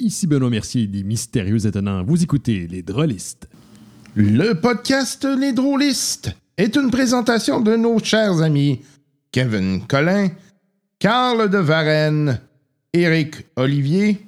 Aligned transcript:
Ici 0.00 0.26
Benoît 0.26 0.50
Mercier 0.50 0.88
des 0.88 1.04
Mystérieux 1.04 1.66
Étonnants. 1.66 2.02
Vous 2.02 2.20
écoutez 2.20 2.66
Les 2.66 2.82
Drôlistes. 2.82 3.48
Le 4.16 4.54
podcast 4.54 5.24
Les 5.24 5.52
Drôlistes 5.52 6.32
est 6.56 6.74
une 6.74 6.90
présentation 6.90 7.60
de 7.60 7.76
nos 7.76 8.00
chers 8.00 8.42
amis 8.42 8.82
Kevin 9.30 9.86
Collin, 9.86 10.30
Carl 10.98 11.48
de 11.48 11.58
Varenne, 11.58 12.40
Éric 12.92 13.46
Olivier, 13.54 14.26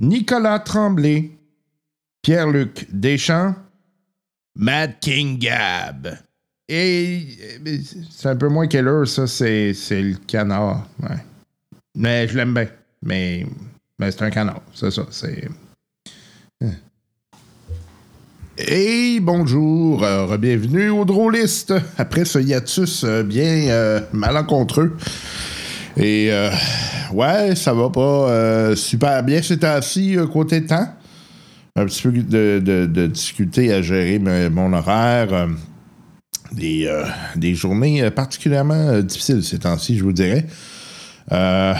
Nicolas 0.00 0.58
Tremblay, 0.58 1.30
Pierre-Luc 2.20 2.86
Deschamps, 2.92 3.54
Mad 4.54 5.00
King 5.00 5.38
Gab. 5.38 6.18
Et 6.68 7.26
c'est 8.10 8.28
un 8.28 8.36
peu 8.36 8.48
moins 8.48 8.66
quelle 8.66 8.88
heure, 8.88 9.08
ça, 9.08 9.26
c'est, 9.26 9.72
le 9.90 10.16
canard. 10.26 10.86
Mais 11.94 12.28
je 12.28 12.36
l'aime 12.36 12.52
bien. 12.52 12.68
Mais, 13.02 13.46
mais 13.98 14.10
c'est 14.10 14.22
un 14.22 14.30
canard, 14.30 14.62
c'est 14.74 14.90
ça. 14.90 15.06
C'est. 15.10 15.48
Hein. 16.62 16.70
Et 18.56 19.18
bonjour, 19.20 20.04
euh, 20.04 20.36
bienvenue 20.38 20.88
au 20.88 21.04
Drôliste. 21.04 21.74
Après 21.98 22.24
ce 22.24 22.38
hiatus 22.38 23.02
euh, 23.02 23.24
bien 23.24 23.68
euh, 23.68 24.00
malencontreux. 24.12 24.96
Et 25.96 26.30
ouais, 27.12 27.54
ça 27.56 27.72
va 27.72 27.88
pas 27.90 28.74
super 28.74 29.22
bien 29.22 29.40
c'est 29.42 29.58
temps-ci, 29.58 30.16
côté 30.32 30.64
temps. 30.64 30.88
Un 31.76 31.86
petit 31.86 32.02
peu 32.02 32.12
de, 32.12 33.06
difficulté 33.06 33.72
à 33.72 33.80
gérer 33.80 34.18
mon 34.18 34.72
horaire. 34.72 35.48
des, 36.50 36.92
des 37.36 37.54
journées 37.54 38.10
particulièrement 38.10 39.00
difficiles 39.02 39.44
ces 39.44 39.60
temps-ci, 39.60 39.96
je 39.98 40.02
vous 40.02 40.12
dirais. 40.12 40.46
Euh, 41.32 41.74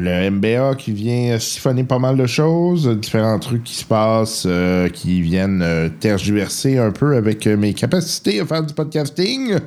le 0.00 0.30
MBA 0.30 0.74
qui 0.74 0.92
vient 0.92 1.38
siphonner 1.38 1.84
pas 1.84 2.00
mal 2.00 2.16
de 2.16 2.26
choses, 2.26 2.88
différents 2.98 3.38
trucs 3.38 3.62
qui 3.62 3.76
se 3.76 3.84
passent, 3.84 4.44
euh, 4.46 4.88
qui 4.88 5.22
viennent 5.22 5.62
euh, 5.62 5.88
tergiverser 5.88 6.78
un 6.78 6.90
peu 6.90 7.16
avec 7.16 7.46
mes 7.46 7.74
capacités 7.74 8.40
à 8.40 8.46
faire 8.46 8.64
du 8.64 8.74
podcasting. 8.74 9.58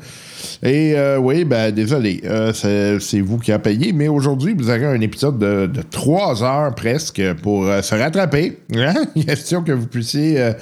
Et 0.64 0.94
euh, 0.96 1.18
oui, 1.18 1.46
ben 1.46 1.72
désolé, 1.72 2.22
euh, 2.26 2.52
c'est 3.00 3.22
vous 3.22 3.38
qui 3.38 3.52
a 3.52 3.60
payé, 3.60 3.94
mais 3.94 4.08
aujourd'hui, 4.08 4.54
vous 4.58 4.70
aurez 4.70 4.86
un 4.86 5.02
épisode 5.02 5.38
de, 5.38 5.68
de 5.68 5.82
trois 5.82 6.44
heures 6.44 6.74
presque 6.76 7.22
pour 7.42 7.66
euh, 7.66 7.82
se 7.82 7.96
rattraper. 7.96 8.60
Hein? 8.76 8.94
Question 9.26 9.64
que 9.64 9.72
vous 9.72 9.88
puissiez 9.88 10.54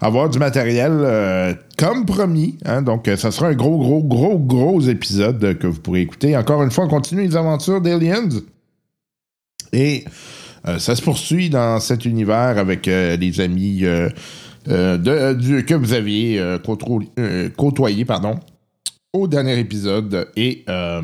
avoir 0.00 0.28
du 0.28 0.38
matériel 0.38 1.56
comme 1.76 2.06
promis. 2.06 2.58
Hein? 2.64 2.82
Donc, 2.82 3.10
ça 3.16 3.30
sera 3.30 3.48
un 3.48 3.54
gros, 3.54 3.78
gros, 3.78 4.02
gros, 4.02 4.38
gros 4.38 4.80
épisode 4.80 5.58
que 5.58 5.66
vous 5.66 5.80
pourrez 5.80 6.02
écouter. 6.02 6.36
Encore 6.36 6.62
une 6.62 6.70
fois, 6.70 6.84
on 6.84 6.88
continue 6.88 7.26
les 7.26 7.36
aventures 7.36 7.80
d'Aliens. 7.80 8.28
Et 9.72 10.04
ça 10.78 10.96
se 10.96 11.02
poursuit 11.02 11.50
dans 11.50 11.80
cet 11.80 12.04
univers 12.04 12.58
avec 12.58 12.86
les 12.86 13.40
amis 13.40 13.84
que 14.66 15.74
vous 15.74 15.92
aviez 15.92 16.42
côtoyé, 17.56 18.04
pardon, 18.04 18.40
au 19.12 19.26
dernier 19.26 19.58
épisode. 19.58 20.28
Et 20.36 20.64
euh, 20.68 21.02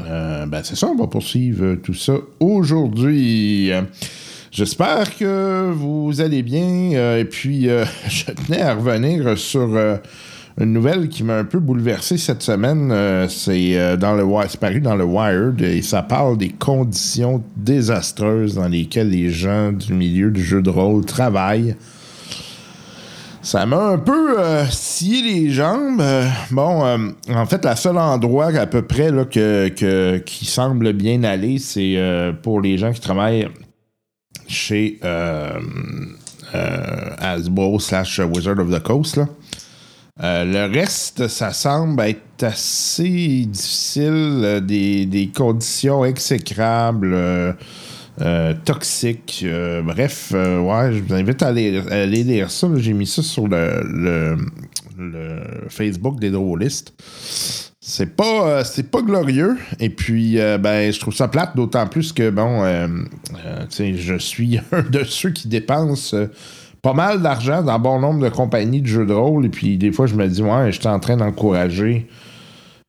euh, 0.00 0.46
ben, 0.46 0.60
c'est 0.62 0.76
ça, 0.76 0.88
on 0.88 0.96
va 0.96 1.06
poursuivre 1.06 1.76
tout 1.76 1.94
ça 1.94 2.14
aujourd'hui. 2.40 3.70
J'espère 4.50 5.16
que 5.16 5.70
vous 5.72 6.20
allez 6.20 6.42
bien. 6.42 6.92
euh, 6.94 7.20
et 7.20 7.24
puis, 7.24 7.68
je 8.08 8.24
tenais 8.32 8.62
à 8.62 8.74
revenir 8.74 9.36
sur 9.38 9.76
une 10.60 10.72
nouvelle 10.72 11.08
qui 11.08 11.24
m'a 11.24 11.38
un 11.38 11.44
peu 11.44 11.58
bouleversé 11.58 12.18
cette 12.18 12.42
semaine. 12.42 12.94
C'est 13.28 13.96
dans 13.96 14.14
le 14.14 14.24
c'est 14.48 14.60
paru 14.60 14.80
dans 14.80 14.96
le 14.96 15.04
Wired 15.04 15.60
et 15.62 15.80
ça 15.82 16.02
parle 16.02 16.36
des 16.36 16.50
conditions 16.50 17.42
désastreuses 17.56 18.56
dans 18.56 18.68
lesquelles 18.68 19.10
les 19.10 19.30
gens 19.30 19.72
du 19.72 19.94
milieu 19.94 20.30
du 20.30 20.42
jeu 20.42 20.60
de 20.60 20.70
rôle 20.70 21.04
travaillent. 21.06 21.74
Ça 23.42 23.66
m'a 23.66 23.88
un 23.88 23.98
peu 23.98 24.38
euh, 24.38 24.64
scié 24.70 25.20
les 25.20 25.50
jambes. 25.50 26.00
Euh, 26.00 26.28
bon, 26.52 26.86
euh, 26.86 27.08
en 27.28 27.44
fait, 27.44 27.64
la 27.64 27.74
seule 27.74 27.98
endroit 27.98 28.46
à 28.46 28.66
peu 28.66 28.82
près 28.82 29.10
que, 29.28 30.18
qui 30.18 30.44
semble 30.44 30.92
bien 30.92 31.24
aller, 31.24 31.58
c'est 31.58 31.98
pour 32.42 32.60
les 32.60 32.78
gens 32.78 32.92
qui 32.92 33.00
travaillent 33.00 33.48
chez 34.46 35.00
Hasbro 37.18 37.80
slash 37.80 38.20
Wizard 38.20 38.60
of 38.60 38.70
the 38.70 38.80
Coast. 38.80 39.20
le 40.20 40.72
reste, 40.72 41.26
ça 41.26 41.52
semble 41.52 42.00
être 42.02 42.44
assez 42.44 43.44
difficile, 43.46 44.60
des 44.62 45.30
conditions 45.34 46.04
exécrables, 46.04 47.56
euh, 48.20 48.52
toxiques. 48.64 49.42
euh, 49.46 49.80
bref, 49.80 50.32
euh, 50.34 50.60
ouais, 50.60 50.92
je 50.92 51.02
vous 51.02 51.14
invite 51.14 51.42
à 51.42 51.48
aller, 51.48 51.80
lire 52.06 52.50
ça. 52.50 52.68
J'ai 52.76 52.92
mis 52.92 53.06
ça 53.06 53.22
sur 53.22 53.48
le, 53.48 54.36
Facebook 55.68 56.20
des 56.20 56.30
drôlistes. 56.30 56.92
C'est 57.80 58.14
pas, 58.14 58.62
pas 58.90 59.02
glorieux. 59.02 59.56
Et 59.80 59.88
puis, 59.88 60.36
ben, 60.36 60.92
je 60.92 61.00
trouve 61.00 61.14
ça 61.14 61.28
plate, 61.28 61.56
d'autant 61.56 61.86
plus 61.86 62.12
que, 62.12 62.30
bon, 62.30 62.64
je 63.70 64.18
suis 64.18 64.60
un 64.72 64.82
de 64.82 65.04
ceux 65.04 65.30
qui 65.30 65.48
dépensent 65.48 66.16
pas 66.82 66.92
mal 66.92 67.22
d'argent 67.22 67.62
dans 67.62 67.78
bon 67.78 67.98
nombre 67.98 68.22
de 68.22 68.28
compagnies 68.28 68.82
de 68.82 68.86
jeux 68.86 69.06
de 69.06 69.14
rôle. 69.14 69.46
Et 69.46 69.48
puis, 69.48 69.78
des 69.78 69.90
fois, 69.90 70.06
je 70.06 70.14
me 70.14 70.28
dis, 70.28 70.42
ouais, 70.42 70.70
j'étais 70.70 70.88
en 70.88 71.00
train 71.00 71.16
d'encourager 71.16 72.06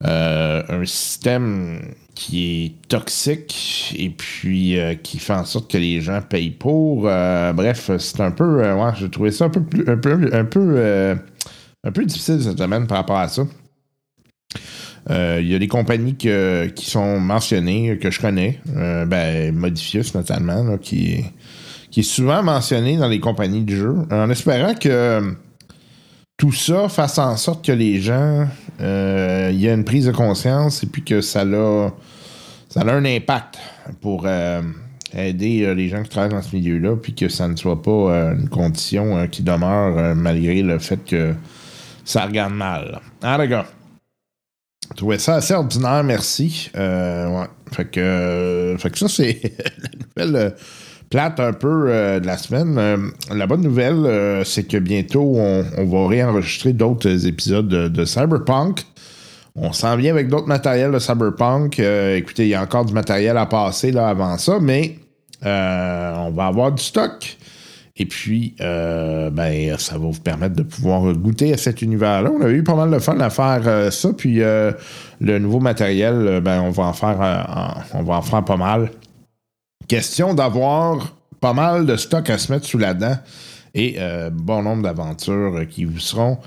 un 0.01 0.85
système 0.85 1.79
qui 2.15 2.65
est 2.65 2.87
toxique 2.89 3.95
et 3.97 4.09
puis 4.09 4.79
euh, 4.79 4.95
qui 4.95 5.17
fait 5.19 5.33
en 5.33 5.45
sorte 5.45 5.71
que 5.71 5.77
les 5.77 6.01
gens 6.01 6.21
payent 6.21 6.51
pour. 6.51 7.07
Euh, 7.07 7.53
bref, 7.53 7.89
c'est 7.97 8.21
un 8.21 8.31
peu, 8.31 8.63
euh, 8.63 8.75
ouais, 8.75 8.91
j'ai 8.99 9.09
trouvé 9.09 9.31
ça 9.31 9.45
un 9.45 9.49
peu, 9.49 9.63
plus, 9.63 9.83
un 9.89 9.97
peu, 9.97 10.29
un 10.31 10.45
peu, 10.45 10.73
euh, 10.77 11.15
un 11.83 11.91
peu 11.91 12.05
difficile 12.05 12.41
cette 12.41 12.59
semaine 12.59 12.87
par 12.87 12.97
rapport 12.97 13.17
à 13.17 13.27
ça. 13.27 13.43
Il 15.09 15.47
y 15.47 15.55
a 15.55 15.59
des 15.59 15.67
compagnies 15.67 16.15
que- 16.15 16.67
qui 16.67 16.89
sont 16.89 17.19
mentionnées, 17.19 17.97
que 17.97 18.09
je 18.09 18.21
connais, 18.21 18.59
ben, 18.65 19.53
Modifius 19.53 20.15
notamment, 20.15 20.63
là, 20.63 20.77
qui, 20.77 21.25
qui 21.91 21.99
est 21.99 22.03
souvent 22.03 22.41
mentionné 22.41 22.95
dans 22.95 23.09
les 23.09 23.19
compagnies 23.19 23.63
de 23.63 23.75
jeux, 23.75 23.97
en 24.11 24.29
espérant 24.29 24.75
que 24.75 25.35
tout 26.43 26.51
ça 26.51 26.89
fasse 26.89 27.19
en 27.19 27.37
sorte 27.37 27.65
que 27.65 27.71
les 27.71 28.01
gens, 28.01 28.45
euh, 28.81 29.49
il 29.53 29.61
y 29.61 29.69
a 29.69 29.73
une 29.73 29.85
prise 29.85 30.07
de 30.07 30.11
conscience 30.11 30.83
et 30.83 30.87
puis 30.87 31.01
que 31.01 31.21
ça 31.21 31.43
a, 31.43 31.89
ça 32.67 32.81
a 32.81 32.91
un 32.91 33.05
impact 33.05 33.59
pour 34.01 34.23
euh, 34.25 34.61
aider 35.13 35.63
euh, 35.63 35.73
les 35.73 35.87
gens 35.87 36.03
qui 36.03 36.09
travaillent 36.09 36.31
dans 36.33 36.41
ce 36.41 36.53
milieu-là, 36.53 36.97
puis 36.97 37.15
que 37.15 37.29
ça 37.29 37.47
ne 37.47 37.55
soit 37.55 37.81
pas 37.81 37.91
euh, 37.91 38.35
une 38.35 38.49
condition 38.49 39.19
euh, 39.19 39.27
qui 39.27 39.41
demeure 39.41 39.97
euh, 39.97 40.15
malgré 40.15 40.61
le 40.61 40.79
fait 40.79 40.99
que 41.05 41.33
ça 42.03 42.25
regarde 42.25 42.53
mal. 42.53 42.99
Ah, 43.21 43.37
les 43.37 43.47
gars. 43.47 43.65
Je 44.91 44.97
trouvais 44.97 45.19
ça 45.19 45.35
assez 45.35 45.53
ordinaire, 45.53 46.03
merci. 46.03 46.69
Euh, 46.75 47.39
ouais. 47.39 47.47
Fait 47.71 47.85
que, 47.85 48.01
euh, 48.01 48.77
fait 48.77 48.89
que 48.89 48.99
ça, 48.99 49.07
c'est 49.07 49.39
la 50.17 50.25
nouvelle 50.25 50.35
euh, 50.35 50.49
plate 51.13 51.39
un 51.39 51.53
peu 51.53 51.85
euh, 51.89 52.19
de 52.19 52.25
la 52.25 52.37
semaine. 52.37 52.75
Euh, 52.79 52.97
la 53.31 53.45
bonne 53.45 53.61
nouvelle, 53.61 54.03
euh, 54.03 54.43
c'est 54.43 54.63
que 54.63 54.77
bientôt, 54.77 55.35
on, 55.37 55.85
va 55.85 56.07
réenregistrer 56.07 56.73
d'autres 56.73 57.27
épisodes 57.27 57.67
de, 57.67 58.05
Cyberpunk. 58.05 58.81
On 59.55 59.71
s'en 59.73 59.95
vient 59.95 60.11
avec 60.11 60.27
d'autres 60.27 60.47
matériels 60.47 60.91
de 60.91 60.97
Cyberpunk. 60.97 61.77
Écoutez, 61.77 62.45
il 62.45 62.49
y 62.49 62.55
a 62.55 62.63
encore 62.63 62.85
du 62.85 62.93
matériel 62.93 63.37
à 63.37 63.45
passer 63.45 63.91
là, 63.91 64.07
avant 64.07 64.39
ça, 64.39 64.57
mais 64.59 64.97
on 65.43 66.31
va 66.35 66.47
avoir 66.47 66.71
du 66.71 66.81
stock. 66.81 67.37
Et 67.95 68.07
puis, 68.07 68.55
ben, 68.59 69.77
ça 69.77 69.99
va 69.99 70.07
vous 70.07 70.19
permettre 70.19 70.55
de 70.55 70.63
pouvoir 70.63 71.13
goûter 71.13 71.53
à 71.53 71.57
cet 71.57 71.83
univers-là. 71.83 72.31
On 72.31 72.41
a 72.41 72.49
eu 72.49 72.63
pas 72.63 72.73
mal 72.73 72.89
de 72.89 72.97
fun 72.97 73.19
à 73.19 73.29
faire 73.29 73.93
ça. 73.93 74.09
Puis, 74.17 74.37
le 74.37 75.39
nouveau 75.39 75.59
matériel, 75.59 76.41
ben, 76.43 76.61
on 76.61 76.71
va 76.71 76.85
en 76.85 76.93
faire, 76.93 77.85
on 77.93 78.01
va 78.01 78.15
en 78.15 78.21
faire 78.23 78.43
pas 78.43 78.57
mal. 78.57 78.89
Question 79.87 80.33
d'avoir 80.33 81.15
pas 81.39 81.53
mal 81.53 81.85
de 81.85 81.95
stock 81.95 82.29
à 82.29 82.37
se 82.37 82.51
mettre 82.51 82.65
sous 82.65 82.77
la 82.77 82.93
dent 82.93 83.17
et 83.75 83.95
euh, 83.99 84.29
bon 84.31 84.61
nombre 84.63 84.83
d'aventures 84.83 85.67
qui 85.69 85.83
vous 85.85 85.99
seront 85.99 86.37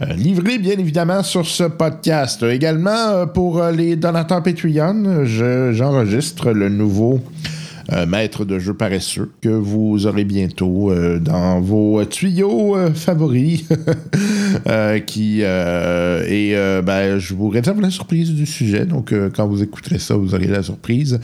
euh, 0.00 0.06
livrées, 0.14 0.58
bien 0.58 0.72
évidemment, 0.78 1.22
sur 1.22 1.46
ce 1.46 1.64
podcast. 1.64 2.42
Également, 2.42 2.90
euh, 2.90 3.26
pour 3.26 3.62
les 3.64 3.94
donateurs 3.94 4.42
Patreon, 4.42 5.24
je- 5.24 5.72
j'enregistre 5.72 6.50
le 6.52 6.68
nouveau 6.68 7.20
maître 8.06 8.44
de 8.46 8.58
jeu 8.60 8.72
paresseux 8.74 9.32
que 9.42 9.48
vous 9.50 10.06
aurez 10.06 10.24
bientôt 10.24 10.92
dans 11.20 11.60
vos 11.60 12.02
tuyaux 12.06 12.76
favoris. 12.94 13.64
euh, 14.66 14.98
qui 14.98 15.40
euh, 15.42 16.24
et 16.26 16.56
euh, 16.56 16.82
ben, 16.82 17.18
je 17.18 17.34
vous 17.34 17.48
réserve 17.48 17.80
la 17.80 17.90
surprise 17.90 18.32
du 18.32 18.46
sujet. 18.46 18.86
Donc, 18.86 19.12
euh, 19.12 19.30
quand 19.34 19.46
vous 19.46 19.62
écouterez 19.62 19.98
ça, 19.98 20.14
vous 20.14 20.34
aurez 20.34 20.46
la 20.46 20.62
surprise. 20.62 21.20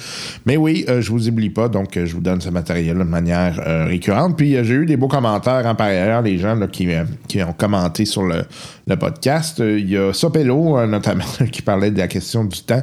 Mais 0.47 0.57
oui, 0.57 0.85
je 0.89 1.11
vous 1.11 1.29
oublie 1.29 1.51
pas. 1.51 1.69
Donc, 1.69 1.99
je 2.03 2.13
vous 2.15 2.21
donne 2.21 2.41
ce 2.41 2.51
matériel 2.51 2.99
de 2.99 3.05
manière 3.05 3.87
récurrente. 3.87 4.37
Puis, 4.37 4.57
j'ai 4.63 4.75
eu 4.75 4.87
des 4.87 4.97
beaux 4.97 5.09
commentaires 5.09 5.67
en 5.67 5.75
par 5.75 5.89
ailleurs, 5.89 6.23
les 6.23 6.39
gens 6.39 6.55
là, 6.55 6.67
qui, 6.67 6.89
qui 7.27 7.43
ont 7.43 7.53
commenté 7.53 8.05
sur 8.05 8.23
le, 8.23 8.45
le 8.89 8.97
podcast. 8.97 9.61
Euh, 9.61 9.79
Il 9.79 9.91
y 9.91 9.97
a 9.97 10.13
Sopello, 10.13 10.79
euh, 10.79 10.87
notamment, 10.87 11.25
qui 11.53 11.63
parlait 11.63 11.91
de 11.91 11.99
la 11.99 12.09
question 12.09 12.45
du 12.45 12.61
temps. 12.63 12.83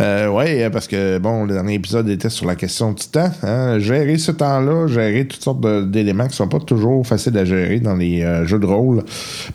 Euh, 0.00 0.28
oui, 0.28 0.68
parce 0.70 0.86
que, 0.86 1.18
bon, 1.18 1.44
le 1.44 1.54
dernier 1.54 1.74
épisode 1.74 2.08
était 2.08 2.30
sur 2.30 2.46
la 2.46 2.54
question 2.54 2.92
du 2.92 3.04
temps. 3.06 3.30
hein. 3.42 3.78
Gérer 3.78 4.16
ce 4.16 4.32
temps-là, 4.32 4.86
gérer 4.86 5.26
toutes 5.26 5.42
sortes 5.42 5.90
d'éléments 5.90 6.28
qui 6.28 6.36
sont 6.36 6.48
pas 6.48 6.60
toujours 6.60 7.06
faciles 7.06 7.36
à 7.36 7.44
gérer 7.44 7.80
dans 7.80 7.96
les 7.96 8.24
jeux 8.46 8.58
de 8.58 8.66
rôle. 8.66 9.02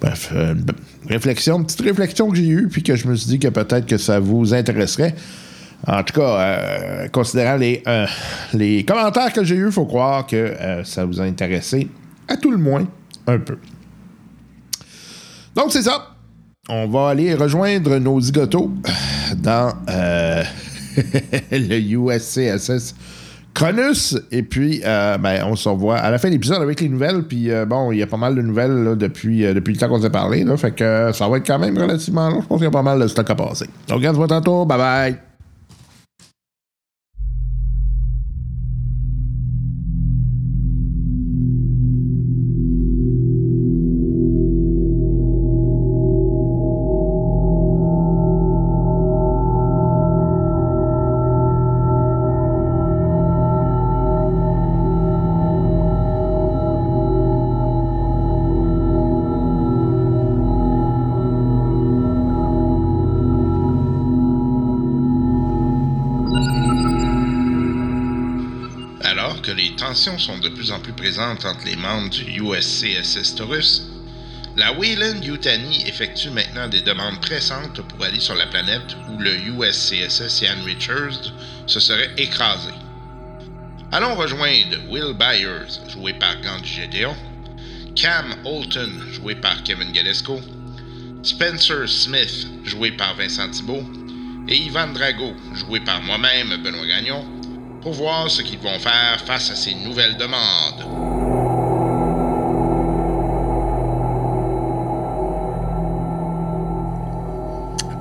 Bref, 0.02 0.34
réflexion, 1.08 1.64
petite 1.64 1.82
réflexion 1.82 2.30
que 2.30 2.36
j'ai 2.36 2.48
eue, 2.48 2.68
puis 2.68 2.84
que 2.84 2.96
je 2.96 3.08
me 3.08 3.16
suis 3.16 3.28
dit 3.30 3.40
que 3.40 3.48
peut-être 3.48 3.86
que 3.86 3.98
ça 3.98 4.20
vous 4.20 4.54
intéresserait. 4.54 5.16
En 5.88 6.04
tout 6.04 6.20
cas, 6.20 7.08
considérant 7.12 7.58
les, 7.58 7.84
les 8.54 8.84
commentaires 8.84 9.32
que 9.32 9.44
j'ai 9.44 9.56
eus, 9.56 9.68
il 9.68 9.72
faut 9.72 9.86
croire 9.86 10.26
que 10.26 10.54
ça 10.84 11.06
vous 11.06 11.22
a 11.22 11.24
intéressé, 11.24 11.88
à 12.28 12.38
tout 12.38 12.52
le 12.52 12.58
moins, 12.58 12.86
un 13.28 13.40
peu. 13.40 13.58
Donc, 15.56 15.72
c'est 15.72 15.84
ça. 15.84 16.16
On 16.68 16.88
va 16.88 17.10
aller 17.10 17.36
rejoindre 17.36 17.98
nos 17.98 18.20
zigotos 18.20 18.72
dans 19.38 19.72
euh, 19.90 20.44
le 21.52 21.80
USCSS 21.80 22.96
Cronus. 23.54 24.18
Et 24.32 24.44
puis, 24.44 24.82
euh, 24.84 25.18
ben, 25.18 25.46
on 25.46 25.56
se 25.56 25.70
revoit 25.70 25.98
à 25.98 26.12
la 26.12 26.18
fin 26.18 26.28
de 26.28 26.34
l'épisode 26.34 26.62
avec 26.62 26.82
les 26.82 26.90
nouvelles. 26.90 27.24
Puis, 27.24 27.52
euh, 27.52 27.66
bon, 27.66 27.92
il 27.92 28.00
y 28.00 28.04
a 28.04 28.08
pas 28.08 28.18
mal 28.18 28.36
de 28.36 28.42
nouvelles 28.42 28.96
depuis, 28.98 29.42
depuis 29.42 29.74
le 29.74 29.80
temps 29.80 29.88
qu'on 29.88 30.02
s'est 30.02 30.10
parlé. 30.10 30.44
Fait 30.58 30.72
que 30.72 31.12
ça 31.14 31.28
va 31.28 31.38
être 31.38 31.48
quand 31.48 31.60
même 31.60 31.78
relativement 31.78 32.30
long. 32.30 32.42
Je 32.42 32.48
pense 32.48 32.58
qu'il 32.58 32.66
y 32.66 32.68
a 32.68 32.72
pas 32.72 32.84
mal 32.84 33.00
de 33.00 33.08
stock 33.08 33.30
à 33.30 33.36
passer. 33.36 33.68
Donc, 33.88 34.02
on 34.04 34.14
se 34.24 34.28
tantôt. 34.28 34.66
Bye 34.66 34.78
bye. 34.78 35.35
Entre 71.46 71.66
les 71.66 71.76
membres 71.76 72.10
du 72.10 72.42
USCSS 72.42 73.36
Taurus, 73.36 73.84
la 74.58 74.72
Wayland 74.72 75.22
Yutani 75.22 75.84
effectue 75.88 76.30
maintenant 76.30 76.68
des 76.68 76.82
demandes 76.82 77.20
pressantes 77.20 77.82
pour 77.82 78.04
aller 78.04 78.20
sur 78.20 78.36
la 78.36 78.48
planète 78.48 78.96
où 79.10 79.20
le 79.20 79.36
USCSS 79.36 80.42
Ian 80.42 80.64
Richards 80.64 81.34
se 81.68 81.80
serait 81.80 82.12
écrasé. 82.18 82.72
Allons 83.92 84.16
rejoindre 84.16 84.78
Will 84.90 85.14
Byers, 85.14 85.82
joué 85.90 86.14
par 86.14 86.40
Gandhi 86.42 86.68
Gédéon, 86.68 87.16
Cam 87.96 88.36
Holton, 88.44 88.92
joué 89.12 89.36
par 89.36 89.62
Kevin 89.64 89.92
Galesco, 89.92 90.40
Spencer 91.24 91.88
Smith, 91.88 92.48
joué 92.64 92.92
par 92.92 93.16
Vincent 93.16 93.50
Thibault, 93.50 93.84
et 94.48 94.56
Ivan 94.56 94.88
Drago, 94.94 95.34
joué 95.54 95.80
par 95.80 96.02
moi-même, 96.02 96.62
Benoît 96.64 96.86
Gagnon, 96.86 97.26
pour 97.82 97.94
voir 97.94 98.30
ce 98.30 98.42
qu'ils 98.42 98.60
vont 98.60 98.80
faire 98.80 99.22
face 99.26 99.50
à 99.50 99.56
ces 99.56 99.76
nouvelles 99.76 100.18
demandes. 100.18 101.15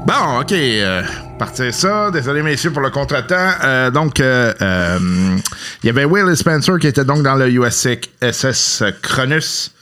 Bon, 0.06 0.40
OK. 0.40 0.52
euh, 0.52 1.02
partir 1.38 1.72
ça. 1.72 2.10
Désolé, 2.10 2.42
messieurs, 2.42 2.70
pour 2.70 2.82
le 2.82 2.90
contretemps. 2.90 3.52
Euh, 3.62 3.90
donc, 3.90 4.20
euh, 4.20 4.52
euh, 4.60 4.98
il 5.82 5.86
y 5.86 5.88
avait 5.88 6.04
Will 6.04 6.36
Spencer 6.36 6.78
qui 6.78 6.86
étaient 6.86 7.06
donc 7.06 7.22
dans 7.22 7.36
le 7.36 7.48
USS 7.48 8.82
Cronus. 9.00 9.73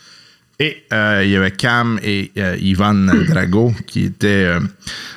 Et 0.64 0.85
euh, 0.93 1.23
il 1.25 1.31
y 1.31 1.37
avait 1.37 1.50
Cam 1.50 1.99
et 2.05 2.31
euh, 2.38 2.56
Ivan 2.61 2.94
Drago 2.94 3.75
qui 3.88 4.05
étaient 4.05 4.44
euh, 4.47 4.61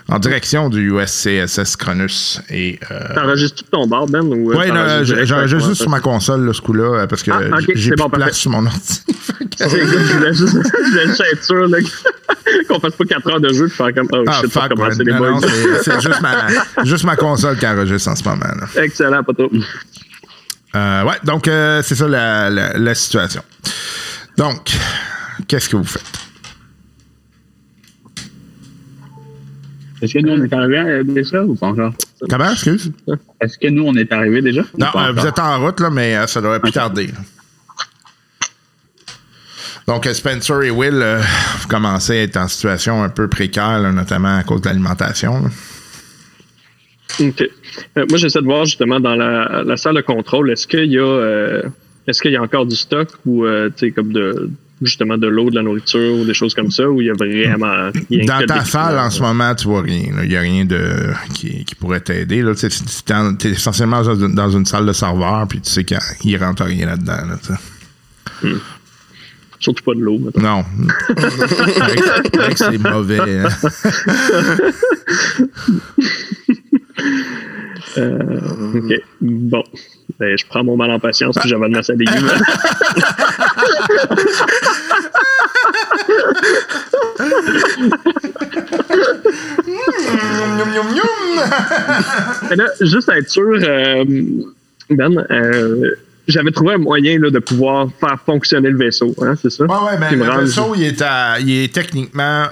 en 0.10 0.18
direction 0.18 0.70
du 0.70 0.92
USCSS 0.92 1.76
Cronus. 1.76 2.42
Et, 2.50 2.80
T'enregistres 3.14 3.64
tout 3.64 3.70
ton 3.72 3.86
bord, 3.86 4.08
Ben? 4.08 4.22
Ou 4.24 4.48
ouais, 4.56 4.70
non, 4.70 4.74
t'enregistres 4.74 5.04
direct 5.14 5.28
j'enregistre 5.28 5.68
juste 5.70 5.82
sur 5.82 5.90
ma 5.92 6.00
console, 6.00 6.48
là, 6.48 6.52
ce 6.54 6.62
coup-là, 6.62 7.06
parce 7.06 7.22
que 7.22 7.30
Ah, 7.30 7.58
ok, 7.60 7.66
j'ai 7.76 7.92
plus 7.92 7.96
bon, 7.98 8.06
de 8.10 8.16
place 8.16 8.38
sur 8.38 8.50
mon 8.50 8.66
ordi. 8.66 8.80
C'est 9.58 9.70
je 9.70 10.14
voulais 10.18 10.34
juste, 10.34 11.22
être 11.32 11.44
sûr 11.44 11.68
qu'on 12.68 12.80
fasse 12.80 12.96
pas 12.96 13.06
4 13.06 13.30
heures 13.32 13.40
de 13.40 13.54
jeu 13.54 13.68
et 13.68 13.70
faire 13.70 13.94
comme 13.94 14.08
oh 14.14 14.24
Ah, 14.28 14.42
recommencer 14.42 15.04
man. 15.04 15.08
les 15.08 15.14
boys. 15.14 15.40
c'est 15.84 16.02
juste 16.02 16.22
ma, 16.22 16.48
juste 16.84 17.04
ma 17.04 17.16
console 17.16 17.56
qui 17.58 17.68
enregistre 17.68 18.10
en 18.10 18.16
ce 18.16 18.24
moment. 18.24 18.46
là. 18.46 18.84
Excellent, 18.84 19.24
poteau. 19.24 19.52
Euh, 20.76 21.04
ouais, 21.04 21.16
donc 21.24 21.44
c'est 21.46 21.96
ça 21.96 22.08
la, 22.08 22.50
la- 22.50 22.74
la 22.78 22.96
situation. 22.96 23.44
Donc, 24.38 24.72
qu'est-ce 25.48 25.70
que 25.70 25.78
vous 25.78 25.84
faites? 25.84 26.04
Est-ce 30.02 30.14
que 30.14 30.20
nous, 30.20 30.34
on 30.34 30.44
est 30.44 30.54
arrivé 30.54 30.78
à 30.78 31.04
déjà 31.04 31.44
ou 31.44 31.56
pas 31.56 31.68
encore? 31.68 31.94
Comment, 32.30 32.52
excuse? 32.52 32.92
Est-ce 33.42 33.58
que 33.58 33.68
nous, 33.68 33.84
on 33.84 33.96
est 33.96 34.12
arrivé 34.12 34.42
déjà? 34.42 34.64
Non, 34.78 34.88
euh, 34.96 35.12
vous 35.14 35.26
êtes 35.26 35.40
en 35.40 35.60
route, 35.60 35.80
là, 35.80 35.90
mais 35.90 36.16
euh, 36.16 36.28
ça 36.28 36.42
devrait 36.42 36.60
plus 36.60 36.72
tarder. 36.74 37.08
là. 37.08 37.14
Donc, 39.88 40.06
euh, 40.06 40.14
Spencer 40.14 40.64
et 40.64 40.70
Will, 40.72 40.96
euh, 41.02 41.22
vous 41.62 41.68
commencez 41.68 42.20
à 42.20 42.24
être 42.24 42.38
en 42.38 42.48
situation 42.48 43.04
un 43.04 43.10
peu 43.10 43.28
précaire, 43.28 43.80
là, 43.80 43.92
notamment 43.92 44.38
à 44.38 44.44
cause 44.44 44.62
de 44.62 44.68
l'alimentation. 44.68 45.46
OK. 47.20 47.44
Moi, 47.96 48.18
j'essaie 48.18 48.42
de 48.42 48.46
voir 48.46 48.66
justement 48.66 49.00
dans 49.00 49.16
la, 49.16 49.64
la 49.64 49.78
salle 49.78 49.96
de 49.96 50.02
contrôle, 50.02 50.52
est-ce 50.52 50.68
qu'il 50.68 50.92
y 50.92 51.00
a 51.00 51.62
est-ce 52.08 52.22
qu'il 52.22 52.32
y 52.32 52.36
a 52.36 52.42
encore 52.42 52.66
du 52.66 52.76
stock 52.76 53.10
ou 53.26 53.46
tu 53.46 53.72
sais, 53.78 53.92
comme 53.92 54.12
de 54.12 54.50
justement 54.86 55.18
de 55.18 55.28
l'eau, 55.28 55.50
de 55.50 55.56
la 55.56 55.64
nourriture 55.64 56.20
ou 56.20 56.26
des 56.26 56.34
choses 56.34 56.54
comme 56.54 56.72
ça, 56.72 56.90
ou 56.90 57.02
il 57.02 57.08
y 57.08 57.10
a 57.10 57.14
vraiment 57.14 57.92
rien 58.10 58.26
Dans 58.26 58.46
ta 58.46 58.64
salle, 58.64 59.00
en 59.00 59.10
ce 59.10 59.22
moment, 59.22 59.54
tu 59.56 59.68
vois 59.68 59.82
rien. 59.82 60.12
Il 60.24 60.30
n'y 60.30 60.36
a 60.36 60.42
rien 60.42 60.66
de 60.66 61.12
qui, 61.34 61.66
qui 61.66 61.76
pourrait 61.76 62.02
t'aider. 62.02 62.44
Tu 62.56 62.68
es 62.68 63.52
essentiellement 63.52 64.04
dans 64.04 64.50
une, 64.50 64.66
salle 64.66 64.86
de 64.86 64.94
serveur, 64.94 65.48
puis 65.48 65.62
tu 65.62 65.70
sais 65.70 65.84
qu'il 65.84 66.38
rentre 66.38 66.64
rien 66.64 66.86
là-dedans. 66.86 67.26
là, 67.28 67.38
sais. 67.42 68.50
Surtout 69.60 69.84
pas 69.84 69.96
de 69.96 70.02
l'eau. 70.02 70.20
Non. 70.38 70.64
C'est 72.56 72.78
mauvais. 72.78 73.40
hein. 73.40 73.48
OK. 77.98 78.94
Bon. 79.22 79.64
Ben, 80.20 80.38
je 80.38 80.46
prends 80.48 80.64
mon 80.64 80.78
mal 80.78 80.92
en 80.92 81.00
patience 81.00 81.36
puis 81.40 81.50
j'avale 81.50 81.72
ma 81.72 81.82
salle. 81.84 81.98
Mais 92.50 92.56
là, 92.56 92.66
juste 92.82 93.10
à 93.10 93.18
être 93.18 93.30
sûr, 93.30 93.58
euh, 93.62 94.04
Ben, 94.90 95.12
euh, 95.32 95.96
j'avais 96.28 96.52
trouvé 96.52 96.74
un 96.76 96.78
moyen 96.78 97.20
là, 97.20 97.30
de 97.32 97.40
pouvoir 97.40 97.88
faire 98.00 98.18
fonctionner 98.26 98.70
le 98.70 98.78
vaisseau, 98.78 99.16
hein, 99.22 99.34
c'est 99.42 99.50
ça? 99.50 99.64
Ouais, 99.66 99.98
ben, 100.00 100.16
le 100.16 100.24
rend- 100.30 100.38
vaisseau, 100.40 100.74
il 100.76 100.84
est, 100.84 101.02
à- 101.02 101.40
il 101.40 101.64
est 101.64 101.74
techniquement 101.74 102.46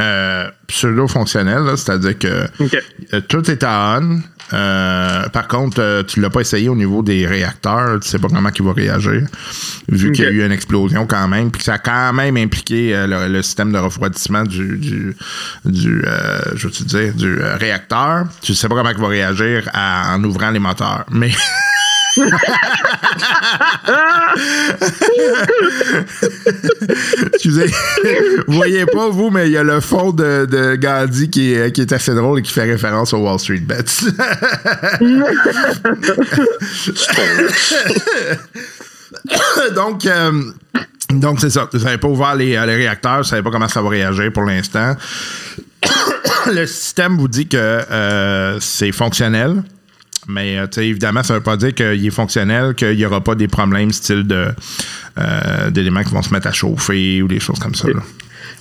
euh, 0.00 0.48
pseudo-fonctionnel, 0.66 1.62
c'est-à-dire 1.76 2.18
que 2.18 2.26
euh, 2.60 3.20
tout 3.28 3.48
est 3.50 3.62
à 3.62 3.98
on. 4.00 4.20
Euh, 4.52 5.28
par 5.28 5.46
contre, 5.46 6.02
tu 6.08 6.20
l'as 6.20 6.28
pas 6.30 6.40
essayé 6.40 6.68
au 6.68 6.74
niveau 6.74 7.04
des 7.04 7.24
réacteurs, 7.24 8.00
tu 8.00 8.08
sais 8.08 8.18
pas 8.18 8.26
comment 8.26 8.50
il 8.52 8.64
va 8.64 8.72
réagir, 8.72 9.22
vu 9.88 10.10
qu'il 10.10 10.24
y 10.24 10.26
a 10.26 10.30
eu 10.30 10.44
une 10.44 10.50
explosion 10.50 11.06
quand 11.06 11.28
même, 11.28 11.52
puis 11.52 11.60
que 11.60 11.64
ça 11.66 11.74
a 11.74 11.78
quand 11.78 12.12
même 12.12 12.36
impliqué 12.36 12.90
le, 13.06 13.28
le 13.28 13.42
système 13.42 13.70
de 13.70 13.78
refroidissement 13.78 14.42
du, 14.42 14.76
du, 14.78 15.14
du 15.64 16.02
je 16.56 16.66
veux 16.66 16.72
dire, 16.84 17.14
du 17.14 17.38
réacteur. 17.40 18.24
Tu 18.42 18.56
sais 18.56 18.68
pas 18.68 18.74
comment 18.74 18.90
il 18.90 18.98
va 19.00 19.06
réagir 19.06 19.68
à- 19.72 20.16
en 20.16 20.24
ouvrant 20.24 20.50
les 20.50 20.58
moteurs, 20.58 21.04
mais 21.12 21.30
Excusez. 27.42 27.66
vous 28.46 28.52
voyez 28.52 28.84
pas, 28.84 29.08
vous, 29.08 29.30
mais 29.30 29.46
il 29.46 29.52
y 29.52 29.56
a 29.56 29.62
le 29.62 29.80
fond 29.80 30.12
de, 30.12 30.44
de 30.44 30.76
Gandhi 30.76 31.30
qui 31.30 31.54
est, 31.54 31.72
qui 31.72 31.80
est 31.80 31.90
assez 31.90 32.14
drôle 32.14 32.40
et 32.40 32.42
qui 32.42 32.52
fait 32.52 32.64
référence 32.64 33.14
au 33.14 33.18
Wall 33.18 33.38
Street 33.38 33.60
Bets. 33.60 33.82
Donc, 39.74 40.04
euh, 40.04 40.52
Donc, 41.08 41.40
c'est 41.40 41.48
ça. 41.48 41.66
Vous 41.72 41.78
n'avez 41.78 41.96
pas 41.96 42.08
ouvert 42.08 42.34
les, 42.34 42.56
euh, 42.56 42.66
les 42.66 42.76
réacteurs, 42.76 43.14
vous 43.14 43.20
ne 43.20 43.24
savez 43.24 43.42
pas 43.42 43.50
comment 43.50 43.68
ça 43.68 43.80
va 43.80 43.88
réagir 43.88 44.30
pour 44.34 44.44
l'instant. 44.44 44.94
le 46.52 46.66
système 46.66 47.16
vous 47.16 47.28
dit 47.28 47.48
que 47.48 47.56
euh, 47.56 48.60
c'est 48.60 48.92
fonctionnel. 48.92 49.62
Mais 50.30 50.58
euh, 50.58 50.66
évidemment, 50.78 51.22
ça 51.22 51.34
ne 51.34 51.38
veut 51.38 51.44
pas 51.44 51.56
dire 51.56 51.74
qu'il 51.74 52.06
est 52.06 52.10
fonctionnel, 52.10 52.74
qu'il 52.74 52.96
n'y 52.96 53.04
aura 53.04 53.22
pas 53.22 53.34
des 53.34 53.48
problèmes 53.48 53.92
style 53.92 54.26
de 54.26 54.46
euh, 55.18 55.70
d'éléments 55.70 56.02
qui 56.02 56.12
vont 56.12 56.22
se 56.22 56.32
mettre 56.32 56.46
à 56.46 56.52
chauffer 56.52 57.22
ou 57.22 57.28
des 57.28 57.40
choses 57.40 57.58
comme 57.58 57.74
ça. 57.74 57.88
là. 57.88 58.00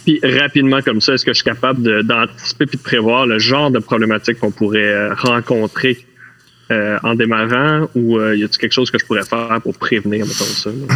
Puis 0.06 0.20
rapidement 0.24 0.82
comme 0.82 1.02
ça, 1.02 1.14
est-ce 1.14 1.26
que 1.26 1.32
je 1.32 1.42
suis 1.42 1.44
capable 1.44 2.04
d'anticiper 2.04 2.66
puis 2.66 2.78
de 2.78 2.84
prévoir 2.84 3.26
le 3.26 3.40
genre 3.40 3.72
de 3.72 3.80
problématique 3.80 4.40
qu'on 4.40 4.52
pourrait 4.52 4.80
euh, 4.80 5.14
rencontrer 5.14 6.06
euh, 6.72 6.98
en 7.04 7.16
démarrant 7.16 7.88
ou 7.96 8.18
euh, 8.18 8.36
y 8.36 8.44
a-t-il 8.44 8.60
quelque 8.60 8.74
chose 8.74 8.92
que 8.92 9.00
je 9.00 9.06
pourrais 9.06 9.26
faire 9.26 9.60
pour 9.62 9.78
prévenir, 9.78 10.26
mettons 10.26 10.46
ça? 10.46 10.70
là? 10.70 10.96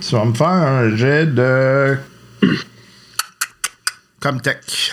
Tu 0.00 0.12
vas 0.16 0.24
me 0.24 0.34
faire 0.34 0.48
un 0.48 0.96
jet 0.96 1.26
de. 1.26 1.96
Comtech. 4.20 4.92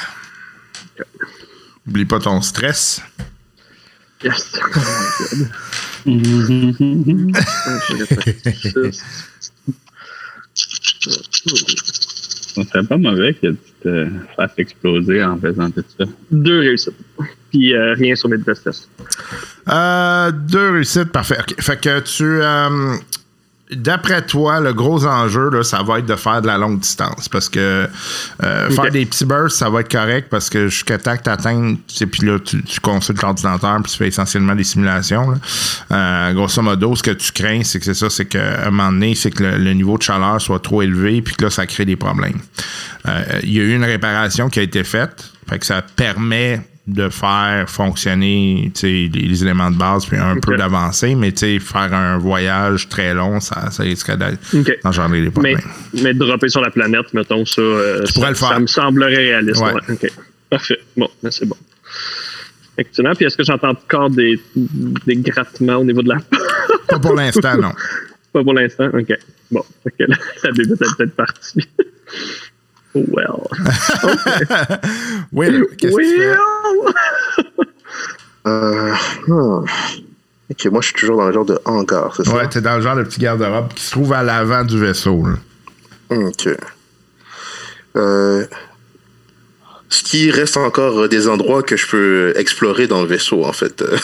Oublie 1.88 2.06
pas 2.06 2.20
ton 2.20 2.40
stress. 2.42 3.02
Ça 12.54 12.64
serait 12.66 12.84
pas 12.84 12.98
mauvais 12.98 13.34
que 13.34 13.48
tu 13.48 13.58
te 13.84 14.08
fasses 14.36 14.52
exploser 14.58 15.24
en 15.24 15.38
faisant 15.40 15.72
tout 15.72 15.84
ça. 15.98 16.06
Deux 16.32 16.60
réussites. 16.60 16.94
Puis 17.50 17.74
euh, 17.74 17.94
rien 17.94 18.16
sur 18.16 18.30
mes 18.30 18.40
tests. 18.42 18.90
Euh, 19.70 20.32
deux 20.32 20.72
réussites, 20.72 21.12
parfait. 21.12 21.38
Fait 21.60 21.80
que 21.80 22.00
tu. 22.02 22.24
euh, 22.24 22.96
D'après 23.72 24.22
toi, 24.26 24.60
le 24.60 24.74
gros 24.74 25.06
enjeu, 25.06 25.50
là, 25.50 25.64
ça 25.64 25.82
va 25.82 26.00
être 26.00 26.06
de 26.06 26.16
faire 26.18 26.42
de 26.42 26.48
la 26.48 26.58
longue 26.58 26.80
distance. 26.80 27.30
Parce 27.30 27.48
que 27.48 27.88
euh, 28.44 28.70
faire 28.70 28.92
des 28.92 29.06
petits 29.06 29.24
bursts, 29.24 29.58
ça 29.58 29.70
va 29.70 29.80
être 29.80 29.92
correct 29.92 30.28
parce 30.30 30.50
que 30.50 30.68
jusqu'à 30.68 30.98
temps 30.98 31.16
que 31.16 31.24
tu 31.24 31.30
atteignes, 31.30 31.78
puis 31.78 32.28
là, 32.28 32.38
tu, 32.40 32.62
tu 32.64 32.80
consultes 32.82 33.22
l'ordinateur, 33.22 33.78
puis 33.82 33.92
tu 33.92 33.98
fais 33.98 34.08
essentiellement 34.10 34.56
des 34.56 34.66
simulations. 34.66 35.32
là. 35.32 35.38
Euh, 35.92 36.34
grosso 36.34 36.62
modo, 36.62 36.96
ce 36.96 37.04
que 37.04 37.12
tu 37.12 37.32
crains, 37.32 37.64
c'est 37.64 37.80
que 37.80 37.86
c'est 37.86 37.94
ça, 37.94 38.10
c'est 38.10 38.26
qu'à 38.26 38.68
un 38.68 38.72
moment 38.72 38.92
donné, 38.92 39.16
c'est 39.16 39.32
que 39.32 39.44
le, 39.44 39.58
le 39.58 39.74
niveau 39.74 39.98
de 39.98 40.04
chaleur 40.04 40.42
soit 40.42 40.60
trop 40.60 40.82
élevé, 40.82 41.22
puis 41.22 41.36
que 41.36 41.46
là, 41.46 41.50
ça 41.50 41.66
crée 41.66 41.86
des 41.86 41.96
problèmes. 41.96 42.40
Euh, 43.08 43.24
Il 43.44 43.54
y 43.54 43.60
a 43.60 43.64
eu 43.64 43.76
une 43.76 43.86
réparation 43.86 44.50
qui 44.50 44.60
a 44.60 44.64
été 44.64 44.84
faite, 44.84 45.32
fait 45.50 45.60
que 45.60 45.66
ça 45.66 45.82
permet 45.82 46.62
de 46.88 47.10
faire 47.10 47.70
fonctionner 47.70 48.72
les, 48.82 49.08
les 49.10 49.44
éléments 49.44 49.70
de 49.70 49.78
base 49.78 50.06
puis 50.06 50.18
un 50.18 50.38
peu 50.40 50.58
d'avancer, 50.58 51.14
mais 51.16 51.32
faire 51.60 51.94
un 51.94 52.18
voyage 52.18 52.90
très 52.90 53.14
long, 53.14 53.40
ça, 53.40 53.70
ça 53.72 53.86
OK. 54.54 54.80
d'engendrer 54.84 55.20
des 55.22 55.26
Mais, 55.28 55.32
problèmes. 55.32 55.60
mais 56.02 56.14
dropper 56.14 56.50
sur 56.50 56.62
la 56.62 56.72
planète, 56.72 57.14
mettons 57.14 57.46
ça, 57.46 57.62
euh, 57.62 58.06
ça, 58.06 58.30
le 58.30 58.36
faire. 58.36 58.50
ça 58.50 58.60
me 58.60 58.68
semblerait 58.68 59.16
réaliste. 59.16 59.62
Ouais. 59.62 59.74
ouais. 59.74 60.10
Parfait. 60.50 60.80
Bon, 60.98 61.08
ben, 61.22 61.30
c'est 61.32 61.46
bon. 61.46 61.56
Excellent. 62.78 63.14
Puis 63.16 63.26
est-ce 63.26 63.38
que 63.38 63.44
j'entends 63.44 63.70
encore 63.70 64.10
des, 64.10 64.40
des 64.56 65.16
grattements 65.18 65.76
au 65.78 65.84
niveau 65.86 66.02
de 66.02 66.10
la 66.10 66.18
Pas 66.88 67.00
pour 67.00 67.14
l'instant, 67.16 67.58
non. 67.58 67.72
Pas 68.34 68.44
pour 68.44 68.54
l'instant? 68.54 68.90
OK. 68.94 69.14
Bon, 69.52 69.64
OK. 69.86 69.94
La, 70.00 70.16
la 70.44 70.52
bébête 70.52 70.82
est 70.82 70.98
peut-être 70.98 71.16
partie. 71.16 71.60
Well. 72.96 73.48
Oui, 75.32 75.48
qu'est-ce 75.78 75.96
que 75.96 76.02
tu 76.02 76.20
fais? 76.20 76.28
Well! 76.28 76.94
Euh, 78.48 78.94
hmm. 79.28 79.66
Ok, 80.52 80.66
moi 80.66 80.82
je 80.82 80.88
suis 80.88 80.96
toujours 80.96 81.18
dans 81.18 81.28
le 81.28 81.34
genre 81.34 81.46
de 81.46 81.60
hangar, 81.66 82.14
c'est 82.16 82.28
Ouais, 82.30 82.48
t'es 82.50 82.60
dans 82.62 82.76
le 82.76 82.82
genre 82.82 82.96
de 82.96 83.04
petit 83.04 83.20
garde-robe 83.20 83.74
qui 83.74 83.84
se 83.84 83.92
trouve 83.92 84.12
à 84.14 84.24
l'avant 84.24 84.64
du 84.66 84.78
vaisseau. 84.80 85.26
là. 85.26 85.36
ça? 86.10 86.16
Ok. 86.18 86.50
Euh, 87.96 88.42
Est-ce 89.90 90.04
qu'il 90.04 90.32
reste 90.32 90.58
encore 90.58 91.00
euh, 91.02 91.08
des 91.08 91.28
endroits 91.30 91.64
que 91.64 91.78
je 91.78 91.88
peux 91.88 92.34
explorer 92.36 92.88
dans 92.88 93.02
le 93.02 93.08
vaisseau, 93.08 93.46
en 93.46 93.54
fait? 93.54 93.82
euh? 93.82 93.98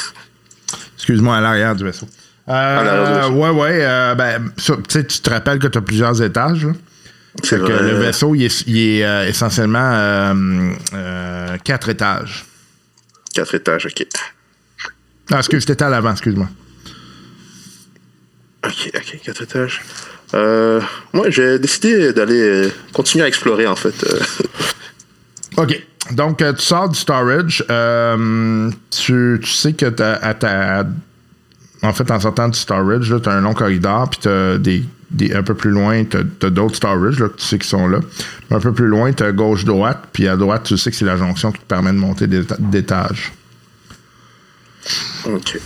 Excuse-moi, 0.96 1.36
à 1.38 1.42
l'arrière 1.42 1.76
du 1.76 1.84
vaisseau. 1.84 2.08
Euh, 2.48 2.52
l'arrière 2.54 3.08
du 3.08 3.20
vaisseau. 3.20 3.34
ouais, 3.44 3.50
ouais. 3.62 3.80
euh, 3.86 4.16
ben, 4.16 4.52
ça, 4.58 4.76
tu 4.88 5.04
te 5.04 5.30
rappelles 5.30 5.60
que 5.60 5.68
tu 5.68 5.78
as 5.78 5.82
plusieurs 5.82 6.22
étages. 6.22 6.66
là? 6.66 6.72
C'est 7.44 7.60
que 7.60 7.72
le 7.72 7.96
vaisseau, 7.96 8.36
il 8.36 8.44
est, 8.44 8.64
il 8.68 8.78
est, 8.78 9.06
euh, 9.06 9.28
essentiellement 9.28 9.92
euh, 9.94 10.74
euh, 10.94 11.58
quatre 11.64 11.90
étages. 11.90 12.46
Quatre 13.34 13.56
étages, 13.56 13.86
ok. 13.86 14.08
Ah, 15.32 15.38
excuse, 15.38 15.66
t'étais 15.66 15.86
à 15.86 15.90
l'avant, 15.90 16.12
excuse-moi. 16.12 16.48
Ok, 18.66 18.92
ok, 18.96 19.20
quatre 19.24 19.42
étages. 19.44 19.82
Moi, 20.34 21.30
j'ai 21.30 21.60
décidé 21.60 22.12
d'aller 22.14 22.70
continuer 22.94 23.26
à 23.26 23.28
explorer, 23.28 23.68
en 23.68 23.76
fait. 23.76 23.96
OK. 25.58 25.84
Donc, 26.12 26.38
tu 26.38 26.62
sors 26.62 26.90
du 26.90 26.98
storage. 26.98 27.64
tu, 28.92 29.40
tu 29.42 29.50
sais 29.50 29.74
que 29.74 29.88
t'as, 29.88 30.16
à 30.16 30.34
ta. 30.34 30.86
En 31.82 31.94
fait, 31.94 32.10
en 32.10 32.20
sortant 32.20 32.50
du 32.50 32.60
storage, 32.60 33.14
tu 33.22 33.30
as 33.30 33.32
un 33.32 33.42
long 33.42 33.54
corridor, 33.54 34.10
puis 34.10 34.20
tu 34.22 34.28
as 34.28 34.58
des, 34.58 34.84
des- 35.12 35.34
un 35.34 35.44
peu 35.44 35.54
plus 35.54 35.72
loin, 35.72 36.04
tu 36.06 36.18
as, 36.18 36.50
d'autres 36.50 36.76
storage 36.76 37.20
là, 37.20 37.30
que 37.30 37.38
tu 37.38 37.46
sais 37.46 37.58
qui 37.60 37.68
sont 37.68 37.88
là. 37.88 38.00
Un 38.52 38.60
peu 38.60 38.74
plus 38.74 38.88
loin, 38.88 39.12
tu 39.14 39.24
as 39.24 39.32
gauche-droite, 39.32 40.06
puis 40.14 40.28
à 40.28 40.36
droite, 40.36 40.64
tu 40.64 40.78
sais 40.78 40.92
que 40.92 40.98
c'est 40.98 41.06
la 41.06 41.18
jonction 41.18 41.52
qui 41.52 41.60
te 41.60 41.66
permet 41.66 41.92
de 41.92 41.98
monter 41.98 42.28
d'éta- 42.28 42.58
d'étage. 42.60 43.32
Ok. 45.26 45.60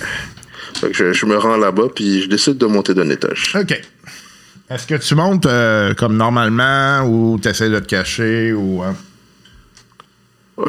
Fait 0.79 0.89
que 0.89 0.93
je, 0.95 1.13
je 1.13 1.25
me 1.25 1.38
rends 1.38 1.57
là-bas, 1.57 1.88
puis 1.93 2.24
je 2.24 2.29
décide 2.29 2.57
de 2.57 2.65
monter 2.65 2.93
d'un 2.93 3.10
étage. 3.10 3.53
OK. 3.60 3.79
Est-ce 4.69 4.88
que 4.88 4.95
tu 4.95 5.15
montes 5.15 5.45
euh, 5.45 5.93
comme 5.93 6.15
normalement 6.15 7.03
ou 7.05 7.38
tu 7.41 7.50
essaies 7.50 7.69
de 7.69 7.79
te 7.79 7.86
cacher 7.88 8.53
ou. 8.53 8.81
hein? 8.81 8.95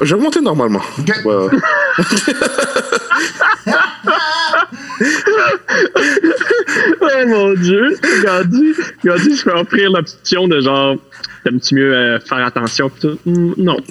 Je 0.02 0.16
vais 0.16 0.20
monter 0.20 0.40
normalement. 0.40 0.82
Oh 7.00 7.26
mon 7.26 7.54
dieu! 7.54 7.96
Gandhi, 8.24 8.72
Gandhi 9.04 9.36
se 9.36 9.42
fait 9.44 9.50
offrir 9.52 9.90
l'option 9.90 10.48
de 10.48 10.60
genre, 10.60 10.96
t'aimes-tu 11.44 11.74
mieux 11.74 11.94
euh, 11.94 12.18
faire 12.20 12.44
attention 12.46 12.90
tout? 13.00 13.18
Hmm, 13.26 13.52
non. 13.56 13.76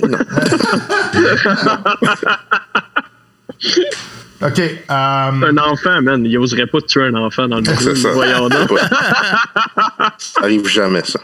OK. 4.44 4.60
euh, 4.60 4.72
Un 4.90 5.58
enfant, 5.58 6.02
man, 6.02 6.26
il 6.26 6.38
oserait 6.38 6.66
pas 6.66 6.82
tuer 6.82 7.04
un 7.06 7.14
enfant 7.16 7.48
dans 7.48 7.58
le 7.60 7.66
C'est 7.78 7.86
monde. 7.86 7.96
ça. 7.98 8.12
Voyons 8.12 8.50
donc. 8.50 8.72
Ouais. 8.72 8.82
ça 10.18 10.42
arrive 10.42 10.68
jamais, 10.68 11.04
ça. 11.04 11.20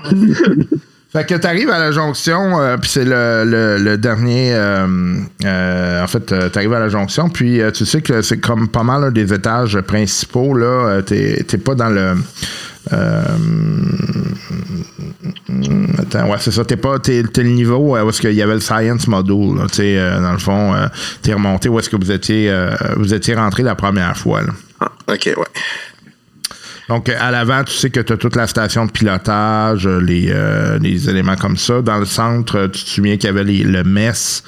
Fait 1.10 1.26
que 1.26 1.36
tu 1.36 1.48
arrives 1.48 1.70
à 1.70 1.80
la 1.80 1.92
jonction, 1.92 2.60
euh, 2.60 2.76
puis 2.78 2.90
c'est 2.90 3.06
le, 3.06 3.96
dernier. 3.96 4.54
euh, 4.54 5.16
euh, 5.46 6.04
en 6.04 6.08
fait, 6.08 6.26
tu 6.26 6.58
arrives 6.58 6.74
à 6.74 6.80
la 6.80 6.90
jonction, 6.90 7.30
puis 7.30 7.62
tu 7.74 7.86
sais 7.86 8.02
que 8.02 8.22
c'est 8.22 8.40
comme 8.40 8.68
pas 8.68 8.84
mal 8.84 9.06
un 9.06 9.12
des 9.12 9.34
étages 9.34 9.80
principaux. 9.82 10.54
là. 10.54 11.02
T'es 11.04 11.44
pas 11.64 11.76
dans 11.76 11.90
le. 11.90 12.16
attends, 15.98 16.30
ouais, 16.30 16.38
c'est 16.40 16.52
ça. 16.52 16.66
T'es 16.66 16.76
pas. 16.76 17.00
T'es 17.00 17.24
le 17.24 17.44
niveau 17.44 17.78
où 17.78 17.98
est-ce 18.10 18.20
qu'il 18.20 18.34
y 18.34 18.42
avait 18.42 18.56
le 18.56 18.60
science 18.60 19.08
module. 19.08 19.66
tu 19.72 19.96
dans 19.96 20.34
le 20.34 20.40
fond, 20.40 20.74
t'es 21.22 21.34
remonté 21.34 21.70
où 21.70 21.80
est-ce 21.80 21.90
que 21.90 21.96
vous 21.96 22.12
étiez, 22.12 22.54
vous 22.98 23.14
étiez 23.14 23.36
rentré 23.36 23.64
la 23.64 23.76
première 23.76 24.18
fois. 24.18 24.42
Là. 24.42 24.52
Ah, 24.82 24.92
ok, 25.08 25.34
ouais. 25.38 25.46
Donc, 26.90 27.10
à 27.10 27.32
l'avant, 27.32 27.66
tu 27.66 27.74
sais 27.74 27.90
que 27.90 28.00
tu 28.00 28.14
as 28.14 28.18
toute 28.18 28.38
la 28.38 28.48
station 28.48 28.86
de 28.86 28.92
pilotage, 28.92 29.86
euh, 29.86 30.00
les, 30.00 30.30
euh, 30.32 30.80
les 30.80 31.10
éléments 31.10 31.36
comme 31.36 31.58
ça. 31.58 31.82
Dans 31.82 31.98
le 31.98 32.06
centre, 32.06 32.56
euh, 32.58 32.68
tu 32.70 32.82
te 32.84 32.90
souviens 32.90 33.18
qu'il 33.18 33.26
y 33.26 33.30
avait 33.30 33.44
les- 33.44 33.64
le 33.66 33.84
mess, 33.84 34.42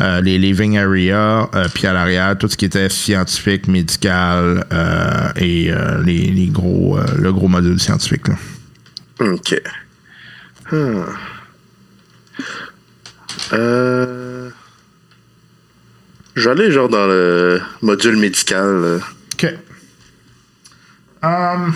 euh, 0.00 0.20
les 0.20 0.36
living 0.36 0.76
area, 0.78 1.48
euh, 1.54 1.68
puis 1.72 1.86
à 1.86 1.92
l'arrière, 1.92 2.36
tout 2.36 2.48
ce 2.48 2.56
qui 2.56 2.64
était 2.64 2.88
scientifique, 2.88 3.68
médical 3.68 4.64
euh, 4.72 5.30
et 5.36 5.70
euh, 5.70 6.02
les, 6.02 6.24
les 6.32 6.46
gros, 6.48 6.98
euh, 6.98 7.04
le 7.18 7.32
gros 7.32 7.46
module 7.46 7.78
scientifique. 7.78 8.26
là. 8.28 8.34
Ok. 9.20 9.54
Hmm. 10.72 11.02
Euh... 13.52 14.50
J'allais 16.34 16.70
genre 16.72 16.88
dans 16.88 17.06
le 17.06 17.60
module 17.80 18.16
médical. 18.16 18.64
euh. 18.66 18.98
OK. 19.34 19.54
Um, 21.22 21.72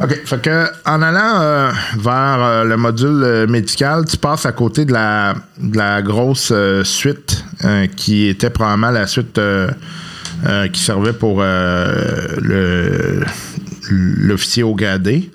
OK. 0.00 0.24
Fait 0.26 0.40
que, 0.42 0.66
en 0.84 1.02
allant 1.02 1.40
euh, 1.40 1.70
vers 1.98 2.38
euh, 2.42 2.64
le 2.64 2.76
module 2.76 3.22
euh, 3.24 3.46
médical, 3.46 4.04
tu 4.04 4.16
passes 4.16 4.46
à 4.46 4.52
côté 4.52 4.84
de 4.84 4.92
la, 4.92 5.34
de 5.58 5.76
la 5.76 6.02
grosse 6.02 6.52
suite 6.84 7.44
qui 7.96 8.28
était 8.28 8.50
probablement 8.50 8.90
la 8.90 9.06
suite 9.06 9.40
qui 10.72 10.80
servait 10.80 11.12
pour 11.14 11.40
le 11.40 13.24
l'officier 13.90 14.62
au 14.62 14.74
gradé. 14.74 15.30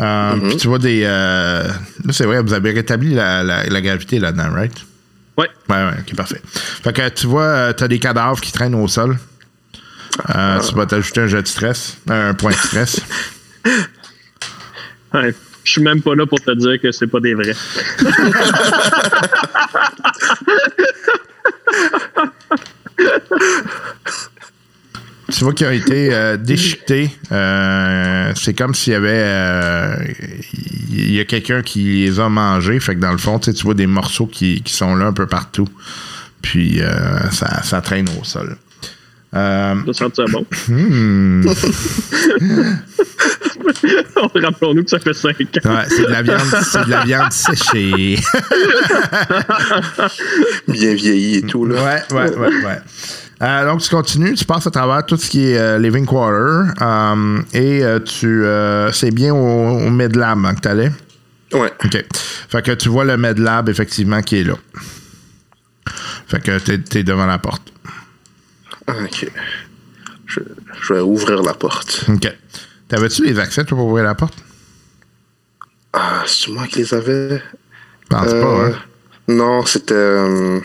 Euh, 0.00 0.36
Puis 0.48 0.56
tu 0.56 0.68
vois 0.68 0.78
des. 0.78 1.02
là, 1.02 1.62
c'est 2.10 2.24
vrai, 2.24 2.42
vous 2.42 2.52
avez 2.54 2.72
rétabli 2.72 3.14
la, 3.14 3.42
la- 3.44 3.64
la 3.66 3.80
gravité 3.80 4.18
là-dedans, 4.18 4.50
right? 4.52 4.74
Ouais. 5.36 5.48
Ouais, 5.68 5.76
ouais, 5.76 5.92
ok, 6.00 6.16
parfait. 6.16 6.40
Fait 6.44 6.92
que 6.92 7.08
tu 7.10 7.26
vois, 7.26 7.72
tu 7.74 7.84
as 7.84 7.88
des 7.88 7.98
cadavres 7.98 8.40
qui 8.40 8.50
traînent 8.52 8.74
au 8.74 8.88
sol. 8.88 9.16
Euh, 10.34 10.60
Tu 10.60 10.74
vas 10.74 10.86
t'ajouter 10.86 11.20
un 11.22 11.26
jet 11.26 11.42
de 11.42 11.48
stress, 11.48 11.96
un 12.08 12.34
point 12.34 12.52
de 12.52 12.56
stress. 12.56 13.00
Ouais. 15.14 15.32
Je 15.62 15.70
suis 15.70 15.80
même 15.82 16.02
pas 16.02 16.14
là 16.16 16.26
pour 16.26 16.40
te 16.40 16.50
dire 16.50 16.78
que 16.82 16.90
c'est 16.90 17.06
pas 17.06 17.20
des 17.20 17.34
vrais. 17.34 17.54
Tu 25.32 25.42
vois 25.42 25.54
qu'ils 25.54 25.66
ont 25.66 25.70
été 25.70 26.12
euh, 26.14 26.36
déchiquetés. 26.36 27.10
Euh, 27.32 28.32
c'est 28.36 28.52
comme 28.54 28.74
s'il 28.74 28.92
y 28.92 28.96
avait. 28.96 29.08
euh, 29.24 29.96
Il 30.90 31.12
y 31.14 31.20
a 31.20 31.24
quelqu'un 31.24 31.62
qui 31.62 32.04
les 32.04 32.20
a 32.20 32.28
mangés. 32.28 32.78
Fait 32.78 32.94
que 32.94 33.00
dans 33.00 33.12
le 33.12 33.18
fond, 33.18 33.38
tu 33.38 33.50
vois 33.62 33.74
des 33.74 33.86
morceaux 33.86 34.26
qui, 34.26 34.60
qui 34.62 34.74
sont 34.74 34.94
là 34.94 35.06
un 35.06 35.12
peu 35.12 35.26
partout. 35.26 35.68
Puis 36.42 36.82
euh, 36.82 37.30
ça, 37.30 37.62
ça 37.62 37.80
traîne 37.80 38.06
au 38.20 38.24
sol. 38.24 38.58
Euh, 39.34 39.74
Ça 39.92 40.06
sent 40.06 40.12
ça 40.14 40.24
bon. 40.30 40.46
hmm, 40.68 41.46
Rappelons-nous 44.34 44.84
que 44.84 44.90
ça 44.90 44.98
fait 44.98 45.12
5 45.14 45.40
ans. 45.40 45.44
ouais, 45.64 45.84
c'est 45.88 46.02
de 46.02 46.10
la 46.10 46.22
viande, 46.22 46.40
c'est 46.62 46.84
de 46.84 46.90
la 46.90 47.04
viande 47.04 47.32
séchée. 47.32 48.18
Bien 50.68 50.94
vieilli 50.94 51.36
et 51.36 51.42
tout, 51.42 51.64
là. 51.66 51.82
Ouais, 51.82 52.02
ouais, 52.16 52.36
ouais, 52.36 52.64
ouais. 52.64 52.78
Euh, 53.42 53.66
donc, 53.66 53.80
tu 53.82 53.90
continues, 53.90 54.34
tu 54.34 54.44
passes 54.44 54.66
à 54.66 54.70
travers 54.70 55.04
tout 55.04 55.16
ce 55.16 55.28
qui 55.28 55.46
est 55.50 55.58
euh, 55.58 55.78
Living 55.78 56.06
Quarter 56.06 56.70
euh, 56.80 57.42
et 57.52 57.84
euh, 57.84 57.98
tu. 57.98 58.44
euh, 58.44 58.92
c'est 58.92 59.10
bien 59.10 59.34
au, 59.34 59.86
au 59.86 59.90
Medlab 59.90 60.44
hein, 60.46 60.54
que 60.54 60.60
tu 60.60 60.68
allais. 60.68 60.92
Ouais. 61.52 61.72
OK. 61.84 62.04
Fait 62.48 62.62
que 62.62 62.72
tu 62.72 62.88
vois 62.88 63.04
le 63.04 63.16
Medlab, 63.16 63.68
effectivement, 63.68 64.22
qui 64.22 64.36
est 64.38 64.44
là. 64.44 64.54
Fait 66.28 66.42
que 66.42 66.58
t'es, 66.58 66.78
t'es 66.78 67.02
devant 67.02 67.26
la 67.26 67.38
porte. 67.38 67.62
Ok. 68.88 69.30
Je, 70.26 70.40
je 70.82 70.94
vais 70.94 71.00
ouvrir 71.00 71.42
la 71.42 71.54
porte. 71.54 72.04
OK. 72.08 72.28
T'avais-tu 72.88 73.24
les 73.24 73.38
accès, 73.38 73.64
toi, 73.64 73.76
pour 73.78 73.86
ouvrir 73.88 74.04
la 74.04 74.14
porte? 74.14 74.34
Ah, 75.92 76.22
c'est 76.26 76.50
moi 76.50 76.66
qui 76.66 76.80
les 76.80 76.92
avais? 76.94 77.38
Je 77.38 78.08
pense 78.08 78.26
Euh, 78.32 78.42
pas, 78.42 78.66
hein? 78.68 78.72
Non, 79.28 79.64
c'était 79.64 79.94
euh, 79.94 80.60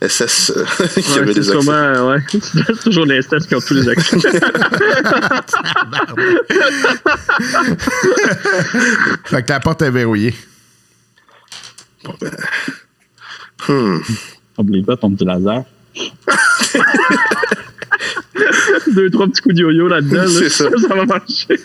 SS 0.00 0.52
euh, 0.56 0.64
qui 0.94 1.10
Ouais, 1.12 1.18
avait 1.18 1.34
des 1.34 1.50
accès. 1.50 1.68
ouais. 1.70 2.18
C'est 2.40 2.80
toujours 2.84 3.04
les 3.06 3.20
SS 3.22 3.46
qui 3.46 3.54
ont 3.56 3.60
tous 3.60 3.74
les 3.74 3.88
accès. 3.88 4.16
Fait 9.24 9.42
que 9.42 9.48
la 9.52 9.60
porte 9.60 9.82
est 9.82 9.90
verrouillée. 9.90 10.34
Hmm. 13.68 13.98
Oublie 14.58 14.82
pas 14.82 14.96
ton 14.96 15.10
petit 15.14 15.24
laser. 15.24 15.64
Deux, 18.88 19.10
trois 19.10 19.26
petits 19.26 19.42
coups 19.42 19.54
de 19.56 19.60
yo-yo 19.62 19.88
là-dedans. 19.88 20.22
là. 20.24 20.48
Ça. 20.50 20.64
ça 20.88 20.94
va 20.94 21.04
marcher. 21.06 21.60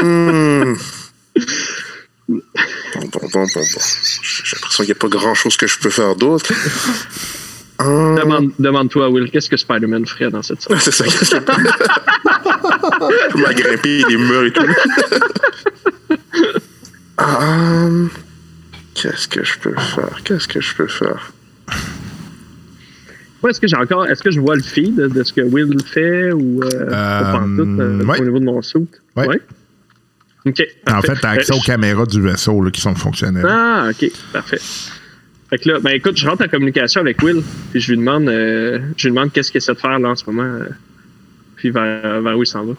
Hmm. 0.00 0.74
Bon, 2.28 2.40
bon, 2.94 3.08
bon, 3.12 3.28
bon, 3.32 3.46
bon. 3.54 3.64
J'ai 4.22 4.56
l'impression 4.56 4.84
qu'il 4.84 4.86
n'y 4.86 4.90
a 4.92 4.94
pas 4.94 5.08
grand 5.08 5.34
chose 5.34 5.56
que 5.56 5.66
je 5.66 5.78
peux 5.78 5.90
faire 5.90 6.14
d'autre. 6.16 6.52
Hum, 7.80 8.14
Demande- 8.16 8.52
Demande-toi, 8.58 9.08
Will, 9.10 9.30
qu'est-ce 9.30 9.48
que 9.48 9.56
Spider-Man 9.56 10.06
ferait 10.06 10.30
dans 10.30 10.42
cette 10.42 10.60
salle? 10.62 10.80
C'est 10.80 10.90
ça. 10.92 11.04
qu'est-ce 11.04 11.30
que- 11.30 11.36
Je 13.28 13.32
peux 13.32 13.38
m'agrimper 13.42 14.04
les 14.08 14.16
murs 14.16 14.44
et 14.44 14.52
tout. 14.52 14.66
Hum, 17.18 18.10
Qu'est-ce 18.94 19.28
que 19.28 19.42
je 19.44 19.58
peux 19.58 19.74
faire? 19.74 20.20
Qu'est-ce 20.24 20.46
que 20.48 20.60
je 20.60 20.74
peux 20.74 20.86
faire? 20.88 21.32
Moi, 23.42 23.50
est-ce 23.50 23.60
que 23.60 23.66
j'ai 23.66 23.76
encore. 23.76 24.06
Est-ce 24.06 24.22
que 24.22 24.30
je 24.30 24.38
vois 24.40 24.54
le 24.56 24.62
feed 24.62 24.96
de, 24.96 25.22
ce 25.22 25.32
que 25.32 25.40
Will 25.40 25.74
fait 25.84 26.32
ou 26.32 26.62
euh, 26.62 26.90
pas 26.90 27.32
pantoute, 27.38 27.80
euh, 27.80 28.04
ouais. 28.04 28.20
au 28.20 28.24
niveau 28.24 28.38
de 28.38 28.44
mon 28.44 28.60
suit? 28.60 28.86
Ouais. 29.16 29.40
OK. 30.46 30.62
En 30.86 30.92
parfait. 30.92 31.14
fait, 31.14 31.20
t'as 31.20 31.30
accès 31.30 31.52
Euh, 31.52 31.56
aux 31.56 31.60
caméras 31.60 32.06
du 32.06 32.20
vaisseau 32.20 32.62
là, 32.62 32.70
qui 32.70 32.80
sont 32.80 32.94
fonctionnelles. 32.94 33.46
Ah, 33.48 33.88
OK, 33.90 34.10
parfait. 34.32 34.58
Fait 35.48 35.58
que 35.58 35.68
là, 35.68 35.80
ben 35.80 35.90
écoute, 35.90 36.16
je 36.16 36.28
rentre 36.28 36.44
en 36.44 36.48
communication 36.48 37.00
avec 37.00 37.20
Will, 37.22 37.42
puis 37.72 37.80
je 37.80 37.90
lui 37.90 37.98
demande, 37.98 38.28
euh, 38.28 38.78
je 38.96 39.08
lui 39.08 39.14
demande 39.14 39.32
qu'est-ce 39.32 39.50
qu'il 39.50 39.58
essaie 39.58 39.74
de 39.74 39.78
faire 39.78 39.98
là 39.98 40.10
en 40.10 40.16
ce 40.16 40.24
moment, 40.26 40.44
euh, 40.44 40.66
puis 41.56 41.70
vers, 41.70 42.20
vers 42.22 42.38
où 42.38 42.42
il 42.42 42.46
s'en 42.46 42.64
va. 42.66 42.74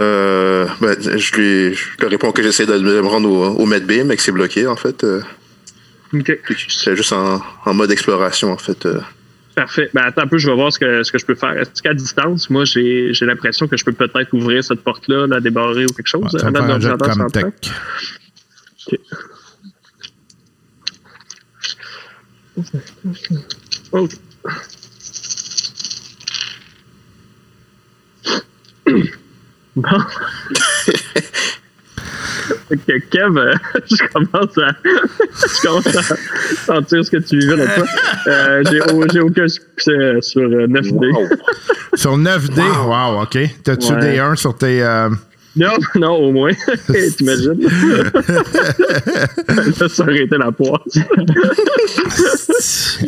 Euh, 0.00 0.66
ben, 0.80 0.96
je, 1.00 1.34
lui, 1.36 1.74
je 1.74 1.84
lui 2.00 2.08
réponds 2.08 2.32
que 2.32 2.42
j'essaie 2.42 2.66
de 2.66 2.76
me 2.78 3.00
rendre 3.00 3.30
au, 3.30 3.44
au 3.62 3.64
Medbeam, 3.66 4.08
mais 4.08 4.16
que 4.16 4.22
c'est 4.22 4.32
bloqué, 4.32 4.66
en 4.66 4.76
fait. 4.76 5.06
C'est 6.68 6.96
juste 6.96 7.12
en, 7.12 7.40
en 7.64 7.74
mode 7.74 7.90
exploration, 7.90 8.52
en 8.52 8.58
fait. 8.58 8.86
euh. 8.86 9.00
Parfait. 9.54 9.88
Ben 9.94 10.02
attends 10.02 10.22
un 10.22 10.26
peu, 10.26 10.36
je 10.38 10.48
vais 10.48 10.54
voir 10.56 10.72
ce 10.72 10.80
que, 10.80 11.04
ce 11.04 11.12
que 11.12 11.18
je 11.18 11.24
peux 11.24 11.36
faire. 11.36 11.56
Est-ce 11.56 11.80
qu'à 11.80 11.94
distance, 11.94 12.50
moi, 12.50 12.64
j'ai 12.64 13.14
j'ai 13.14 13.24
l'impression 13.24 13.68
que 13.68 13.76
je 13.76 13.84
peux 13.84 13.92
peut-être 13.92 14.32
ouvrir 14.32 14.64
cette 14.64 14.80
porte-là, 14.82 15.28
la 15.28 15.38
débarrer 15.40 15.84
ou 15.84 15.92
quelque 15.92 16.08
chose? 16.08 16.34
Ouais, 16.34 16.44
avant 16.44 16.66
faire 16.66 16.74
un 16.74 16.80
jet. 16.80 16.90
Oh. 23.92 24.08
Bon. 29.76 29.82
Que 32.70 32.98
Kev, 33.10 33.38
euh, 33.38 33.54
je 33.90 34.06
commence 34.12 34.58
à 34.58 34.72
je 34.84 35.62
commence 35.66 35.86
à 35.86 36.02
sentir 36.66 37.04
ce 37.04 37.10
que 37.10 37.16
tu 37.18 37.38
vivais 37.38 37.56
là-dessus. 37.56 37.90
Euh, 38.26 38.62
j'ai, 38.70 38.80
au- 38.92 39.08
j'ai 39.12 39.20
aucun 39.20 39.46
succès 39.48 40.20
sur 40.20 40.42
euh, 40.42 40.66
9D. 40.66 41.12
Wow. 41.12 41.28
Sur 41.94 42.16
9D, 42.18 42.60
wow, 42.86 43.22
OK. 43.22 43.38
T'as-tu 43.62 43.92
Ouais. 43.92 44.00
des 44.00 44.18
1 44.18 44.34
sur 44.36 44.56
tes. 44.56 44.82
euh, 44.82 45.08
Non, 45.56 45.72
non, 45.94 46.12
au 46.16 46.32
moins. 46.32 46.52
T'imagines? 47.16 47.68
ça 49.88 50.02
aurait 50.02 50.22
été 50.22 50.36
la 50.36 50.50
poisse. 50.52 50.98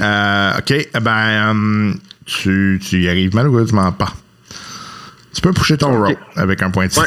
euh, 0.01 0.53
OK, 0.59 0.89
ben, 1.03 1.51
hum, 1.51 1.99
tu, 2.25 2.81
tu 2.87 3.03
y 3.03 3.09
arrives 3.09 3.35
malheureusement 3.35 3.91
pas. 3.93 4.13
Tu 5.35 5.43
peux 5.43 5.53
pusher 5.53 5.77
ton 5.77 5.93
roll 6.03 6.17
avec 6.37 6.63
un 6.63 6.71
point 6.71 6.87
de. 6.87 6.93
Ouais. 6.99 7.07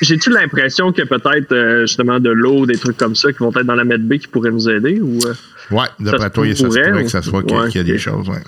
J'ai-tu 0.00 0.30
l'impression 0.30 0.92
que 0.92 1.02
peut-être 1.02 1.52
euh, 1.52 1.80
justement 1.86 2.20
de 2.20 2.30
l'eau, 2.30 2.66
des 2.66 2.78
trucs 2.78 2.96
comme 2.96 3.14
ça 3.16 3.32
qui 3.32 3.38
vont 3.38 3.50
être 3.50 3.62
dans 3.64 3.74
la 3.74 3.84
med 3.84 4.06
B 4.06 4.18
qui 4.18 4.28
pourraient 4.28 4.50
nous 4.50 4.68
aider 4.68 5.00
ou 5.00 5.18
euh, 5.26 5.34
Ouais, 5.70 5.86
d'après 6.00 6.20
Ça 6.22 6.30
toi, 6.30 6.46
ça 6.48 6.54
se 6.56 6.64
pourrait, 6.64 6.88
pourrait 6.90 7.00
ou- 7.00 7.04
que 7.04 7.10
ça 7.10 7.22
soit 7.22 7.42
qu'il 7.42 7.52
y 7.52 7.54
a- 7.54 7.62
Ouais, 7.62 7.68
qu'il 7.70 7.86
y 7.86 7.90
a 7.90 7.92
des 7.92 7.98
choses, 7.98 8.28
ouais. 8.28 8.42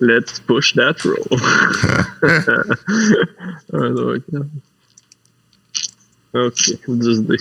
let's 0.00 0.40
push 0.40 0.74
that 0.74 0.96
roll? 1.04 1.40
Ok, 6.34 6.72
10D. 6.88 7.36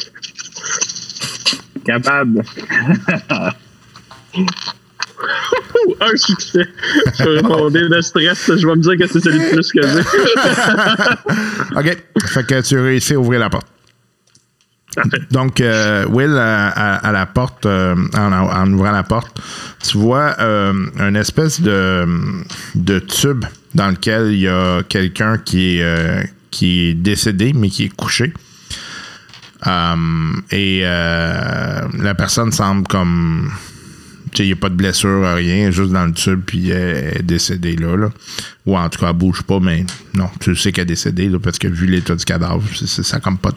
Capable. 1.84 2.43
Un 6.02 6.15
succès 6.15 6.67
sur 7.13 7.43
mon 7.43 7.69
dé 7.69 7.88
de 7.89 8.02
stress. 8.02 8.52
Je 8.56 8.65
vais 8.67 8.76
me 8.76 8.82
dire 8.82 8.98
que 8.98 9.08
c'est 9.12 9.19
celui 9.22 9.39
de 9.39 9.50
plus 9.54 9.72
que 9.72 9.82
j'ai. 9.82 10.02
OK. 11.91 11.98
Fait 12.28 12.46
que 12.46 12.62
tu 12.62 12.80
réussis 12.80 13.13
à 13.13 13.19
ouvrir 13.19 13.39
la 13.39 13.50
porte. 13.50 13.67
Donc, 15.32 15.60
euh, 15.60 16.06
Will, 16.08 16.38
à, 16.38 16.67
à- 16.69 17.08
à 17.08 17.12
la 17.12 17.26
porte, 17.26 17.65
euh, 17.65 17.96
en, 18.15 18.32
en 18.32 18.72
ouvrant 18.74 18.91
la 18.91 19.02
porte, 19.02 19.39
tu 19.84 19.98
vois 19.98 20.36
euh, 20.39 20.72
une 21.00 21.15
espèce 21.15 21.60
de, 21.62 22.06
de 22.76 23.00
tube 23.00 23.43
dans 23.74 23.88
lequel 23.89 24.28
il 24.34 24.39
y 24.41 24.48
a 24.48 24.84
quelqu'un 24.84 25.39
qui, 25.39 25.80
est, 25.80 25.84
euh, 25.84 26.24
qui 26.52 26.89
est 26.89 26.93
décédé, 26.93 27.54
mais 27.56 27.69
qui 27.69 27.86
est 27.86 27.96
couché. 27.96 28.34
Euh, 29.65 29.96
et 30.52 30.82
la 30.84 32.15
personne 32.15 32.52
semble 32.52 32.86
comme. 32.88 33.50
Il 34.39 34.46
n'y 34.46 34.52
a 34.52 34.56
pas 34.56 34.69
de 34.69 34.76
blessure, 34.76 35.22
rien, 35.36 35.69
juste 35.72 35.91
dans 35.91 36.06
le 36.06 36.13
tube, 36.13 36.41
puis 36.46 36.69
elle 36.69 37.17
est 37.19 37.24
décédée 37.24 37.76
là, 37.76 37.96
là. 37.96 38.10
Ou 38.65 38.78
en 38.78 38.89
tout 38.89 39.00
cas, 39.00 39.10
elle 39.10 39.15
bouge 39.15 39.41
pas, 39.43 39.60
mais 39.60 39.86
non, 40.15 40.30
tu 40.39 40.56
sais 40.56 40.72
qu'elle 40.72 40.84
est 40.84 40.86
décédée, 40.88 41.28
là, 41.30 41.39
parce 41.39 41.60
que 41.60 41.67
vu 41.67 41.86
l'état 41.86 42.15
du 42.15 42.26
cadavre, 42.26 42.63
ça 42.76 43.19
comme 43.19 43.38
pas. 43.38 43.52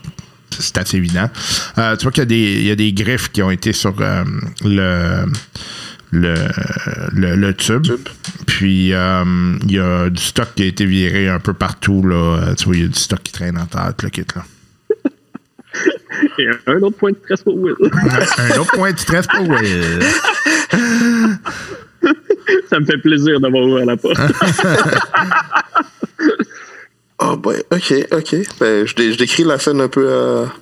C'est 0.50 0.78
assez 0.78 0.96
évident. 0.96 1.28
Euh, 1.78 1.96
tu 1.96 2.04
vois 2.04 2.12
qu'il 2.12 2.20
y, 2.20 2.22
a 2.22 2.26
des- 2.26 2.52
il 2.60 2.64
y 2.66 2.70
a 2.70 2.76
des 2.76 2.92
griffes 2.92 3.30
qui 3.30 3.42
ont 3.42 3.50
été 3.50 3.72
sur 3.72 3.94
euh, 4.00 4.24
le, 4.64 5.24
le, 6.12 6.34
le, 7.12 7.34
le 7.36 7.54
tube. 7.54 7.86
Puis 8.46 8.92
euh, 8.94 9.24
il 9.64 9.72
y 9.72 9.78
a 9.80 10.08
du 10.08 10.22
stock 10.22 10.48
qui 10.54 10.62
a 10.62 10.66
été 10.66 10.86
viré 10.86 11.28
un 11.28 11.40
peu 11.40 11.52
partout. 11.52 12.06
Là. 12.06 12.14
Euh, 12.16 12.54
Tu 12.54 12.66
vois, 12.66 12.76
il 12.76 12.82
y 12.82 12.84
a 12.84 12.88
du 12.88 12.98
stock 12.98 13.22
qui 13.24 13.32
traîne 13.32 13.58
en 13.58 13.66
tout 13.66 14.04
le 14.04 14.08
kit. 14.10 14.24
Là. 14.34 14.44
Et 16.38 16.46
un 16.68 16.80
autre 16.80 16.96
point 16.96 17.10
de 17.10 17.16
stress 17.24 17.42
pour 17.42 17.56
Will. 17.60 17.74
un 18.38 18.58
autre 18.58 18.72
point 18.72 18.92
de 18.92 18.98
stress 18.98 19.26
pour 19.26 19.48
Will. 19.48 19.98
Ça 22.70 22.78
me 22.78 22.84
fait 22.86 22.98
plaisir 22.98 23.40
d'avoir 23.40 23.64
ouvert 23.64 23.84
la 23.86 23.96
porte. 23.96 24.16
Ah, 27.18 27.34
ben, 27.34 27.62
ok, 27.72 27.94
ok. 28.12 28.36
Ben, 28.60 28.86
je, 28.86 28.94
dé- 28.94 29.10
je 29.12 29.16
décris 29.16 29.42
la 29.44 29.58
scène 29.58 29.80
un 29.80 29.88
peu 29.88 30.06
à, 30.12 30.52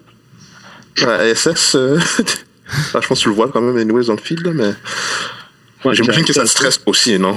à 1.04 1.34
SS. 1.34 1.74
euh. 1.74 1.98
Je 2.92 2.92
pense 3.06 3.18
que 3.18 3.22
tu 3.24 3.28
le 3.28 3.34
vois 3.34 3.48
quand 3.52 3.60
même, 3.60 3.76
anyways, 3.76 4.06
dans 4.06 4.14
le 4.14 4.42
là, 4.44 4.52
mais 4.54 4.72
Ouais, 5.84 5.94
j'imagine 5.96 6.24
que 6.24 6.32
ça 6.32 6.42
te 6.42 6.48
stresse 6.48 6.80
aussi, 6.86 7.18
non? 7.18 7.36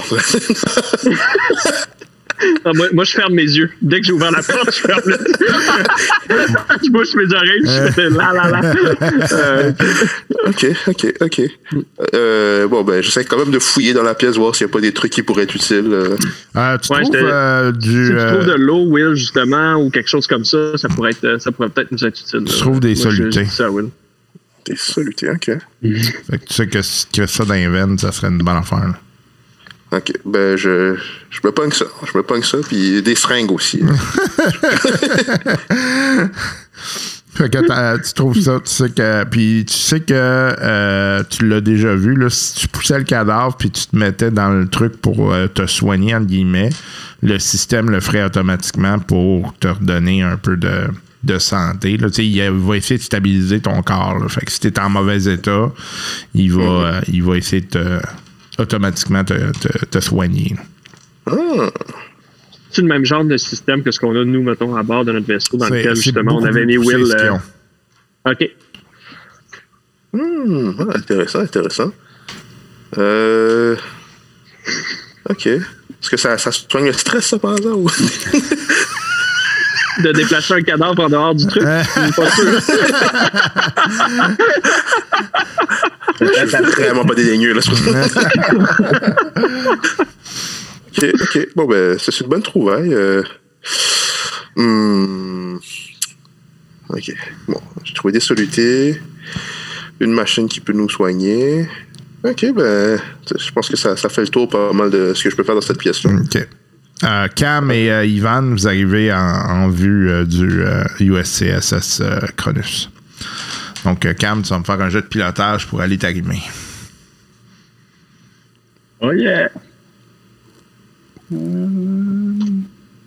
Ah, 2.66 2.72
moi, 2.76 2.88
moi, 2.94 3.04
je 3.04 3.12
ferme 3.12 3.34
mes 3.34 3.44
yeux. 3.44 3.70
Dès 3.82 4.00
que 4.00 4.06
j'ai 4.06 4.12
ouvert 4.14 4.32
la 4.32 4.44
porte, 4.44 4.68
je 4.68 4.82
ferme 4.82 5.02
les 5.08 5.16
Je 6.86 6.92
bouche 6.92 7.16
mes 7.16 7.34
oreilles, 7.34 7.62
je 7.66 7.92
fais 7.92 8.10
là, 8.10 8.32
là, 8.34 8.50
là. 8.50 8.74
Euh, 9.32 9.72
Ok, 10.46 10.66
ok, 10.88 11.14
ok. 11.22 11.42
Euh, 12.14 12.68
bon, 12.68 12.84
ben, 12.84 13.02
j'essaie 13.02 13.26
quand 13.26 13.38
même 13.40 13.52
de 13.52 13.60
fouiller 13.60 13.94
dans 13.94 14.04
la 14.04 14.14
pièce, 14.16 14.36
voir 14.38 14.56
s'il 14.56 14.68
n'y 14.68 14.72
a 14.72 14.74
pas 14.74 14.82
des 14.82 14.92
trucs 14.94 15.12
qui 15.12 15.24
pourraient 15.24 15.44
être 15.44 15.56
utiles. 15.56 15.90
euh. 15.92 16.16
Euh, 16.56 16.78
tu 16.78 16.94
Ouais, 16.94 17.02
trouves 17.04 17.16
euh, 17.16 17.72
si 17.74 17.80
du. 17.90 18.08
tu 18.10 18.18
euh, 18.18 18.34
trouves 18.34 18.46
de 18.46 18.54
l'eau, 18.56 18.86
Will, 18.88 19.16
justement, 19.16 19.76
ou 19.76 19.90
quelque 19.90 20.10
chose 20.10 20.28
comme 20.28 20.46
ça, 20.46 20.78
ça 20.78 20.88
pourrait, 20.90 21.12
être, 21.12 21.42
ça 21.42 21.52
pourrait 21.52 21.70
peut-être 21.70 21.92
nous 21.92 22.06
être 22.06 22.20
utile. 22.20 22.44
Tu 22.46 22.58
trouves 22.60 22.80
des 22.80 22.94
Moi, 22.94 23.04
solutés. 23.04 23.46
je 23.46 23.50
ça, 23.52 23.70
Will. 23.72 23.88
Des 24.66 24.76
solutés, 24.76 25.30
ok. 25.32 25.46
fait 25.46 25.60
que 26.40 26.46
tu 26.46 26.54
sais 26.54 26.68
que 26.68 26.82
si 26.82 27.08
tu 27.12 27.22
as 27.22 27.28
ça 27.28 27.46
dans 27.46 27.54
les 27.54 27.68
veines, 27.68 27.98
ça 27.98 28.12
serait 28.12 28.28
une 28.28 28.38
bonne 28.40 28.58
affaire. 28.58 28.80
là. 28.80 29.00
Ok, 29.92 30.12
ben, 30.26 30.58
je, 30.58 30.96
je 31.30 31.40
me 31.46 31.52
pogne 31.52 31.72
ça. 31.72 31.86
Je 32.12 32.18
me 32.18 32.24
pogne 32.24 32.44
ça, 32.44 32.58
puis 32.68 33.02
des 33.02 33.16
seringues 33.16 33.52
aussi. 33.52 33.82
Fait 37.36 37.52
que 37.52 37.98
tu 38.08 38.14
trouves 38.14 38.40
ça, 38.42 38.60
tu 38.66 38.72
sais 38.72 38.90
que. 38.90 39.24
Puis 39.26 39.64
tu 39.68 39.74
sais 39.78 40.00
que 40.00 40.14
euh, 40.14 41.24
tu 41.30 41.48
l'as 41.48 41.62
déjà 41.62 41.94
vu, 41.96 42.16
là, 42.16 42.30
si 42.32 42.56
tu 42.56 42.68
poussais 42.68 42.98
le 42.98 43.04
cadavre 43.04 43.56
puis 43.56 43.70
tu 43.70 43.86
te 43.86 43.96
mettais 43.96 44.32
dans 44.32 44.50
le 44.50 44.68
truc 44.68 45.00
pour 45.00 45.32
euh, 45.34 45.48
te 45.48 45.68
soigner, 45.68 46.16
entre 46.16 46.26
guillemets, 46.26 46.72
le 47.22 47.38
système 47.38 47.92
le 47.92 48.00
ferait 48.00 48.24
automatiquement 48.24 48.98
pour 48.98 49.54
te 49.60 49.68
redonner 49.68 50.24
un 50.24 50.38
peu 50.38 50.58
de, 50.58 50.88
de 51.24 51.38
santé. 51.38 51.98
Là. 51.98 52.08
Il 52.18 52.42
va 52.50 52.76
essayer 52.78 52.98
de 52.98 53.04
stabiliser 53.04 53.60
ton 53.60 53.84
corps. 53.84 54.18
là. 54.18 54.28
Fait 54.30 54.44
que 54.44 54.52
si 54.52 54.60
tu 54.60 54.68
es 54.70 54.80
en 54.80 54.90
mauvais 54.90 55.24
état, 55.32 55.72
il 56.34 56.52
va, 56.54 56.62
euh, 56.64 57.02
il 57.08 57.22
va 57.24 57.38
essayer 57.38 57.62
de 57.62 57.68
te- 57.68 58.02
automatiquement 58.58 59.24
te, 59.24 59.34
te- 59.34 59.86
te 59.86 60.00
soigner. 60.00 60.56
là. 60.56 60.64
C'est 62.72 62.82
le 62.82 62.88
même 62.88 63.06
genre 63.06 63.24
de 63.24 63.38
système 63.38 63.82
que 63.84 63.92
ce 63.92 64.00
qu'on 64.00 64.16
a, 64.16 64.24
nous, 64.24 64.44
mettons, 64.44 64.76
à 64.76 64.84
bord 64.84 65.06
de 65.06 65.12
notre 65.12 65.26
vaisseau, 65.26 65.58
dans 65.58 65.68
lequel, 65.68 65.96
justement, 65.96 66.38
on 66.38 66.46
avait 66.46 66.62
ce 66.62 66.68
qu'ils 66.68 67.16
euh. 67.16 67.38
OK. 68.26 68.50
Hmm, 70.14 70.72
ah, 70.80 70.98
intéressant, 70.98 71.40
intéressant. 71.40 71.92
Euh... 72.98 73.76
Ok. 75.30 75.48
Est-ce 75.48 76.10
que 76.10 76.18
ça, 76.18 76.38
ça 76.38 76.52
soigne 76.52 76.86
le 76.86 76.94
stress, 76.94 77.26
ça, 77.26 77.40
par 77.40 77.54
hasard? 77.54 77.78
Ou... 77.78 77.90
De 80.04 80.12
déplacer 80.12 80.54
un 80.54 80.62
cadavre 80.62 81.00
en 81.04 81.10
dehors 81.10 81.34
du 81.34 81.48
truc. 81.48 81.64
je 81.96 82.02
suis 82.04 82.12
pas 82.12 82.30
sûr. 82.30 82.62
C'est 86.18 86.62
vraiment 86.62 87.06
pas 87.06 87.16
dédaigneux, 87.16 87.54
là. 87.54 87.62
ok, 90.98 91.06
ok. 91.22 91.48
Bon, 91.56 91.66
ben, 91.66 91.98
c'est 92.00 92.20
une 92.22 92.28
bonne 92.28 92.42
trouvaille. 92.42 92.94
euh. 92.94 93.24
Hmm. 94.56 95.58
Ok. 96.90 97.14
Bon, 97.48 97.62
j'ai 97.84 97.94
trouvé 97.94 98.12
des 98.14 98.20
solutés. 98.20 99.00
Une 100.00 100.12
machine 100.12 100.48
qui 100.48 100.60
peut 100.60 100.74
nous 100.74 100.90
soigner. 100.90 101.68
Ok, 102.24 102.46
ben, 102.56 103.00
je 103.38 103.52
pense 103.52 103.70
que 103.70 103.78
ça, 103.78 103.96
ça 103.96 104.10
fait 104.10 104.22
le 104.22 104.28
tour 104.30 104.50
pas 104.50 104.74
mal 104.74 104.90
de 104.90 105.14
ce 105.14 105.24
que 105.24 105.30
je 105.30 105.36
peux 105.36 105.44
faire 105.44 105.56
dans 105.56 105.62
cette 105.62 105.78
pièce-là. 105.80 106.12
OK. 106.12 106.48
Euh, 107.04 107.28
Cam 107.36 107.70
et 107.72 107.92
euh, 107.92 108.06
Ivan, 108.06 108.42
vous 108.42 108.68
arrivez 108.68 109.14
en, 109.14 109.18
en 109.20 109.70
vue 109.70 110.10
euh, 110.10 110.26
du 110.26 110.62
euh, 110.64 110.84
USCSS 111.00 112.02
euh, 112.02 112.20
Cronus. 112.36 112.90
Donc, 113.88 114.06
euh, 114.06 114.14
Cam, 114.14 114.42
tu 114.44 114.50
vas 114.50 114.60
me 114.60 114.66
faire 114.66 114.82
un 114.82 114.90
jeu 114.90 115.02
de 115.02 115.08
pilotage 115.08 115.66
pour 115.66 115.80
aller 115.80 115.98
t'arrimer. 115.98 116.42
Oh 119.00 119.14
yeah! 119.14 119.50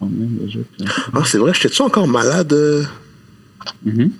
Déjà? 0.02 0.60
Ah, 1.12 1.20
c'est 1.26 1.36
vrai, 1.36 1.52
j'étais-tu 1.52 1.82
encore 1.82 2.08
malade? 2.08 2.50
euh? 2.54 2.84
Mhm. 3.84 4.10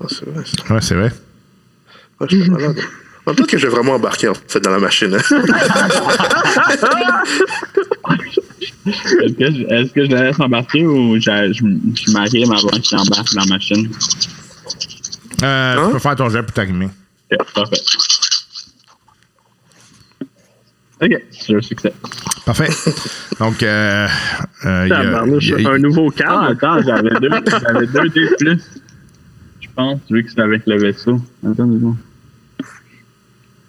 Ah, 0.00 0.04
c'est 0.08 0.24
vrai, 0.28 0.44
ça. 0.46 0.72
Ouais, 0.72 0.80
c'est 0.80 0.94
vrai. 0.94 1.12
Ah, 2.20 2.26
j'étais 2.28 2.48
malade. 2.48 2.78
Ah, 3.26 3.32
Peut-être 3.34 3.48
que 3.48 3.58
je 3.58 3.66
vais 3.66 3.72
vraiment 3.72 3.94
embarquer, 3.94 4.28
en 4.28 4.34
fait, 4.34 4.60
dans 4.60 4.70
la 4.70 4.78
machine. 4.78 5.12
hein. 5.16 5.42
Est-ce 8.86 9.32
que, 9.34 9.46
je- 9.52 9.66
est-ce 9.74 9.92
que 9.92 10.04
je 10.04 10.10
la 10.12 10.22
laisse 10.28 10.38
embarquer 10.38 10.86
ou 10.86 11.16
je, 11.16 11.22
je, 11.52 11.64
je 12.04 12.12
m'arrive 12.12 12.52
avant 12.52 12.68
qu'il 12.78 12.96
embarque 12.98 13.34
dans 13.34 13.40
la 13.40 13.46
machine? 13.46 13.90
Euh, 15.42 15.76
Hein? 15.76 15.86
Tu 15.88 15.92
peux 15.92 15.98
faire 15.98 16.16
ton 16.16 16.28
jeu 16.28 16.42
pour 16.42 16.52
t'arrimer. 16.52 16.88
Ok, 17.32 17.38
parfait. 17.54 17.76
Ok, 21.02 21.10
c'est 21.30 21.54
un 21.54 21.60
succès. 21.60 21.92
Parfait. 22.46 22.68
Donc, 23.38 23.62
euh, 23.62 24.08
euh, 24.64 24.86
y 24.88 24.92
a- 24.92 25.04
y 25.04 25.66
a- 25.66 25.70
un 25.70 25.78
nouveau 25.78 26.10
Ah, 26.14 26.18
cadre. 26.18 26.42
attends, 26.44 26.82
j'avais 26.82 27.20
deux, 27.20 27.28
j'avais 27.50 27.86
deux 27.86 28.08
dés 28.08 28.28
plus. 28.38 28.60
Je 29.60 29.68
pense, 29.74 30.00
vu 30.10 30.24
que 30.24 30.30
c'est 30.30 30.40
avec 30.40 30.62
le 30.66 30.78
vaisseau. 30.78 31.20
Attends 31.44 31.66
deux 31.66 31.78
secondes. 31.78 31.96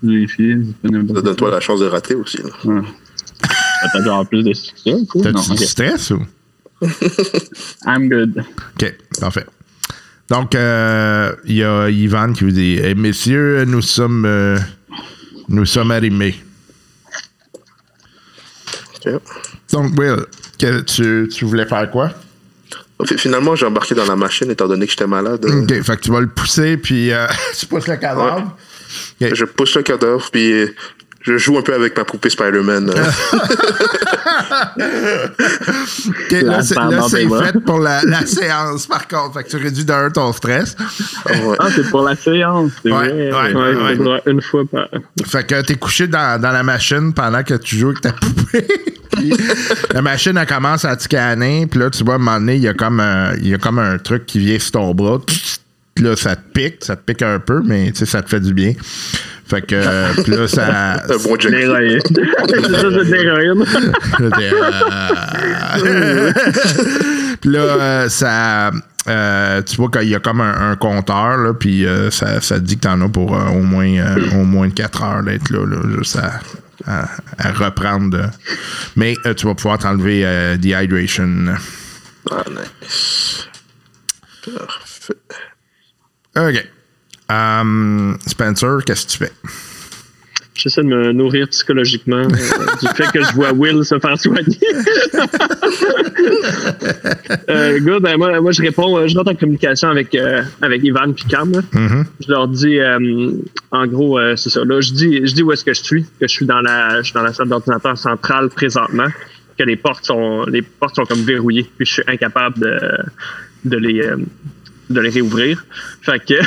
Vérifier. 0.03 0.55
Ça 0.83 1.21
donne-toi 1.21 1.51
la 1.51 1.59
chance 1.59 1.79
de 1.81 1.87
rater 1.87 2.15
aussi. 2.15 2.37
là. 2.37 2.49
Ouais. 2.63 2.81
T'as 3.91 4.03
genre 4.03 4.25
plus 4.27 4.43
de 4.43 4.53
succès 4.53 4.93
ou 4.93 5.05
quoi? 5.05 5.21
Non, 5.23 5.33
T'as-tu 5.33 5.51
ok. 5.51 5.57
du 5.57 5.65
stress 5.65 6.11
ou? 6.11 6.21
I'm 7.85 8.07
good. 8.07 8.43
OK, 8.81 8.95
parfait. 9.19 9.45
Donc, 10.29 10.55
euh, 10.55 11.33
il 11.45 11.55
y 11.55 11.63
a 11.63 11.89
Ivan 11.89 12.33
qui 12.33 12.43
vous 12.43 12.51
dit 12.51 12.79
Eh, 12.83 12.95
Messieurs, 12.95 13.63
nous 13.65 13.81
sommes, 13.81 14.25
euh, 14.25 14.57
nous 15.49 15.65
sommes 15.65 15.91
arrimés. 15.91 16.35
Donc, 19.71 19.97
Will, 19.97 20.25
que- 20.59 20.81
tu, 20.81 21.29
tu 21.31 21.45
voulais 21.45 21.65
faire 21.65 21.89
quoi? 21.91 22.11
Fi- 23.05 23.17
Finalement, 23.17 23.55
j'ai 23.55 23.65
embarqué 23.65 23.95
dans 23.95 24.05
la 24.05 24.15
machine 24.15 24.49
étant 24.51 24.67
donné 24.67 24.85
que 24.85 24.91
j'étais 24.91 25.07
malade. 25.07 25.45
euh, 25.45 25.61
OK, 25.63 25.81
fait 25.83 25.95
que 25.97 26.01
tu 26.01 26.11
vas 26.11 26.19
le 26.19 26.27
pousser, 26.27 26.77
puis 26.77 27.11
euh, 27.13 27.27
tu 27.57 27.65
pousses 27.67 27.87
le 27.87 27.95
cadavre. 27.95 28.57
Je 29.21 29.45
pousse 29.45 29.75
le 29.75 29.83
cadavre, 29.83 30.27
puis 30.31 30.65
je 31.21 31.37
joue 31.37 31.57
un 31.57 31.61
peu 31.61 31.73
avec 31.73 31.97
ma 31.97 32.05
poupée 32.05 32.29
Spider-Man. 32.29 32.91
là, 36.31 36.61
c'est, 36.61 36.75
fait 37.27 37.59
pour 37.65 37.79
la, 37.79 38.01
la 38.03 38.25
séance, 38.25 38.87
par 38.87 39.07
contre. 39.07 39.33
Fait 39.35 39.43
que 39.43 39.49
tu 39.49 39.57
réduis 39.57 39.85
d'un 39.85 40.09
ton 40.09 40.31
stress. 40.33 40.75
Ouais. 41.25 41.55
Ah, 41.59 41.67
c'est 41.73 41.89
pour 41.89 42.03
la 42.03 42.15
séance, 42.15 42.71
c'est 42.83 42.91
Ouais, 42.91 43.09
vrai. 43.09 43.31
ouais. 43.31 43.53
Ouais, 43.53 43.75
ouais. 43.83 43.95
faudra 43.97 44.19
une 44.25 44.41
fois 44.41 44.63
par. 44.71 44.87
Fait 45.25 45.45
que 45.45 45.61
t'es 45.61 45.75
couché 45.75 46.07
dans, 46.07 46.39
dans 46.41 46.51
la 46.51 46.63
machine 46.63 47.13
pendant 47.13 47.43
que 47.43 47.55
tu 47.55 47.77
joues 47.77 47.89
avec 47.89 48.01
ta 48.01 48.11
poupée. 48.13 48.67
Puis 49.13 49.33
la 49.93 50.01
machine, 50.01 50.37
elle 50.37 50.47
commence 50.47 50.85
à 50.85 50.95
te 50.95 51.03
scanner. 51.03 51.67
Puis 51.67 51.79
là, 51.79 51.89
tu 51.89 52.03
vois, 52.03 52.13
à 52.13 52.17
un 52.17 52.19
moment 52.19 52.39
donné, 52.39 52.55
il 52.55 52.61
y 52.63 52.67
a 52.67 52.73
comme 52.73 52.99
un, 52.99 53.33
il 53.35 53.47
y 53.49 53.53
a 53.53 53.57
comme 53.57 53.79
un 53.79 53.97
truc 53.97 54.25
qui 54.25 54.39
vient 54.39 54.59
sur 54.59 54.71
ton 54.73 54.93
bras. 54.93 55.19
Là, 56.01 56.15
ça 56.15 56.35
te 56.35 56.41
pique. 56.53 56.83
Ça 56.83 56.95
te 56.95 57.01
pique 57.11 57.21
un 57.21 57.39
peu, 57.39 57.61
mais 57.63 57.91
tu 57.91 57.99
sais, 57.99 58.05
ça 58.05 58.21
te 58.21 58.29
fait 58.29 58.39
du 58.39 58.53
bien. 58.53 58.73
Fait 59.49 59.61
que, 59.61 59.75
euh, 59.75 60.07
puis 60.23 60.31
là, 60.33 60.47
ça... 60.47 61.03
Un 61.09 61.17
bon 61.23 61.37
c'est 61.39 61.49
ça, 61.61 61.71
c'est 62.47 63.05
de 63.05 63.15
l'héroïne. 63.15 63.65
Euh, 64.19 64.29
puis 67.41 67.49
là, 67.51 67.59
euh, 67.59 68.09
ça. 68.09 68.71
euh, 69.07 69.61
tu 69.61 69.75
vois 69.77 69.89
qu'il 69.89 70.09
y 70.09 70.15
a 70.15 70.19
comme 70.19 70.41
un, 70.41 70.71
un 70.71 70.75
compteur, 70.75 71.37
là, 71.37 71.53
puis 71.53 71.85
euh, 71.85 72.11
ça, 72.11 72.41
ça 72.41 72.59
dit 72.59 72.75
que 72.75 72.81
t'en 72.81 72.99
as 73.01 73.07
pour 73.09 73.35
euh, 73.37 73.45
au 73.49 73.61
moins 73.61 73.87
euh, 73.87 74.31
au 74.33 74.43
moins 74.43 74.69
4 74.69 75.03
heures 75.03 75.23
d'être 75.23 75.49
là, 75.49 75.65
là, 75.65 75.77
juste 75.97 76.17
à, 76.17 76.41
à- 76.85 77.07
à 77.37 77.51
reprendre. 77.53 78.29
Mais 78.97 79.15
euh, 79.25 79.33
tu 79.33 79.45
vas 79.47 79.55
pouvoir 79.55 79.77
t'enlever 79.77 80.23
euh, 80.25 80.57
Dehydration. 80.57 81.55
Ah, 82.31 82.43
nice. 82.49 83.47
Parfait. 84.43 85.13
OK. 86.37 86.67
Um, 87.29 88.17
Spencer, 88.25 88.79
qu'est-ce 88.85 89.05
que 89.05 89.11
tu 89.11 89.17
fais? 89.17 89.33
J'essaie 90.53 90.81
de 90.81 90.87
me 90.87 91.11
nourrir 91.11 91.47
psychologiquement 91.49 92.23
euh, 92.23 92.65
du 92.81 92.87
fait 92.95 93.11
que 93.11 93.21
je 93.23 93.31
vois 93.33 93.51
Will 93.53 93.83
se 93.85 93.99
faire 93.99 94.19
soigner. 94.19 94.43
euh, 97.49 97.79
good, 97.79 98.01
ben, 98.01 98.17
moi, 98.17 98.41
moi, 98.41 98.51
je 98.51 98.63
réponds, 98.63 98.97
euh, 98.97 99.07
je 99.07 99.15
rentre 99.15 99.31
en 99.31 99.35
communication 99.35 99.89
avec, 99.89 100.15
euh, 100.15 100.41
avec 100.61 100.83
Ivan 100.83 101.11
et 101.11 101.29
Cam. 101.29 101.51
là. 101.51 101.61
Je 102.19 102.31
leur 102.31 102.47
dis, 102.47 102.79
en 103.71 103.85
gros, 103.85 104.19
c'est 104.35 104.49
ça. 104.49 104.65
Là, 104.65 104.81
je 104.81 104.93
dis, 104.93 105.27
je 105.27 105.33
dis 105.33 105.43
où 105.43 105.51
est-ce 105.51 105.63
que 105.63 105.73
je 105.73 105.83
suis, 105.83 106.03
que 106.03 106.27
je 106.27 106.33
suis 106.33 106.47
dans 106.47 106.61
la, 106.61 106.97
je 106.97 107.03
suis 107.03 107.13
dans 107.13 107.23
la 107.23 107.33
salle 107.33 107.49
d'ordinateur 107.49 107.95
centrale 107.97 108.49
présentement, 108.49 109.07
que 109.57 109.63
les 109.63 109.75
portes 109.75 110.05
sont, 110.05 110.45
les 110.45 110.63
portes 110.63 110.95
sont 110.95 111.05
comme 111.05 111.21
verrouillées, 111.21 111.69
puis 111.77 111.85
je 111.85 111.93
suis 111.93 112.03
incapable 112.07 112.59
de, 112.59 112.79
de 113.65 113.77
les, 113.77 114.01
de 114.89 115.01
les 115.01 115.09
réouvrir. 115.09 115.65
Fait 116.01 116.19
que. 116.19 116.35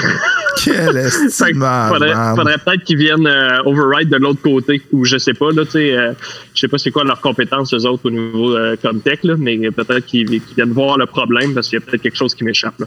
Quel 0.64 1.10
Fait 1.30 1.52
que 1.52 1.58
faudrait, 1.58 2.14
faudrait 2.36 2.58
peut-être 2.58 2.84
qu'ils 2.84 2.98
viennent 2.98 3.26
euh, 3.26 3.62
override 3.64 4.08
de 4.08 4.16
l'autre 4.16 4.42
côté 4.42 4.82
ou 4.92 5.04
je 5.04 5.16
sais 5.16 5.34
pas 5.34 5.52
là 5.52 5.64
tu 5.64 5.72
sais 5.72 5.92
euh, 5.92 6.12
je 6.54 6.60
sais 6.60 6.68
pas 6.68 6.78
c'est 6.78 6.90
quoi 6.90 7.04
leurs 7.04 7.20
compétences 7.20 7.72
eux 7.72 7.86
autres 7.86 8.06
au 8.06 8.10
niveau 8.10 8.56
euh, 8.56 8.76
comme 8.82 9.00
tech 9.00 9.20
là 9.22 9.36
mais 9.38 9.70
peut-être 9.70 10.06
qu'ils 10.06 10.26
viennent 10.56 10.72
voir 10.72 10.98
le 10.98 11.06
problème 11.06 11.54
parce 11.54 11.68
qu'il 11.68 11.78
y 11.78 11.82
a 11.82 11.86
peut-être 11.86 12.02
quelque 12.02 12.16
chose 12.16 12.34
qui 12.34 12.44
m'échappe 12.44 12.78
là. 12.78 12.86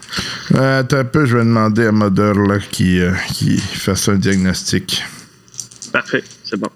Euh, 0.55 0.79
attends 0.81 0.97
un 0.97 1.05
peu, 1.05 1.25
je 1.25 1.37
vais 1.37 1.43
demander 1.43 1.85
à 1.85 1.91
Mother 1.91 2.35
là, 2.35 2.59
qui, 2.59 2.99
qui 3.33 3.57
fasse 3.57 4.09
un 4.09 4.15
diagnostic. 4.15 5.03
parfait 5.91 6.23
c'est 6.43 6.59
bon 6.59 6.69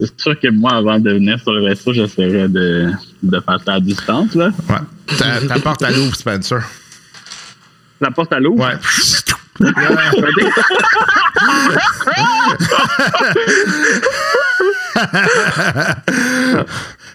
C'est 0.00 0.20
sûr 0.20 0.40
que 0.40 0.48
moi, 0.48 0.74
avant 0.76 0.98
de 0.98 1.10
venir 1.10 1.38
sur 1.40 1.52
le 1.52 1.68
vaisseau, 1.68 1.92
j'essaierais 1.92 2.48
de, 2.48 2.90
de 3.22 3.40
faire 3.40 3.58
ça 3.64 3.74
à 3.74 3.80
distance, 3.80 4.34
là. 4.34 4.50
Ouais. 4.68 5.16
Ta, 5.18 5.40
ta 5.46 5.58
porte 5.60 5.82
à 5.82 5.90
l'ouvre, 5.90 6.14
Spencer. 6.16 6.60
La 8.00 8.10
porte 8.10 8.32
à 8.32 8.40
l'eau. 8.40 8.56
Ouais. 8.56 8.74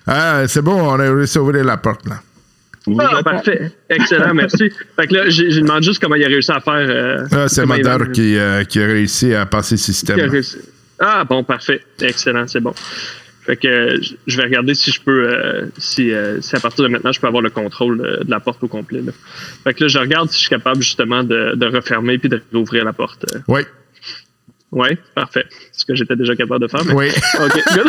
ah, 0.08 0.44
c'est 0.48 0.62
bon, 0.62 0.82
on 0.82 1.00
a 1.00 1.14
réussi 1.14 1.38
à 1.38 1.42
ouvrir 1.42 1.64
la 1.64 1.78
porte, 1.78 2.08
là. 2.08 2.20
Ah, 3.00 3.24
parfait. 3.24 3.72
Excellent, 3.90 4.34
merci. 4.36 4.70
Fait 4.96 5.08
que 5.08 5.14
là, 5.16 5.30
j'ai 5.30 5.60
demandé 5.62 5.84
juste 5.88 6.00
comment 6.00 6.14
il 6.16 6.24
a 6.24 6.28
réussi 6.28 6.52
à 6.52 6.60
faire. 6.60 6.74
euh, 6.76 7.26
Ah, 7.32 7.46
c'est 7.48 7.66
Madar 7.66 8.12
qui, 8.12 8.38
euh, 8.38 8.64
qui 8.64 8.80
a 8.80 8.86
réussi 8.86 9.34
à 9.34 9.48
passer 9.48 9.74
le 9.76 9.80
qui 9.80 9.90
a 9.90 9.94
système. 9.94 10.30
réussi. 10.30 10.58
Ah, 11.00 11.24
bon, 11.24 11.44
parfait. 11.44 11.84
Excellent, 12.02 12.48
c'est 12.48 12.60
bon. 12.62 12.74
Fait 13.46 13.58
que 13.58 14.00
je- 14.28 14.38
vais 14.38 14.44
regarder 14.44 14.74
si 14.74 14.92
je 14.92 15.00
peux, 15.00 15.30
euh, 15.30 15.66
si, 15.78 16.12
euh, 16.12 16.42
si 16.42 16.56
à 16.56 16.60
partir 16.60 16.84
de 16.84 16.90
maintenant, 16.90 17.12
je 17.12 17.20
peux 17.20 17.28
avoir 17.28 17.44
le 17.44 17.52
contrôle 17.52 18.00
de, 18.00 18.24
de 18.24 18.32
la 18.32 18.40
porte 18.40 18.64
au 18.64 18.68
complet. 18.68 19.02
Là. 19.02 19.12
Fait 19.64 19.74
que 19.76 19.84
là, 19.84 19.88
je 19.88 20.00
regarde 20.00 20.30
si 20.30 20.36
je 20.36 20.40
suis 20.42 20.50
capable 20.50 20.82
justement 20.82 21.24
de, 21.24 21.54
de 21.56 21.66
refermer 21.68 22.18
puis 22.18 22.30
de 22.30 22.42
rouvrir 22.54 22.86
la 22.86 22.94
porte. 22.94 23.26
Oui, 23.48 23.62
Ouais, 24.72 24.98
parfait. 25.14 25.46
Ce 25.72 25.86
que 25.86 25.94
j'étais 25.96 26.16
déjà 26.18 26.36
capable 26.36 26.62
de 26.64 26.68
faire. 26.68 26.84
Mais... 26.86 26.94
oui. 26.94 27.08
OK, 27.40 27.62
good. 27.76 27.88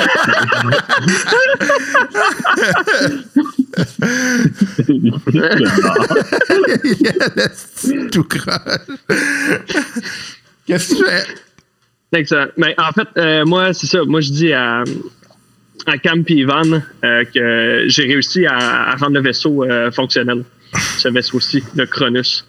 Tout 8.12 8.24
croche. 8.24 8.56
Qu'est-ce 10.66 10.94
que 10.94 10.98
tu 10.98 11.04
fais? 11.04 11.24
Excellent. 12.16 12.46
Mais 12.56 12.74
en 12.78 12.92
fait, 12.92 13.08
euh, 13.18 13.44
moi, 13.44 13.72
c'est 13.72 13.86
ça. 13.86 14.02
Moi, 14.04 14.20
je 14.20 14.30
dis 14.30 14.52
à, 14.52 14.84
à 15.86 15.98
Cam 15.98 16.24
et 16.26 16.32
Ivan 16.32 16.62
euh, 17.04 17.24
que 17.24 17.84
j'ai 17.88 18.04
réussi 18.04 18.46
à, 18.46 18.90
à 18.90 18.96
rendre 18.96 19.14
le 19.14 19.20
vaisseau 19.20 19.64
euh, 19.64 19.90
fonctionnel. 19.90 20.44
Ce 20.98 21.08
vaisseau-ci, 21.08 21.62
le 21.76 21.86
Cronus. 21.86 22.46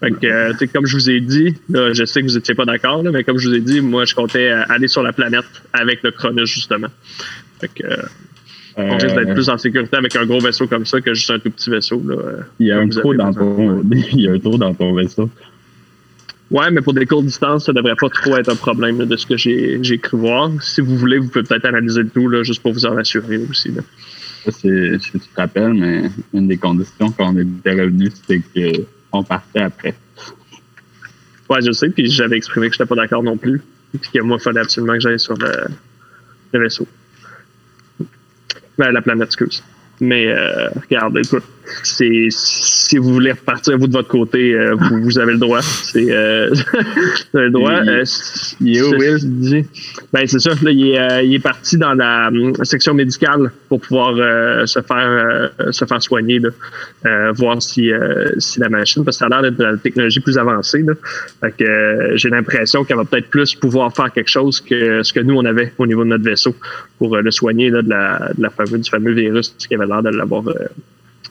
Fait 0.00 0.10
que, 0.10 0.64
comme 0.72 0.86
je 0.86 0.96
vous 0.96 1.10
ai 1.10 1.20
dit, 1.20 1.54
là, 1.68 1.92
je 1.92 2.04
sais 2.04 2.22
que 2.22 2.26
vous 2.26 2.34
n'étiez 2.34 2.56
pas 2.56 2.64
d'accord, 2.64 3.04
mais 3.04 3.22
comme 3.22 3.38
je 3.38 3.48
vous 3.48 3.54
ai 3.54 3.60
dit, 3.60 3.80
moi, 3.80 4.04
je 4.04 4.16
comptais 4.16 4.48
aller 4.48 4.88
sur 4.88 5.02
la 5.04 5.12
planète 5.12 5.44
avec 5.72 6.02
le 6.02 6.10
Cronus, 6.10 6.50
justement. 6.50 6.88
Fait 7.60 7.70
que, 7.72 7.84
on 8.76 8.96
risque 8.96 9.14
d'être 9.14 9.34
plus 9.34 9.48
en 9.48 9.58
sécurité 9.58 9.96
avec 9.96 10.16
un 10.16 10.26
gros 10.26 10.40
vaisseau 10.40 10.66
comme 10.66 10.86
ça 10.86 11.00
que 11.00 11.14
juste 11.14 11.30
un 11.30 11.38
tout 11.38 11.50
petit 11.50 11.70
vaisseau. 11.70 12.02
Là. 12.04 12.16
Il 12.58 12.66
y 12.66 12.72
a 12.72 12.78
un 12.78 12.88
trou 12.88 13.14
dans 13.14 13.32
ton, 13.32 13.82
il 14.12 14.20
y 14.20 14.28
a 14.28 14.32
un 14.32 14.38
trou 14.38 14.58
dans 14.58 14.74
ton 14.74 14.92
vaisseau. 14.94 15.30
Ouais, 16.52 16.70
mais 16.70 16.82
pour 16.82 16.92
des 16.92 17.06
courtes 17.06 17.24
distances, 17.24 17.64
ça 17.64 17.72
devrait 17.72 17.96
pas 17.96 18.10
trop 18.10 18.36
être 18.36 18.50
un 18.50 18.56
problème 18.56 18.98
là, 18.98 19.06
de 19.06 19.16
ce 19.16 19.26
que 19.26 19.38
j'ai 19.38 19.98
cru 19.98 20.18
voir. 20.18 20.50
Si 20.60 20.82
vous 20.82 20.98
voulez, 20.98 21.18
vous 21.18 21.28
pouvez 21.28 21.44
peut-être 21.44 21.64
analyser 21.64 22.02
le 22.02 22.10
tout, 22.10 22.28
là, 22.28 22.42
juste 22.42 22.60
pour 22.60 22.74
vous 22.74 22.84
en 22.84 22.94
assurer 22.98 23.38
aussi. 23.38 23.70
Là. 23.70 23.80
Ça, 24.44 24.52
c'est, 24.52 24.98
si 24.98 25.12
tu 25.12 25.18
te 25.18 25.40
rappelles, 25.40 25.72
mais 25.72 26.10
une 26.34 26.48
des 26.48 26.58
conditions 26.58 27.10
quand 27.10 27.34
on 27.34 27.38
était 27.38 27.72
revenu, 27.72 28.10
c'était 28.10 28.42
qu'on 29.10 29.24
partait 29.24 29.62
après. 29.62 29.94
Ouais, 31.48 31.62
je 31.64 31.72
sais, 31.72 31.88
puis 31.88 32.10
j'avais 32.10 32.36
exprimé 32.36 32.68
que 32.68 32.74
j'étais 32.74 32.86
pas 32.86 32.96
d'accord 32.96 33.22
non 33.22 33.38
plus. 33.38 33.62
Puis 33.98 34.10
que 34.12 34.20
moi, 34.20 34.36
il 34.38 34.42
fallait 34.42 34.60
absolument 34.60 34.92
que 34.92 35.00
j'aille 35.00 35.20
sur 35.20 35.36
le, 35.38 35.52
le 36.52 36.60
vaisseau. 36.60 36.86
Ben, 38.76 38.90
la 38.90 39.00
planète, 39.00 39.28
excuse. 39.28 39.62
Mais 40.00 40.26
euh, 40.26 40.68
regarde, 40.82 41.16
écoute, 41.16 41.44
c'est, 41.82 42.26
si 42.30 42.98
vous 42.98 43.12
voulez 43.12 43.32
repartir 43.32 43.78
vous 43.78 43.86
de 43.86 43.92
votre 43.92 44.08
côté, 44.08 44.54
euh, 44.54 44.74
vous, 44.74 45.02
vous 45.02 45.18
avez 45.18 45.32
le 45.32 45.38
droit. 45.38 45.60
C'est, 45.62 46.06
euh, 46.10 46.50
vous 47.32 47.38
avez 47.38 47.46
le 47.46 47.50
droit. 47.50 47.72
Il- 47.82 47.88
Euh, 47.90 48.04
il 48.60 48.76
est 48.76 48.82
où, 48.82 48.90
Will? 48.96 49.64
Ben, 50.12 50.26
c'est 50.26 50.38
ça. 50.38 50.50
Là, 50.62 50.70
il, 50.70 50.88
est, 50.88 50.98
euh, 51.00 51.22
il 51.22 51.34
est 51.34 51.38
parti 51.38 51.76
dans 51.76 51.94
la 51.94 52.30
section 52.64 52.94
médicale 52.94 53.50
pour 53.68 53.80
pouvoir 53.80 54.14
euh, 54.16 54.66
se 54.66 54.80
faire 54.80 54.96
euh, 55.60 55.72
se 55.72 55.84
faire 55.84 56.02
soigner, 56.02 56.38
là. 56.38 56.50
Euh, 57.06 57.32
voir 57.32 57.60
si, 57.62 57.90
euh, 57.92 58.30
si 58.38 58.60
la 58.60 58.68
machine, 58.68 59.04
parce 59.04 59.16
que 59.16 59.18
ça 59.20 59.26
a 59.26 59.28
l'air 59.28 59.42
d'être 59.42 59.58
de 59.58 59.64
la 59.64 59.76
technologie 59.76 60.20
plus 60.20 60.38
avancée. 60.38 60.82
Là. 60.82 60.94
Fait 61.40 61.52
que 61.56 61.64
euh, 61.64 62.16
j'ai 62.16 62.28
l'impression 62.30 62.84
qu'elle 62.84 62.96
va 62.96 63.04
peut-être 63.04 63.28
plus 63.28 63.54
pouvoir 63.54 63.94
faire 63.94 64.12
quelque 64.12 64.30
chose 64.30 64.60
que 64.60 65.02
ce 65.02 65.12
que 65.12 65.20
nous 65.20 65.34
on 65.34 65.44
avait 65.44 65.72
au 65.78 65.86
niveau 65.86 66.04
de 66.04 66.08
notre 66.10 66.24
vaisseau 66.24 66.54
pour 66.98 67.16
euh, 67.16 67.20
le 67.22 67.30
soigner 67.30 67.70
là, 67.70 67.82
de 67.82 67.88
la, 67.90 68.30
de 68.36 68.42
la 68.42 68.50
fameux, 68.50 68.78
du 68.78 68.88
fameux 68.90 69.12
virus 69.12 69.54
qui 69.58 69.74
avait 69.74 69.86
l'air 69.86 70.02
de 70.02 70.10
l'avoir 70.10 70.46
euh, 70.48 70.54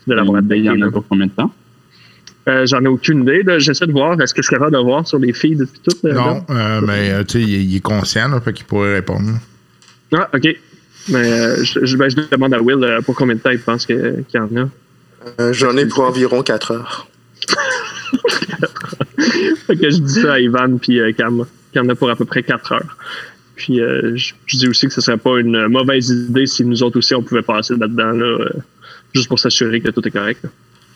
de 0.07 0.13
l'avoir 0.13 0.41
Il 0.49 0.57
y 0.63 0.67
attaqué. 0.67 0.83
en 0.83 0.87
a 0.87 0.91
pour 0.91 1.07
combien 1.07 1.27
de 1.27 1.31
temps? 1.31 1.53
Euh, 2.49 2.65
J'en 2.65 2.81
ai 2.83 2.87
aucune 2.87 3.21
idée. 3.21 3.43
J'essaie 3.59 3.85
de 3.85 3.91
voir. 3.91 4.19
Est-ce 4.19 4.33
que 4.33 4.41
je 4.41 4.47
suis 4.47 4.55
capable 4.55 4.73
de 4.75 4.81
voir 4.81 5.07
sur 5.07 5.19
les 5.19 5.31
feeds 5.33 5.61
et 5.63 5.67
tout? 5.89 5.95
euh, 6.05 6.13
Non, 6.13 6.43
euh, 6.49 6.81
mais 6.81 7.11
euh, 7.11 7.23
tu 7.23 7.33
sais, 7.39 7.41
il, 7.47 7.53
est- 7.55 7.63
il 7.63 7.75
est 7.77 7.81
conscient, 7.81 8.27
là, 8.29 8.41
fait 8.41 8.51
qu'il 8.53 8.65
pourrait 8.65 8.95
répondre. 8.95 9.29
Ah, 10.13 10.27
OK. 10.33 10.47
Mais 11.09 11.31
euh, 11.31 11.63
je, 11.63 11.85
je, 11.85 11.97
ben, 11.97 12.09
je 12.09 12.15
demande 12.31 12.53
à 12.53 12.61
Will 12.61 12.83
euh, 12.83 13.01
pour 13.01 13.15
combien 13.15 13.35
de 13.35 13.39
temps 13.41 13.49
il 13.51 13.59
pense 13.59 13.85
qu'il 13.85 14.23
y 14.33 14.37
en 14.37 14.49
a. 14.57 14.69
Euh, 15.39 15.53
J'en 15.53 15.75
ai 15.77 15.85
pour 15.85 16.03
environ 16.03 16.41
4 16.41 16.71
heures. 16.71 17.07
Fait 19.67 19.75
que 19.77 19.89
je 19.89 19.97
dis 19.99 20.21
ça 20.21 20.33
à 20.33 20.39
Ivan 20.39 20.77
puis 20.77 20.99
euh, 20.99 21.11
Cam, 21.13 21.45
qu'il 21.71 21.81
y 21.81 21.85
en 21.85 21.89
a 21.89 21.95
pour 21.95 22.09
à 22.09 22.15
peu 22.15 22.25
près 22.25 22.43
4 22.43 22.71
heures. 22.73 22.97
Puis 23.55 23.79
euh, 23.81 24.15
je, 24.15 24.33
je 24.47 24.57
dis 24.57 24.67
aussi 24.67 24.87
que 24.87 24.93
ce 24.93 25.01
serait 25.01 25.17
pas 25.17 25.37
une 25.39 25.67
mauvaise 25.67 26.09
idée 26.09 26.45
si 26.47 26.65
nous 26.65 26.81
autres 26.83 26.97
aussi 26.97 27.13
on 27.15 27.21
pouvait 27.21 27.41
passer 27.43 27.75
là-dedans 27.75 28.11
là, 28.11 28.25
euh, 28.25 28.49
juste 29.13 29.27
pour 29.27 29.39
s'assurer 29.39 29.81
que 29.81 29.89
tout 29.91 30.05
est 30.07 30.11
correct. 30.11 30.45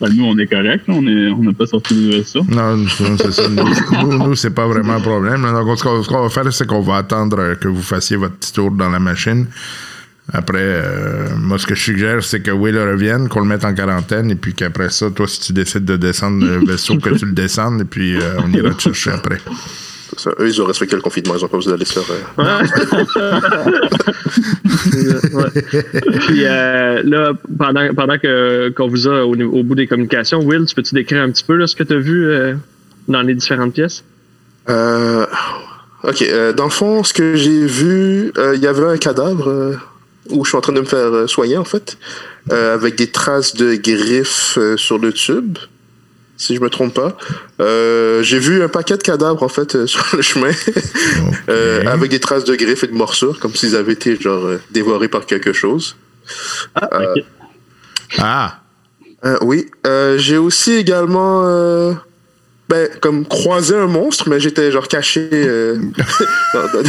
Ben, 0.01 0.10
nous, 0.13 0.25
on 0.25 0.38
est 0.38 0.47
correct, 0.47 0.88
là, 0.89 0.93
on 0.97 1.08
est- 1.08 1.30
on 1.30 1.41
n'a 1.43 1.54
pas 1.54 1.65
sorti 1.67 1.93
du 1.95 2.10
vaisseau. 2.12 2.43
Non, 2.49 2.86
c'est 3.17 3.32
ça. 3.32 3.47
Nous, 3.47 3.63
nous, 4.12 4.17
nous, 4.28 4.36
c'est 4.36 4.49
pas 4.54 4.67
vraiment 4.67 4.93
un 4.95 4.99
problème. 4.99 5.43
là. 5.43 5.54
Donc, 5.54 5.78
ce 5.80 5.84
qu'on 6.08 6.21
va 6.23 6.30
faire, 6.30 6.51
c'est 6.51 6.67
qu'on 6.67 6.82
va 6.82 6.97
attendre 6.97 7.54
que 7.56 7.69
vous 7.69 7.82
fassiez 7.82 8.17
votre 8.17 8.36
petit 8.36 8.51
tour 8.51 8.71
dans 8.71 8.89
la 8.89 8.99
machine. 8.99 9.47
Après, 10.34 10.58
euh, 10.60 11.30
moi, 11.38 11.58
ce 11.60 11.67
que 11.67 11.75
je 11.75 11.82
suggère, 11.84 12.23
c'est 12.23 12.41
que 12.41 12.49
Will 12.51 12.78
revienne, 12.78 13.30
qu'on 13.30 13.41
le 13.41 13.45
mette 13.45 13.63
en 13.63 13.73
quarantaine, 13.75 14.32
et 14.32 14.36
puis 14.36 14.54
qu'après 14.54 14.89
ça, 14.89 15.10
toi, 15.12 15.28
si 15.28 15.39
tu 15.39 15.54
décides 15.54 15.86
de 15.86 15.95
descendre 15.97 16.43
le 16.45 16.65
vaisseau, 16.65 16.97
que 16.97 17.12
tu 17.12 17.25
le 17.28 17.32
descendes, 17.34 17.82
et 17.82 17.86
puis 17.86 18.15
euh, 18.17 18.39
on 18.43 18.51
ira 18.51 18.71
te 18.71 18.82
chercher 18.82 19.12
après. 19.12 19.38
Ça. 20.18 20.32
Eux, 20.39 20.48
ils 20.48 20.62
ont 20.62 20.65
respecté 20.65 20.96
le 20.96 21.02
confinement, 21.02 21.36
ils 21.36 21.44
ont 21.44 21.48
pas 21.48 21.58
besoin 21.58 21.74
d'aller 21.74 21.86
se 21.86 22.00
faire. 22.00 22.15
euh, 22.39 22.63
Ouais. 25.34 25.63
Puis 26.28 26.46
euh, 26.46 27.02
là, 27.04 27.34
pendant, 27.58 27.94
pendant 27.94 28.18
que 28.18 28.70
qu'on 28.70 28.88
vous 28.88 29.08
a 29.08 29.26
au, 29.26 29.63
bout 29.63 29.76
des 29.76 29.88
communications, 29.88 30.39
Will, 30.39 30.65
tu 30.65 30.76
peux-tu 30.76 30.96
décrire 30.96 31.22
un 31.22 31.32
petit 31.32 31.44
peu 31.44 31.56
là, 31.56 31.68
ce 31.68 31.76
que 31.76 31.84
tu 31.84 31.94
as 31.94 32.00
vu 32.00 32.26
euh, 32.28 32.54
dans 33.08 33.22
les 33.22 33.34
différentes 33.36 33.74
pièces? 33.74 34.04
Euh, 34.70 35.26
ok, 36.04 36.22
euh, 36.22 36.54
dans 36.54 36.65
le 36.65 36.70
fond, 36.70 37.04
ce 37.04 37.13
que 37.13 37.36
j'ai 37.36 37.65
vu, 37.65 38.32
il 38.54 38.60
y 38.62 38.68
avait 38.68 38.86
un 38.86 38.98
cadavre 38.98 39.76
où 40.30 40.44
je 40.44 40.50
suis 40.50 40.58
en 40.58 40.62
train 40.62 40.74
de 40.74 40.82
me 40.82 40.86
faire 40.86 41.30
soigner, 41.30 41.58
en 41.58 41.65
fait, 41.65 41.98
avec 42.50 42.96
des 42.96 43.08
traces 43.08 43.56
de 43.56 43.76
griffes 43.76 44.58
sur 44.78 44.98
le 44.98 45.13
tube, 45.13 45.58
si 46.38 46.56
je 46.56 46.62
me 46.62 46.69
trompe 46.69 46.93
pas. 46.93 47.17
Euh, 47.62 48.21
j'ai 48.24 48.39
vu 48.39 48.62
un 48.62 48.67
paquet 48.67 48.98
de 48.98 49.04
cadavres, 49.04 49.41
en 49.43 49.48
fait, 49.50 49.76
euh, 49.76 49.88
sur 49.93 50.04
le 50.15 50.21
chemin, 50.21 50.52
euh, 51.50 51.86
avec 51.88 52.12
des 52.12 52.19
traces 52.19 52.43
de 52.43 52.56
griffes 52.56 52.84
et 52.84 52.88
de 52.88 52.93
morsures, 52.93 53.39
comme 53.39 53.54
s'ils 53.56 53.76
avaient 53.76 53.93
été, 53.93 54.15
genre, 54.19 54.45
euh, 54.45 54.60
dévorés 54.71 55.08
par 55.08 55.26
quelque 55.26 55.54
chose. 55.54 55.95
Ah, 56.76 56.89
Euh, 56.93 57.13
ok. 57.15 57.24
Ah! 58.19 58.60
Euh, 59.26 59.38
oui. 59.41 59.67
Euh, 59.88 60.17
j'ai 60.17 60.38
aussi 60.38 60.74
également 60.74 61.43
euh, 61.45 61.93
ben, 62.69 62.88
comme 63.02 63.26
croisé 63.26 63.76
un 63.76 63.88
monstre, 63.88 64.30
mais 64.30 64.39
j'étais 64.39 64.71
genre 64.71 64.88
caché. 64.88 65.30
euh, 65.34 65.78
dans- 66.54 66.67
dans- 66.67 66.84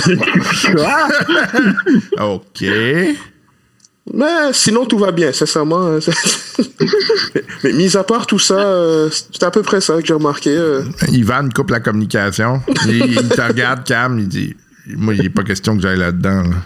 OK. 2.34 2.64
Mais 4.14 4.52
sinon, 4.52 4.84
tout 4.86 4.98
va 4.98 5.12
bien, 5.12 5.32
sincèrement. 5.32 6.00
c'est- 6.00 6.12
mais 7.64 7.72
mis 7.72 7.96
à 7.96 8.04
part 8.04 8.26
tout 8.26 8.38
ça, 8.38 8.54
euh, 8.58 9.08
c'est 9.10 9.42
à 9.42 9.50
peu 9.50 9.62
près 9.62 9.80
ça 9.80 10.00
que 10.00 10.06
j'ai 10.06 10.14
remarqué. 10.14 10.50
euh. 10.50 10.82
Ivan 11.08 11.48
coupe 11.54 11.70
la 11.70 11.80
communication. 11.80 12.62
Il, 12.86 12.96
il 13.12 13.28
te 13.28 13.40
regarde, 13.40 13.84
Cam, 13.84 14.18
il 14.18 14.28
dit 14.28 14.54
Moi, 14.96 15.14
il 15.14 15.22
n'est 15.22 15.28
pas 15.30 15.42
question 15.42 15.76
que 15.76 15.82
j'aille 15.82 15.98
là-dedans. 15.98 16.42
là. 16.44 16.56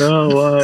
Ah, 0.00 0.28
wow. 0.28 0.60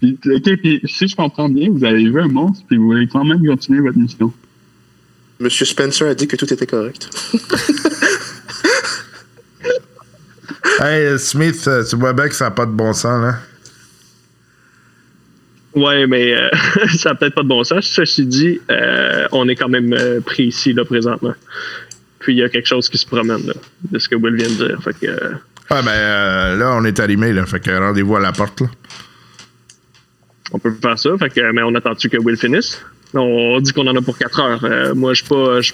Puis, 0.00 0.18
ok, 0.26 0.56
puis 0.60 0.80
si 0.86 1.08
je 1.08 1.16
comprends 1.16 1.48
bien, 1.48 1.68
vous 1.70 1.84
avez 1.84 2.04
vu 2.04 2.20
un 2.20 2.28
monstre, 2.28 2.64
puis 2.68 2.76
vous 2.76 2.84
voulez 2.86 3.06
quand 3.06 3.24
même 3.24 3.44
continuer 3.46 3.80
votre 3.80 3.98
mission. 3.98 4.32
Monsieur 5.40 5.66
Spencer 5.66 6.08
a 6.08 6.14
dit 6.14 6.28
que 6.28 6.36
tout 6.36 6.52
était 6.52 6.66
correct. 6.66 7.08
Hey, 10.80 11.18
Smith, 11.18 11.66
euh, 11.68 11.84
tu 11.84 11.94
vois 11.94 12.12
bien 12.12 12.28
que 12.28 12.34
ça 12.34 12.46
n'a 12.46 12.50
pas 12.50 12.66
de 12.66 12.72
bon 12.72 12.92
sens, 12.92 13.22
là. 13.22 13.36
Ouais, 15.74 16.06
mais 16.06 16.34
euh, 16.34 16.48
ça 16.98 17.10
n'a 17.10 17.14
peut-être 17.14 17.34
pas 17.34 17.42
de 17.42 17.48
bon 17.48 17.62
sens. 17.62 17.86
Ceci 17.86 18.26
dit, 18.26 18.60
euh, 18.70 19.26
on 19.30 19.48
est 19.48 19.54
quand 19.54 19.68
même 19.68 19.96
pris 20.22 20.44
ici, 20.46 20.72
là, 20.72 20.84
présentement. 20.84 21.34
Puis 22.24 22.32
il 22.34 22.38
y 22.38 22.42
a 22.42 22.48
quelque 22.48 22.66
chose 22.66 22.88
qui 22.88 22.96
se 22.96 23.06
promène, 23.06 23.46
là, 23.46 23.52
de 23.90 23.98
ce 23.98 24.08
que 24.08 24.16
Will 24.16 24.34
vient 24.34 24.48
de 24.48 24.68
dire. 24.68 24.82
Fait 24.82 24.98
que, 24.98 25.06
euh, 25.06 25.34
Ah, 25.68 25.82
ben 25.82 25.90
euh, 25.90 26.56
là, 26.56 26.74
on 26.74 26.84
est 26.84 26.98
allumé, 26.98 27.32
là. 27.32 27.44
Fait 27.44 27.60
que 27.60 27.70
rendez-vous 27.70 28.16
à 28.16 28.20
la 28.20 28.32
porte, 28.32 28.62
là. 28.62 28.68
on 30.52 30.58
peut 30.58 30.74
faire 30.80 30.98
ça. 30.98 31.10
Fait 31.18 31.28
que, 31.28 31.52
mais 31.52 31.62
on 31.62 31.74
attend-tu 31.74 32.08
que 32.08 32.16
Will 32.16 32.38
finisse? 32.38 32.82
On 33.14 33.60
dit 33.60 33.72
qu'on 33.72 33.86
en 33.86 33.96
a 33.96 34.02
pour 34.02 34.18
4 34.18 34.40
heures. 34.40 34.64
Euh, 34.64 34.94
moi, 34.94 35.12
je 35.14 35.20
suis 35.22 35.28
pas. 35.28 35.60
Je 35.60 35.72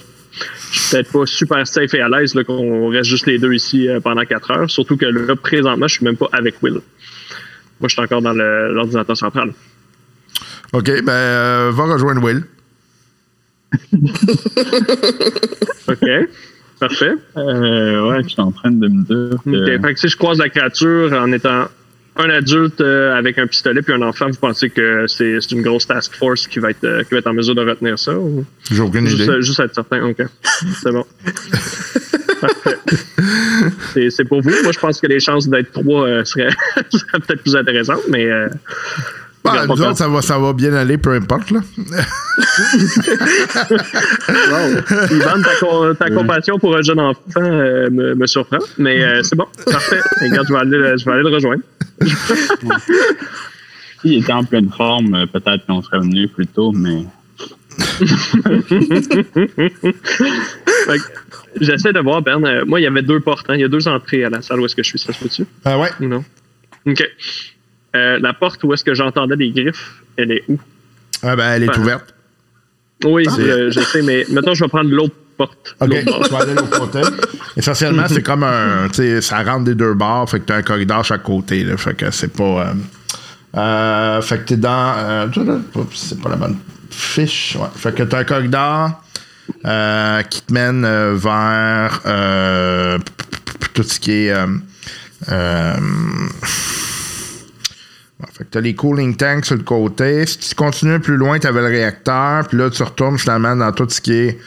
je 0.72 0.78
suis 0.78 0.90
peut-être 0.94 1.10
pas 1.10 1.26
super 1.26 1.66
safe 1.66 1.92
et 1.94 2.00
à 2.00 2.08
l'aise 2.08 2.36
là, 2.36 2.44
qu'on 2.44 2.88
reste 2.88 3.10
juste 3.10 3.26
les 3.26 3.38
deux 3.38 3.52
ici 3.52 3.88
euh, 3.88 3.98
pendant 3.98 4.24
4 4.24 4.50
heures. 4.52 4.70
Surtout 4.70 4.96
que 4.96 5.04
là, 5.06 5.34
présentement, 5.34 5.88
je 5.88 5.94
suis 5.96 6.04
même 6.04 6.16
pas 6.16 6.28
avec 6.32 6.54
Will. 6.62 6.74
Moi, 6.74 7.88
je 7.88 7.94
suis 7.94 8.00
encore 8.02 8.22
dans 8.22 8.32
le- 8.32 8.72
l'ordinateur 8.72 9.16
central. 9.16 9.52
OK, 10.72 10.84
ben, 11.02 11.10
euh, 11.12 11.72
va 11.74 11.84
rejoindre 11.92 12.22
Will. 12.22 12.44
OK. 15.88 16.06
Parfait. 16.78 17.12
Euh, 17.36 18.08
ouais, 18.08 18.22
je 18.22 18.28
suis 18.28 18.40
en 18.40 18.52
train 18.52 18.70
de 18.70 18.88
me 18.88 19.02
dire 19.04 19.34
OK. 19.34 19.44
que... 19.52 19.78
Fait 19.86 19.94
que 19.94 20.00
si 20.00 20.08
je 20.08 20.16
croise 20.16 20.38
la 20.38 20.48
créature 20.48 21.12
en 21.12 21.30
étant 21.32 21.66
un 22.16 22.28
adulte 22.30 22.80
euh, 22.80 23.16
avec 23.16 23.38
un 23.38 23.46
pistolet 23.46 23.82
puis 23.82 23.92
un 23.94 24.02
enfant, 24.02 24.26
vous 24.28 24.36
pensez 24.38 24.68
que 24.70 25.06
c'est 25.06 25.38
une 25.52 25.62
grosse 25.62 25.86
task 25.86 26.14
force 26.16 26.46
qui 26.46 26.58
va 26.58 26.70
être, 26.70 26.84
euh, 26.84 27.02
qui 27.04 27.10
va 27.12 27.18
être 27.18 27.26
en 27.28 27.32
mesure 27.34 27.54
de 27.54 27.62
retenir 27.62 27.98
ça? 27.98 28.12
Ou? 28.18 28.44
J'ai 28.70 28.80
aucune 28.82 29.06
idée. 29.06 29.16
Juste, 29.24 29.40
juste 29.42 29.60
être 29.60 29.74
certain. 29.74 30.02
OK. 30.04 30.22
C'est 30.82 30.90
bon. 30.92 31.04
Parfait. 32.40 32.78
C'est- 34.10 34.24
pour 34.24 34.40
vous. 34.42 34.50
Moi, 34.62 34.72
je 34.72 34.78
pense 34.78 35.00
que 35.00 35.06
les 35.06 35.20
chances 35.20 35.48
d'être 35.48 35.72
trois 35.72 36.06
euh, 36.06 36.24
seraient, 36.24 36.48
seraient 36.90 37.20
peut-être 37.26 37.42
plus 37.42 37.56
intéressantes, 37.56 38.02
mais. 38.08 38.24
euh, 38.30 38.48
Bah, 39.44 39.64
nous 39.66 39.80
autres, 39.82 39.96
ça 39.96 40.08
va, 40.08 40.20
ça 40.22 40.38
va 40.38 40.52
bien 40.52 40.72
aller, 40.74 40.98
peu 40.98 41.12
importe. 41.14 41.50
Là. 41.50 41.60
Wow. 43.70 45.06
Yvan, 45.10 45.42
ta, 45.42 45.54
co- 45.60 45.94
ta 45.94 46.10
compassion 46.10 46.58
pour 46.58 46.76
un 46.76 46.82
jeune 46.82 47.00
enfant 47.00 47.20
euh, 47.36 47.88
me, 47.90 48.14
me 48.14 48.26
surprend, 48.26 48.58
mais 48.78 49.02
euh, 49.02 49.22
c'est 49.22 49.36
bon, 49.36 49.46
parfait. 49.70 50.00
Regarde, 50.20 50.46
je 50.48 50.52
vais 50.52 50.58
aller, 50.60 50.98
je 50.98 51.04
vais 51.04 51.12
aller 51.12 51.22
le 51.22 51.34
rejoindre. 51.34 51.62
S'il 54.02 54.14
était 54.22 54.32
en 54.32 54.44
pleine 54.44 54.70
forme, 54.70 55.14
euh, 55.14 55.26
peut-être 55.26 55.66
qu'on 55.66 55.82
serait 55.82 55.98
venu 56.00 56.26
plus 56.28 56.46
tôt, 56.46 56.72
mais... 56.72 57.04
J'essaie 61.60 61.92
de 61.92 62.00
voir, 62.00 62.22
Ben. 62.22 62.42
euh, 62.44 62.64
moi, 62.64 62.80
il 62.80 62.84
y 62.84 62.86
avait 62.86 63.02
deux 63.02 63.20
portes. 63.20 63.46
hein. 63.50 63.54
Il 63.54 63.60
y 63.60 63.64
a 63.64 63.68
deux 63.68 63.86
entrées 63.88 64.24
à 64.24 64.30
la 64.30 64.40
salle 64.42 64.60
où 64.60 64.66
est-ce 64.66 64.76
que 64.76 64.82
je 64.82 64.88
suis. 64.88 64.98
Ça 64.98 65.12
se 65.12 65.18
peut-tu? 65.22 65.44
Ah 65.64 65.78
ouais. 65.78 65.90
Ou 66.00 66.04
non? 66.06 66.24
OK. 66.86 67.02
Euh, 67.96 68.18
la 68.20 68.32
porte 68.32 68.62
où 68.64 68.72
est-ce 68.72 68.84
que 68.84 68.94
j'entendais 68.94 69.36
des 69.36 69.50
griffes, 69.50 70.02
elle 70.16 70.30
est 70.32 70.44
où? 70.48 70.58
Ah 71.22 71.34
ben, 71.36 71.50
elle 71.52 71.64
est 71.64 71.66
Ben, 71.66 71.80
ouverte. 71.80 72.14
Oui, 73.04 73.24
Ah. 73.28 73.34
je, 73.36 73.70
je 73.70 73.80
sais, 73.80 74.02
mais 74.02 74.24
mettons, 74.30 74.54
je 74.54 74.64
vais 74.64 74.68
prendre 74.68 74.90
l'autre 74.90 75.14
porte. 75.46 75.74
OK, 75.80 75.90
tu 75.90 76.30
vas 76.30 76.38
aller 76.40 76.54
de 76.54 76.60
l'autre 76.60 76.78
côté. 76.78 77.00
Essentiellement, 77.56 78.04
c'est 78.08 78.22
comme 78.22 78.44
un. 78.44 78.88
Tu 78.88 78.96
sais, 78.96 79.20
ça 79.20 79.42
rentre 79.42 79.64
des 79.64 79.74
deux 79.74 79.94
bords, 79.94 80.28
fait 80.28 80.40
que 80.40 80.44
t'as 80.46 80.56
un 80.56 80.62
corridor 80.62 80.98
à 80.98 81.02
chaque 81.02 81.22
côté, 81.22 81.64
là. 81.64 81.76
Fait 81.76 81.94
que 81.94 82.10
c'est 82.10 82.32
pas. 82.32 82.44
Euh, 82.44 82.74
euh, 83.56 84.22
fait 84.22 84.38
que 84.38 84.44
t'es 84.44 84.56
dans. 84.56 84.94
Euh, 84.98 85.26
c'est 85.94 86.20
pas 86.20 86.30
la 86.30 86.36
bonne 86.36 86.58
fiche. 86.90 87.56
Ouais. 87.58 87.68
Fait 87.74 87.94
que 87.94 88.02
t'as 88.02 88.18
un 88.18 88.24
corridor 88.24 89.02
qui 90.30 90.42
te 90.42 90.52
mène 90.52 90.86
vers 91.14 92.00
tout 93.74 93.82
ce 93.82 93.98
qui 93.98 94.12
est. 94.12 94.34
Fait 98.36 98.44
que 98.44 98.50
t'as 98.50 98.60
les 98.60 98.74
cooling 98.74 99.16
tanks 99.16 99.46
sur 99.46 99.56
le 99.56 99.62
côté. 99.62 100.26
Si 100.26 100.38
tu 100.38 100.54
continues 100.54 101.00
plus 101.00 101.16
loin, 101.16 101.38
t'avais 101.38 101.60
le 101.60 101.68
réacteur. 101.68 102.46
Puis 102.46 102.58
là, 102.58 102.70
tu 102.70 102.82
retournes 102.82 103.18
finalement 103.18 103.56
dans 103.56 103.72
tout 103.72 103.88
ce 103.88 104.00
qui 104.00 104.12
est 104.12 104.38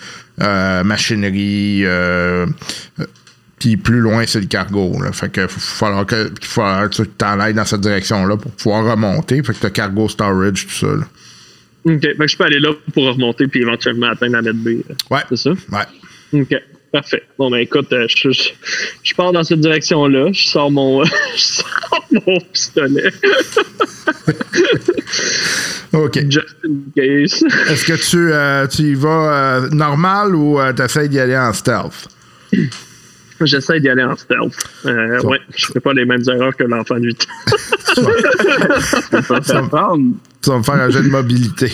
machinerie. 0.84 1.82
euh, 1.86 2.46
euh, 3.00 3.06
puis 3.60 3.78
plus 3.78 4.00
loin, 4.00 4.26
c'est 4.28 4.41
le 4.41 4.48
cargo. 4.48 5.02
Là. 5.02 5.12
Fait 5.13 5.30
que 5.32 5.48
faut 5.48 5.60
falloir 5.60 6.06
que, 6.06 6.30
falloir 6.41 6.89
tu 6.89 7.08
t'en 7.08 7.39
ailles 7.39 7.54
dans 7.54 7.63
cette 7.63 7.80
direction-là 7.82 8.36
pour 8.36 8.52
pouvoir 8.52 8.84
remonter. 8.84 9.41
Fait 9.41 9.54
que 9.54 9.60
t'as 9.60 9.69
cargo 9.69 10.10
storage, 10.10 10.67
tout 10.67 10.74
ça. 10.74 10.88
là. 10.88 11.04
OK. 11.86 12.02
Fait 12.02 12.15
que 12.17 12.28
je 12.28 12.38
peux 12.38 12.43
aller 12.43 12.60
là 12.60 12.72
pour 12.93 13.04
remonter 13.06 13.48
puis 13.48 13.62
éventuellement 13.62 14.08
atteindre 14.08 14.34
la 14.34 14.41
net 14.41 14.56
B. 14.58 14.67
euh, 14.67 14.93
Ouais. 15.10 15.22
C'est 15.30 15.38
ça? 15.38 15.52
Ouais. 15.52 16.41
OK. 16.41 16.56
Parfait. 16.93 17.23
Bon, 17.39 17.49
ben 17.49 17.58
écoute, 17.58 17.91
euh, 17.91 18.06
je, 18.08 18.29
je, 18.32 18.49
je 19.03 19.13
pars 19.15 19.32
dans 19.34 19.43
cette 19.43 19.60
direction-là. 19.62 20.32
Je 20.32 20.47
sors 20.47 20.69
mon, 20.71 21.03
je 21.03 21.12
sors 21.41 22.06
mon 22.12 22.39
pistolet. 22.53 23.12
OK. 25.93 26.19
Just 26.29 26.56
in 26.63 26.84
case. 26.95 27.43
Est-ce 27.69 27.86
que 27.86 27.93
tu, 28.10 28.32
euh, 28.32 28.67
tu 28.67 28.82
y 28.84 28.93
vas 28.93 29.34
euh, 29.63 29.69
normal 29.71 30.36
ou 30.36 30.60
euh, 30.60 30.71
t'essayes 30.73 31.10
d'y 31.10 31.19
aller 31.19 31.36
en 31.38 31.51
stealth? 31.53 32.08
J'essaie 33.41 33.79
d'y 33.79 33.89
aller 33.89 34.03
en 34.03 34.15
stealth. 34.15 34.53
Euh, 34.86 35.19
Ça- 35.19 35.27
ouais, 35.27 35.39
je 35.56 35.65
fais 35.73 35.79
pas 35.79 35.93
les 35.93 36.06
mêmes 36.06 36.21
erreurs 36.27 36.56
que 36.56 36.63
l'enfant 36.63 36.99
de 36.99 37.06
8 37.08 37.27
ans. 37.27 38.01
Ça 39.41 39.62
va 39.62 39.67
prendre... 39.67 40.13
Tu 40.43 40.49
vas 40.51 40.58
me 40.60 40.63
faire 40.63 40.75
un 40.75 40.89
jeu 40.91 41.01
de 41.01 41.10
mobilité. 41.10 41.71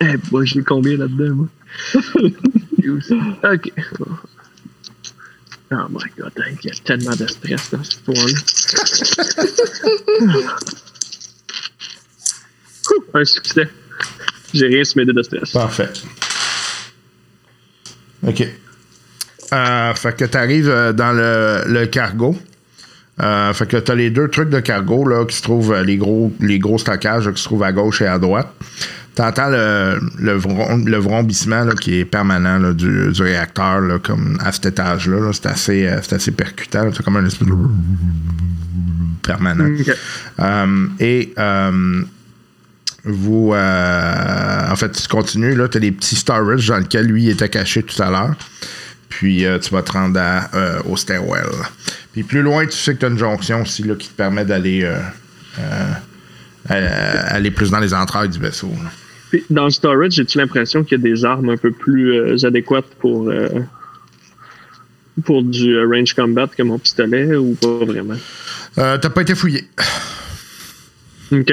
Eh, 0.00 0.14
moi, 0.30 0.44
j'ai 0.44 0.62
combien 0.62 0.96
là-dedans, 0.98 1.34
moi? 1.34 1.46
OK. 2.90 3.72
Oh 5.70 5.86
my 5.90 6.10
god, 6.18 6.32
il 6.62 6.68
y 6.68 6.70
a 6.70 6.74
tellement 6.82 7.14
de 7.14 7.26
stress 7.26 7.70
dans 7.70 7.82
histoire-là. 7.82 8.38
Ouh, 12.90 13.04
Un 13.12 13.24
succès. 13.24 13.68
J'ai 14.54 14.66
rien 14.66 14.84
sur 14.84 14.96
mes 14.96 15.04
dés 15.04 15.12
de 15.12 15.22
stress. 15.22 15.52
Parfait. 15.52 15.90
OK. 18.26 18.48
Euh, 19.52 19.94
fait 19.94 20.16
que 20.16 20.24
tu 20.24 20.36
arrives 20.36 20.92
dans 20.94 21.12
le, 21.12 21.84
cargo. 21.86 22.36
Euh, 23.20 23.52
fait 23.52 23.66
que 23.66 23.76
tu 23.76 23.90
as 23.90 23.94
les 23.94 24.10
deux 24.10 24.28
trucs 24.28 24.50
de 24.50 24.60
cargo 24.60 25.04
là, 25.06 25.24
qui 25.24 25.36
se 25.36 25.42
trouvent, 25.42 25.72
euh, 25.72 25.82
les 25.82 25.96
gros, 25.96 26.32
les 26.40 26.60
gros 26.60 26.78
stockages 26.78 27.30
qui 27.32 27.42
se 27.42 27.48
trouvent 27.48 27.64
à 27.64 27.72
gauche 27.72 28.00
et 28.00 28.06
à 28.06 28.18
droite. 28.18 28.54
Tu 29.18 29.24
entends 29.24 29.48
le, 29.48 29.98
le, 30.20 30.38
vrom- 30.38 30.84
le 30.88 30.96
vrombissement 30.98 31.64
là, 31.64 31.72
qui 31.74 31.98
est 31.98 32.04
permanent 32.04 32.56
là, 32.56 32.72
du, 32.72 33.10
du 33.10 33.20
réacteur 33.20 33.80
là, 33.80 33.98
comme 33.98 34.38
à 34.44 34.52
cet 34.52 34.66
étage-là. 34.66 35.18
là. 35.18 35.32
C'est 35.32 35.46
assez, 35.46 35.88
euh, 35.88 35.98
c'est 36.02 36.14
assez 36.14 36.30
percutant. 36.30 36.88
C'est 36.94 37.02
comme 37.04 37.16
un 37.16 37.26
espèce 37.26 37.48
de 37.48 37.54
permanent. 39.22 39.64
Euh, 40.38 40.86
et 41.00 41.34
euh, 41.36 42.02
vous, 43.02 43.52
euh, 43.54 44.70
en 44.70 44.76
fait, 44.76 44.92
tu 44.92 45.08
continues, 45.08 45.56
tu 45.68 45.76
as 45.78 45.80
des 45.80 45.90
petits 45.90 46.14
storage 46.14 46.68
dans 46.68 46.78
lesquels 46.78 47.06
lui 47.06 47.28
était 47.28 47.48
caché 47.48 47.82
tout 47.82 48.00
à 48.00 48.10
l'heure. 48.10 48.36
Puis 49.08 49.44
euh, 49.44 49.58
tu 49.58 49.70
vas 49.70 49.82
te 49.82 49.90
rendre 49.90 50.20
à, 50.20 50.48
au 50.86 50.96
stairwell. 50.96 51.48
Puis 52.12 52.22
plus 52.22 52.42
loin, 52.42 52.66
tu 52.66 52.76
sais 52.76 52.94
que 52.94 53.00
tu 53.00 53.06
as 53.06 53.08
une 53.08 53.18
jonction 53.18 53.62
aussi 53.62 53.82
là, 53.82 53.96
qui 53.96 54.10
te 54.10 54.14
permet 54.14 54.44
d'aller 54.44 54.84
euh, 54.84 55.92
aller 56.68 57.50
plus 57.50 57.72
dans 57.72 57.80
les 57.80 57.92
entrailles 57.94 58.28
du 58.28 58.38
vaisseau. 58.38 58.70
là. 58.84 58.90
Puis, 59.30 59.44
dans 59.50 59.64
le 59.64 59.70
storage, 59.70 60.12
j'ai-tu 60.12 60.38
l'impression 60.38 60.84
qu'il 60.84 60.98
y 60.98 61.00
a 61.00 61.04
des 61.04 61.24
armes 61.24 61.50
un 61.50 61.56
peu 61.56 61.70
plus 61.70 62.14
euh, 62.14 62.46
adéquates 62.46 62.94
pour, 62.98 63.28
euh, 63.28 63.48
pour 65.24 65.42
du 65.42 65.74
euh, 65.74 65.86
range 65.86 66.14
combat 66.14 66.46
que 66.46 66.62
mon 66.62 66.78
pistolet 66.78 67.36
ou 67.36 67.54
pas 67.54 67.84
vraiment? 67.84 68.16
T'as 68.74 68.98
pas 68.98 69.22
été 69.22 69.34
fouillé. 69.34 69.64
OK. 71.32 71.52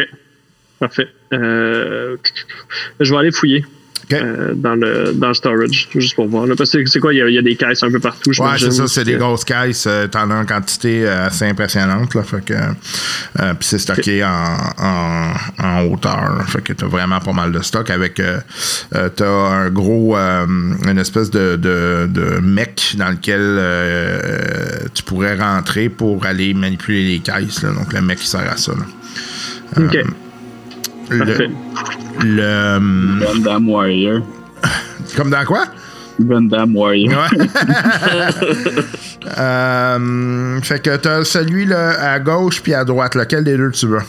Parfait. 0.80 1.08
Je 1.32 2.18
vais 3.00 3.18
aller 3.18 3.32
fouiller 3.32 3.66
Euh, 4.14 4.54
dans, 4.56 4.76
le, 4.76 5.14
dans 5.14 5.30
le 5.30 5.34
storage, 5.34 5.88
juste 5.96 6.16
pour 6.16 6.28
voir. 6.28 6.46
là. 6.46 6.56
Parce 6.56 6.72
que 6.72 6.86
c'est 6.86 7.00
quoi, 7.00 7.14
il 7.14 7.18
y, 7.18 7.22
a, 7.22 7.28
il 7.30 7.34
y 7.36 7.38
a 7.38 7.42
des 7.42 7.56
caisses 7.56 7.82
un 7.84 7.90
peu 7.92 8.00
partout. 8.00 8.30
Ouais, 8.40 8.50
c'est 8.60 8.72
ça, 8.72 8.88
c'est 8.88 9.04
des 9.04 9.16
grosses 9.16 9.44
caisses. 9.44 9.86
euh, 9.88 10.08
T'en 10.08 10.30
as 10.30 10.36
en 10.36 10.46
quantité 10.46 11.06
euh, 11.08 11.28
assez 11.28 11.46
impressionnante. 11.46 12.14
Là, 12.14 12.24
fait 12.24 12.44
que, 12.46 12.54
euh, 12.54 13.54
puis 13.58 13.68
c'est 13.68 13.80
stocké 13.80 14.24
en, 14.24 14.58
en, 14.78 15.34
en 15.60 15.82
hauteur. 15.86 16.36
là. 16.38 16.44
fait 16.46 16.62
que 16.62 16.74
t'as 16.74 16.86
vraiment 16.88 17.20
pas 17.20 17.34
mal 17.34 17.52
de 17.52 17.62
stock 17.62 17.90
avec. 17.90 18.22
T'as 18.92 19.26
un 19.28 19.70
gros. 19.70 20.16
une 20.16 20.98
espèce 21.00 21.32
de, 21.32 21.56
de, 21.56 22.08
de 22.12 22.40
mec 22.42 22.96
dans 22.98 23.10
lequel 23.10 23.60
tu 24.94 25.04
pourrais 25.04 25.36
rentrer 25.36 25.90
pour 25.90 26.26
aller 26.26 26.54
manipuler 26.54 27.04
les 27.06 27.20
caisses. 27.20 27.64
là. 27.64 27.70
donc 27.72 27.92
le 27.94 28.02
mec 28.02 28.20
qui 28.20 28.28
sert 28.28 28.50
à 28.52 28.58
ça. 28.58 28.74
là. 28.74 29.84
OK. 29.86 29.98
Le, 31.10 31.50
le- 32.24 33.26
Gundam 33.34 33.70
Warrior. 33.70 34.22
Comme 35.16 35.30
dans 35.30 35.46
quoi? 35.46 35.66
Gundam 36.20 36.76
Warrior. 36.76 37.28
Ouais. 37.32 37.48
Euh, 39.38 40.62
fait 40.62 40.82
que 40.82 40.96
t'as 40.98 41.24
celui 41.24 41.66
là, 41.66 42.12
à 42.14 42.20
gauche 42.20 42.62
puis 42.62 42.74
à 42.74 42.86
droite. 42.86 43.16
Lequel 43.16 43.44
des 43.44 43.58
deux 43.58 43.72
tu 43.72 43.88
veux? 43.88 44.02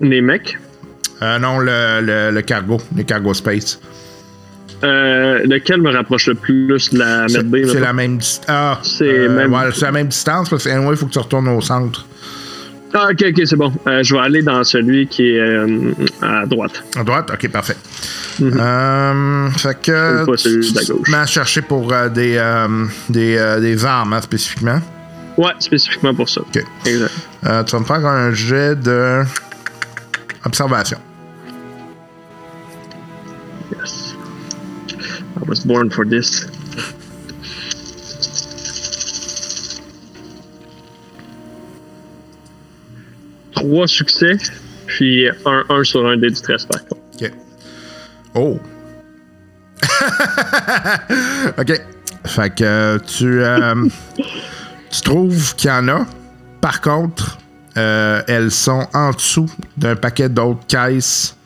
Les 0.00 0.20
mecs? 0.20 0.56
Euh, 1.20 1.38
non, 1.38 1.58
le, 1.58 2.00
le, 2.00 2.30
le 2.30 2.42
cargo, 2.42 2.80
le 2.96 3.02
cargo 3.02 3.34
space. 3.34 3.80
Euh, 4.84 5.40
lequel 5.44 5.80
me 5.82 5.90
rapproche 5.90 6.28
le 6.28 6.34
plus 6.36 6.90
de 6.92 6.98
la 6.98 7.26
C'est 7.28 7.80
la 7.80 7.92
même 7.92 8.18
distance. 8.18 8.44
Ah, 8.48 8.78
C'est 8.82 9.28
même- 9.28 9.52
ouais, 9.52 9.70
c'est 9.74 9.86
la 9.86 9.92
même 9.92 10.08
distance 10.08 10.48
parce 10.48 10.64
que 10.64 10.68
il 10.90 10.96
faut 10.96 11.06
que 11.06 11.12
tu 11.12 11.18
retournes 11.18 11.48
au 11.48 11.60
centre. 11.60 12.06
Ah, 12.98 13.08
ok, 13.10 13.26
ok, 13.28 13.42
c'est 13.44 13.56
bon. 13.56 13.70
Euh, 13.86 14.02
je 14.02 14.14
vais 14.14 14.20
aller 14.20 14.42
dans 14.42 14.64
celui 14.64 15.06
qui 15.06 15.28
est 15.28 15.38
euh, 15.38 15.92
à 16.22 16.46
droite. 16.46 16.82
À 16.96 17.04
droite? 17.04 17.30
Ok, 17.30 17.46
parfait. 17.50 17.76
Mm 18.40 18.48
-hmm. 18.48 19.58
fait 19.58 19.78
que. 19.82 20.24
Pas 20.24 20.36
celui 20.36 21.26
chercher 21.26 21.62
pour 21.62 21.92
des, 22.14 22.40
des, 23.10 23.58
des, 23.60 23.84
armes, 23.84 24.14
hein, 24.14 24.22
spécifiquement? 24.22 24.80
Ouais, 25.36 25.54
spécifiquement 25.58 26.14
pour 26.14 26.28
ça. 26.28 26.40
Ok. 26.40 26.64
Exact. 26.86 27.12
tu 27.66 27.72
vas 27.74 27.80
me 27.80 27.84
faire 27.84 28.06
un 28.06 28.32
jet 28.32 28.74
de. 28.88 29.24
Observation. 30.46 30.98
Yes. 33.72 34.14
I 35.38 35.42
was 35.50 35.60
born 35.66 35.90
for 35.90 36.04
this. 36.06 36.46
Trois 43.66 43.88
succès, 43.88 44.36
puis 44.86 45.28
un, 45.44 45.64
un 45.68 45.82
sur 45.82 46.06
un 46.06 46.16
dé 46.16 46.28
du 46.28 46.36
stress 46.36 46.64
par 46.66 46.84
contre. 46.86 47.02
OK. 47.20 47.32
Oh. 48.34 48.60
OK. 51.58 51.80
Fait 52.26 52.54
que 52.54 52.98
tu, 52.98 53.42
euh, 53.42 53.74
tu 54.90 55.00
trouves 55.02 55.54
qu'il 55.56 55.68
y 55.70 55.72
en 55.72 55.88
a. 55.88 56.06
Par 56.60 56.80
contre, 56.80 57.38
euh, 57.76 58.22
elles 58.28 58.52
sont 58.52 58.86
en 58.94 59.10
dessous 59.10 59.50
d'un 59.76 59.96
paquet 59.96 60.28
d'autres 60.28 60.64
caisses 60.68 61.36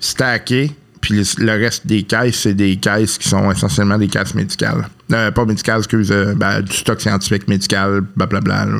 stackées. 0.00 0.72
Puis 1.00 1.14
le, 1.14 1.44
le 1.44 1.52
reste 1.64 1.86
des 1.86 2.02
caisses, 2.02 2.40
c'est 2.40 2.54
des 2.54 2.76
caisses 2.76 3.18
qui 3.18 3.28
sont 3.28 3.50
essentiellement 3.52 3.98
des 3.98 4.08
caisses 4.08 4.34
médicales. 4.34 4.88
Euh, 5.12 5.30
pas 5.30 5.44
médicales, 5.44 5.78
excuse, 5.78 6.10
euh, 6.10 6.34
ben, 6.34 6.60
du 6.60 6.72
stock 6.76 7.00
scientifique 7.00 7.46
médical, 7.46 8.00
blablabla. 8.16 8.66
là. 8.66 8.78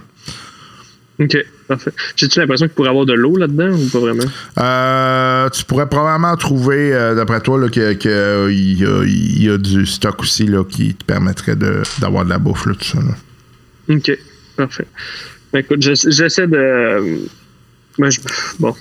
Ok, 1.22 1.36
parfait. 1.68 1.92
J'ai-tu 2.16 2.40
l'impression 2.40 2.66
qu'il 2.66 2.74
pourrait 2.74 2.88
y 2.88 2.90
avoir 2.90 3.06
de 3.06 3.12
l'eau 3.12 3.36
là-dedans 3.36 3.70
ou 3.72 3.88
pas 3.88 3.98
vraiment? 4.00 4.24
Euh, 4.58 5.48
tu 5.50 5.64
pourrais 5.64 5.88
probablement 5.88 6.36
trouver, 6.36 6.92
euh, 6.94 7.14
d'après 7.14 7.40
toi, 7.40 7.58
là, 7.60 7.68
que, 7.68 7.80
euh, 8.06 8.50
il 8.52 8.80
y, 8.80 8.84
a, 8.86 9.04
il 9.04 9.42
y 9.44 9.50
a 9.50 9.58
du 9.58 9.84
stock 9.86 10.20
aussi 10.20 10.46
là, 10.46 10.64
qui 10.64 10.94
te 10.94 11.04
permettrait 11.04 11.54
de- 11.56 11.82
d'avoir 12.00 12.24
de, 12.24 12.30
la 12.30 12.38
bouffe, 12.38 12.66
là, 12.66 12.72
tout 12.74 12.84
ça. 12.84 12.98
là. 12.98 13.94
Ok, 13.94 14.18
parfait. 14.56 14.86
Ben, 15.52 15.58
écoute, 15.60 15.82
j'essa- 15.82 16.08
j'essaie 16.10 16.46
de. 16.46 17.18
Ben, 17.98 18.10
je- 18.10 18.20
Bon. 18.58 18.74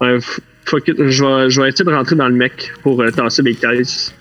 Ouais, 0.00 0.18
f- 0.18 0.38
fuck 0.66 0.86
it. 0.88 0.96
Je 1.08 1.24
vais, 1.24 1.50
je 1.50 1.60
vais 1.62 1.68
essayer 1.70 1.84
de 1.84 1.90
rentrer 1.94 2.14
dans 2.16 2.28
le 2.28 2.34
mec 2.34 2.72
pour 2.82 3.00
euh, 3.02 3.10
tasser 3.10 3.42
les 3.42 3.54
caisses. 3.54 4.12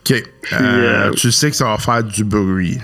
OK. 0.00 0.12
Euh, 0.52 0.56
euh, 0.60 1.10
Tu 1.12 1.30
sais 1.30 1.50
que 1.50 1.56
ça 1.56 1.66
va 1.66 1.78
faire 1.78 2.02
du 2.02 2.24
bruit. 2.24 2.78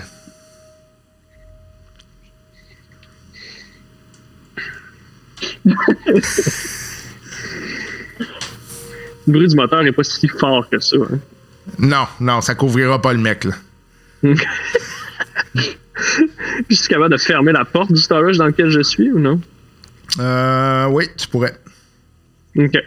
Le 5.65 5.71
bruit 9.27 9.47
du 9.47 9.55
moteur 9.55 9.83
n'est 9.83 9.91
pas 9.91 10.03
si 10.03 10.27
fort 10.27 10.69
que 10.69 10.79
ça. 10.79 10.97
hein. 10.97 11.19
Non, 11.79 12.05
non, 12.19 12.41
ça 12.41 12.53
couvrira 12.55 13.01
pas 13.01 13.13
le 13.13 13.19
mec, 13.19 13.43
là. 13.45 13.53
Je 16.69 16.75
suis 16.75 16.87
capable 16.87 17.11
de 17.13 17.17
fermer 17.17 17.51
la 17.51 17.65
porte 17.65 17.91
du 17.91 17.99
storage 18.01 18.37
dans 18.37 18.45
lequel 18.45 18.69
je 18.69 18.81
suis 18.81 19.11
ou 19.11 19.19
non? 19.19 19.39
Euh, 20.19 20.85
oui, 20.87 21.07
tu 21.17 21.27
pourrais. 21.27 21.57
Ok. 22.57 22.77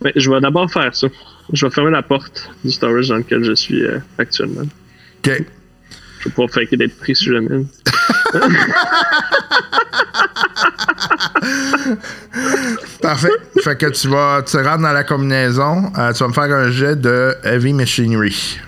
Ben, 0.00 0.12
je 0.16 0.30
vais 0.30 0.40
d'abord 0.40 0.70
faire 0.70 0.94
ça. 0.94 1.06
Je 1.52 1.66
vais 1.66 1.72
fermer 1.72 1.90
la 1.90 2.02
porte 2.02 2.50
du 2.64 2.70
storage 2.72 3.08
dans 3.08 3.16
lequel 3.16 3.44
je 3.44 3.52
suis 3.54 3.82
euh, 3.84 3.98
actuellement. 4.18 4.62
OK. 4.62 4.68
Je 5.24 6.24
vais 6.24 6.30
pouvoir 6.30 6.50
faker 6.50 6.76
d'être 6.78 6.98
pris 6.98 7.14
si 7.14 7.26
jamais. 7.26 7.64
Parfait. 13.02 13.30
fait 13.62 13.76
que 13.76 13.86
tu 13.86 14.08
vas 14.08 14.42
tu 14.42 14.56
rentres 14.56 14.82
dans 14.82 14.92
la 14.92 15.04
combinaison. 15.04 15.92
euh, 15.98 16.12
tu 16.12 16.18
vas 16.20 16.28
me 16.28 16.32
faire 16.32 16.44
un 16.44 16.70
jet 16.70 16.96
de 17.00 17.34
Heavy 17.44 17.72
Machinery. 17.72 18.58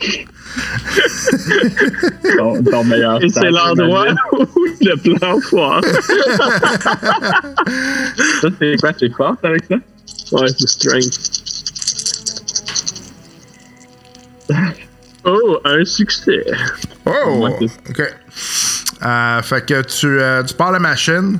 Ton, 2.36 2.62
ton 2.64 2.84
meilleur 2.84 3.22
Et 3.22 3.28
c'est 3.28 3.50
l'endroit 3.50 4.06
où 4.32 4.46
le 4.80 5.16
plan 5.16 5.40
foire. 5.40 5.80
Ça, 8.40 8.48
c'est 8.58 8.76
quoi? 8.80 8.92
C'est 8.98 9.12
fort 9.14 9.36
avec 9.42 9.64
ça? 9.64 9.76
Ouais, 10.32 10.48
c'est 10.58 10.68
strength. 10.68 11.42
Oh, 15.24 15.58
un 15.64 15.84
succès. 15.84 16.44
Oh! 17.06 17.48
OK. 17.88 18.14
Euh, 19.04 19.42
fait 19.42 19.66
que 19.66 19.82
tu, 19.82 20.06
euh, 20.06 20.42
tu 20.42 20.54
pars 20.54 20.72
la 20.72 20.78
machine. 20.78 21.38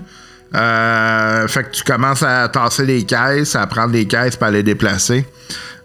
Euh, 0.54 1.48
fait 1.48 1.64
que 1.64 1.70
tu 1.70 1.82
commences 1.82 2.22
à 2.22 2.48
tasser 2.48 2.84
les 2.84 3.04
caisses, 3.04 3.56
à 3.56 3.66
prendre 3.66 3.92
les 3.92 4.06
caisses 4.06 4.36
pour 4.36 4.48
les 4.48 4.62
déplacer. 4.62 5.24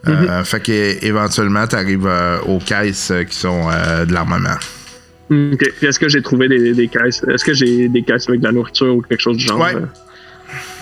Euh, 0.08 0.44
Fait 0.44 0.62
que 0.62 1.06
éventuellement, 1.06 1.68
tu 1.68 1.76
arrives 1.76 2.10
aux 2.46 2.60
caisses 2.60 3.12
qui 3.30 3.36
sont 3.36 3.68
de 3.70 4.14
l'armement. 4.14 4.56
Ok. 5.30 5.72
Puis 5.78 5.88
Est-ce 5.88 6.00
que 6.00 6.08
j'ai 6.08 6.22
trouvé 6.22 6.48
des, 6.48 6.74
des 6.74 6.88
caisses? 6.88 7.24
Est-ce 7.30 7.44
que 7.44 7.54
j'ai 7.54 7.90
des 7.90 8.04
caisses 8.04 8.30
avec 8.30 8.40
de 8.42 8.46
la 8.46 8.54
nourriture 8.54 8.96
ou 8.96 9.02
quelque 9.02 9.20
chose 9.20 9.38
du 9.38 9.46
genre? 9.46 9.60
Ouais. 9.60 9.76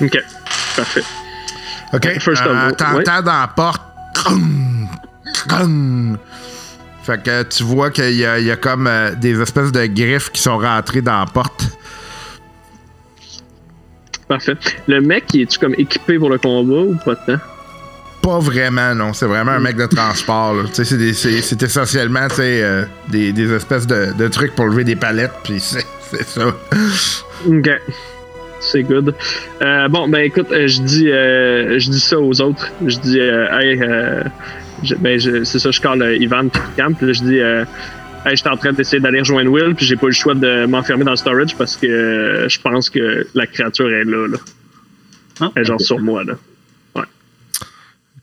Ok. 0.02 0.20
Parfait. 0.76 1.04
OK. 1.94 2.20
T'entends 2.24 2.96
ouais. 2.98 3.04
dans 3.04 3.42
la 3.42 3.52
porte. 3.56 3.82
Fait 7.06 7.22
que 7.22 7.44
tu 7.44 7.64
vois 7.64 7.92
qu'il 7.92 8.16
y, 8.16 8.26
a- 8.26 8.40
il 8.40 8.46
y 8.46 8.52
a 8.52 8.56
comme 8.56 8.88
euh, 8.88 9.14
des 9.16 9.40
espèces 9.40 9.72
de 9.72 9.86
griffes 9.86 10.32
qui 10.32 10.42
sont 10.42 10.58
rentrées 10.58 11.02
dans 11.02 11.20
la 11.20 11.26
porte. 11.28 11.68
Parfait. 14.28 14.56
Le 14.88 15.02
mec, 15.02 15.26
il 15.34 15.42
est-tu 15.42 15.60
comme 15.60 15.76
équipé 15.78 16.18
pour 16.18 16.30
le 16.32 16.40
combat 16.40 16.82
ou 16.82 16.96
pas 17.06 17.16
tant? 17.16 17.38
Pas 18.24 18.40
vraiment, 18.40 18.96
non. 18.96 19.14
C'est 19.14 19.28
vraiment 19.28 19.52
un 19.52 19.60
mec 19.60 19.76
de 19.76 19.86
transport. 19.86 20.56
c'est 20.74 21.62
essentiellement 21.62 22.28
euh, 22.40 22.86
des, 23.10 23.32
des 23.32 23.54
espèces 23.54 23.86
de, 23.86 24.14
de 24.18 24.28
trucs 24.28 24.56
pour 24.56 24.66
lever 24.66 24.84
des 24.84 24.96
palettes, 24.96 25.34
puis 25.44 25.60
c'est 25.60 25.86
ça. 26.26 26.48
Ok. 27.48 27.70
C'est 28.62 28.82
good. 28.82 29.14
Euh, 29.62 29.88
bon, 29.90 30.08
ben 30.08 30.22
écoute, 30.24 30.48
je 30.52 30.82
dis 30.82 31.06
je 31.06 31.88
dis 31.92 32.00
ça 32.00 32.20
aux 32.20 32.42
autres. 32.42 32.72
Je 32.84 32.98
dis 32.98 33.20
hey, 33.20 33.80
euh, 33.80 34.24
je- 34.84 34.96
ben 34.96 35.20
je- 35.20 35.44
c'est 35.44 35.60
ça, 35.60 35.72
je 35.72 35.80
call 35.82 36.02
euh, 36.02 36.16
Ivan 36.18 36.50
puis 36.50 36.62
Cam, 36.78 36.96
puis 36.96 37.08
là 37.08 37.14
je 37.14 37.24
dis 37.24 37.40
euh, 37.40 37.64
hey, 38.26 38.36
j'étais 38.36 38.50
en 38.50 38.58
train 38.58 38.74
d'essayer 38.74 39.00
d'aller 39.02 39.20
rejoindre 39.20 39.52
Will, 39.52 39.76
puis 39.76 39.86
j'ai 39.86 39.96
pas 39.96 40.06
eu 40.08 40.10
le 40.10 40.16
choix 40.16 40.34
de 40.36 40.66
m'enfermer 40.66 41.04
dans 41.04 41.12
le 41.12 41.18
storage 41.18 41.56
parce 41.56 41.78
que 41.78 41.88
euh, 41.88 42.50
je 42.50 42.60
pense 42.60 42.90
que 42.90 43.26
la 43.36 43.48
créature 43.48 43.90
est 43.92 44.04
là, 44.06 44.28
là. 44.28 44.38
Ah, 45.42 45.52
Elle 45.56 45.62
est 45.64 45.66
genre 45.66 45.82
sur 45.82 46.00
moi, 46.00 46.24
là. 46.24 46.34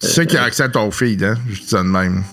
Tu 0.01 0.09
sais 0.09 0.27
qu'il 0.27 0.37
a 0.39 0.43
accès 0.43 0.65
à 0.65 0.69
ton 0.69 0.91
feed, 0.91 1.23
hein? 1.23 1.37
Je 1.49 1.61
dis 1.61 1.67
ça 1.69 1.79
de 1.79 1.89
même. 1.89 2.25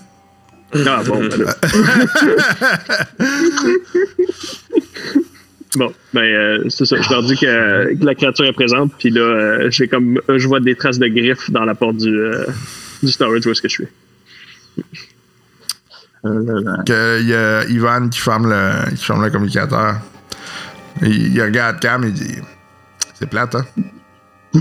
Ah 0.86 1.02
bon, 1.06 1.20
ben 1.20 1.42
là. 1.44 1.54
Bon, 5.76 5.92
ben 6.12 6.20
euh, 6.22 6.64
c'est 6.68 6.84
ça. 6.84 6.96
Je 7.00 7.08
leur 7.10 7.22
dis 7.22 7.36
que, 7.36 7.94
que 7.94 8.04
la 8.04 8.16
créature 8.16 8.44
est 8.44 8.52
présente, 8.52 8.92
puis 8.98 9.10
là, 9.10 9.20
euh, 9.20 9.70
j'ai 9.70 9.86
comme 9.86 10.20
euh, 10.28 10.36
je 10.36 10.48
vois 10.48 10.58
des 10.58 10.74
traces 10.74 10.98
de 10.98 11.06
griffes 11.06 11.48
dans 11.52 11.64
la 11.64 11.76
porte 11.76 11.96
du, 11.98 12.08
euh, 12.12 12.44
du 13.04 13.08
storage 13.12 13.46
où 13.46 13.50
est-ce 13.52 13.62
que 13.62 13.68
je 13.68 13.74
suis. 13.74 13.86
Euh, 16.26 16.76
Que 16.84 17.20
il 17.20 17.28
y 17.28 17.34
a 17.34 17.64
Ivan 17.64 18.08
qui 18.10 18.20
ferme 18.20 18.50
le, 18.50 18.90
qui 18.94 19.04
ferme 19.04 19.24
le 19.24 19.30
communicateur. 19.30 19.96
Il, 21.02 21.34
il 21.34 21.42
regarde 21.42 21.80
Cam, 21.80 22.04
il 22.04 22.12
dit 22.12 22.36
C'est 23.14 23.28
plate, 23.28 23.54
hein? 23.54 23.64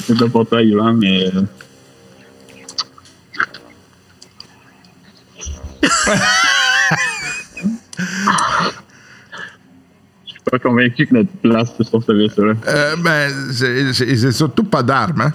c'est 0.00 0.18
pas 0.18 0.28
pour 0.28 0.46
toi, 0.48 0.62
Yvan, 0.62 0.94
mais. 0.94 1.30
Je 10.50 10.56
suis 10.56 10.62
pas 10.62 10.68
convaincu 10.70 11.06
que 11.06 11.14
notre 11.14 11.30
place 11.42 11.68
sur 11.82 12.02
ce 12.02 12.12
vaisseau-là. 12.12 12.54
Euh, 12.68 12.96
ben, 12.96 13.30
c'est- 13.52 14.32
surtout 14.32 14.64
pas 14.64 14.82
d'armes, 14.82 15.20
hein? 15.20 15.32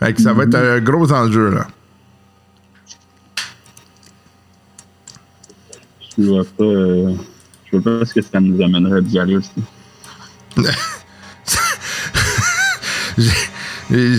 Fait 0.00 0.12
que 0.14 0.22
ça 0.22 0.32
va 0.32 0.44
être 0.44 0.54
un 0.56 0.80
gros 0.80 1.12
enjeu, 1.12 1.50
là. 1.50 1.66
Je 6.18 6.24
vois 6.24 6.44
pas. 6.44 6.64
euh, 6.64 7.12
Je 7.70 7.76
vois 7.76 7.98
pas 8.00 8.04
ce 8.06 8.14
que 8.14 8.22
ça 8.22 8.40
nous 8.40 8.62
amènerait 8.62 9.02
d'y 9.02 9.18
aller 9.18 9.36
aussi. 9.36 9.50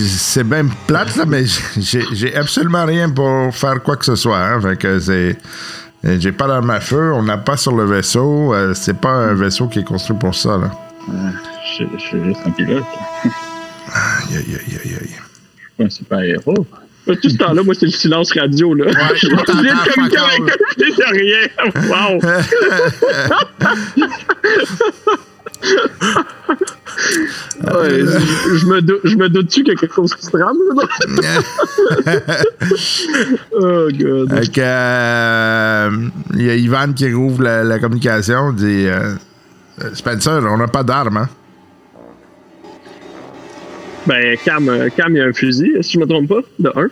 C'est 0.08 0.44
bien 0.44 0.66
plate, 0.86 1.16
là, 1.16 1.24
mais 1.26 1.44
j'ai 1.76 2.04
j'ai 2.12 2.34
absolument 2.36 2.84
rien 2.86 3.10
pour 3.10 3.54
faire 3.54 3.82
quoi 3.82 3.96
que 3.96 4.04
ce 4.04 4.14
soit. 4.14 4.38
Hein, 4.38 4.60
fait 4.60 4.76
que 4.76 4.98
c'est. 5.00 5.36
J'ai 6.18 6.32
pas 6.32 6.46
d'arme 6.46 6.70
à 6.70 6.80
feu, 6.80 7.12
on 7.12 7.22
n'a 7.22 7.36
pas 7.38 7.56
sur 7.56 7.74
le 7.74 7.84
vaisseau. 7.84 8.54
euh, 8.54 8.74
c'est 8.74 8.98
pas 8.98 9.10
un 9.10 9.34
vaisseau 9.34 9.66
qui 9.68 9.80
est 9.80 9.84
construit 9.84 10.16
pour 10.18 10.34
ça, 10.34 10.56
là. 10.56 10.70
Euh, 11.08 11.12
je, 11.78 11.84
je 11.94 11.98
suis 12.02 12.24
juste 12.24 12.40
un 12.46 12.50
pilote. 12.50 12.84
Aïe, 13.24 14.36
aïe, 14.36 14.56
aïe, 14.56 14.78
aïe, 14.84 14.96
aïe. 15.00 15.16
Je 15.78 15.88
suis 15.88 16.04
pas 16.04 16.16
un 16.16 16.20
super 16.20 16.20
héros. 16.20 16.66
Euh, 17.08 17.14
Tout 17.22 17.28
ce 17.28 17.36
temps-là, 17.36 17.62
moi, 17.62 17.72
c'est 17.78 17.86
le 17.86 17.92
silence 17.92 18.32
radio, 18.32 18.74
là. 18.74 18.86
je 19.14 19.28
viens 19.28 19.36
t'entends 19.36 19.62
de 19.62 19.68
communiquer 19.92 20.18
avec 20.18 20.40
eux, 20.40 20.46
j'ai 20.96 21.10
rien. 21.12 21.42
Wow! 21.88 22.20
Ouais, 27.62 28.00
je, 28.00 28.56
je 28.56 28.66
me 28.66 28.80
dou- 28.80 29.00
je 29.04 29.16
me 29.16 29.28
doute-tu 29.28 29.62
qu'il 29.64 29.74
y 29.74 29.76
a 29.76 29.80
quelque 29.80 29.94
chose 29.94 30.14
qui 30.14 30.24
se 30.24 30.30
trame? 30.30 30.56
Oh, 33.52 33.88
God. 33.92 34.32
Euh, 34.58 35.90
Il 36.34 36.42
y 36.42 36.50
a 36.50 36.54
Ivan 36.54 36.92
qui 36.94 37.12
rouvre 37.12 37.42
la, 37.42 37.64
la 37.64 37.78
communication, 37.78 38.52
dit 38.52 38.86
euh, 38.86 39.14
Spencer, 39.94 40.42
on 40.44 40.56
n'a 40.58 40.68
pas 40.68 40.82
d'armes, 40.82 41.16
hein? 41.18 41.28
Ben, 44.06 44.36
Cam, 44.44 44.68
euh, 44.68 44.88
Cam, 44.96 45.14
il 45.16 45.20
a 45.20 45.24
un 45.26 45.32
fusil, 45.32 45.72
si 45.80 45.94
je 45.94 45.98
me 45.98 46.06
trompe 46.06 46.28
pas, 46.28 46.40
de 46.58 46.70
un. 46.76 46.88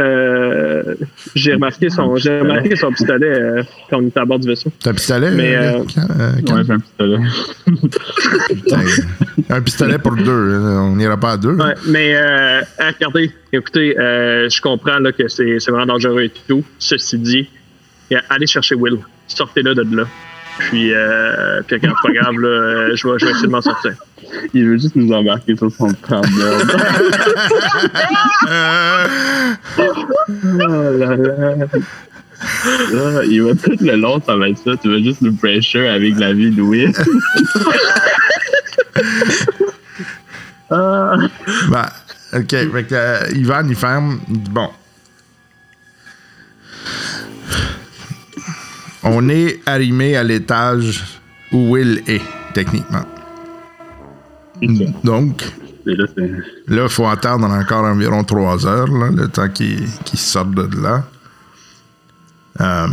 Euh, 0.00 0.94
j'ai 1.34 1.54
remarqué 1.54 1.90
son, 1.90 2.16
j'ai 2.16 2.40
remarqué 2.40 2.74
son 2.76 2.90
pistolet 2.90 3.26
euh, 3.26 3.62
quand 3.90 3.98
on 3.98 4.06
était 4.06 4.20
à 4.20 4.24
bord 4.24 4.38
du 4.38 4.48
vaisseau. 4.48 4.70
T'as 4.82 4.90
un 4.90 4.94
pistolet? 4.94 5.30
Mais, 5.30 5.54
euh, 5.56 5.78
euh, 5.78 5.84
Cam- 5.94 6.08
euh? 6.18 6.56
Ouais, 6.56 6.64
j'ai 6.64 6.72
un 6.72 6.78
pistolet. 6.80 7.18
Putain. 8.48 8.80
un 9.50 9.60
pistolet 9.60 9.98
pour 9.98 10.16
deux. 10.16 10.58
On 10.58 10.96
n'ira 10.96 11.16
pas 11.18 11.32
à 11.32 11.36
deux. 11.36 11.54
Ouais, 11.54 11.74
mais 11.86 12.14
euh, 12.16 12.60
regardez, 12.78 13.30
écoutez, 13.52 13.98
euh, 13.98 14.48
je 14.48 14.60
comprends 14.60 14.98
là, 14.98 15.12
que 15.12 15.28
c'est 15.28 15.58
c'est 15.60 15.70
vraiment 15.70 15.92
dangereux 15.92 16.22
et 16.22 16.32
tout. 16.48 16.64
Ceci 16.78 17.18
dit, 17.18 17.48
allez 18.30 18.46
chercher 18.46 18.74
Will. 18.74 18.98
Sortez-le 19.26 19.74
de 19.74 19.96
là. 19.96 20.04
Puis, 20.58 20.94
euh, 20.94 21.62
puis 21.66 21.78
c'est 21.80 21.88
pas 21.88 22.12
grave, 22.12 22.38
là, 22.38 22.48
euh, 22.48 22.96
je 22.96 23.08
vais, 23.08 23.18
je 23.18 23.24
vais 23.24 23.30
essayer 23.32 23.46
de 23.46 23.52
m'en 23.52 23.60
sortir. 23.62 23.92
Il 24.52 24.66
veut 24.66 24.78
juste 24.78 24.96
nous 24.96 25.12
embarquer 25.12 25.56
sur 25.56 25.70
son. 25.70 25.88
Euh, 25.88 26.22
Oh 29.76 30.58
là 30.58 31.16
là. 31.16 31.66
Ah, 32.44 33.20
il 33.28 33.42
va 33.42 33.54
tout 33.54 33.76
le 33.80 33.96
long, 33.96 34.20
ça 34.24 34.36
va 34.36 34.48
être 34.48 34.58
ça. 34.58 34.72
Tu 34.80 34.90
vas 34.90 34.98
juste 35.02 35.22
nous 35.22 35.34
pressure 35.34 35.90
avec 35.90 36.18
la 36.18 36.32
vie 36.32 36.50
de 36.50 36.62
Will. 36.62 36.92
ah. 40.70 41.16
ben, 41.70 41.86
OK. 42.34 42.50
Fait 42.50 42.84
que, 42.84 42.94
euh, 42.94 43.28
Ivan, 43.34 43.66
il 43.68 43.76
ferme. 43.76 44.20
Bon. 44.28 44.70
On 49.04 49.28
est 49.28 49.60
arrimé 49.66 50.16
à 50.16 50.22
l'étage 50.22 51.04
où 51.52 51.72
Will 51.72 52.02
est, 52.06 52.22
techniquement. 52.54 53.04
Donc, 55.04 55.42
là, 55.84 56.82
il 56.84 56.88
faut 56.88 57.06
attendre 57.06 57.46
encore 57.50 57.84
environ 57.84 58.24
trois 58.24 58.66
heures, 58.66 58.88
là, 58.88 59.10
le 59.14 59.28
temps 59.28 59.48
qu'il 59.48 59.84
qu'il 60.04 60.18
sorte 60.18 60.52
de 60.52 60.68
là. 60.82 61.04
Euh, 62.60 62.86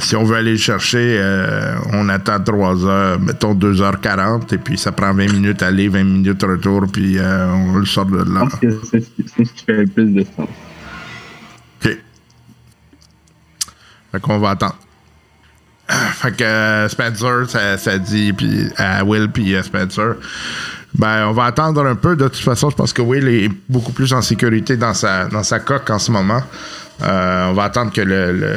si 0.00 0.16
on 0.16 0.24
veut 0.24 0.36
aller 0.36 0.52
le 0.52 0.56
chercher, 0.56 1.18
euh, 1.20 1.76
on 1.92 2.08
attend 2.08 2.40
trois 2.40 2.84
heures, 2.86 3.20
mettons 3.20 3.54
2h40, 3.54 4.54
et 4.54 4.58
puis 4.58 4.78
ça 4.78 4.92
prend 4.92 5.12
20 5.12 5.30
minutes 5.30 5.62
aller, 5.62 5.88
20 5.88 6.04
minutes 6.04 6.42
retour, 6.42 6.86
puis 6.90 7.18
euh, 7.18 7.52
on 7.52 7.76
le 7.76 7.84
sort 7.84 8.06
de 8.06 8.24
Je 8.24 8.32
là. 8.32 8.40
pense 8.40 8.54
que 8.58 8.80
c'est 8.90 9.00
ce 9.00 9.06
qui- 9.10 9.26
c'est 9.36 9.44
ce 9.44 9.52
qui 9.52 9.64
fait 9.66 9.76
le 9.82 9.86
plus 9.88 10.06
de 10.06 10.24
sens. 10.24 10.48
OK. 11.84 11.98
Fait 14.12 14.20
qu'on 14.20 14.38
va 14.38 14.50
attendre. 14.50 14.78
Fait 16.14 16.36
que 16.36 16.44
euh, 16.44 16.88
Spencer, 16.88 17.48
ça, 17.48 17.78
ça 17.78 17.98
dit 17.98 18.32
puis 18.32 18.68
à 18.76 19.04
Will 19.04 19.28
puis 19.30 19.56
à 19.56 19.62
Spencer. 19.62 20.14
Ben, 20.94 21.26
on 21.28 21.32
va 21.32 21.44
attendre 21.44 21.84
un 21.86 21.94
peu. 21.94 22.16
De 22.16 22.28
toute 22.28 22.36
façon, 22.42 22.70
je 22.70 22.76
pense 22.76 22.92
que 22.92 23.02
Will 23.02 23.28
est 23.28 23.50
beaucoup 23.68 23.92
plus 23.92 24.12
en 24.12 24.22
sécurité 24.22 24.76
dans 24.76 24.94
sa, 24.94 25.26
dans 25.26 25.42
sa 25.42 25.60
coque 25.60 25.88
en 25.90 25.98
ce 25.98 26.10
moment. 26.10 26.42
Euh, 27.02 27.46
on 27.50 27.52
va 27.52 27.64
attendre 27.64 27.92
que 27.92 28.00
le, 28.00 28.32
le, 28.32 28.56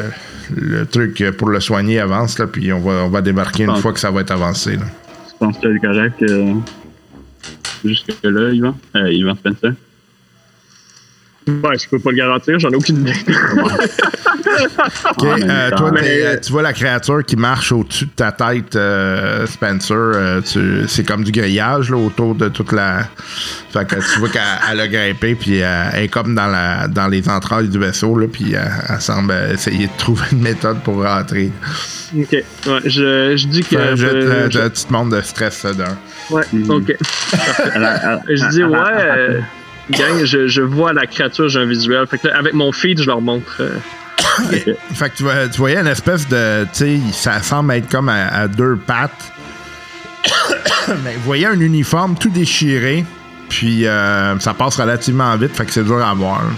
le 0.56 0.86
truc 0.86 1.24
pour 1.38 1.50
le 1.50 1.60
soigner 1.60 2.00
avance, 2.00 2.40
là, 2.40 2.48
puis 2.48 2.72
on 2.74 2.80
va, 2.80 2.92
on 3.04 3.10
va 3.10 3.22
débarquer 3.22 3.64
une 3.64 3.76
fois 3.78 3.94
que 3.94 4.00
ça 4.00 4.12
va 4.12 4.22
être 4.22 4.32
avancé. 4.32 4.78
Là. 4.78 4.86
Je 5.28 5.38
pense 5.46 5.58
que 5.58 5.74
c'est 5.74 5.80
correct. 5.88 6.22
Euh, 6.24 6.54
Jusque-là, 7.84 8.52
Yvan. 8.52 8.76
Euh, 8.96 9.12
Yvan 9.12 9.36
Spencer. 9.36 9.74
Ouais, 11.64 11.78
je 11.78 11.88
peux 11.90 12.00
pas 12.00 12.12
le 12.12 12.18
garantir, 12.18 12.60
j'en 12.60 12.70
ai 12.70 12.76
aucune 12.76 13.02
idée. 13.02 13.14
OK, 15.18 15.24
même 15.24 15.50
euh, 15.50 15.70
toi, 15.72 15.92
Mais- 15.92 16.02
euh, 16.24 16.38
tu 16.42 16.52
vois 16.52 16.62
la 16.62 16.74
créature 16.74 17.24
qui 17.26 17.36
marche 17.36 17.72
au-dessus 17.72 18.06
de 18.06 18.12
ta 18.12 18.32
tête, 18.32 18.76
euh, 18.76 19.46
Spencer. 19.48 19.96
euh, 19.96 20.42
c'est 20.88 21.04
comme 21.06 21.24
du 21.24 21.32
grillage 21.32 21.90
là, 21.90 21.98
autour 21.98 22.36
de 22.36 22.50
toute 22.50 22.72
la. 22.72 23.04
Fait 23.72 23.88
que 23.88 23.96
tu 23.96 24.20
vois 24.20 24.30
qu'elle 24.30 24.42
elle 24.72 24.80
a 24.82 24.88
grimpé, 24.88 25.36
puis 25.36 25.62
euh, 25.62 25.84
elle 25.94 26.04
est 26.04 26.08
comme 26.10 26.36
dans, 26.36 26.48
la, 26.48 26.88
dans 26.88 27.08
les 27.08 27.28
entrailles 27.30 27.70
du 27.70 27.80
vaisseau, 27.80 28.18
là, 28.18 28.28
puis 28.32 28.56
euh, 28.56 28.60
elle 28.90 29.02
semble 29.02 29.34
essayer 29.54 29.88
de 29.88 29.92
trouver 29.98 30.26
une 30.32 30.42
méthode 30.42 30.80
pour 30.82 31.04
rentrer. 31.04 31.52
ok, 32.18 32.32
ouais, 32.32 32.44
je, 32.86 33.36
je 33.38 33.48
dis 33.48 33.62
que. 33.62 33.78
Fait, 33.78 33.96
je, 33.96 34.08
je- 34.08 34.08
te- 34.08 34.58
te- 34.58 34.68
tu 34.80 34.86
te 34.86 34.92
montres 34.94 35.16
de 35.16 35.22
stress 35.22 35.56
ça, 35.56 35.74
d'un. 35.74 35.98
Ouais, 36.30 36.44
Mhm. 36.54 36.70
ok. 36.72 36.96
Je 38.30 38.50
dis, 38.52 38.64
ouais, 38.64 38.78
euh, 38.78 39.40
gang, 39.90 40.24
je, 40.24 40.48
je 40.48 40.62
vois 40.62 40.94
la 40.94 41.06
créature, 41.08 41.50
j'ai 41.50 41.60
un 41.60 41.66
visuel. 41.66 42.06
Fait 42.08 42.18
que 42.18 42.28
là, 42.28 42.38
avec 42.38 42.54
mon 42.54 42.72
feed, 42.72 43.02
je 43.02 43.08
leur 43.08 43.22
montre. 43.22 43.58
euh, 43.62 43.78
Fait 44.94 45.10
que 45.10 45.18
tu, 45.18 45.24
vois- 45.24 45.48
tu 45.48 45.58
voyais 45.58 45.78
une 45.80 45.88
espèce 45.88 46.28
de. 46.28 46.64
Tu 46.66 46.70
sais, 46.74 47.00
ça 47.12 47.42
semble 47.42 47.74
être 47.74 47.90
comme 47.90 48.10
à, 48.10 48.28
à 48.28 48.48
deux 48.48 48.76
pattes. 48.78 49.32
Mais 51.04 51.14
vous 51.16 51.24
voyez 51.26 51.48
un 51.48 51.60
uniforme 51.60 52.16
tout 52.18 52.30
déchiré. 52.30 53.04
Puis 53.50 53.86
euh, 53.86 54.40
ça 54.40 54.54
passe 54.54 54.78
relativement 54.78 55.36
vite, 55.36 55.54
fait 55.56 55.66
que 55.66 55.72
c'est 55.74 55.84
dur 55.84 56.02
à 56.06 56.14
voir. 56.14 56.42
là. 56.44 56.50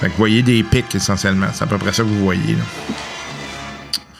Fait 0.00 0.06
que 0.06 0.12
vous 0.12 0.18
voyez 0.18 0.42
des 0.42 0.62
pics 0.62 0.94
essentiellement. 0.94 1.46
C'est 1.52 1.64
à 1.64 1.66
peu 1.66 1.76
près 1.78 1.92
ça 1.92 2.02
que 2.02 2.08
vous 2.08 2.24
voyez. 2.24 2.52
Là. 2.54 2.64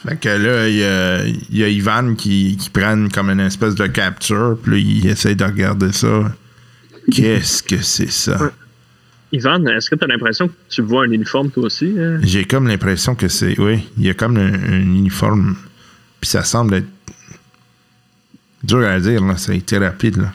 Fait 0.07 0.15
que 0.17 0.29
là, 0.29 0.67
il 0.67 0.75
y 0.75 0.83
a, 0.83 1.23
il 1.25 1.57
y 1.57 1.63
a 1.63 1.67
Ivan 1.67 2.13
qui, 2.15 2.57
qui 2.57 2.69
prend 2.69 3.07
comme 3.11 3.31
une 3.31 3.39
espèce 3.39 3.73
de 3.73 3.87
capture. 3.87 4.55
Puis 4.61 4.71
là, 4.71 4.77
il 4.77 5.07
essaie 5.09 5.33
de 5.33 5.43
regarder 5.43 5.91
ça. 5.93 6.07
Qu'est-ce 7.11 7.61
que 7.63 7.81
c'est 7.81 8.11
ça? 8.11 8.51
Ivan, 9.31 9.65
est-ce 9.67 9.89
que 9.89 9.95
tu 9.95 10.03
as 10.03 10.07
l'impression 10.07 10.47
que 10.47 10.53
tu 10.69 10.81
vois 10.81 11.03
un 11.05 11.11
uniforme 11.11 11.49
toi 11.51 11.63
aussi? 11.63 11.93
euh? 11.97 12.19
J'ai 12.23 12.45
comme 12.45 12.67
l'impression 12.67 13.15
que 13.15 13.27
c'est. 13.27 13.59
Oui, 13.59 13.87
il 13.97 14.05
y 14.05 14.09
a 14.09 14.13
comme 14.13 14.37
un, 14.37 14.53
un 14.53 14.79
uniforme. 14.81 15.55
Puis 16.21 16.29
ça 16.29 16.43
semble 16.43 16.75
être. 16.75 16.87
dur 18.63 18.79
à 18.87 18.99
dire, 18.99 19.23
là. 19.25 19.35
Ça 19.37 19.51
a 19.51 19.55
été 19.55 19.77
rapide, 19.77 20.17
là. 20.17 20.31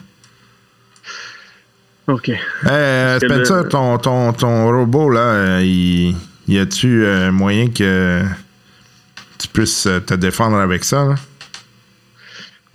Ok. 2.07 2.31
Euh, 2.67 3.19
Spencer, 3.19 3.63
le- 3.63 3.69
ton, 3.69 3.97
ton, 3.97 4.33
ton 4.33 4.67
robot, 4.71 5.09
là, 5.09 5.19
euh, 5.21 5.61
il, 5.63 6.15
y 6.47 6.59
a-tu 6.59 7.03
euh, 7.05 7.31
moyen 7.31 7.69
que 7.69 8.21
tu 9.37 9.47
puisses 9.47 9.85
euh, 9.87 9.99
te 9.99 10.13
défendre 10.13 10.57
avec 10.57 10.83
ça, 10.83 11.05
là? 11.05 11.15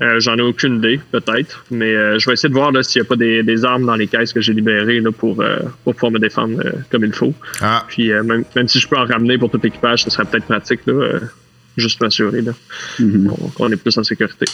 Euh, 0.02 0.20
J'en 0.20 0.36
ai 0.36 0.42
aucune 0.42 0.76
idée, 0.76 1.00
peut-être. 1.10 1.64
Mais 1.70 1.94
euh, 1.94 2.18
je 2.18 2.26
vais 2.26 2.34
essayer 2.34 2.50
de 2.50 2.54
voir 2.54 2.70
là, 2.70 2.82
s'il 2.82 3.00
n'y 3.00 3.06
a 3.06 3.08
pas 3.08 3.16
des, 3.16 3.42
des 3.42 3.64
armes 3.64 3.86
dans 3.86 3.94
les 3.96 4.06
caisses 4.06 4.32
que 4.34 4.40
j'ai 4.42 4.52
libérées 4.52 5.00
là, 5.00 5.10
pour, 5.10 5.40
euh, 5.40 5.58
pour 5.84 5.94
pouvoir 5.94 6.12
me 6.12 6.18
défendre 6.18 6.60
euh, 6.64 6.72
comme 6.90 7.04
il 7.04 7.14
faut. 7.14 7.32
Ah, 7.62 7.84
Puis 7.88 8.12
euh, 8.12 8.22
même, 8.22 8.44
même 8.54 8.68
si 8.68 8.78
je 8.78 8.86
peux 8.88 8.96
en 8.98 9.06
ramener 9.06 9.38
pour 9.38 9.50
tout 9.50 9.58
l'équipage, 9.62 10.02
ce 10.04 10.10
serait 10.10 10.26
peut-être 10.26 10.44
pratique. 10.44 10.80
Là, 10.86 10.92
euh, 10.92 11.20
juste 11.78 12.00
m'assurer 12.02 12.42
là, 12.42 12.52
Mhm. 12.98 13.30
qu'on 13.54 13.70
est 13.72 13.76
plus 13.76 13.96
en 13.96 14.04
sécurité. 14.04 14.44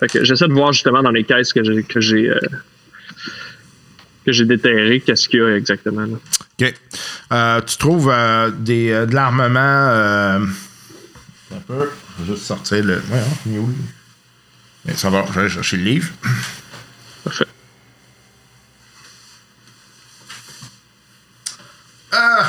Fait 0.00 0.06
que 0.08 0.24
j'essaie 0.24 0.48
de 0.48 0.52
voir 0.54 0.72
justement 0.72 1.02
dans 1.02 1.10
les 1.10 1.24
caisses 1.24 1.52
que 1.52 1.62
j'ai 1.64 1.82
que 1.82 2.00
j'ai 2.00 2.30
euh, 2.30 2.38
que 4.24 4.32
j'ai 4.32 4.44
déterré, 4.44 5.00
qu'est-ce 5.00 5.28
qu'il 5.28 5.40
y 5.40 5.42
a 5.42 5.56
exactement. 5.56 6.02
Là. 6.02 6.16
OK. 6.60 6.74
Euh, 7.32 7.60
tu 7.62 7.76
trouves 7.78 8.10
euh, 8.12 8.50
des, 8.50 8.90
euh, 8.90 9.06
de 9.06 9.14
l'armement. 9.14 9.58
euh, 9.60 10.38
un 11.54 11.60
peu. 11.66 11.90
Je 12.18 12.24
vais 12.24 12.34
juste 12.34 12.46
sortir 12.46 12.84
le. 12.84 12.94
Ouais, 12.94 13.00
hein, 13.14 13.36
il 13.46 13.54
est 13.54 13.58
où, 13.58 13.66
lui? 13.66 13.74
Mais 14.84 14.94
ça 14.94 15.10
va, 15.10 15.24
je 15.26 15.32
vais 15.32 15.40
aller 15.40 15.50
chercher 15.50 15.76
le 15.76 15.84
livre. 15.84 16.12
Parfait. 17.24 17.46
Ah! 22.12 22.46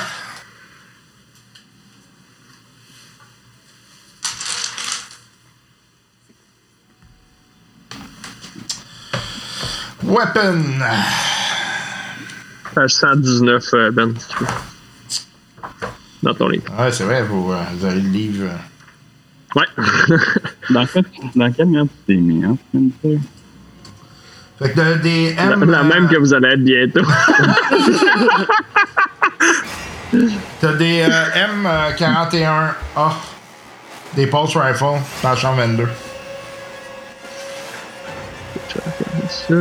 Weapon! 10.04 10.64
Page 12.74 12.94
119, 12.94 13.74
euh, 13.74 13.92
Ben. 13.92 14.14
Dans 16.24 16.34
ton 16.34 16.48
livre. 16.48 16.64
Ouais, 16.80 16.92
c'est 16.92 17.04
vrai, 17.04 17.24
vous, 17.24 17.52
euh, 17.52 17.64
vous 17.74 17.86
avez 17.86 18.02
le 18.02 18.10
livre. 18.10 18.50
Euh. 19.56 19.60
Ouais. 19.60 19.68
Dans 20.70 20.86
quel, 20.86 21.04
dans 21.36 21.52
quel 21.52 21.66
merde 21.68 21.88
tu 22.06 22.14
t'es 22.16 22.20
mis, 22.22 22.43
hein? 22.45 22.56
Fait 24.60 24.70
que 24.72 24.80
de- 24.80 24.97
des 25.02 25.34
la, 25.36 25.43
M. 25.54 25.64
la 25.72 25.80
euh, 25.80 25.84
même 25.84 26.08
que 26.08 26.18
vous 26.18 26.34
allez 26.34 26.50
être 26.50 26.64
bientôt. 26.64 27.02
T'as 30.60 30.74
des 30.74 31.02
euh, 31.02 31.26
M41A. 31.95 32.74
Des 34.16 34.28
Pulse 34.28 34.56
Rifle, 34.58 35.00
page 35.22 35.41
122. 35.41 35.88
Ça. 39.30 39.54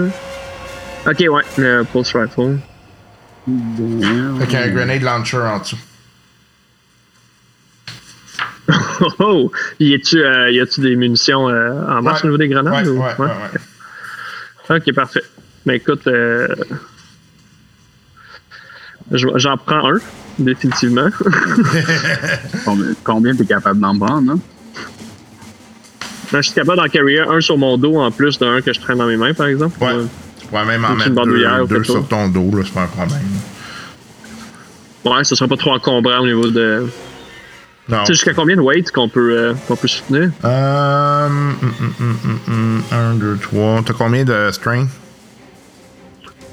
Ok, 1.06 1.18
ouais, 1.30 1.42
le 1.58 1.82
Pulse 1.84 2.14
Rifle. 2.16 2.58
Avec 4.36 4.54
un 4.54 4.68
grenade 4.68 5.02
launcher 5.02 5.38
en 5.38 5.58
dessous. 5.60 5.76
Oh, 8.68 9.08
oh! 9.20 9.52
Y 9.80 9.94
a-tu 9.94 10.22
euh, 10.22 10.50
y 10.50 10.60
a-tu 10.60 10.80
des 10.80 10.94
munitions 10.96 11.48
euh, 11.48 11.72
en 11.88 12.02
marche 12.02 12.22
Ouais. 12.22 12.28
au 12.28 12.32
niveau 12.32 12.38
des 12.38 12.48
grenades? 12.48 12.86
Ouais, 12.86 12.88
ou- 12.88 13.00
ouais, 13.00 13.14
ouais, 13.18 13.26
ouais. 14.70 14.76
Ok, 14.76 14.94
parfait. 14.94 15.22
Mais 15.64 15.76
écoute, 15.76 16.06
euh, 16.06 16.48
je- 19.12 19.28
j'en 19.36 19.56
prends 19.56 19.90
un, 19.94 19.98
définitivement. 20.38 21.08
Combien, 23.04 23.34
t'es 23.34 23.46
capable 23.46 23.80
d'en 23.80 23.98
prendre, 23.98 24.32
hein? 24.32 24.38
Ben, 26.30 26.42
je 26.42 26.48
suis 26.48 26.54
capable 26.54 26.76
d'en 26.78 26.88
carry 26.88 27.18
un 27.18 27.40
sur 27.40 27.56
mon 27.56 27.78
dos 27.78 27.96
en 27.96 28.10
plus 28.10 28.38
d'un 28.38 28.60
que 28.60 28.72
je 28.72 28.80
traîne 28.80 28.98
dans 28.98 29.06
mes 29.06 29.16
mains, 29.16 29.32
par 29.32 29.46
exemple. 29.46 29.82
Ouais. 29.82 29.94
pourrais 30.50 30.66
même 30.66 30.84
en 30.84 30.94
mettre 30.94 31.10
deux, 31.24 31.66
deux 31.66 31.84
sur 31.84 32.06
ton 32.06 32.28
dos, 32.28 32.50
là, 32.54 32.62
c'est 32.66 32.74
pas 32.74 32.82
un 32.82 32.86
problème. 32.86 33.18
Ouais, 35.06 35.24
ça 35.24 35.34
sera 35.36 35.48
pas 35.48 35.56
trop 35.56 35.72
encombrant 35.72 36.18
au 36.20 36.26
niveau 36.26 36.48
de. 36.50 36.86
Non. 37.88 38.00
Tu 38.00 38.06
sais, 38.06 38.12
jusqu'à 38.14 38.34
combien 38.34 38.56
de 38.56 38.60
weight 38.60 38.92
qu'on 38.92 39.08
peut, 39.08 39.38
euh, 39.38 39.54
qu'on 39.66 39.76
peut 39.76 39.88
soutenir? 39.88 40.30
Euh, 40.44 41.26
hum, 41.26 41.56
hum, 41.62 41.72
hum, 41.80 42.16
hum, 42.24 42.38
hum, 42.46 42.82
un, 42.92 43.14
deux, 43.14 43.36
trois. 43.38 43.80
T'as 43.84 43.94
combien 43.94 44.24
de 44.24 44.50
strength? 44.52 44.90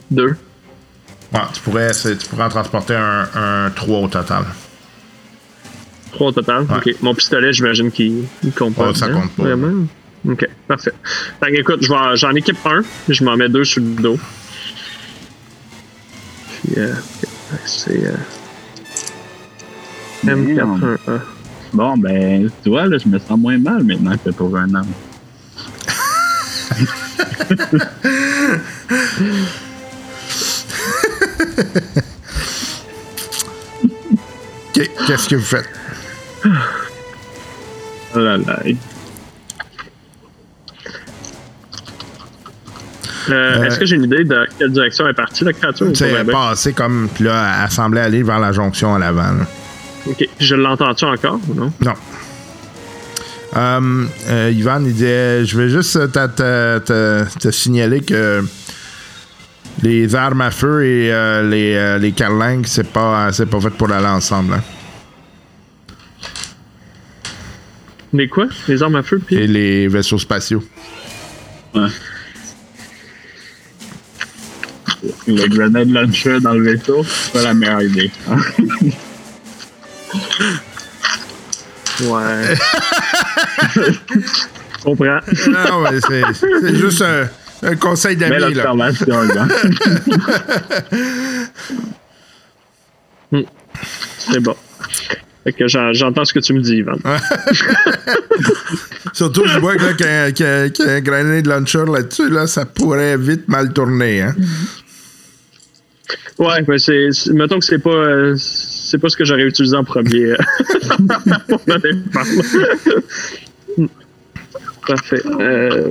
Deux. 0.10 0.38
Ouais, 1.34 1.42
tu 1.54 1.62
pourrais, 1.62 1.92
tu 1.92 2.28
pourrais 2.30 2.44
en 2.44 2.50
transporter 2.50 2.96
un, 2.96 3.28
un 3.36 3.70
3 3.72 4.00
au 4.00 4.08
total. 4.08 4.46
Trois 6.14 6.28
au 6.28 6.32
total? 6.32 6.64
Ouais. 6.64 6.78
Ok. 6.78 6.96
Mon 7.02 7.14
pistolet, 7.14 7.52
j'imagine 7.52 7.92
qu'il 7.92 8.24
il 8.42 8.54
compte 8.54 8.76
pas. 8.76 8.88
Ouais, 8.88 8.96
ça 8.96 9.10
compte 9.10 9.32
pas. 9.32 9.44
Vraiment? 9.44 9.86
Ok, 10.30 10.48
parfait. 10.68 10.94
Fait 11.40 11.52
que, 11.52 11.60
écoute, 11.60 11.84
j'en 11.84 12.32
équipe 12.32 12.58
un, 12.66 12.82
puis 13.06 13.14
je 13.16 13.24
m'en 13.26 13.36
mets 13.36 13.50
deux 13.50 13.66
sur 13.66 13.82
le 13.84 14.02
dos. 14.02 14.18
Puis, 16.64 16.74
euh, 16.78 16.94
c'est. 17.66 18.06
Euh, 18.06 18.14
M41A. 20.26 21.20
Bon, 21.74 21.98
ben, 21.98 22.50
tu 22.64 22.70
vois, 22.70 22.86
là, 22.88 22.98
je 22.98 23.08
me 23.10 23.20
sens 23.20 23.38
moins 23.38 23.58
mal 23.58 23.84
maintenant 23.84 24.16
que 24.24 24.30
pour 24.32 24.56
un 24.58 24.74
homme. 24.76 24.88
Qu'est-ce 34.74 35.30
que 35.30 35.36
vous 35.36 35.44
faites? 35.46 35.70
Oh 38.16 38.20
là 38.20 38.38
là. 38.38 38.60
Euh, 43.30 43.64
Est-ce 43.64 43.80
que 43.80 43.86
j'ai 43.86 43.96
une 43.96 44.04
idée 44.04 44.24
de 44.24 44.46
quelle 44.60 44.72
direction 44.72 45.08
est 45.08 45.14
partie 45.14 45.44
la 45.44 45.54
créature? 45.54 45.88
ou 45.88 45.92
Tu 45.92 45.96
sais, 45.96 46.06
pas? 46.06 46.12
Elle 46.12 46.22
est 46.22 46.24
bien? 46.26 46.34
passée 46.34 46.74
comme. 46.74 47.10
Là, 47.20 47.64
elle 47.64 47.72
semblait 47.72 48.02
aller 48.02 48.22
vers 48.24 48.40
la 48.40 48.52
jonction 48.52 48.96
à 48.96 49.00
l'avant. 49.00 49.34
Ok. 50.08 50.28
Je 50.40 50.56
l'entends-tu 50.56 51.06
encore 51.06 51.40
ou 51.50 51.54
non? 51.54 51.72
Non. 51.82 51.94
Euh, 53.56 54.06
euh, 54.28 54.52
Ivan, 54.54 54.82
il 54.86 54.94
disait 54.94 55.46
Je 55.46 55.58
vais 55.58 55.70
juste 55.70 55.94
te, 56.12 56.28
te- 56.28 56.80
te- 56.80 57.40
te 57.40 57.52
signaler 57.52 58.02
que 58.02 58.44
les 59.82 60.14
armes 60.16 60.42
à 60.42 60.52
feu 60.52 60.86
et 60.86 61.12
euh, 61.12 61.48
les, 61.50 61.74
euh, 61.76 61.98
les 61.98 62.12
carlingues, 62.12 62.66
c'est 62.68 62.88
pas, 62.92 63.32
c'est 63.32 63.46
pas 63.46 63.60
fait 63.62 63.70
pour 63.72 63.92
aller 63.92 64.08
ensemble. 64.08 64.54
hein. 64.56 64.64
Les 68.14 68.28
quoi? 68.30 68.46
Les 68.68 68.82
armes 68.84 68.96
à 68.96 69.04
feu? 69.04 69.20
Puis... 69.26 69.36
Et 69.36 69.48
les 69.48 69.88
vaisseaux 69.88 70.18
spatiaux. 70.18 70.64
Ouais. 71.74 71.88
Le 75.28 75.48
grenade 75.48 75.90
launcher 75.90 76.40
dans 76.40 76.54
le 76.54 76.64
vaisseau, 76.64 77.04
c'est 77.04 77.34
pas 77.34 77.44
la 77.44 77.54
meilleure 77.54 77.82
idée. 77.82 78.12
Ouais. 82.04 82.56
Je 83.76 84.84
comprends. 84.84 85.20
non, 85.70 85.82
mais 85.90 86.00
c'est, 86.08 86.24
c'est 86.62 86.76
juste 86.76 87.02
un, 87.02 87.28
un 87.64 87.76
conseil 87.76 88.16
Belle 88.18 88.40
d'amis. 88.40 88.54
là. 88.54 88.64
gars. 89.34 89.48
C'est 94.18 94.40
bon. 94.40 94.56
Fait 95.44 95.54
que 95.54 95.68
j'en- 95.68 95.94
j'entends 95.94 96.26
ce 96.26 96.34
que 96.34 96.40
tu 96.40 96.54
me 96.54 96.62
dis, 96.62 96.78
Ivan. 96.78 96.98
Surtout, 99.14 99.46
je 99.48 99.60
vois 99.60 99.76
que 99.76 99.84
là, 99.86 99.94
qu'il 99.94 100.06
y 100.06 100.10
a- 100.10 100.32
qu'il 100.32 100.46
y 100.46 100.50
a- 100.50 100.70
qu'il 100.70 100.86
y 100.86 100.90
a 100.90 100.94
un 100.94 101.02
grenade 101.02 101.46
launcher 101.46 101.84
là-dessus, 101.86 102.30
là, 102.30 102.48
ça 102.48 102.66
pourrait 102.66 103.18
vite 103.18 103.48
mal 103.48 103.72
tourner. 103.72 104.22
Hein? 104.24 104.36
Ouais, 106.38 106.64
mais 106.68 106.78
c'est. 106.80 107.10
Mettons 107.32 107.60
que 107.60 107.66
c'est 107.66 107.80
pas. 107.80 107.90
euh, 107.92 108.36
c'est 108.38 108.98
pas 108.98 109.08
ce 109.10 109.16
que 109.16 109.24
j'aurais 109.26 109.44
utilisé 109.44 109.76
en 109.78 109.84
premier. 109.86 110.32
euh. 110.34 110.38
Parfait. 114.88 115.22
Euh, 115.26 115.90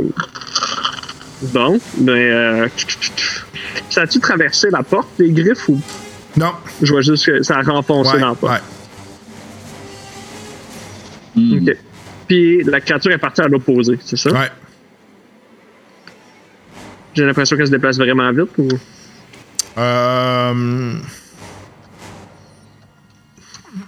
Bon, 1.53 1.79
ben. 1.99 2.13
Euh... 2.13 2.69
Ça 3.91 4.03
a-tu 4.03 4.19
traversé 4.21 4.71
la 4.71 4.83
porte 4.83 5.09
des 5.19 5.31
griffes 5.31 5.69
ou? 5.69 5.81
Non. 6.37 6.53
je 6.83 6.91
vois 6.93 7.01
juste 7.03 7.27
que 7.27 7.43
ça 7.43 7.59
a 7.59 7.63
renfoncé 7.63 8.15
Ouais, 8.15 8.21
dans 8.21 8.29
la 8.31 8.35
porte? 8.35 8.53
ouais. 11.37 11.43
Hmm. 11.43 11.69
Ok. 11.69 11.77
Puis 12.29 12.63
la 12.65 12.81
créature 12.81 13.13
est 13.13 13.19
partie 13.19 13.41
à 13.43 13.49
l'opposé, 13.49 13.99
c'est 14.05 14.17
ça? 14.17 14.31
ouais. 14.33 14.49
J'ai 17.15 17.25
l'impression 17.25 17.57
qu'elle 17.57 17.67
se 17.67 17.71
déplace 17.73 17.99
vraiment 17.99 18.31
vite 18.33 18.51
ou? 18.59 18.69
Euh, 19.77 20.95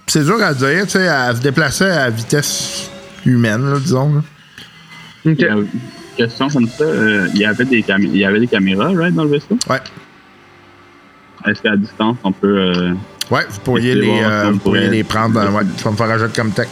C'est 0.06 0.24
dur 0.24 0.42
à 0.42 0.52
dire, 0.54 0.84
tu 0.84 0.90
sais, 0.90 1.04
elle 1.04 1.36
se 1.36 1.40
déplaçait 1.42 1.90
à 1.90 2.10
vitesse 2.10 2.90
humaine, 3.24 3.70
là, 3.72 3.78
disons. 3.78 4.14
là. 4.16 4.22
Une 5.24 5.36
question 6.16 6.48
comme 6.48 6.68
ça, 6.68 6.84
euh, 6.84 7.28
il, 7.34 7.40
y 7.40 7.44
avait 7.44 7.64
des 7.64 7.82
cam- 7.82 8.02
il 8.02 8.16
y 8.16 8.24
avait 8.24 8.40
des 8.40 8.46
caméras, 8.46 8.90
right, 8.94 9.14
dans 9.14 9.24
le 9.24 9.30
vaisseau? 9.30 9.58
Ouais. 9.68 9.80
Est-ce 11.46 11.62
qu'à 11.62 11.76
distance, 11.76 12.16
on 12.24 12.32
peut... 12.32 12.46
euh, 12.58 12.94
Ouais, 13.30 13.44
vous 13.50 13.60
pourriez, 13.60 13.94
de 13.94 14.00
les, 14.00 14.06
voir 14.06 14.30
euh, 14.30 14.50
vous 14.52 14.58
pourriez 14.58 14.88
les 14.88 15.02
prendre. 15.04 15.38
euh, 15.40 15.50
ouais, 15.50 15.62
tu 15.76 15.82
vas 15.84 15.90
me 15.90 15.96
faire 15.96 16.10
ajouter 16.10 16.32
comme 16.40 16.52
tech. 16.52 16.68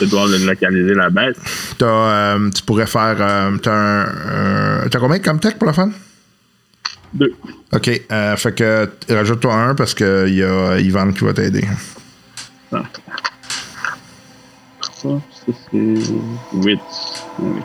devoir 0.00 0.26
le- 0.26 0.38
localiser 0.44 0.94
la 0.94 1.08
bête? 1.10 1.36
T'as, 1.78 1.86
euh, 1.86 2.50
tu 2.50 2.62
pourrais 2.64 2.86
faire. 2.86 3.16
euh, 3.20 3.56
t'as, 3.58 3.72
un, 3.72 4.06
euh, 4.06 4.88
t'as 4.90 4.98
combien 4.98 5.20
comme 5.20 5.38
tech 5.40 5.54
pour 5.54 5.68
le 5.68 5.72
fun? 5.72 5.90
Deux. 7.14 7.34
Ok, 7.72 7.90
euh, 8.12 8.36
fait 8.36 8.52
que 8.54 8.88
rajoute-toi 9.08 9.54
un 9.54 9.74
parce 9.74 9.94
qu'il 9.94 10.34
y 10.34 10.42
a 10.42 10.78
Ivan 10.78 11.12
qui 11.12 11.24
va 11.24 11.32
t'aider. 11.32 11.64
Ça, 12.70 12.82
ça 15.02 15.08
c'est 15.46 15.78
8. 16.52 16.80
Oui. 17.38 17.60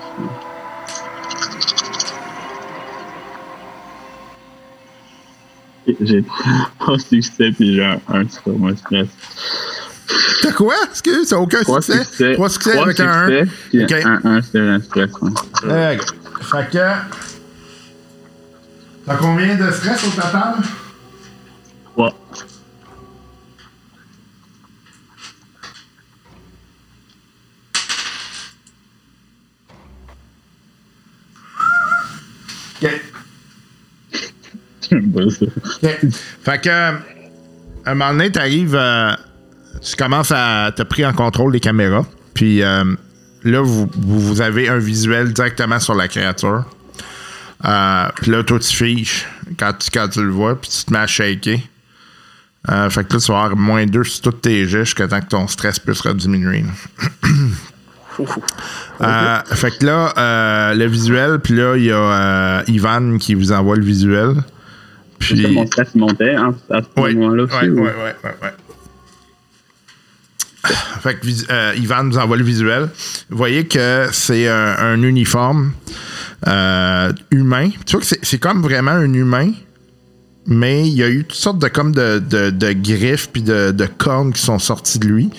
J'ai 6.01 6.23
trois 6.79 6.99
succès 7.09 7.51
puis 7.51 7.75
j'ai 7.75 7.83
un, 7.83 7.99
un 8.09 8.27
sur 8.29 8.57
mon 8.57 8.75
stress. 8.75 9.07
T'as 10.41 10.51
quoi? 10.51 10.75
Excuse, 10.89 11.29
t'as 11.29 11.37
aucun 11.37 11.61
Trois 11.61 11.81
succès? 11.81 12.03
succès. 12.03 12.33
Trois 12.33 12.49
succès 12.49 12.71
trois 12.71 12.83
avec 12.85 12.99
un 12.99 13.29
1. 13.29 13.45
succès, 13.71 14.03
un? 14.03 14.21
1 14.23 14.41
sur 14.41 14.61
un 14.61 14.79
stress. 14.81 15.11
ouais. 15.21 15.31
Euh, 15.65 15.97
fait 16.41 16.69
que. 16.71 16.77
T'as 19.05 19.15
combien 19.15 19.55
de 19.55 19.71
stress 19.71 20.03
au 20.05 20.11
total? 20.11 20.55
Trois. 21.85 22.13
Ok. 32.81 33.01
J'aime 34.89 35.11
pas 35.11 35.21
ça. 35.29 35.45
Ok. 35.45 36.11
Fait 36.43 36.61
que, 36.61 36.69
euh, 36.69 36.91
à 37.85 37.91
un 37.91 37.95
moment 37.95 38.11
donné, 38.11 38.31
t'arrives, 38.31 38.75
euh, 38.75 39.11
tu 39.81 39.95
commences 39.95 40.31
à 40.33 40.71
te 40.75 40.83
pris 40.83 41.05
en 41.05 41.13
contrôle 41.13 41.51
des 41.53 41.59
caméras. 41.59 42.05
Puis 42.33 42.61
euh, 42.61 42.83
là, 43.43 43.61
vous 43.61 43.89
vous 43.95 44.41
avez 44.41 44.69
un 44.69 44.77
visuel 44.77 45.33
directement 45.33 45.79
sur 45.79 45.95
la 45.95 46.07
créature. 46.07 46.65
Euh, 47.65 48.07
puis 48.15 48.31
là, 48.31 48.43
toi, 48.43 48.59
tu 48.59 48.75
fiches 48.75 49.27
quand 49.59 49.73
tu, 49.73 49.89
quand 49.91 50.07
tu 50.07 50.23
le 50.23 50.29
vois, 50.31 50.59
puis 50.59 50.69
tu 50.69 50.83
te 50.85 50.91
mets 50.93 50.99
à 50.99 51.07
shaker. 51.07 51.59
Euh, 52.69 52.89
fait 52.89 53.03
que 53.07 53.13
là, 53.13 53.19
tu 53.19 53.31
vas 53.31 53.43
avoir 53.43 53.55
moins 53.57 53.85
2 53.85 54.03
sur 54.03 54.21
tous 54.21 54.31
tes 54.39 54.67
jets 54.67 54.85
jusqu'à 54.85 55.07
temps 55.07 55.19
que 55.19 55.27
ton 55.27 55.47
stress 55.47 55.79
puisse 55.79 56.01
rediminuer. 56.01 56.63
là. 56.63 58.25
Euh, 59.01 59.55
fait 59.55 59.77
que 59.79 59.85
là, 59.85 60.13
euh, 60.17 60.73
le 60.75 60.85
visuel, 60.85 61.39
puis 61.39 61.55
là, 61.55 61.75
il 61.75 61.85
y 61.85 61.91
a 61.91 61.95
euh, 61.95 62.63
Ivan 62.67 63.17
qui 63.17 63.33
vous 63.33 63.51
envoie 63.51 63.75
le 63.77 63.83
visuel. 63.83 64.35
Puis. 65.17 65.47
mon 65.47 65.65
stress 65.65 65.95
montait 65.95 66.35
hein, 66.35 66.53
à 66.69 66.81
ce 66.81 66.87
moment-là 66.99 67.43
ouais, 67.45 67.69
ou- 67.69 67.75
ouais, 67.79 67.81
ouais, 67.83 68.15
ouais, 68.23 68.35
ouais. 68.43 68.53
Fait 71.01 71.15
que 71.15 71.77
Ivan 71.77 72.03
nous 72.03 72.17
envoie 72.19 72.37
le 72.37 72.43
visuel. 72.43 72.89
Vous 73.29 73.37
voyez 73.37 73.65
que 73.67 74.07
c'est 74.11 74.47
un, 74.47 74.75
un 74.77 75.01
uniforme 75.01 75.73
euh, 76.47 77.13
humain. 77.29 77.69
Tu 77.85 77.91
vois 77.91 78.01
que 78.01 78.07
c'est- 78.21 78.37
comme 78.39 78.61
vraiment 78.61 78.91
un 78.91 79.13
humain, 79.13 79.51
mais 80.47 80.87
il 80.87 80.93
y 80.93 81.03
a 81.03 81.09
eu 81.09 81.23
toutes 81.23 81.37
sortes 81.37 81.59
de 81.59 81.67
comme 81.67 81.91
de, 81.93 82.73
griffes 82.73 83.29
puis 83.31 83.43
de, 83.43 83.87
cornes 83.97 84.33
qui 84.33 84.41
sont 84.41 84.59
sorties 84.59 84.99
de 84.99 85.07
lui. 85.07 85.29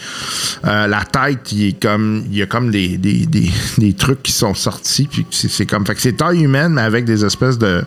Euh, 0.65 0.87
la 0.87 1.05
tête, 1.05 1.51
il 1.53 1.69
est 1.69 1.83
comme 1.83 2.25
y 2.31 2.43
a 2.43 2.47
comme 2.47 2.71
des, 2.71 3.95
trucs 3.99 4.23
qui 4.23 4.33
sont 4.33 4.55
sortis 4.55 5.09
puis 5.11 5.27
c'est 5.31 5.67
comme 5.67 5.85
fait 5.87 5.99
c'est 5.99 6.13
taille 6.13 6.43
humaine 6.45 6.75
mais 6.75 6.83
avec 6.83 7.05
des 7.05 7.25
espèces 7.25 7.59
de 7.59 7.85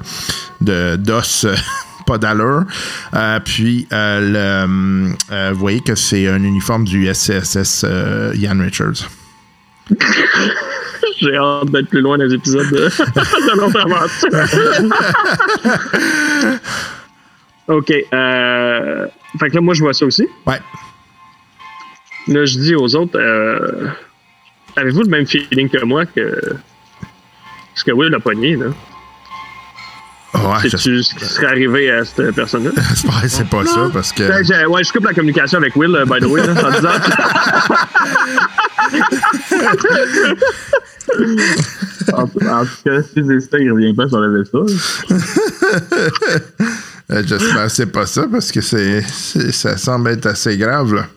d'os 0.61 1.45
euh, 1.45 1.55
pas 2.05 2.17
d'allure. 2.17 2.65
Euh, 3.13 3.39
puis 3.39 3.87
le, 3.91 5.13
vous 5.53 5.59
voyez 5.59 5.79
que 5.79 5.95
c'est 5.95 6.27
un 6.27 6.43
uniforme 6.43 6.83
du 6.83 7.11
SCSS 7.11 7.85
Ian 8.35 8.59
Richards. 8.59 9.09
J'ai 11.21 11.35
hâte 11.37 11.69
d'être 11.71 11.89
plus 11.89 12.01
loin 12.01 12.17
dans 12.17 12.23
les 12.25 12.33
épisodes 12.33 12.67
de, 12.69 12.75
de 12.89 13.55
notre 13.61 13.79
aventure. 13.81 14.29
OK. 17.67 17.91
Euh, 18.13 19.07
fait 19.39 19.49
que 19.49 19.55
là, 19.55 19.61
moi, 19.61 19.73
je 19.73 19.81
vois 19.81 19.93
ça 19.93 20.05
aussi. 20.05 20.27
Ouais. 20.45 20.59
Là, 22.27 22.45
je 22.45 22.57
dis 22.59 22.75
aux 22.75 22.95
autres, 22.95 23.19
euh, 23.19 23.87
avez-vous 24.75 25.01
le 25.03 25.09
même 25.09 25.25
feeling 25.27 25.69
que 25.69 25.83
moi 25.83 26.05
que 26.05 26.41
ce 27.75 27.83
que 27.83 27.91
Will 27.91 28.13
a 28.13 28.19
pogné, 28.19 28.55
là? 28.55 28.67
Ouais, 30.33 30.59
je- 30.63 30.69
C'est-tu 30.69 31.01
ce 31.01 31.15
qui 31.15 31.25
serait 31.25 31.45
arrivé 31.47 31.89
à 31.89 32.03
cette 32.03 32.31
personne-là? 32.35 32.71
c'est 33.27 33.47
pas 33.49 33.65
ça 33.65 33.89
parce 33.93 34.11
que. 34.11 34.23
Ouais, 34.23 34.43
je- 34.43 34.65
ouais, 34.67 34.83
je 34.83 34.91
coupe 34.91 35.05
la 35.05 35.13
communication 35.13 35.57
avec 35.59 35.75
Will, 35.77 35.95
euh, 35.95 36.05
by 36.05 36.19
the 36.19 36.25
way, 36.25 36.45
là, 36.45 36.53
disant 36.71 36.89
En, 42.13 42.23
en 42.23 42.27
tout 42.27 42.71
cas, 42.85 43.01
si 43.03 43.23
c'est 43.25 43.39
ça, 43.41 43.57
il 43.59 43.71
revient 43.71 43.93
pas 43.93 44.07
sur 44.07 44.19
le 44.19 44.37
vaisseau. 44.39 44.65
J'espère 47.09 47.63
que 47.65 47.69
c'est 47.71 47.85
pas 47.91 48.05
ça 48.05 48.25
parce 48.31 48.51
que 48.51 48.61
c'est, 48.61 49.01
c'est- 49.01 49.51
ça 49.51 49.77
semble 49.77 50.09
être 50.09 50.25
assez 50.25 50.57
grave 50.57 50.93
là. 50.95 51.07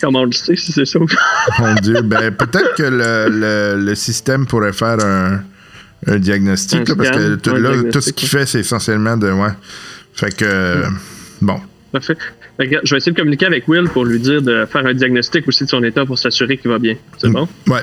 comment 0.00 0.20
on 0.22 0.24
le 0.26 0.32
sait 0.32 0.56
si 0.56 0.72
c'est 0.72 0.84
ça. 0.84 0.98
Mon 1.58 1.74
Dieu, 1.76 2.02
ben 2.02 2.34
peut-être 2.34 2.74
que 2.76 2.82
le, 2.82 3.28
le- 3.28 3.84
le 3.84 3.94
système 3.94 4.46
pourrait 4.46 4.72
faire 4.72 4.98
un, 5.04 5.42
un 6.06 6.18
diagnostic 6.18 6.80
Un 6.90 6.94
là, 6.94 6.96
parce 6.96 7.10
que 7.10 7.34
tout, 7.36 7.50
un 7.50 7.58
là, 7.58 7.90
tout 7.90 8.00
ce 8.00 8.12
qu'il 8.12 8.28
fait, 8.28 8.46
c'est 8.46 8.60
essentiellement 8.60 9.16
de 9.16 9.30
ouais. 9.30 9.50
Fait 10.14 10.34
que 10.34 10.44
euh, 10.44 10.86
bon. 11.40 11.60
Parfait. 11.92 12.16
Je 12.58 12.64
vais 12.66 12.96
essayer 12.98 13.12
de 13.12 13.16
communiquer 13.16 13.46
avec 13.46 13.66
Will 13.66 13.88
pour 13.88 14.04
lui 14.04 14.18
dire 14.20 14.42
de 14.42 14.66
faire 14.66 14.86
un 14.86 14.94
diagnostic 14.94 15.48
aussi 15.48 15.64
de 15.64 15.68
son 15.70 15.82
état 15.82 16.04
pour 16.04 16.18
s'assurer 16.18 16.58
qu'il 16.58 16.70
va 16.70 16.78
bien. 16.78 16.96
C'est 17.18 17.30
bon? 17.30 17.48
Ouais. 17.66 17.80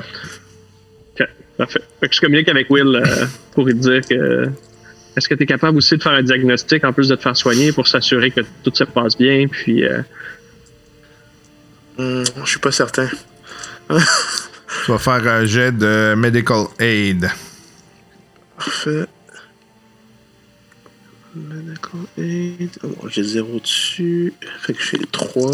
OK. 1.18 1.26
Parfait. 1.58 1.80
Fait 2.00 2.08
que 2.08 2.14
je 2.14 2.20
communique 2.20 2.48
avec 2.48 2.70
Will 2.70 2.94
euh, 2.96 3.26
pour 3.52 3.66
lui 3.66 3.74
dire 3.74 4.00
que. 4.08 4.48
Est-ce 5.16 5.28
que 5.28 5.34
tu 5.34 5.42
es 5.42 5.46
capable 5.46 5.76
aussi 5.76 5.96
de 5.96 6.02
faire 6.02 6.12
un 6.12 6.22
diagnostic 6.22 6.84
en 6.84 6.92
plus 6.92 7.08
de 7.08 7.16
te 7.16 7.22
faire 7.22 7.36
soigner 7.36 7.72
pour 7.72 7.88
s'assurer 7.88 8.30
que 8.30 8.42
tout 8.62 8.70
se 8.72 8.84
passe 8.84 9.16
bien? 9.18 9.46
Puis. 9.48 9.84
euh, 9.84 10.02
Hmm, 11.98 12.22
je 12.44 12.48
suis 12.50 12.60
pas 12.60 12.72
certain. 12.72 13.08
Tu 13.90 14.90
vas 14.92 14.98
faire 14.98 15.26
un 15.26 15.44
jet 15.44 15.72
de 15.72 16.14
medical 16.14 16.66
aid. 16.78 17.28
Parfait. 18.56 19.04
Oh, 22.84 23.08
j'ai 23.08 23.22
zéro 23.22 23.58
dessus. 23.60 24.32
Fait 24.62 24.72
que 24.74 24.82
j'ai 24.82 24.98
3. 25.10 25.50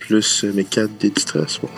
Plus 0.00 0.44
euh, 0.44 0.52
mes 0.54 0.64
4 0.64 0.96
des 0.98 1.10
distress. 1.10 1.58
Bon. 1.60 1.68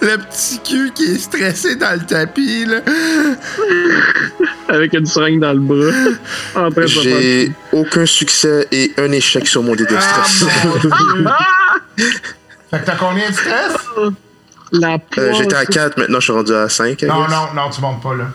Le 0.00 0.16
petit 0.18 0.60
cul 0.62 0.92
qui 0.94 1.04
est 1.04 1.18
stressé 1.18 1.74
dans 1.76 1.98
le 1.98 2.06
tapis 2.06 2.64
là. 2.64 2.80
avec 4.68 4.92
une 4.94 5.04
seringue 5.06 5.40
dans 5.40 5.52
le 5.52 5.58
bras. 5.60 5.92
En 6.54 6.70
train 6.70 6.82
de 6.82 6.86
se 6.86 7.00
faire- 7.00 7.02
J'ai 7.20 7.52
aucun 7.72 8.06
succès 8.06 8.68
et 8.70 8.92
un 8.98 9.10
échec 9.12 9.46
sur 9.48 9.62
mon 9.62 9.74
dé 9.74 9.84
de 9.84 9.96
stress. 9.98 10.44
Fait 12.70 12.80
que 12.80 12.84
t'as 12.86 12.96
combien 12.96 13.28
de 13.28 13.34
stress? 13.34 13.72
La 14.72 14.98
Euh. 15.18 15.32
J'étais 15.34 15.54
à 15.56 15.64
4, 15.66 15.96
maintenant 15.98 16.18
je 16.20 16.24
suis 16.24 16.32
rendu 16.32 16.52
à 16.54 16.68
5. 16.68 17.02
I 17.02 17.06
Non, 17.06 17.26
non, 17.28 17.54
non, 17.54 17.70
tu 17.70 17.80
montes 17.80 18.02
pas 18.02 18.14
là. 18.14 18.26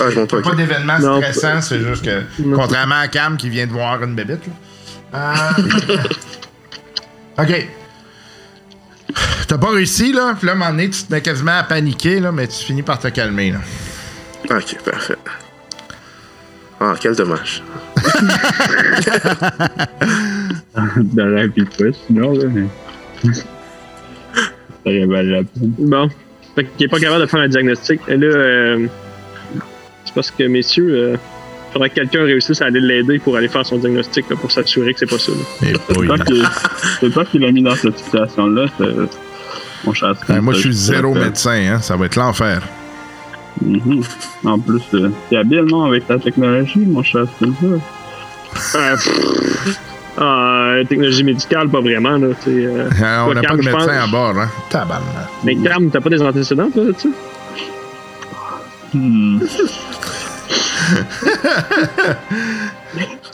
Ah, 0.00 0.10
je 0.10 0.20
pas. 0.20 0.54
D'événement 0.54 0.98
Non, 0.98 1.20
stressant, 1.20 1.60
c'est 1.60 1.80
juste 1.80 2.04
que. 2.04 2.22
Non. 2.42 2.56
Contrairement 2.56 3.00
à 3.00 3.08
Cam 3.08 3.36
qui 3.36 3.48
vient 3.48 3.66
de 3.66 3.72
voir 3.72 4.02
une 4.02 4.14
bébête. 4.14 4.40
Là. 4.46 4.52
Euh, 5.14 5.96
ok. 7.42 7.68
T'as 9.48 9.58
pas 9.58 9.70
réussi, 9.70 10.12
là. 10.12 10.34
Puis 10.36 10.46
là, 10.46 10.52
à 10.52 10.56
un 10.56 10.58
moment 10.58 10.70
donné, 10.70 10.90
tu 10.90 11.04
te 11.04 11.12
mets 11.12 11.20
quasiment 11.20 11.58
à 11.58 11.62
paniquer, 11.62 12.20
là, 12.20 12.32
mais 12.32 12.48
tu 12.48 12.64
finis 12.64 12.82
par 12.82 12.98
te 12.98 13.08
calmer, 13.08 13.52
là. 13.52 13.58
Ok, 14.50 14.76
parfait. 14.84 15.16
Ah, 16.80 16.94
quel 17.00 17.14
dommage. 17.14 17.62
Dans 20.96 21.26
la 21.26 21.46
vie 21.46 21.64
pas, 21.64 21.84
sinon, 22.06 22.32
là, 22.32 22.44
mais. 22.52 22.66
Ça 24.86 24.92
aurait 24.92 25.06
valu 25.06 25.30
la 25.30 25.42
peine. 25.42 25.72
Bon. 25.78 26.08
Fait 26.54 26.64
qu'il 26.64 26.86
est 26.86 26.88
pas 26.88 27.00
capable 27.00 27.22
de 27.22 27.26
faire 27.26 27.40
un 27.40 27.48
diagnostic. 27.48 28.00
Et 28.08 28.16
là, 28.16 28.26
euh, 28.26 28.86
parce 30.16 30.32
que, 30.32 30.42
messieurs, 30.44 30.88
euh, 30.90 31.16
faudrait 31.72 31.90
que 31.90 31.94
quelqu'un 31.96 32.24
réussisse 32.24 32.60
à 32.60 32.66
aller 32.66 32.80
l'aider 32.80 33.18
pour 33.20 33.36
aller 33.36 33.46
faire 33.48 33.64
son 33.64 33.76
diagnostic, 33.78 34.28
là, 34.30 34.34
pour 34.36 34.50
s'assurer 34.50 34.92
que 34.94 34.98
c'est 34.98 35.06
pas 35.10 35.18
ça. 35.18 35.30
là. 35.30 35.68
Et 35.68 35.74
C'est 35.88 35.94
toi 36.06 36.18
qui- 36.18 36.42
C'est 37.00 37.10
toi 37.10 37.24
qui 37.24 37.38
l'as 37.38 37.52
mis 37.52 37.62
dans 37.62 37.76
cette 37.76 37.98
situation-là, 37.98 38.66
c'est- 38.78 39.84
mon 39.84 39.92
cher. 39.92 40.14
Ben, 40.28 40.40
moi, 40.40 40.54
je 40.54 40.60
suis 40.60 40.74
Spencer. 40.74 40.94
zéro 41.02 41.14
Euh, 41.16 41.20
médecin, 41.24 41.60
hein. 41.74 41.78
Ça 41.80 41.94
va 41.96 42.06
être 42.06 42.16
l'enfer. 42.16 42.62
mhm. 43.64 44.02
En 44.44 44.58
plus, 44.58 44.82
euh, 44.94 45.10
t'es 45.30 45.36
habile, 45.36 45.64
non, 45.70 45.84
avec 45.84 46.06
ta 46.08 46.18
technologie, 46.18 46.80
mon 46.80 47.02
cher 47.02 47.24
Spencer. 47.36 47.78
Euh, 48.74 48.96
ah, 50.18 50.74
technologie 50.88 51.24
médicale, 51.24 51.68
pas 51.68 51.80
vraiment, 51.80 52.16
là. 52.16 52.28
euh. 52.28 52.34
Euh, 52.48 53.24
on 53.28 53.34
n'a 53.34 53.42
pas 53.42 53.52
de 53.56 53.62
médecin 53.62 53.72
pense- 53.78 53.88
à 53.88 54.06
bord, 54.06 54.34
hein. 54.38 54.48
Tabarnak. 54.70 55.04
Mais 55.44 55.56
Cam, 55.56 55.90
t'as 55.90 56.00
pas 56.00 56.08
des 56.10 56.22
antécédents, 56.22 56.70
toi, 56.70 56.84
là-dessus? 56.84 57.12
Hmm. 58.94 59.40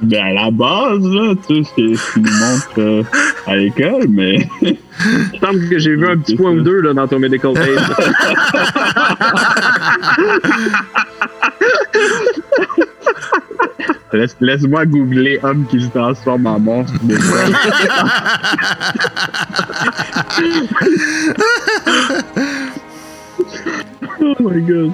Ben, 0.02 0.24
à 0.24 0.32
la 0.32 0.50
base, 0.50 1.04
là, 1.04 1.34
tu 1.46 1.62
sais, 1.64 1.70
c'est 1.76 1.94
ce 1.94 2.12
qu'ils 2.14 2.22
nous 2.22 2.30
montrent 2.30 2.78
euh, 2.78 3.02
à 3.46 3.56
l'école, 3.56 4.06
mais. 4.08 4.48
Il 4.62 4.76
semble 5.40 5.68
que 5.68 5.78
j'ai 5.78 5.94
vu 5.96 6.08
un 6.08 6.16
petit 6.18 6.36
point 6.36 6.50
ou 6.52 6.60
deux, 6.62 6.80
là, 6.80 6.94
dans 6.94 7.06
ton 7.08 7.18
medical 7.18 7.52
aid. 7.56 7.78
Laisse- 14.12 14.36
Laisse-moi 14.40 14.84
googler 14.86 15.38
homme 15.42 15.64
qui 15.70 15.80
se 15.80 15.88
transforme 15.88 16.46
en 16.46 16.58
monstre. 16.60 16.92
des. 17.02 17.16
Oh 24.20 24.34
my 24.40 24.60
god. 24.62 24.92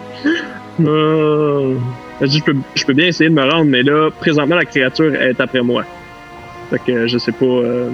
Euh, 0.81 1.75
je, 2.21 2.43
peux, 2.43 2.55
je 2.75 2.85
peux 2.85 2.95
bien 2.95 3.07
essayer 3.07 3.31
de 3.31 3.35
me 3.35 3.43
rendre, 3.43 3.67
mais 3.67 3.83
là, 3.83 4.11
présentement, 4.11 4.57
la 4.57 4.65
créature 4.65 5.15
est 5.15 5.41
après 5.41 5.63
moi. 5.63 5.85
Fait 6.71 6.81
que 6.87 7.07
je 7.07 7.19
sais 7.19 7.33
pas. 7.33 7.45
euh, 7.45 7.91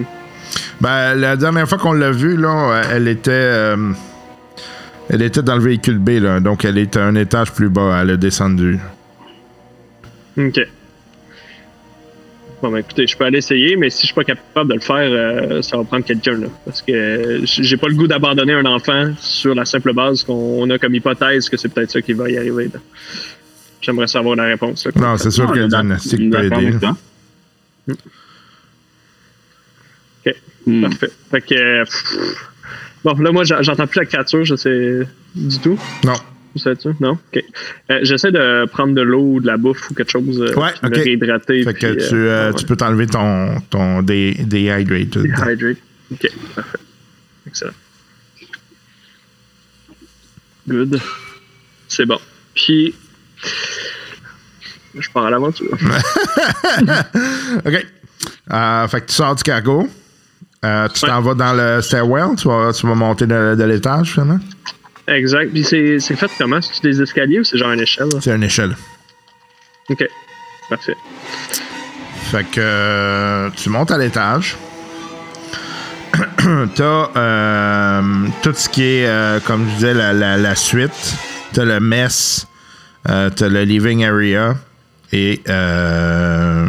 Ben, 0.80 1.14
la 1.14 1.36
dernière 1.36 1.68
fois 1.68 1.78
qu'on 1.78 1.92
l'a 1.92 2.10
vue, 2.10 2.36
là, 2.36 2.48
euh, 2.72 2.82
elle 2.92 3.08
était. 3.08 3.30
euh, 3.32 3.76
elle 5.10 5.22
était 5.22 5.42
dans 5.42 5.56
le 5.56 5.62
véhicule 5.62 5.98
B, 5.98 6.10
là. 6.20 6.40
Donc, 6.40 6.64
elle 6.64 6.78
était 6.78 6.98
un 6.98 7.14
étage 7.14 7.52
plus 7.52 7.68
bas. 7.68 7.98
Elle 8.02 8.10
a 8.10 8.16
descendu. 8.16 8.78
Ok. 10.38 10.60
Bon, 12.62 12.70
ben 12.70 12.78
écoutez, 12.78 13.06
je 13.06 13.14
peux 13.14 13.24
aller 13.24 13.38
essayer, 13.38 13.76
mais 13.76 13.90
si 13.90 14.00
je 14.02 14.06
suis 14.06 14.14
pas 14.14 14.24
capable 14.24 14.70
de 14.70 14.74
le 14.74 14.80
faire, 14.80 14.96
euh, 15.10 15.60
ça 15.60 15.76
va 15.76 15.84
prendre 15.84 16.04
quelqu'un, 16.04 16.38
là. 16.38 16.46
Parce 16.64 16.80
que 16.80 17.42
j'ai 17.44 17.76
pas 17.76 17.88
le 17.88 17.94
goût 17.94 18.06
d'abandonner 18.06 18.54
un 18.54 18.64
enfant 18.64 19.12
sur 19.18 19.54
la 19.54 19.66
simple 19.66 19.92
base 19.92 20.22
qu'on 20.24 20.68
a 20.70 20.78
comme 20.78 20.94
hypothèse 20.94 21.50
que 21.50 21.58
c'est 21.58 21.68
peut-être 21.68 21.90
ça 21.90 22.00
qui 22.00 22.14
va 22.14 22.30
y 22.30 22.38
arriver, 22.38 22.70
là. 22.72 22.80
J'aimerais 23.84 24.06
savoir 24.06 24.36
la 24.36 24.44
réponse, 24.44 24.86
là. 24.86 24.92
Non, 24.96 25.16
c'est 25.18 25.30
sûr 25.30 25.50
que 25.52 25.58
le 25.58 25.68
diagnostic 25.68 26.30
peut 26.30 26.44
aider. 26.44 26.78
Ok. 30.26 30.34
Hmm. 30.66 30.82
Parfait. 30.82 31.10
Fait 31.30 31.40
que. 31.42 31.54
euh, 31.54 31.84
pff, 31.84 32.14
Bon, 33.04 33.12
là, 33.18 33.32
moi, 33.32 33.44
j'en- 33.44 33.60
j'entends 33.62 33.86
plus 33.86 34.00
la 34.00 34.06
créature, 34.06 34.44
je 34.46 34.56
sais 34.56 35.00
du 35.34 35.58
tout. 35.58 35.78
Non. 36.04 36.14
Ça? 36.56 36.70
Non? 37.00 37.18
OK. 37.32 37.44
Euh, 37.90 37.98
J'essaie 38.02 38.30
de 38.32 38.64
prendre 38.66 38.94
de 38.94 39.02
l'eau 39.02 39.34
ou 39.34 39.40
de 39.40 39.46
la 39.46 39.56
bouffe 39.58 39.90
ou 39.90 39.94
quelque 39.94 40.10
chose 40.12 40.40
euh, 40.40 40.54
Ouais, 40.58 40.72
qui 40.72 40.86
ok. 40.86 40.90
me 40.92 40.96
réhydrater. 40.96 41.64
Fait 41.64 41.74
que 41.74 42.08
tu, 42.08 42.14
euh, 42.14 42.30
euh, 42.30 42.50
ouais. 42.52 42.54
tu 42.58 42.64
peux 42.64 42.76
t'enlever 42.76 43.06
ton, 43.08 43.60
ton 43.68 44.00
dé- 44.02 44.36
dehydrated. 44.46 45.22
Dehydrate. 45.24 45.76
OK, 46.12 46.28
parfait. 46.54 46.78
Excellent. 47.46 47.72
Good. 50.68 51.00
C'est 51.88 52.06
bon. 52.06 52.18
Puis, 52.54 52.94
je 54.98 55.10
pars 55.10 55.26
à 55.26 55.30
l'aventure. 55.30 55.70
OK. 57.66 57.86
Euh, 58.52 58.88
fait 58.88 59.00
que 59.00 59.06
tu 59.06 59.14
sors 59.14 59.34
du 59.34 59.42
cargo. 59.42 59.88
Euh, 60.64 60.88
tu 60.88 61.04
Ouais. 61.04 61.10
t'en 61.10 61.20
vas 61.20 61.34
dans 61.34 61.52
le 61.52 61.82
stairwell. 61.82 62.36
Tu 62.38 62.48
vas, 62.48 62.72
tu 62.72 62.86
vas 62.86 62.94
monter 62.94 63.26
de, 63.26 63.54
de 63.54 63.64
l'étage, 63.64 64.12
finalement. 64.12 64.38
exact. 65.08 65.50
Puis, 65.52 65.64
c'est 65.64 65.98
c'est 65.98 66.16
fait 66.16 66.30
comment? 66.38 66.60
C'est 66.62 66.82
des 66.82 67.02
escaliers 67.02 67.40
ou 67.40 67.44
c'est 67.44 67.58
genre 67.58 67.72
une 67.72 67.80
échelle? 67.80 68.08
là? 68.12 68.18
C'est 68.22 68.34
une 68.34 68.42
échelle. 68.44 68.76
OK. 69.90 70.04
Parfait. 70.70 70.96
Fait 72.30 72.44
que 72.44 72.60
euh, 72.60 73.50
tu 73.56 73.68
montes 73.68 73.90
à 73.90 73.98
l'étage. 73.98 74.56
T'as 76.76 77.10
euh, 77.16 78.02
tout 78.42 78.52
ce 78.54 78.68
qui 78.68 78.82
est, 78.84 79.06
euh, 79.06 79.40
comme 79.40 79.66
je 79.68 79.74
disais, 79.74 79.94
la, 79.94 80.12
la, 80.12 80.36
la 80.38 80.54
suite. 80.54 81.14
T'as 81.52 81.64
le 81.64 81.80
mess. 81.80 82.46
Euh, 83.08 83.30
T'as 83.30 83.48
le 83.48 83.62
living 83.64 84.04
area. 84.04 84.56
Et 85.12 85.40
euh, 85.48 86.66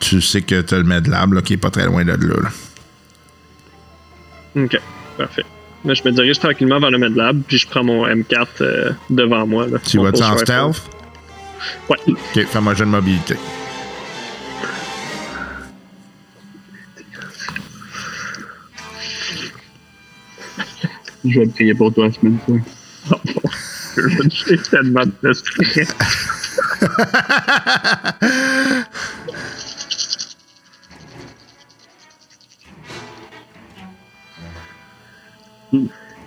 tu 0.00 0.20
sais 0.20 0.42
que 0.42 0.60
tu 0.60 0.74
as 0.74 0.78
le 0.78 0.84
Medlab 0.84 1.32
là, 1.32 1.40
qui 1.40 1.54
est 1.54 1.56
pas 1.56 1.70
très 1.70 1.86
loin 1.86 2.04
de 2.04 2.10
là. 2.12 2.16
là. 2.42 2.50
Ok, 4.64 4.78
parfait. 5.16 5.44
Là, 5.84 5.94
je 5.94 6.02
me 6.04 6.10
dirige 6.10 6.38
tranquillement 6.38 6.78
vers 6.78 6.90
le 6.90 6.98
Medlab, 6.98 7.40
puis 7.46 7.56
je 7.56 7.66
prends 7.66 7.82
mon 7.82 8.06
M4 8.06 8.46
euh, 8.60 8.90
devant 9.08 9.46
moi. 9.46 9.66
Là, 9.66 9.78
Tu 9.78 9.98
vas-tu 9.98 10.22
en 10.22 10.36
stealth? 10.36 10.82
Ouais. 11.88 11.96
Ok, 12.08 12.44
fais-moi 12.46 12.72
un 12.72 12.74
jeu 12.76 12.84
de 12.84 12.90
mobilité. 12.90 13.36
Je 21.24 21.40
vais 21.40 21.46
prier 21.46 21.74
pour 21.74 21.92
toi, 21.92 22.10
semaine 22.12 22.38
J'ai 24.46 24.58
tellement 24.58 25.04
de 25.22 25.32
stress. 25.32 25.94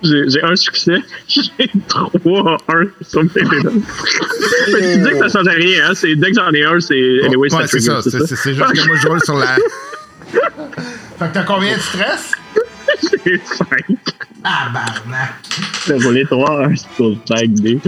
J'ai 0.02 0.42
un 0.42 0.54
succès, 0.54 0.96
j'ai 1.28 1.42
3 1.88 2.10
1 2.68 2.84
sur 3.02 3.22
mes 3.22 3.28
dés. 3.30 3.42
Mais 4.72 4.94
tu 4.96 5.02
dis 5.02 5.10
que 5.18 5.28
ça 5.30 5.38
change 5.38 5.48
rien, 5.54 5.88
hein? 5.88 5.92
c'est- 5.94 6.14
Dès 6.16 6.30
que 6.30 6.34
j'en 6.38 6.50
ai 6.52 6.62
un, 6.64 6.78
c'est. 6.78 7.20
Anyway, 7.24 7.48
ouais, 7.54 7.62
ça 7.62 7.66
c'est 7.66 7.80
ça. 7.80 8.02
C'est 8.02 8.10
c'est- 8.10 8.36
c'est 8.36 8.54
juste 8.54 8.72
que 8.72 8.86
moi, 8.86 8.96
je 9.00 9.08
roule 9.08 9.22
sur 9.24 9.36
la. 9.38 9.56
fait 9.56 9.60
que 10.40 11.32
t'as 11.32 11.42
combien 11.44 11.74
de 11.76 11.80
stress? 11.80 12.32
J'ai 13.24 13.40
5. 13.44 13.66
Tabarnak! 14.42 15.34
J'ai 15.86 15.94
roulé 15.94 16.24
3 16.24 16.66
1 16.66 16.76
sur 16.96 17.16
5 17.26 17.48
dés. 17.54 17.80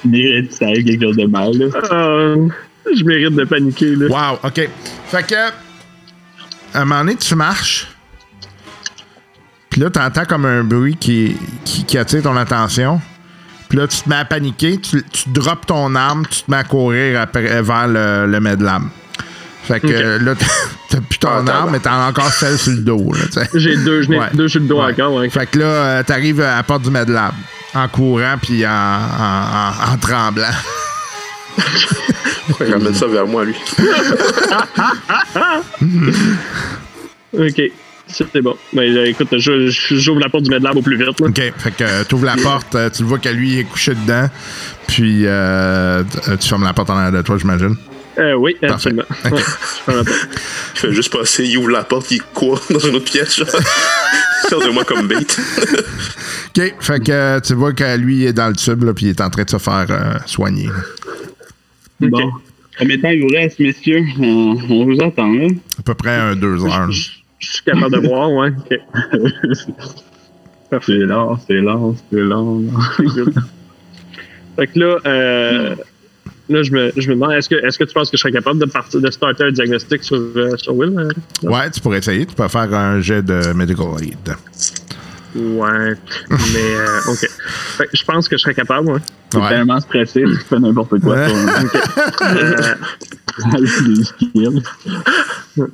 Tu 0.00 0.08
mérites 0.08 0.52
ça 0.52 0.66
arrive 0.66 0.84
quelque 0.84 1.02
chose 1.02 1.16
de 1.16 1.26
mal, 1.26 1.52
là. 1.56 1.66
Euh, 1.92 2.48
je 2.96 3.04
mérite 3.04 3.34
de 3.34 3.44
paniquer, 3.44 3.94
là. 3.96 4.06
Wow, 4.32 4.38
OK. 4.42 4.68
Fait 5.06 5.26
que, 5.26 5.34
à 5.34 6.82
un 6.82 6.84
moment 6.84 7.00
donné, 7.00 7.16
tu 7.16 7.34
marches. 7.34 7.88
Puis 9.68 9.80
là, 9.80 9.90
t'entends 9.90 10.24
comme 10.24 10.46
un 10.46 10.64
bruit 10.64 10.96
qui, 10.96 11.36
qui, 11.64 11.84
qui 11.84 11.98
attire 11.98 12.22
ton 12.22 12.36
attention. 12.36 13.00
Puis 13.68 13.78
là, 13.78 13.86
tu 13.86 13.98
te 14.00 14.08
mets 14.08 14.16
à 14.16 14.24
paniquer, 14.24 14.78
tu, 14.80 15.04
tu 15.12 15.28
drops 15.28 15.66
ton 15.66 15.94
arme, 15.94 16.26
tu 16.28 16.42
te 16.42 16.50
mets 16.50 16.56
à 16.56 16.64
courir 16.64 17.20
après, 17.20 17.62
vers 17.62 17.86
le, 17.86 18.26
le 18.26 18.40
Medlab. 18.40 18.82
Fait 19.62 19.78
que 19.78 19.86
Ok. 19.86 19.92
euh, 19.92 20.18
là, 20.18 20.34
t'as- 20.90 21.00
plus 21.00 21.18
ton 21.18 21.28
Ah, 21.46 21.50
arme, 21.50 21.70
mais 21.72 21.80
t'en 21.80 21.92
as 21.92 22.08
encore 22.08 22.30
celle 22.32 22.58
sur 22.58 22.72
le 22.72 22.78
dos. 22.82 23.12
J'ai 23.54 23.76
deux, 23.76 24.04
Ouais. 24.06 24.28
deux 24.34 24.48
sur 24.48 24.60
le 24.60 24.66
dos 24.66 24.82
Ouais. 24.82 24.92
encore, 24.92 25.14
ouais. 25.14 25.30
Fait 25.30 25.46
que 25.46 25.58
là, 25.58 25.64
euh, 25.64 26.02
t'arrives 26.02 26.40
à 26.42 26.56
la 26.56 26.62
porte 26.62 26.82
du 26.82 26.90
Medlab 26.90 27.32
en 27.74 27.88
courant 27.88 28.34
puis 28.42 28.66
en, 28.66 28.70
en, 28.70 28.74
en- 28.74 29.92
en 29.94 29.96
tremblant. 29.98 30.44
Ramène 32.60 32.94
ça 32.94 33.06
vers 33.06 33.26
moi, 33.26 33.44
lui. 33.44 33.54
Ok, 37.38 37.62
c'est 38.08 38.42
bon. 38.42 38.56
Ben, 38.72 38.82
euh, 38.96 39.06
écoute, 39.06 39.28
j'ouvre 39.38 40.18
la 40.20 40.28
porte 40.28 40.42
du 40.44 40.50
Medlab 40.50 40.76
au 40.76 40.82
plus 40.82 40.96
vite. 40.96 41.20
Là. 41.20 41.26
OK. 41.28 41.40
Fait 41.58 41.70
que 41.70 42.02
tu 42.04 42.14
ouvres 42.16 42.26
la 42.26 42.36
porte, 42.36 42.74
euh, 42.74 42.90
tu 42.90 43.02
le 43.02 43.08
vois 43.08 43.18
que 43.20 43.28
lui 43.28 43.58
est 43.60 43.64
couché 43.64 43.94
dedans. 43.94 44.28
Puis 44.88 45.22
euh, 45.26 46.02
tu 46.40 46.48
fermes 46.48 46.64
la 46.64 46.72
porte 46.72 46.90
en 46.90 46.96
arrière 46.96 47.12
de 47.12 47.22
toi, 47.22 47.36
j'imagine. 47.38 47.76
Euh, 48.20 48.34
oui, 48.34 48.54
Parfait. 48.60 48.74
absolument. 48.74 49.04
Ok. 49.24 49.32
Ouais, 49.32 49.94
je 50.74 50.80
fait 50.80 50.92
juste 50.92 51.12
passer, 51.12 51.44
il 51.46 51.56
ouvre 51.58 51.70
la 51.70 51.84
porte, 51.84 52.10
il 52.10 52.22
court 52.22 52.60
dans 52.70 52.78
une 52.78 52.96
autre 52.96 53.10
pièce. 53.10 53.42
Sert 54.48 54.58
de 54.58 54.70
moi 54.70 54.84
comme 54.84 55.06
bait. 55.08 55.16
OK. 55.16 56.74
Fait 56.80 57.00
que 57.02 57.12
euh, 57.12 57.40
tu 57.40 57.54
vois 57.54 57.72
que 57.72 57.96
lui 57.96 58.24
est 58.26 58.32
dans 58.32 58.48
le 58.48 58.56
tube, 58.56 58.82
là, 58.84 58.92
puis 58.92 59.06
il 59.06 59.10
est 59.10 59.20
en 59.20 59.30
train 59.30 59.44
de 59.44 59.50
se 59.50 59.58
faire 59.58 59.86
euh, 59.88 60.14
soigner. 60.26 60.68
Bon. 62.00 62.30
Combien 62.78 62.96
de 62.96 63.02
temps 63.02 63.10
il 63.10 63.22
vous 63.22 63.28
reste, 63.28 63.58
messieurs? 63.58 64.04
On, 64.18 64.56
on 64.68 64.84
vous 64.84 65.00
attend, 65.02 65.32
là. 65.32 65.48
À 65.78 65.82
peu 65.82 65.94
près 65.94 66.16
un 66.16 66.36
deux 66.36 66.64
heures. 66.64 66.90
Je 66.90 67.10
suis 67.40 67.62
capable 67.64 68.00
de 68.00 68.06
voir, 68.06 68.30
ouais. 68.32 68.50
Ok. 68.50 68.78
C'est 70.86 70.92
long, 70.92 71.38
c'est 71.46 71.54
long, 71.54 71.96
c'est 72.10 72.20
long. 72.20 72.64
Fait 74.56 74.66
que 74.66 74.78
là, 74.78 74.96
euh, 75.06 75.74
là 76.50 76.62
je, 76.62 76.72
me, 76.72 76.92
je 76.96 77.08
me 77.08 77.14
demande, 77.14 77.32
est-ce 77.32 77.48
que, 77.48 77.54
est-ce 77.54 77.78
que 77.78 77.84
tu 77.84 77.94
penses 77.94 78.10
que 78.10 78.16
je 78.16 78.20
serais 78.22 78.32
capable 78.32 78.58
de, 78.58 78.66
partir, 78.66 79.00
de 79.00 79.10
starter 79.10 79.44
un 79.44 79.52
diagnostic 79.52 80.02
sur, 80.04 80.16
euh, 80.36 80.56
sur 80.56 80.74
Will? 80.76 80.98
euh? 80.98 81.08
Ouais, 81.48 81.70
tu 81.70 81.80
pourrais 81.80 81.98
essayer. 81.98 82.26
Tu 82.26 82.34
peux 82.34 82.48
faire 82.48 82.72
un 82.74 83.00
jet 83.00 83.22
de 83.22 83.52
medical 83.54 83.86
aid. 84.02 84.34
Ouais. 85.34 85.94
Mais, 86.28 86.74
euh, 86.74 87.00
ok. 87.08 87.28
Fait 87.78 87.86
que 87.86 87.96
je 87.96 88.04
pense 88.04 88.28
que 88.28 88.36
je 88.36 88.42
serais 88.42 88.54
capable, 88.54 88.90
ouais. 88.90 89.00
T'es 89.30 89.38
Ouais. 89.38 89.48
tellement 89.48 89.80
stressé, 89.80 90.24
tu 90.24 90.36
fais 90.48 90.58
n'importe 90.58 90.98
quoi. 91.00 91.14
Ouais. 91.14 91.24
un- 92.20 92.76
Euh, 93.46 94.60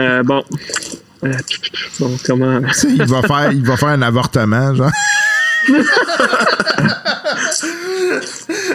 euh, 0.00 0.22
bon. 0.24 0.42
Euh, 1.24 1.32
bon, 2.00 2.16
comment? 2.26 2.60
Tu 2.62 2.72
sais, 2.74 2.88
il 2.90 3.04
va 3.04 3.22
faire, 3.22 3.52
il 3.52 3.64
va 3.64 3.76
faire 3.76 3.88
un 3.90 4.02
avortement, 4.02 4.74
genre. 4.74 4.90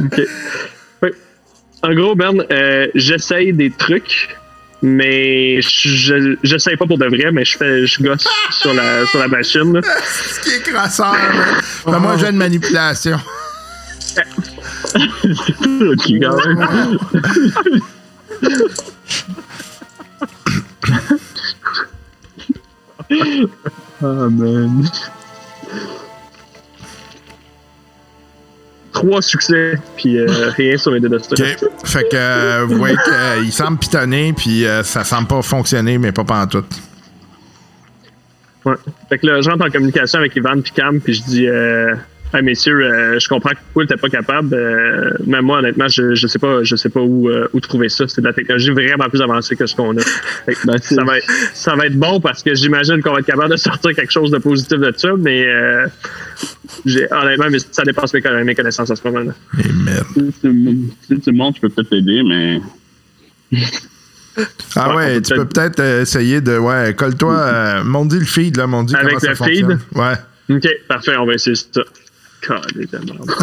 OK. 0.00 0.20
En 1.82 1.94
gros, 1.94 2.14
Ben, 2.16 2.34
euh, 2.50 2.88
j'essaye 2.96 3.52
des 3.52 3.70
trucs, 3.70 4.36
mais 4.82 5.60
je 5.62 6.36
j'essaye 6.42 6.76
pas 6.76 6.86
pour 6.86 6.98
de 6.98 7.06
vrai, 7.06 7.30
mais 7.32 7.44
je 7.44 7.56
fais 7.56 7.86
je 7.86 8.02
gosse 8.02 8.26
sur 8.50 8.74
la 8.74 9.06
sur 9.06 9.20
la 9.20 9.28
machine. 9.28 9.74
là. 9.74 9.80
Ce 10.04 10.40
qui 10.40 10.50
est 10.56 10.62
crasseur, 10.62 11.12
là. 11.12 11.60
Fais-moi 11.84 12.12
un 12.12 12.18
jet 12.18 12.32
de 12.32 12.36
manipulation. 12.36 13.18
Ok, 15.80 16.06
quand 16.20 16.46
même. 16.46 16.98
Ah, 24.00 24.28
man. 24.30 24.88
Trois 28.98 29.22
succès, 29.22 29.78
puis 29.96 30.18
euh, 30.18 30.50
rien 30.56 30.76
sur 30.76 30.90
mes 30.90 30.98
dés 30.98 31.08
de. 31.08 31.18
Fait 31.84 32.02
que 32.08 32.16
euh, 32.16 32.64
vous 32.66 32.78
voyez 32.78 32.96
qu'il 33.04 33.52
semble 33.52 33.78
pitonner, 33.78 34.32
puis 34.32 34.66
euh, 34.66 34.82
ça 34.82 35.04
semble 35.04 35.28
pas 35.28 35.40
fonctionner, 35.42 35.98
mais 35.98 36.10
pas 36.10 36.24
pantoute. 36.24 36.66
Ouais. 38.64 38.74
Fait 39.08 39.18
que 39.18 39.26
là, 39.26 39.40
je 39.40 39.48
rentre 39.48 39.64
en 39.64 39.70
communication 39.70 40.18
avec 40.18 40.34
Ivan 40.34 40.60
puis 40.60 40.72
Cam, 40.72 41.00
puis 41.00 41.14
je 41.14 41.22
dis 41.22 41.46
euh, 41.46 41.94
Hey, 42.34 42.42
messieurs, 42.42 42.78
euh, 42.82 43.18
je 43.18 43.26
comprends 43.26 43.50
que 43.50 43.56
Will 43.74 43.84
n'était 43.88 43.96
pas 43.98 44.10
capable. 44.10 44.52
euh, 44.54 45.10
mais 45.26 45.40
moi, 45.40 45.60
honnêtement, 45.60 45.88
je, 45.88 46.14
je 46.14 46.26
sais 46.26 46.38
pas, 46.38 46.62
je 46.62 46.76
sais 46.76 46.90
pas 46.90 47.00
où, 47.00 47.30
euh, 47.30 47.48
où 47.54 47.60
trouver 47.60 47.88
ça. 47.88 48.06
C'est 48.06 48.20
de 48.20 48.26
la 48.26 48.34
technologie 48.34 48.70
vraiment 48.70 49.08
plus 49.08 49.22
avancée 49.22 49.56
que 49.56 49.64
ce 49.66 49.74
qu'on 49.74 49.96
a. 49.96 50.00
Fait 50.46 50.54
Ben, 50.66 50.76
ça, 50.78 51.04
va 51.04 51.16
être, 51.18 51.26
ça 51.54 51.74
va 51.74 51.86
être 51.86 51.96
bon 51.98 52.20
parce 52.20 52.42
que 52.42 52.54
j'imagine 52.54 53.00
qu'on 53.02 53.12
va 53.14 53.20
être 53.20 53.26
capable 53.26 53.50
de 53.52 53.56
sortir 53.56 53.94
quelque 53.94 54.12
chose 54.12 54.30
de 54.30 54.36
positif 54.38 54.78
de 54.78 54.92
ça, 54.94 55.08
mais 55.18 55.46
euh, 55.46 55.86
j'ai, 56.84 57.10
honnêtement, 57.10 57.46
mais 57.50 57.58
ça 57.70 57.82
dépasse 57.84 58.12
mes, 58.12 58.20
mes 58.44 58.54
connaissances 58.54 58.90
à 58.90 58.96
ce 58.96 59.08
moment-là. 59.08 59.32
Si 60.14 60.32
tu, 60.42 60.78
si 61.08 61.20
tu 61.20 61.32
montes, 61.32 61.56
je 61.56 61.60
peux 61.62 61.70
peut-être 61.70 61.90
t'aider, 61.90 62.22
mais. 62.22 62.60
Ah 64.76 64.90
Ouais, 64.90 64.94
on 64.94 64.96
ouais, 64.98 65.14
peut 65.16 65.22
tu 65.22 65.34
peux 65.34 65.44
peut-être- 65.46 65.80
euh, 65.80 66.02
essayer 66.02 66.40
de. 66.40 66.56
Ouais, 66.58 66.94
colle-toi. 66.96 67.34
Euh, 67.34 67.82
Mondi 67.82 68.20
le 68.20 68.24
feed, 68.24 68.56
là. 68.56 68.68
Mondi 68.68 68.94
Avec 68.94 69.08
comment 69.08 69.18
ça 69.18 69.28
le 69.30 69.34
fonctionne. 69.34 69.78
feed? 69.80 69.98
Ouais. 69.98 70.14
Ok, 70.56 70.68
parfait, 70.86 71.16
on 71.16 71.26
va 71.26 71.34
essayer 71.34 71.56
ça. 71.56 71.80
Calé 72.40 72.86
de 72.86 72.98
merde. 72.98 73.30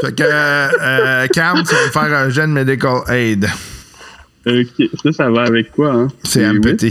Fait 0.00 0.14
que, 0.14 0.22
euh, 0.22 1.26
Cam, 1.28 1.62
tu 1.62 1.74
vas 1.74 1.86
me 1.86 1.90
faire 1.90 2.18
un 2.18 2.30
jet 2.30 2.42
de 2.42 2.46
medical 2.46 3.02
aid. 3.08 3.48
Ok, 4.46 4.88
ça, 5.02 5.12
ça 5.12 5.30
va 5.30 5.42
avec 5.42 5.70
quoi, 5.72 5.92
hein? 5.92 6.08
C'est? 6.24 6.50
MPT. 6.50 6.86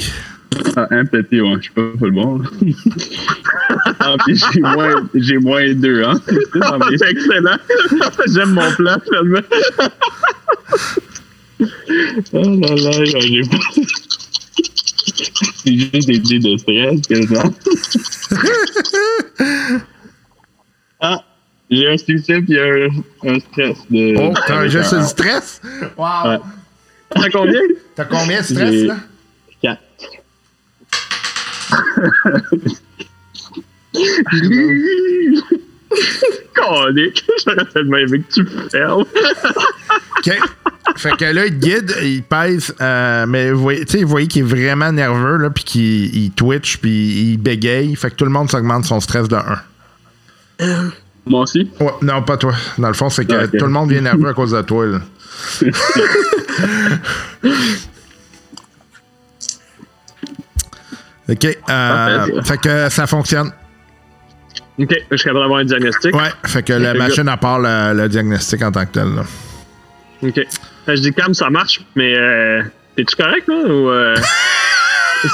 Ah, 0.76 0.88
un 0.92 1.06
petit, 1.06 1.42
ouais, 1.42 1.56
je 1.58 1.62
suis 1.62 1.72
pas 1.72 1.82
full 1.98 2.12
bon. 2.12 2.42
ah, 4.00 4.16
puis 4.26 4.36
j'ai 4.36 4.62
moins, 4.62 5.10
j'ai 5.14 5.38
moins 5.38 5.74
deux, 5.74 6.04
hein? 6.04 6.20
C'est 6.98 7.10
excellent. 7.10 7.58
J'aime 8.34 8.52
mon 8.52 8.72
plan, 8.74 8.98
finalement. 9.04 9.42
Oh 12.34 12.44
là 12.44 12.76
là, 12.76 13.06
j'ai 13.06 13.42
pas. 13.42 13.58
C'est 15.64 15.78
juste 15.78 16.08
des 16.08 16.20
dés 16.20 16.40
de 16.40 16.58
stress, 16.58 17.02
quasiment. 17.08 17.54
ah, 21.02 21.24
j'ai 21.70 21.88
un 21.90 21.98
succès 21.98 22.42
puis 22.42 22.58
un, 22.60 22.88
un 23.24 23.40
stress 23.40 23.78
de. 23.90 24.16
Oh, 24.18 24.34
t'as 24.48 24.60
un 24.60 24.68
jet 24.68 24.84
sur 24.84 25.00
le 25.00 25.04
stress? 25.04 25.62
Wow. 25.98 26.06
Ouais. 26.26 26.40
T'as 27.10 27.30
combien? 27.30 27.60
T'as 27.96 28.06
combien 28.06 28.40
de 28.40 28.46
stress, 28.46 28.84
là? 28.84 28.98
Quatre. 29.62 29.82
Calique. 36.56 37.26
J'aurais 37.46 37.66
tellement 37.66 37.98
aimé 37.98 38.22
que 38.22 38.34
tu 38.34 38.46
fermes. 38.70 39.02
OK. 39.02 40.40
Fait 40.96 41.12
que 41.18 41.26
là, 41.26 41.46
il 41.46 41.60
te 41.60 41.66
guide, 41.66 41.96
il 42.04 42.24
pèse, 42.24 42.74
euh, 42.82 43.26
mais 43.28 43.52
vous 43.52 43.62
voyez, 43.62 43.86
tu 43.86 43.98
sais, 43.98 44.04
vous 44.04 44.10
voyez 44.10 44.28
qu'il 44.28 44.42
est 44.42 44.46
vraiment 44.46 44.92
nerveux, 44.92 45.38
là, 45.38 45.50
puis 45.50 45.64
qu'il 45.64 46.16
il 46.24 46.32
twitch, 46.32 46.78
puis 46.78 47.32
il 47.32 47.38
bégaye. 47.38 47.96
Fait 47.96 48.10
que 48.10 48.16
tout 48.16 48.26
le 48.26 48.32
monde 48.32 48.50
s'augmente 48.50 48.86
son 48.86 49.00
stress 49.00 49.28
de 49.28 49.38
1. 50.60 50.92
Moi 51.26 51.42
aussi? 51.42 51.70
Ouais, 51.80 51.92
non, 52.02 52.22
pas 52.24 52.38
toi. 52.38 52.54
Dans 52.78 52.88
le 52.88 52.94
fond, 52.94 53.10
c'est 53.10 53.26
que 53.26 53.34
Ah, 53.34 53.48
tout 53.48 53.66
le 53.66 53.72
monde 53.72 53.90
vient 53.92 54.02
nerveux 54.02 54.28
à 54.30 54.34
cause 54.34 54.52
de 54.52 54.62
toi. 54.62 54.86
là. 54.88 55.00
OK. 61.30 61.58
euh, 61.70 62.42
fait 62.44 62.58
que 62.58 62.90
ça 62.90 63.06
fonctionne. 63.08 63.52
OK, 64.80 64.96
je 65.12 65.18
suis 65.18 65.26
capable 65.26 65.42
d'avoir 65.44 65.60
un 65.60 65.66
diagnostic. 65.66 66.16
Ouais, 66.16 66.30
fait 66.46 66.64
que 66.64 66.74
la 66.74 66.94
machine 66.94 67.28
à 67.28 67.38
part 67.38 67.60
le, 67.60 67.94
le 67.94 68.10
diagnostic 68.10 68.62
en 68.64 68.72
tant 68.72 68.86
que 68.86 68.92
tel. 68.94 69.14
là. 69.14 69.24
OK. 70.24 70.40
Je 70.96 71.02
dis 71.02 71.14
Cam, 71.14 71.34
ça 71.34 71.50
marche, 71.50 71.82
mais 71.96 72.14
euh, 72.16 72.62
t'es-tu 72.96 73.16
correct, 73.16 73.48
là? 73.48 73.56
Ou, 73.68 73.90
euh... 73.90 74.16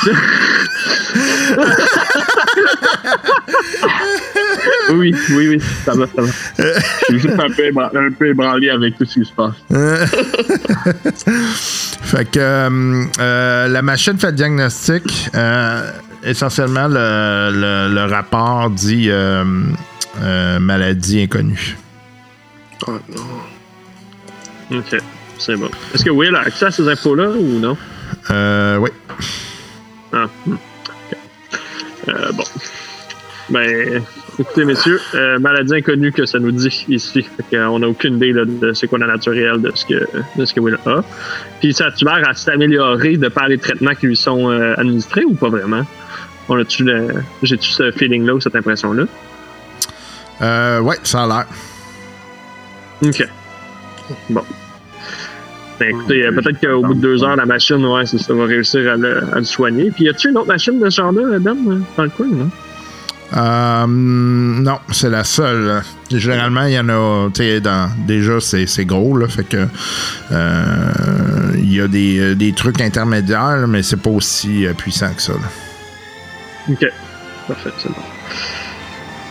Oui, 4.92 5.14
oui, 5.32 5.48
oui, 5.50 5.62
ça 5.84 5.94
va, 5.94 6.06
ça 6.08 6.22
va. 6.22 6.28
Je 6.58 6.64
suis 7.06 7.20
juste 7.20 7.40
un 7.40 7.50
peu, 7.50 7.64
ébra- 7.64 7.92
un 7.96 8.12
peu 8.12 8.28
ébranlé 8.30 8.70
avec 8.70 8.98
tout 8.98 9.06
ce 9.06 9.20
qui 9.20 9.26
se 9.26 9.32
passe. 9.34 9.56
Fait 12.02 12.26
que 12.30 12.40
euh, 12.40 13.04
euh, 13.20 13.68
la 13.68 13.82
machine 13.82 14.18
fait 14.18 14.28
le 14.28 14.34
diagnostic. 14.34 15.30
euh, 15.36 15.92
essentiellement, 16.24 16.88
le, 16.88 17.50
le- 17.52 17.94
le 17.96 18.04
rapport 18.06 18.70
dit 18.70 19.10
euh, 19.10 19.44
euh, 20.22 20.60
maladie 20.60 21.24
inconnue. 21.24 21.78
Oh 22.88 23.00
non. 23.10 24.80
OK, 24.80 24.96
c'est 25.38 25.56
bon. 25.56 25.70
Est-ce 25.94 26.04
que 26.04 26.10
Will 26.10 26.36
a 26.36 26.42
accès 26.42 26.66
à 26.66 26.72
ces 26.72 26.88
infos-là 26.88 27.30
ou 27.30 27.60
non? 27.60 27.78
Euh, 28.32 28.78
oui. 28.78 28.90
Ah. 30.14 30.28
hmm. 30.46 30.56
Euh, 32.08 32.32
bon. 32.34 32.44
Ben, 33.50 34.04
écoutez, 34.40 34.66
messieurs, 34.66 35.00
euh, 35.14 35.38
maladie 35.40 35.76
inconnue 35.76 36.12
que 36.12 36.26
ça 36.26 36.40
nous 36.40 36.52
dit 36.52 36.86
ici. 36.90 37.22
Fait 37.24 37.58
qu'on 37.58 37.80
n'a 37.80 37.88
aucune 37.88 38.16
idée 38.16 38.34
là, 38.34 38.44
de 38.46 38.74
c'est 38.74 38.88
quoi 38.88 38.98
la 38.98 39.08
nature 39.08 39.34
réelle 39.34 39.62
de 39.62 39.72
ce 39.76 39.86
que, 39.86 40.08
de 40.36 40.46
ce 40.46 40.54
que 40.54 40.60
Will 40.60 40.78
a. 40.86 41.04
Puis 41.60 41.74
ça 41.74 41.88
a-tu 41.88 42.06
l'air 42.06 42.28
à 42.28 42.34
s'améliorer 42.34 43.18
de 43.18 43.28
par 43.28 43.48
les 43.48 43.58
traitements 43.58 43.94
qui 43.94 44.08
lui 44.08 44.18
sont 44.18 44.50
euh, 44.50 44.74
administrés 44.78 45.26
ou 45.26 45.36
pas 45.36 45.50
vraiment? 45.50 45.86
On 46.50 46.60
a-tu 46.60 46.84
le... 46.84 47.08
J'ai-tu 47.44 47.70
ce 47.70 47.92
feeling-là 47.92 48.36
ou 48.36 48.42
cette 48.42 48.56
impression-là? 48.56 49.06
Euh, 50.42 50.80
ouais, 50.82 50.98
ça 51.04 51.24
a 51.24 51.28
l'air. 51.28 51.46
OK. 53.04 53.28
Bon. 54.30 54.44
Ben, 55.80 55.90
écoutez, 55.90 56.26
euh, 56.26 56.32
peut-être 56.32 56.60
qu'au 56.62 56.82
bout 56.82 56.94
de 56.94 57.02
deux 57.02 57.24
heures, 57.24 57.36
la 57.36 57.46
machine, 57.46 57.86
ouais, 57.86 58.06
ça, 58.06 58.34
va 58.34 58.46
réussir 58.46 58.90
à 58.92 58.96
le, 58.96 59.24
à 59.34 59.40
le 59.40 59.44
soigner. 59.44 59.92
Puis, 59.92 60.06
y 60.06 60.10
a-tu 60.10 60.30
une 60.30 60.38
autre 60.38 60.48
machine 60.48 60.80
de 60.80 60.90
ce 60.90 61.02
genre-là, 61.02 61.38
Ben, 61.40 61.56
euh, 61.68 61.80
dans 61.98 62.04
le 62.04 62.10
coin, 62.10 62.28
non? 62.28 62.50
Euh, 63.36 63.86
non, 63.88 64.78
c'est 64.92 65.10
la 65.10 65.24
seule. 65.24 65.82
Généralement, 66.12 66.64
il 66.66 66.74
y 66.74 66.80
en 66.80 66.88
a. 66.90 67.30
Dans- 67.60 67.90
déjà, 68.08 68.40
c'est 68.40 68.86
gros, 68.86 69.18
là. 69.18 69.28
Fait 69.28 69.44
que. 69.44 69.68
euh, 70.32 70.92
Il 71.56 71.74
y 71.74 71.82
a 71.82 71.88
des, 71.88 72.20
euh, 72.20 72.36
des 72.36 72.54
trucs 72.54 72.80
intermédiaires, 72.82 73.58
là, 73.58 73.68
mais 73.68 73.82
c'est 73.84 73.98
pas 74.02 74.12
aussi 74.12 74.66
euh, 74.66 74.74
puissant 74.74 75.12
que 75.14 75.22
ça. 75.22 75.34
là. 75.34 75.40
OK. 76.70 76.86
Parfait, 77.48 77.72
c'est 77.80 77.90
bon. 77.90 77.96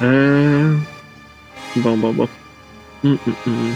Euh... 0.03 0.75
Bon, 1.77 1.97
bon, 1.97 2.13
bon. 2.13 2.29
Hum, 3.05 3.17
hum, 3.27 3.35
hum. 3.47 3.75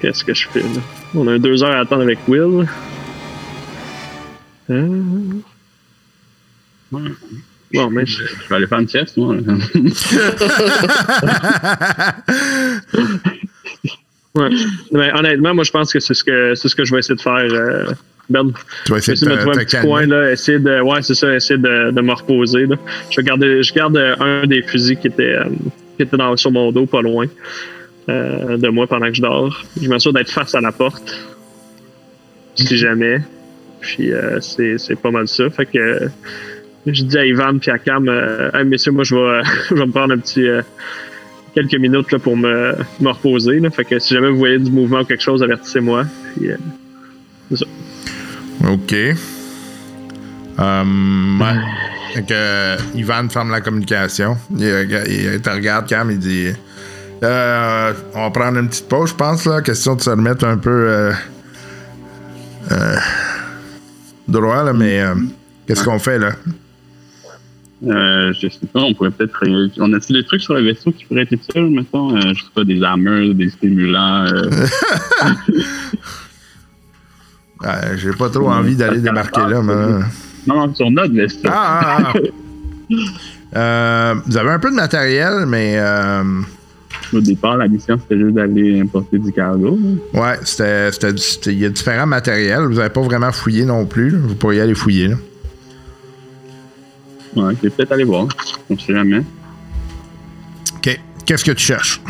Qu'est-ce 0.00 0.24
que 0.24 0.32
je 0.34 0.48
fais, 0.48 0.60
là? 0.60 0.80
On 1.14 1.26
a 1.28 1.38
deux 1.38 1.62
heures 1.62 1.72
à 1.76 1.80
attendre 1.80 2.02
avec 2.02 2.18
Will. 2.26 2.66
Euh... 4.70 5.02
Bon, 6.90 7.90
mais 7.90 8.04
je- 8.06 8.24
Je 8.24 8.48
vais 8.48 8.56
aller 8.56 8.66
faire 8.66 8.78
une 8.80 8.88
sieste, 8.88 9.16
moi. 9.16 9.34
Ouais. 14.34 14.48
Mais 14.92 15.12
honnêtement, 15.12 15.54
moi, 15.54 15.62
je 15.64 15.70
pense 15.70 15.92
que 15.92 16.00
c'est 16.00 16.14
ce 16.14 16.24
que 16.24 16.54
c'est 16.54 16.68
ce 16.68 16.74
que 16.74 16.86
je 16.86 16.92
vais 16.94 17.00
essayer 17.00 17.16
de 17.16 17.20
faire, 17.20 17.34
euh, 17.36 17.90
Ben. 18.30 18.50
Tu 18.86 18.92
vas 18.92 18.98
Je 18.98 19.10
vais 19.10 19.12
essayer 19.12 19.12
essayer 19.12 19.26
de 19.30 19.32
me 19.32 19.36
de 19.36 19.40
trouver 19.42 19.56
te, 19.56 19.60
un 19.60 19.64
petit 19.64 19.72
calmer. 19.72 19.88
coin, 19.88 20.06
là, 20.06 20.32
essayer 20.32 20.58
de. 20.58 20.80
Ouais, 20.80 21.02
c'est 21.02 21.12
ça, 21.14 21.34
essayer 21.34 21.58
de, 21.58 21.90
de 21.90 22.00
me 22.00 22.12
reposer. 22.14 22.64
Là. 22.64 22.76
Je, 23.10 23.16
vais 23.20 23.24
garder, 23.24 23.62
je 23.62 23.74
garde 23.74 23.96
un 23.98 24.46
des 24.46 24.62
fusils 24.62 24.96
qui 24.98 25.08
était, 25.08 25.34
euh, 25.36 25.44
qui 25.98 26.02
était 26.04 26.16
dans, 26.16 26.34
sur 26.38 26.50
mon 26.50 26.72
dos, 26.72 26.86
pas 26.86 27.02
loin 27.02 27.26
euh, 28.08 28.56
de 28.56 28.68
moi 28.68 28.86
pendant 28.86 29.06
que 29.06 29.14
je 29.14 29.22
dors. 29.22 29.64
Je 29.80 29.88
m'assure 29.88 30.12
d'être 30.12 30.30
face 30.30 30.54
à 30.54 30.60
la 30.60 30.72
porte, 30.72 31.14
si 32.54 32.76
jamais. 32.76 33.20
Puis 33.80 34.12
euh, 34.12 34.40
c'est 34.40 34.78
c'est 34.78 34.96
pas 34.96 35.10
mal 35.10 35.28
ça. 35.28 35.50
Fait 35.50 35.66
que 35.66 35.78
euh, 35.78 36.08
je 36.86 37.02
dis 37.04 37.18
à 37.18 37.26
Ivan 37.26 37.58
puis 37.58 37.70
à 37.70 37.78
Cam, 37.78 38.08
Hey, 38.54 38.64
messieurs, 38.64 38.92
moi 38.92 39.04
je 39.04 39.14
vais, 39.14 39.84
me 39.84 39.90
prendre 39.90 40.14
un 40.14 40.18
petit 40.18 40.46
quelques 41.54 41.74
minutes 41.74 42.12
là, 42.12 42.18
pour 42.18 42.36
me, 42.36 42.74
me 43.00 43.08
reposer. 43.08 43.60
Fait 43.70 43.84
que 43.84 43.98
si 43.98 44.14
jamais 44.14 44.30
vous 44.30 44.38
voyez 44.38 44.58
du 44.58 44.70
mouvement 44.70 45.00
ou 45.00 45.04
quelque 45.04 45.22
chose, 45.22 45.42
avertissez-moi. 45.42 46.06
Euh, 46.42 46.56
OK. 48.68 48.92
Euh, 48.92 50.84
ouais. 51.40 51.60
Fait 52.14 52.26
que, 52.26 52.96
Ivan 52.96 53.28
ferme 53.28 53.50
la 53.50 53.60
communication. 53.60 54.36
Il, 54.56 54.66
il 55.08 55.40
te 55.40 55.50
regarde, 55.50 55.86
Cam, 55.88 56.10
il 56.10 56.18
dit 56.18 56.48
euh, 57.22 57.92
On 58.14 58.22
va 58.22 58.30
prendre 58.30 58.58
une 58.58 58.68
petite 58.68 58.88
pause, 58.88 59.10
je 59.10 59.14
pense, 59.14 59.44
là. 59.44 59.62
Question 59.62 59.94
de 59.96 60.00
se 60.00 60.10
remettre 60.10 60.44
un 60.44 60.56
peu 60.56 60.70
euh, 60.70 61.12
euh, 62.70 62.96
droit, 64.28 64.64
là, 64.64 64.72
mais 64.72 65.00
euh, 65.00 65.14
qu'est-ce 65.66 65.84
qu'on 65.84 65.98
fait, 65.98 66.18
là? 66.18 66.32
Euh, 67.84 68.32
je 68.40 68.48
sais 68.48 68.66
pas, 68.72 68.80
on 68.80 68.94
pourrait 68.94 69.10
peut-être. 69.10 69.40
On 69.78 69.92
a-t-il 69.92 70.20
des 70.20 70.24
trucs 70.24 70.40
sur 70.40 70.54
le 70.54 70.62
vaisseau 70.62 70.92
qui 70.92 71.04
pourraient 71.04 71.22
être 71.22 71.32
utiles, 71.32 71.68
mettons? 71.70 72.16
Je 72.20 72.34
sais 72.34 72.50
pas, 72.54 72.62
des 72.64 72.82
armures, 72.82 73.34
des 73.34 73.50
stimulants. 73.50 74.26
Euh, 74.26 74.64
J'ai 77.96 78.12
pas 78.12 78.28
trop 78.28 78.50
envie 78.50 78.76
d'aller 78.76 79.00
débarquer 79.00 79.40
là, 79.48 79.62
mais. 79.62 79.74
Non, 80.46 80.66
non, 80.66 80.74
sur 80.74 80.90
notre 80.90 81.14
vaisseau. 81.14 81.38
Ah, 81.48 82.02
ah, 82.02 82.12
ah. 83.54 84.14
Vous 84.26 84.36
avez 84.36 84.50
un 84.50 84.58
peu 84.58 84.70
de 84.70 84.76
matériel, 84.76 85.46
mais 85.46 85.78
Au 87.12 87.20
départ, 87.20 87.56
la 87.58 87.68
mission, 87.68 87.98
c'était 88.00 88.18
juste 88.22 88.34
d'aller 88.34 88.80
importer 88.80 89.18
du 89.18 89.32
cargo. 89.32 89.78
ouais, 90.14 90.38
c'était, 90.44 90.88
il 91.46 91.58
y 91.58 91.66
a 91.66 91.68
différents 91.68 92.06
matériels. 92.06 92.62
Vous 92.62 92.74
n'avez 92.74 92.88
pas 92.90 93.02
vraiment 93.02 93.30
fouillé 93.32 93.64
non 93.64 93.84
plus. 93.84 94.10
là. 94.10 94.18
Vous 94.22 94.34
pourriez 94.34 94.62
aller 94.62 94.74
fouiller. 94.74 95.08
Là. 95.08 95.16
Ouais, 97.36 97.54
je 97.56 97.62
vais 97.62 97.70
peut-être 97.70 97.92
aller 97.92 98.04
voir. 98.04 98.28
On 98.70 98.78
sait 98.78 98.92
jamais. 98.94 99.22
OK. 100.76 101.00
Qu'est-ce 101.26 101.44
que 101.44 101.52
tu 101.52 101.64
cherches? 101.64 102.00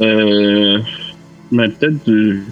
Euh, 0.00 0.78
mais 1.52 1.68
peut-être, 1.68 2.04
du- 2.08 2.42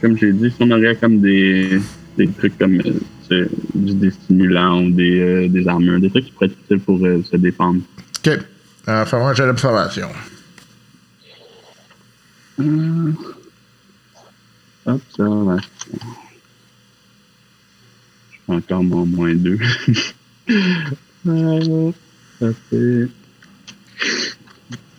comme 0.00 0.16
j'ai 0.18 0.32
dit, 0.32 0.50
si 0.50 0.56
on 0.60 0.70
aurait 0.70 0.96
comme 0.96 1.20
des, 1.20 1.80
des 2.18 2.28
trucs 2.28 2.58
comme 2.58 2.80
euh, 3.30 3.46
des 3.74 4.10
stimulants 4.10 4.82
ou 4.84 4.90
des, 4.90 5.20
euh, 5.20 5.48
des 5.48 5.66
armures, 5.68 5.98
des 6.00 6.10
trucs 6.10 6.26
qui 6.26 6.32
pourraient 6.32 6.46
être 6.46 6.56
utiles 6.64 6.80
pour 6.80 6.98
euh, 7.04 7.22
se 7.30 7.36
défendre. 7.36 7.80
OK. 8.26 8.38
Euh, 8.88 9.04
Fais-moi 9.04 9.30
un 9.30 9.34
jet 9.34 9.46
d'observation. 9.46 10.08
Euh, 12.62 13.12
hop, 14.86 15.00
ça, 15.16 15.22
là. 15.24 15.56
Je 18.30 18.38
fais 18.46 18.52
encore 18.54 18.82
mon 18.84 19.06
moins 19.06 19.34
2. 19.34 19.58
euh, 21.26 21.92
ça 22.40 22.46
fait. 22.70 23.08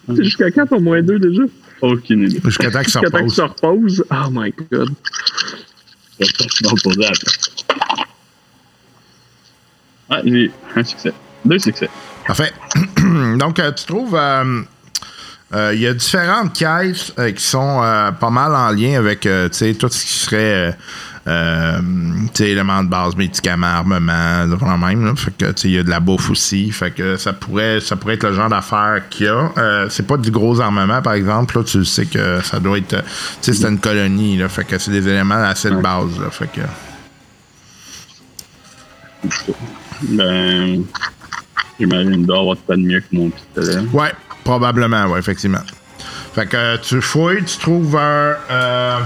C'est 0.07 0.23
jusqu'à 0.23 0.51
quand 0.51 0.67
ton 0.67 0.81
moins 0.81 1.01
2 1.01 1.19
déjà? 1.19 1.43
Aucune 1.81 2.23
idée. 2.23 2.39
Jusqu'à 2.43 2.71
temps 2.71 2.83
que 2.83 2.91
ça 2.91 2.99
Jusqu'à 3.01 3.11
temps 3.11 3.25
que 3.25 3.31
repose. 3.31 3.35
ça 3.35 3.45
repose. 3.45 4.05
Oh 4.11 4.29
my 4.31 4.53
god. 4.71 4.89
Je 6.19 6.25
vais. 6.99 7.05
Ah, 10.09 10.21
j'ai 10.25 10.51
un 10.75 10.83
succès. 10.83 11.13
Deux 11.45 11.59
succès. 11.59 11.89
Parfait. 12.27 12.53
Donc, 13.37 13.59
euh, 13.59 13.71
tu 13.71 13.85
trouves. 13.85 14.15
euh, 14.15 14.61
Il 15.73 15.79
y 15.79 15.87
a 15.87 15.93
différentes 15.93 16.53
caisses 16.53 17.13
euh, 17.19 17.31
qui 17.31 17.43
sont 17.43 17.81
euh, 17.83 18.11
pas 18.11 18.29
mal 18.29 18.55
en 18.55 18.69
lien 18.71 18.97
avec 18.97 19.25
euh, 19.25 19.49
tu 19.49 19.57
sais, 19.57 19.73
tout 19.75 19.89
ce 19.89 20.03
qui 20.05 20.13
serait. 20.13 20.69
euh, 20.69 20.71
euh, 21.25 21.79
tu 22.33 22.43
sais, 22.43 22.49
éléments 22.49 22.83
de 22.83 22.89
base, 22.89 23.15
médicaments, 23.15 23.67
armement, 23.67 24.45
quand 24.59 24.77
même. 24.77 25.05
Là. 25.05 25.13
Fait 25.15 25.31
que, 25.31 25.45
tu 25.45 25.61
sais, 25.61 25.67
il 25.69 25.73
y 25.75 25.77
a 25.77 25.83
de 25.83 25.89
la 25.89 26.01
bouffe 26.01 26.29
aussi. 26.29 26.69
Fait 26.71 26.91
que 26.91 27.15
ça 27.15 27.31
pourrait, 27.31 27.79
ça 27.79 27.95
pourrait 27.95 28.15
être 28.15 28.25
le 28.27 28.33
genre 28.33 28.49
d'affaires 28.49 29.03
qu'il 29.09 29.27
y 29.27 29.29
a. 29.29 29.49
Euh, 29.57 29.87
c'est 29.89 30.05
pas 30.05 30.17
du 30.17 30.31
gros 30.31 30.59
armement, 30.59 31.01
par 31.01 31.13
exemple. 31.13 31.57
Là, 31.57 31.63
tu 31.63 31.85
sais 31.85 32.07
que 32.07 32.41
ça 32.43 32.59
doit 32.59 32.77
être. 32.77 32.95
euh, 32.95 33.01
Tu 33.41 33.53
sais, 33.53 33.61
c'est 33.61 33.69
une 33.69 33.79
colonie. 33.79 34.35
Là, 34.35 34.49
fait 34.49 34.65
que 34.65 34.77
c'est 34.77 34.91
des 34.91 35.07
éléments 35.07 35.35
assez 35.35 35.69
de 35.69 35.77
base. 35.77 36.19
Là, 36.19 36.29
fait 36.29 36.47
que. 36.51 36.61
Ben. 40.09 40.83
J'imagine 41.79 42.11
qu'il 42.11 42.25
doit 42.25 42.39
avoir 42.39 42.57
pas 42.57 42.75
de 42.75 42.81
mieux 42.81 42.99
que 42.99 43.05
mon 43.13 43.29
pistolet. 43.29 43.79
Ouais, 43.93 44.11
probablement, 44.43 45.05
ouais, 45.07 45.19
effectivement. 45.19 45.63
Fait 46.33 46.47
que 46.47 46.57
euh, 46.57 46.77
tu 46.77 47.01
fouilles, 47.01 47.43
tu 47.45 47.57
trouves 47.57 47.95
un. 47.95 48.35
euh, 48.49 48.99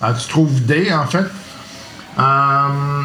ah, 0.00 0.12
tu 0.12 0.28
trouves 0.28 0.64
des, 0.66 0.92
en 0.92 1.06
fait. 1.06 1.24
Euh, 2.18 3.02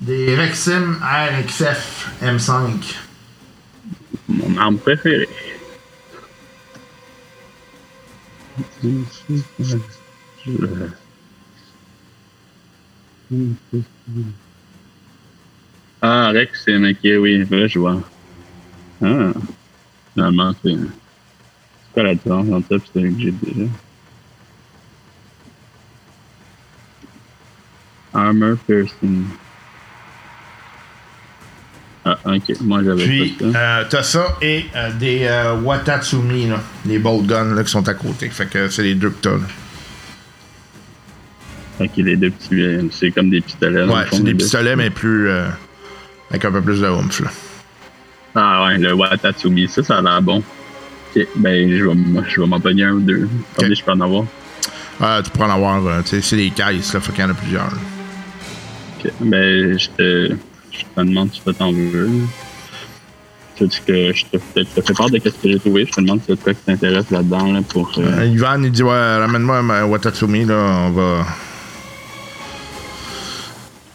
des 0.00 0.34
Rexim 0.36 0.98
RXF 1.02 2.08
M5. 2.22 2.96
Mon 4.28 4.56
arme 4.58 4.78
préférée. 4.78 5.28
Ah, 16.00 16.30
Rex, 16.30 16.62
c'est 16.64 16.76
ok, 16.76 16.98
oui, 17.20 17.46
je 17.68 17.78
vois. 17.78 18.00
Ah, 19.02 19.32
finalement, 20.14 20.52
c'est. 20.64 20.74
C'est 20.74 21.92
quoi 21.94 22.02
la 22.04 22.14
différence 22.14 22.46
entre 22.52 22.68
ça 22.68 22.74
et 22.76 22.80
celui 22.94 23.14
que 23.14 23.20
j'ai 23.20 23.30
déjà? 23.32 23.68
Armor 28.14 28.56
piercing. 28.66 29.24
Ah, 32.04 32.18
ok, 32.24 32.60
moi 32.62 32.82
j'avais 32.84 33.04
Puis, 33.04 33.30
pas 33.32 33.52
ça. 33.52 33.58
euh, 33.58 33.84
t'as 33.88 34.02
ça 34.02 34.36
et 34.42 34.66
euh, 34.74 34.90
des 34.98 35.20
euh, 35.22 35.54
Watatsumi, 35.60 36.48
là, 36.48 36.60
les 36.84 36.98
bolt 36.98 37.26
guns 37.26 37.54
là, 37.54 37.62
qui 37.62 37.70
sont 37.70 37.88
à 37.88 37.94
côté. 37.94 38.28
Fait 38.28 38.46
que 38.46 38.68
c'est 38.68 38.82
les 38.82 38.94
deux 38.96 39.10
que 39.10 39.20
t'as. 39.22 39.30
là. 39.36 39.44
Ok, 41.80 41.90
les 41.96 42.16
deux 42.16 42.30
petits, 42.30 42.60
euh, 42.60 42.82
c'est 42.90 43.12
comme 43.12 43.30
des 43.30 43.40
pistolets. 43.40 43.84
Ouais, 43.84 44.04
c'est 44.10 44.22
des 44.24 44.34
pistolets, 44.34 44.76
mais 44.76 44.90
plus. 44.90 45.30
avec 46.30 46.44
un 46.44 46.52
peu 46.52 46.60
plus 46.60 46.80
de 46.80 46.86
oomph. 46.88 47.20
Là. 47.20 47.30
Ah 48.34 48.64
ouais, 48.66 48.78
le 48.78 48.94
Watatsumi, 48.94 49.68
ça, 49.68 49.82
ça 49.82 49.98
a 49.98 50.02
l'air 50.02 50.22
bon. 50.22 50.42
Ok, 51.14 51.26
ben 51.36 51.70
je 51.70 51.84
vais, 51.84 51.94
je 52.28 52.40
vais 52.40 52.46
m'en 52.46 52.60
pogner 52.60 52.84
un 52.84 52.92
ou 52.92 53.00
deux. 53.00 53.28
Combien 53.56 53.74
je 53.74 53.82
peux 53.84 53.92
en 53.92 54.00
avoir? 54.00 54.24
Euh, 55.02 55.22
tu 55.22 55.30
pourras 55.30 55.48
en 55.48 55.54
avoir. 55.56 55.86
euh, 55.86 56.00
tu 56.02 56.08
sais, 56.10 56.20
c'est 56.22 56.36
des 56.36 56.50
caisses, 56.50 56.94
là, 56.94 57.00
fait 57.00 57.12
qu'il 57.12 57.22
y 57.22 57.26
en 57.26 57.30
a 57.30 57.34
plusieurs. 57.34 57.64
là. 57.64 57.78
Ok, 59.04 59.12
ben 59.20 59.78
je 59.78 59.88
te, 59.88 60.34
je 60.70 60.78
te 60.96 61.00
demande 61.00 61.32
si 61.32 61.42
tu 61.44 61.54
t'en 61.54 61.72
veux. 61.72 62.08
Tu 63.56 63.66
dis 63.66 63.80
que 63.86 64.12
je 64.14 64.24
te, 64.24 64.38
je 64.56 64.62
te 64.62 64.80
fais 64.80 64.94
part 64.94 65.10
de 65.10 65.18
ce 65.18 65.28
que 65.28 65.32
j'ai 65.44 65.58
trouvé. 65.58 65.84
Je 65.84 65.92
te 65.92 66.00
demande 66.00 66.20
si 66.22 66.28
tu 66.28 66.36
quoi 66.36 66.54
qui 66.54 66.60
t'intéresse 66.64 67.10
là-dedans 67.10 67.52
là, 67.52 67.60
pour. 67.68 67.92
euh, 67.98 68.20
Euh, 68.20 68.24
Ivan, 68.26 68.62
il 68.62 68.70
dit 68.70 68.82
Ouais, 68.82 68.90
ramène-moi 69.18 69.58
un 69.58 69.84
Watatsumi, 69.84 70.46
là, 70.46 70.54
on 70.54 70.90
va. 70.92 71.26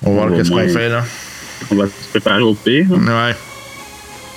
On 0.03 0.09
va 0.09 0.13
voir 0.13 0.31
On 0.31 0.37
qu'est-ce 0.37 0.49
qu'on 0.51 0.67
fait, 0.69 0.89
là. 0.89 1.03
On 1.71 1.75
va 1.75 1.85
se 1.87 2.09
préparer 2.11 2.41
au 2.43 2.53
pire. 2.53 2.85
Ouais. 2.91 3.35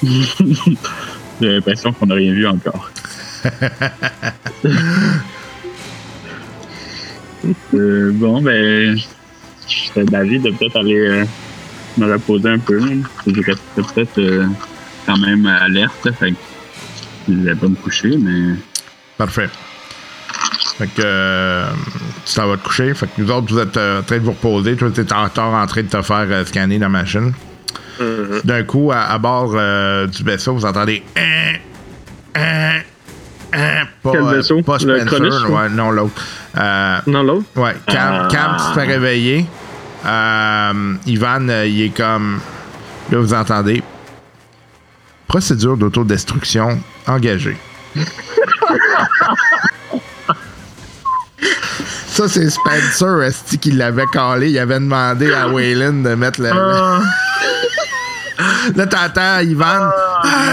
J'ai 0.03 1.55
l'impression 1.55 1.93
qu'on 1.93 2.07
n'a 2.07 2.15
rien 2.15 2.33
vu 2.33 2.47
encore. 2.47 2.91
Euh, 7.73 8.11
bon, 8.13 8.43
ben, 8.43 8.99
je 9.67 9.75
serais 9.75 10.05
d'avis 10.05 10.39
de 10.39 10.51
peut-être 10.51 10.77
aller 10.77 10.99
euh, 10.99 11.25
me 11.97 12.13
reposer 12.13 12.51
un 12.51 12.59
peu. 12.59 12.81
Je 13.27 13.33
peut-être 13.33 14.19
euh, 14.19 14.47
quand 15.07 15.17
même 15.17 15.47
alerte. 15.47 16.11
Fait 16.19 16.33
que 16.33 16.37
je 17.29 17.35
vais 17.35 17.55
pas 17.55 17.69
me 17.69 17.77
coucher, 17.77 18.17
mais. 18.19 18.57
Parfait. 19.17 19.49
Fait 20.77 20.87
que 20.87 21.03
euh, 21.05 21.67
tu 22.27 22.35
t'en 22.35 22.49
vas 22.49 22.57
te 22.57 22.65
coucher. 22.65 22.95
Fait 22.95 23.07
que 23.07 23.21
nous 23.21 23.31
autres, 23.31 23.53
vous 23.53 23.59
êtes 23.59 23.77
en 23.77 24.03
train 24.03 24.19
de 24.19 24.25
vous 24.25 24.33
reposer. 24.33 24.77
Toi, 24.77 24.91
t'es 24.91 25.13
encore 25.13 25.55
en 25.55 25.67
train 25.67 25.83
de 25.83 25.89
te 25.89 26.03
faire 26.03 26.47
scanner 26.47 26.79
la 26.79 26.89
machine. 26.89 27.33
D'un 28.45 28.63
coup, 28.65 28.91
à, 28.93 29.01
à 29.13 29.19
bord 29.19 29.53
euh, 29.55 30.07
du 30.07 30.23
vaisseau, 30.23 30.55
vous 30.55 30.65
entendez. 30.65 31.03
Hein, 31.17 31.57
hein, 32.35 32.81
hein, 33.53 33.83
pas, 34.03 34.13
Quel 34.13 34.23
vaisseau? 34.25 34.63
Pas 34.63 34.79
Le 34.79 35.01
Spencer, 35.01 35.07
Cronus, 35.07 35.35
ou? 35.49 35.53
ouais, 35.57 35.69
non, 35.71 35.91
l'autre. 35.91 36.23
Euh, 36.59 36.99
Non, 37.07 37.23
l'autre? 37.23 37.45
Ouais, 37.57 37.77
Cam, 37.87 37.97
Ah. 38.25 38.29
Cam 38.31 38.57
tu 38.59 38.65
te 38.75 38.81
fais 38.81 38.87
réveiller. 38.87 39.47
Euh, 40.07 40.95
Ivan, 41.07 41.47
il 41.67 41.83
est 41.83 41.95
comme. 41.97 42.41
Là, 43.11 43.19
vous 43.19 43.35
entendez. 43.35 43.83
Procédure 45.29 45.77
d'autodestruction 45.77 46.81
engagée. 47.07 47.57
Ça, 52.07 52.29
c'est 52.29 52.51
Spencer, 52.51 53.23
esti, 53.23 53.59
qui 53.59 53.71
l'avait 53.73 54.05
calé? 54.13 54.51
Il 54.51 54.59
avait 54.59 54.81
demandé 54.81 55.33
à 55.33 55.49
Waylon 55.53 56.03
de 56.03 56.15
mettre 56.15 56.41
le. 56.43 56.51
Là, 58.77 58.87
t'entends 58.87 59.39
Ivan. 59.41 59.91
Ah, 60.23 60.53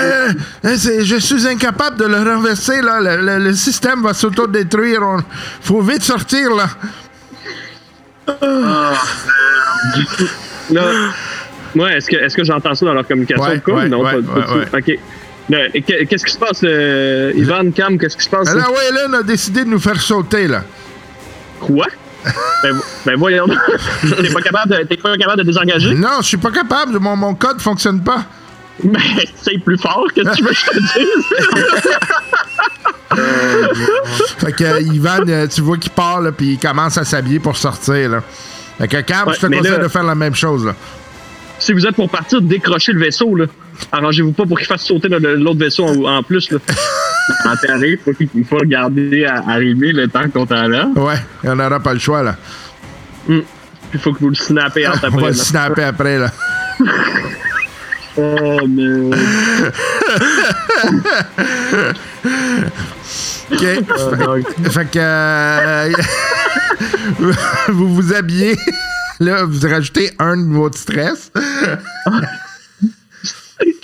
euh, 0.65 0.75
je 1.03 1.15
suis 1.19 1.47
incapable 1.47 1.97
de 1.97 2.05
le 2.05 2.17
renverser, 2.17 2.81
là. 2.81 2.99
Le, 3.01 3.21
le- 3.25 3.43
le 3.43 3.53
système 3.53 4.01
va 4.03 4.13
s'autodétruire. 4.13 5.01
On... 5.03 5.19
Faut 5.61 5.81
vite 5.81 6.03
sortir, 6.03 6.49
là. 6.55 6.67
Là, 10.69 10.83
ouais, 11.75 11.97
est-ce 11.97 12.09
que, 12.09 12.15
est-ce 12.17 12.35
que 12.35 12.43
j'entends 12.43 12.75
ça 12.75 12.85
dans 12.85 12.93
leur 12.93 13.07
communication? 13.07 13.45
Ouais, 13.45 13.57
ou 13.57 13.61
quoi? 13.61 13.73
ouais, 13.75 13.89
non, 13.89 14.03
ouais, 14.03 14.21
pas, 14.21 14.41
pas 14.41 14.47
du 14.47 14.59
ouais, 14.59 14.65
tout. 14.65 14.77
OK. 14.91 14.99
Là, 15.49 15.59
Qu'est-ce 16.07 16.25
qui 16.25 16.33
se 16.33 16.37
passe, 16.39 16.59
euh, 16.63 17.31
Ivan, 17.35 17.71
Cam? 17.71 17.97
Qu'est-ce 17.97 18.17
qui 18.17 18.25
se 18.25 18.29
passe? 18.29 18.49
Alors, 18.49 18.71
Waylon 18.73 19.13
a 19.19 19.23
décidé 19.23 19.63
de 19.63 19.69
nous 19.69 19.79
faire 19.79 19.99
sauter, 20.01 20.47
là. 20.47 20.63
Quoi? 21.61 21.85
Ben, 22.63 22.75
ben 23.05 23.15
voyons. 23.17 23.45
T'es 24.21 24.29
pas, 24.33 24.41
capable 24.41 24.71
de- 24.77 24.83
t'es 24.83 24.97
pas 24.97 25.15
capable 25.17 25.39
de 25.39 25.43
désengager? 25.43 25.93
Non, 25.95 26.17
je 26.21 26.27
suis 26.27 26.37
pas 26.37 26.51
capable. 26.51 26.99
Mon, 26.99 27.15
mon 27.15 27.33
code 27.35 27.61
fonctionne 27.61 28.03
pas. 28.03 28.23
Ben, 28.83 28.99
c'est 29.41 29.57
plus 29.59 29.77
fort. 29.77 30.05
Qu'est-ce 30.13 30.29
que 30.29 30.35
tu 30.35 30.43
veux 30.43 30.49
que 30.49 30.55
je 30.55 30.65
te 30.65 30.79
dise? 30.79 31.25
Fait 34.39 34.51
que 34.51 34.63
euh, 34.63 34.81
Ivan, 34.81 35.19
euh, 35.27 35.47
tu 35.47 35.61
vois 35.61 35.77
qu'il 35.77 35.91
part, 35.91 36.21
là, 36.21 36.31
puis 36.31 36.53
il 36.53 36.59
commence 36.59 36.97
à 36.97 37.05
s'habiller 37.05 37.39
pour 37.39 37.57
sortir, 37.57 38.09
là. 38.09 38.23
Fait 38.77 38.87
que 38.87 39.01
Cam, 39.01 39.27
Ouais, 39.27 39.33
je 39.33 39.39
te 39.39 39.47
conseille 39.47 39.71
là- 39.71 39.77
de 39.79 39.87
faire 39.87 40.03
la 40.03 40.13
même 40.15 40.35
chose, 40.35 40.65
là. 40.65 40.75
si 41.57 41.73
vous 41.73 41.85
êtes 41.87 41.95
pour 41.95 42.09
partir, 42.09 42.41
décrochez 42.41 42.91
le 42.91 42.99
vaisseau, 42.99 43.33
là. 43.35 43.45
Arrangez-vous 43.91 44.33
pas 44.33 44.45
pour 44.45 44.57
qu'il 44.57 44.67
fasse 44.67 44.83
sauter 44.83 45.07
l'autre 45.09 45.59
vaisseau 45.59 45.85
en, 45.85 46.17
en 46.17 46.23
plus, 46.23 46.51
là. 46.51 46.59
En 47.45 47.55
théorie, 47.57 47.91
il 47.93 47.97
faut, 47.97 48.13
qu'il- 48.13 48.29
il 48.35 48.45
faut 48.45 48.57
regarder 48.57 49.25
à 49.25 49.43
arriver 49.49 49.91
le 49.91 50.07
temps 50.07 50.29
qu'on 50.29 50.45
est 50.45 50.67
là. 50.69 50.87
Ouais, 50.95 51.15
on 51.43 51.55
n'aura 51.55 51.79
pas 51.79 51.93
le 51.93 51.99
choix, 51.99 52.21
là. 52.23 52.35
Puis 53.25 53.43
il 53.93 53.99
faut 53.99 54.13
que 54.13 54.19
vous 54.19 54.29
le 54.29 54.35
snappez 54.35 54.87
entre 54.87 54.99
On 55.05 55.07
après. 55.07 55.21
va 55.21 55.27
le 55.29 55.33
snapper 55.33 55.83
après, 55.83 56.19
là. 56.19 56.31
Oh, 58.19 58.59
mais. 58.67 59.15
OK. 63.51 63.59
fait, 63.59 64.71
fait 64.71 64.91
que... 64.91 64.99
euh, 64.99 65.91
vous 67.69 67.95
vous 67.95 68.13
habillez. 68.13 68.57
Là, 69.19 69.45
vous 69.45 69.67
rajoutez 69.67 70.11
un 70.19 70.35
niveau 70.35 70.69
de 70.69 70.75
stress. 70.75 71.31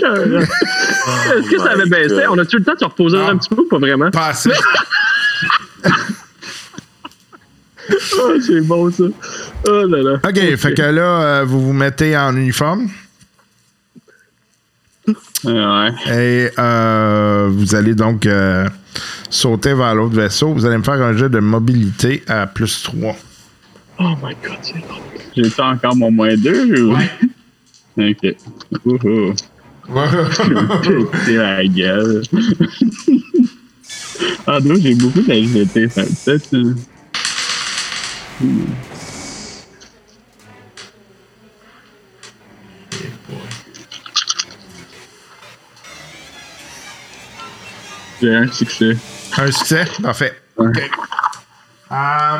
Est-ce 1.37 1.49
que 1.49 1.57
ça 1.59 1.71
avait 1.71 1.85
baissé? 1.85 2.27
On 2.29 2.37
a-tu 2.37 2.57
le 2.57 2.63
temps 2.63 2.73
de 2.73 2.79
se 2.79 2.85
reposer 2.85 3.17
un 3.17 3.37
petit 3.37 3.49
peu 3.49 3.61
ou 3.61 3.67
pas 3.67 3.79
vraiment? 3.79 4.11
Pas 4.11 4.27
assez. 4.27 4.51
Ah, 5.83 5.89
c'est 8.45 8.61
bon, 8.61 8.91
ça. 8.91 9.03
Oh 9.67 9.85
là 9.87 10.01
là. 10.01 10.13
OK, 10.23 10.55
fait 10.57 10.73
que 10.73 10.81
là, 10.81 11.21
euh, 11.21 11.43
vous 11.45 11.61
vous 11.61 11.73
mettez 11.73 12.17
en 12.17 12.35
uniforme? 12.35 12.89
Ouais. 15.43 15.89
Et 16.07 16.49
euh, 16.57 17.49
vous 17.51 17.75
allez 17.75 17.93
donc 17.93 18.25
euh, 18.25 18.67
sauter 19.29 19.73
vers 19.73 19.95
l'autre 19.95 20.15
vaisseau. 20.15 20.53
Vous 20.53 20.65
allez 20.65 20.77
me 20.77 20.83
faire 20.83 21.01
un 21.01 21.15
jeu 21.15 21.27
de 21.27 21.39
mobilité 21.39 22.23
à 22.27 22.47
plus 22.47 22.83
3. 22.83 23.15
Oh 23.99 24.03
my 24.23 24.35
god, 24.43 24.57
c'est 24.61 24.79
drôle. 24.79 25.01
J'ai 25.35 25.61
encore 25.61 25.95
mon 25.95 26.11
moins 26.11 26.35
2 26.35 26.83
ou? 26.83 26.95
Ok. 27.97 28.35
Ouhou. 28.85 29.33
C'est 29.85 31.33
la 31.35 31.65
gueule. 31.65 32.23
ah, 34.47 34.61
donc 34.61 34.77
j'ai 34.77 34.95
beaucoup 34.95 35.21
peut-être. 35.21 36.53
euh, 36.53 36.73
J'ai 48.21 48.35
un 48.35 48.47
succès. 48.47 48.95
Un 49.37 49.51
succès? 49.51 49.85
Parfait. 50.01 50.33
Ouais. 50.57 50.67
OK. 50.67 50.91
Euh, 51.91 52.37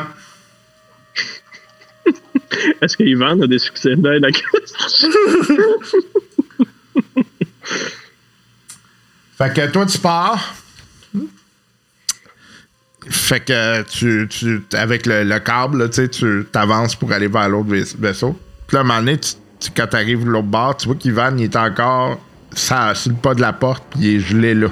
Est-ce 2.80 2.96
que 2.96 3.02
Ivan 3.02 3.40
a 3.42 3.46
des 3.46 3.58
succès? 3.58 3.94
Ben, 3.96 4.20
d'accord. 4.20 4.42
Fait 9.38 9.52
que 9.54 9.66
toi, 9.70 9.86
tu 9.86 9.98
pars. 9.98 10.54
Fait 13.10 13.40
que 13.40 13.82
tu, 13.82 14.26
tu 14.30 14.62
avec 14.72 15.04
le, 15.04 15.24
le 15.24 15.38
câble, 15.38 15.78
là, 15.78 15.88
tu 15.88 15.96
sais, 15.96 16.08
tu 16.08 16.46
avances 16.54 16.94
pour 16.96 17.12
aller 17.12 17.28
vers 17.28 17.48
l'autre 17.50 17.68
vais- 17.68 17.84
vaisseau. 17.98 18.38
Puis 18.66 18.76
là, 18.76 18.80
à 18.80 18.82
un 18.82 18.86
moment 18.86 19.00
donné, 19.00 19.18
tu- 19.18 19.34
tu- 19.60 19.70
quand 19.76 19.86
tu 19.88 19.96
arrives 19.96 20.24
de 20.24 20.30
l'autre 20.30 20.46
bord, 20.48 20.74
tu 20.76 20.86
vois 20.86 20.96
qu'Ivan, 20.96 21.36
il 21.36 21.44
est 21.44 21.56
encore 21.56 22.18
ça, 22.54 22.94
sur 22.94 23.10
le 23.10 23.16
pas 23.18 23.34
de 23.34 23.42
la 23.42 23.52
porte, 23.52 23.84
puis 23.90 24.00
il 24.00 24.16
est 24.16 24.20
gelé 24.20 24.54
là. 24.54 24.68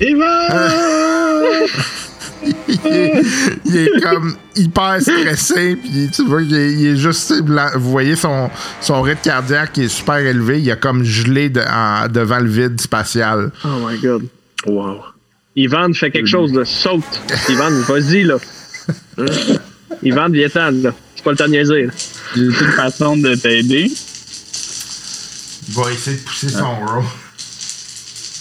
est, 0.00 0.14
il 3.64 3.76
est 3.76 4.00
comme 4.02 4.36
hyper 4.56 5.00
stressé, 5.00 5.76
puis 5.76 6.08
tu 6.12 6.24
vois 6.26 6.42
qu'il 6.42 6.54
est, 6.54 6.72
il 6.72 6.86
est 6.88 6.96
juste 6.96 7.40
blanc. 7.42 7.68
Vous 7.76 7.90
voyez 7.90 8.16
son, 8.16 8.50
son 8.80 9.02
rythme 9.02 9.20
cardiaque 9.22 9.72
qui 9.72 9.84
est 9.84 9.88
super 9.88 10.16
élevé. 10.18 10.60
Il 10.60 10.70
a 10.70 10.76
comme 10.76 11.04
gelé 11.04 11.48
de- 11.48 11.60
en- 11.60 12.08
devant 12.08 12.38
le 12.38 12.48
vide 12.48 12.80
spatial. 12.80 13.50
Oh 13.64 13.68
my 13.86 13.98
god. 13.98 14.26
Wow. 14.66 14.98
Ivan 15.56 15.92
fait 15.92 16.10
quelque 16.10 16.28
chose, 16.28 16.52
là. 16.54 16.64
Saute. 16.64 17.02
Ivan, 17.48 17.70
vas-y, 17.88 18.24
là. 18.24 18.36
Ivan, 20.02 20.28
viens-t'en, 20.30 20.70
là. 20.70 20.94
C'est 21.16 21.24
pas 21.24 21.32
le 21.32 21.36
temps 21.36 21.46
de 21.46 21.50
niaiser. 21.50 21.88
J'ai 22.36 22.42
une 22.42 22.52
façon 22.52 23.16
de 23.16 23.34
t'aider. 23.34 23.90
Il 25.68 25.74
va 25.74 25.90
essayer 25.92 26.16
de 26.16 26.22
pousser 26.22 26.48
son 26.48 26.76
roll. 26.76 27.04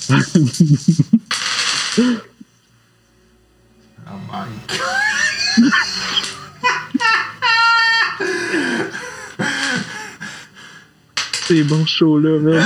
oh 4.12 4.18
my 4.32 4.48
god. 4.68 4.88
C'est 11.48 11.64
bon 11.64 11.86
show, 11.86 12.20
là, 12.20 12.40
man. 12.40 12.66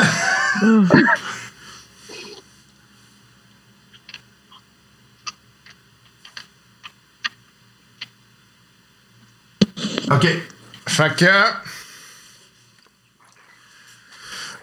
OK. 10.09 10.27
Fait 10.87 11.15
que. 11.15 11.25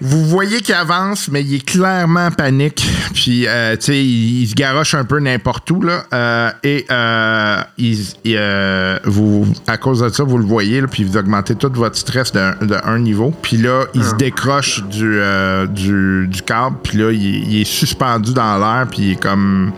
Vous 0.00 0.24
voyez 0.26 0.60
qu'il 0.60 0.76
avance, 0.76 1.28
mais 1.28 1.42
il 1.42 1.56
est 1.56 1.64
clairement 1.66 2.26
en 2.26 2.30
panique. 2.30 2.88
Puis, 3.14 3.48
euh, 3.48 3.74
tu 3.76 3.86
sais, 3.86 3.96
il, 4.04 4.42
il 4.42 4.48
se 4.48 4.54
garoche 4.54 4.94
un 4.94 5.04
peu 5.04 5.18
n'importe 5.18 5.68
où, 5.72 5.82
là. 5.82 6.04
Euh, 6.12 6.50
et 6.62 6.86
euh, 6.88 7.56
il, 7.78 7.98
il, 8.24 8.36
euh, 8.36 8.96
vous, 9.04 9.44
à 9.66 9.76
cause 9.76 10.00
de 10.00 10.08
ça, 10.10 10.22
vous 10.22 10.38
le 10.38 10.44
voyez, 10.44 10.80
là, 10.80 10.86
puis 10.86 11.02
vous 11.02 11.16
augmentez 11.16 11.56
tout 11.56 11.72
votre 11.74 11.96
stress 11.96 12.30
de, 12.30 12.64
de 12.64 12.76
un 12.84 13.00
niveau. 13.00 13.34
Puis 13.42 13.56
là, 13.56 13.86
il 13.94 14.04
se 14.04 14.14
décroche 14.14 14.84
du, 14.84 15.18
euh, 15.20 15.66
du, 15.66 16.28
du 16.28 16.42
câble. 16.42 16.76
Puis 16.84 16.96
là, 16.98 17.10
il, 17.10 17.60
est 17.60 17.64
suspendu 17.64 18.32
dans 18.32 18.56
l'air. 18.56 18.86
Puis 18.88 18.98
il 19.00 19.10
est 19.12 19.20
comme. 19.20 19.72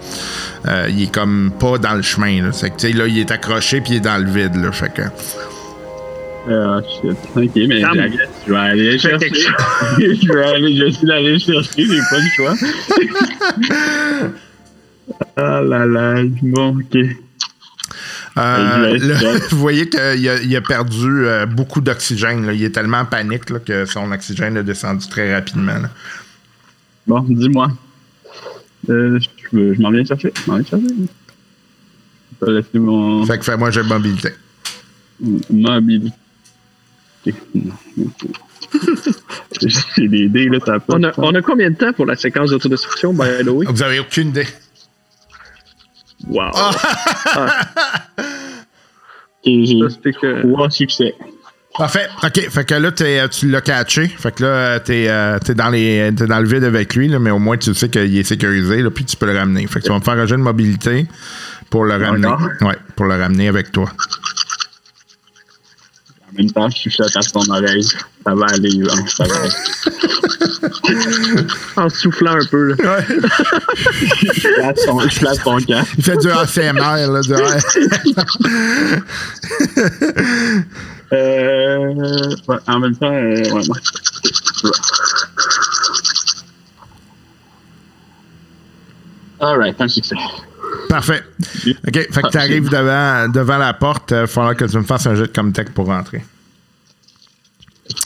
euh, 0.69 0.87
il 0.91 1.05
est 1.05 1.15
comme 1.15 1.51
pas 1.59 1.79
dans 1.79 1.95
le 1.95 2.03
chemin, 2.03 2.43
là. 2.43 2.49
C'est 2.53 2.69
que, 2.69 2.77
tu 2.77 2.89
sais, 2.89 2.93
là, 2.93 3.07
il 3.07 3.19
est 3.19 3.31
accroché, 3.31 3.81
puis 3.81 3.95
il 3.95 3.97
est 3.97 4.01
dans 4.01 4.23
le 4.23 4.31
vide, 4.31 4.57
là. 4.57 4.71
Fait 4.71 4.93
que. 4.93 5.03
Ah, 6.53 6.81
shit. 6.83 7.17
Ok, 7.37 7.51
mais 7.69 7.81
je 7.81 8.51
vais 8.51 8.57
aller 8.57 8.99
chercher. 8.99 9.31
je 9.99 10.33
vais 10.33 10.45
aller, 10.45 10.77
je 10.77 10.91
suis 10.91 11.11
allé 11.13 11.39
chercher, 11.39 11.85
j'ai 11.87 12.01
pas 12.11 12.19
le 12.19 12.29
choix. 12.35 12.55
ah 15.37 15.61
là 15.63 15.87
là, 15.87 16.23
bon, 16.43 16.79
ok. 16.79 16.97
Euh, 18.39 18.99
vous 19.51 19.59
voyez 19.59 19.89
qu'il 19.89 20.01
a, 20.01 20.15
il 20.43 20.57
a 20.57 20.61
perdu 20.61 21.27
euh, 21.27 21.47
beaucoup 21.47 21.81
d'oxygène. 21.81 22.47
là. 22.47 22.53
Il 22.53 22.65
est 22.65 22.71
tellement 22.71 22.99
en 22.99 23.05
panique 23.05 23.49
là, 23.51 23.61
que 23.61 23.85
son 23.87 24.11
oxygène 24.11 24.57
a 24.57 24.63
descendu 24.65 25.07
très 25.09 25.33
rapidement. 25.33 25.79
là. 25.79 25.91
Bon, 27.07 27.21
dis-moi. 27.29 27.71
Euh, 28.89 29.21
je 29.53 29.81
m'en 29.81 29.91
viens 29.91 30.05
chercher. 30.05 30.33
Je 30.35 30.51
m'en 30.51 30.57
viens 30.59 30.67
chercher. 30.67 30.95
Je 32.41 32.47
vais 32.47 32.53
laisser 32.53 32.79
mon 32.79 33.25
Fait 33.25 33.39
que 33.39 33.45
fais-moi 33.45 33.71
j'ai 33.71 33.83
mobilité. 33.83 34.31
mobilité. 35.51 36.17
J'ai 39.97 40.09
des 40.09 40.29
dés, 40.29 40.49
là, 40.49 40.59
a 40.67 40.79
pas 40.79 40.95
On 40.97 41.03
a, 41.03 41.13
sens. 41.13 41.25
on 41.27 41.35
a 41.35 41.43
combien 41.43 41.71
de 41.71 41.77
temps 41.77 41.93
pour 41.93 42.07
la 42.07 42.17
séquence 42.17 42.51
d'autodestruction, 42.51 43.13
by 43.13 43.45
the 43.45 43.49
way? 43.49 43.67
Vous 43.69 43.83
avez 43.83 43.99
aucune 43.99 44.29
idée. 44.29 44.47
Wow. 46.29 46.51
J'ai 49.45 49.67
Ça, 49.89 49.97
c'est 50.03 50.13
que... 50.13 50.43
trois 50.43 50.71
succès. 50.71 51.15
Parfait. 51.77 52.09
OK. 52.23 52.51
Fait 52.51 52.65
que 52.65 52.75
là, 52.75 52.93
t'es, 52.93 53.21
euh, 53.21 53.29
tu 53.29 53.49
l'as 53.49 53.61
catché. 53.61 54.09
Fait 54.09 54.35
que 54.35 54.43
là, 54.43 54.81
t'es, 54.81 55.07
euh, 55.09 55.39
t'es 55.39 55.55
dans, 55.55 55.71
les, 55.71 56.13
t'es 56.17 56.27
dans 56.27 56.41
le 56.41 56.47
vide 56.47 56.65
avec 56.65 56.95
lui, 56.95 57.09
là, 57.09 57.19
mais 57.19 57.31
au 57.31 57.39
moins, 57.39 57.57
tu 57.57 57.73
sais 57.75 57.89
qu'il 57.89 58.17
est 58.19 58.25
sécurisé, 58.25 58.83
là, 58.83 58.91
puis 58.91 59.05
tu 59.05 59.17
peux 59.17 59.27
le 59.27 59.39
ramener. 59.39 59.67
Fait 59.67 59.81
que 59.81 59.85
tu 59.85 59.91
vas 59.91 59.99
me 59.99 60.05
faire 60.05 60.15
un 60.15 60.27
jeu 60.27 60.37
de 60.37 60.43
mobilité 60.43 61.07
pour 61.71 61.85
le 61.85 61.95
ramener. 61.95 62.29
Ouais, 62.61 62.77
pour 62.97 63.07
le 63.07 63.17
ramener 63.17 63.49
avec 63.49 63.73
toi. 63.73 63.91
En 66.41 66.45
même 66.45 66.53
temps, 66.53 66.71
je 66.71 66.77
chuchote 66.77 67.15
à 67.15 67.21
son 67.21 67.47
oreille. 67.51 67.85
Ça 67.85 68.35
va 68.35 68.47
aller, 68.47 68.71
Yvan, 68.71 69.07
ça 69.07 69.25
va 69.25 69.35
aller. 69.37 69.51
En 71.77 71.91
soufflant 71.91 72.37
un 72.37 72.45
peu, 72.51 72.69
là. 72.69 73.03
Flatte 73.03 74.79
son, 74.79 75.01
je 75.01 75.09
flatte 75.09 75.43
son 75.45 75.59
camp. 75.59 75.85
Il 75.99 76.05
fait 76.05 76.17
du 76.17 76.31
ACMR, 76.31 77.07
là. 77.09 77.21
Du... 77.21 77.35
Euh, 81.13 81.93
ouais, 82.47 82.57
en 82.69 82.79
même 82.79 82.95
temps, 82.95 83.13
euh, 83.13 83.43
ouais, 83.51 83.69
ouais. 83.69 83.81
Alright, 89.41 89.81
un 89.81 89.89
succès. 89.89 90.15
Parfait. 90.89 91.23
OK. 91.67 91.75
Fait 91.93 92.07
que 92.07 92.19
Ah, 92.25 92.29
tu 92.31 92.39
arrives 92.39 92.69
devant, 92.69 93.29
devant 93.29 93.59
la 93.59 93.73
porte. 93.75 94.11
Il 94.13 94.17
va 94.17 94.27
falloir 94.27 94.57
que 94.57 94.65
tu 94.65 94.77
me 94.77 94.83
fasses 94.83 95.07
un 95.07 95.15
jet 95.15 95.23
de 95.23 95.33
Comtech 95.33 95.71
pour 95.71 95.87
rentrer. 95.87 96.23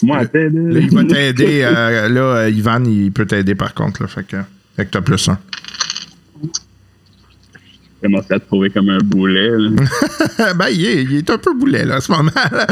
Moi, 0.03 0.23
Là, 0.23 0.29
il 0.35 0.91
va 0.95 1.05
t'aider. 1.05 1.63
euh, 1.63 2.09
là, 2.09 2.21
euh, 2.21 2.51
Ivan, 2.51 2.83
il 2.85 3.13
peut 3.13 3.27
t'aider 3.27 3.55
par 3.55 3.75
contre. 3.75 4.03
Là, 4.03 4.09
fait 4.09 4.25
que, 4.27 4.37
fait 4.77 4.87
que 4.87 4.91
t'as 4.91 5.01
plus 5.03 5.29
un. 5.29 5.39
Commence 8.03 8.31
à 8.31 8.39
te 8.39 8.45
trouver 8.47 8.71
comme 8.71 8.89
un 8.91 8.99
boulet. 8.99 9.51
là. 9.51 10.53
ben, 10.55 10.69
il 10.71 10.85
est, 10.85 11.03
il 11.05 11.17
est 11.17 11.31
un 11.31 11.39
peu 11.39 11.55
boulet, 11.55 11.85
là, 11.85 11.97
en 11.97 12.01
ce 12.01 12.13
moment. 12.13 12.31
là. 12.35 12.67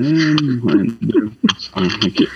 Hum, 0.00 0.62
un, 0.68 1.06
deux, 1.06 1.30
un, 1.76 1.84
ok. 1.84 2.28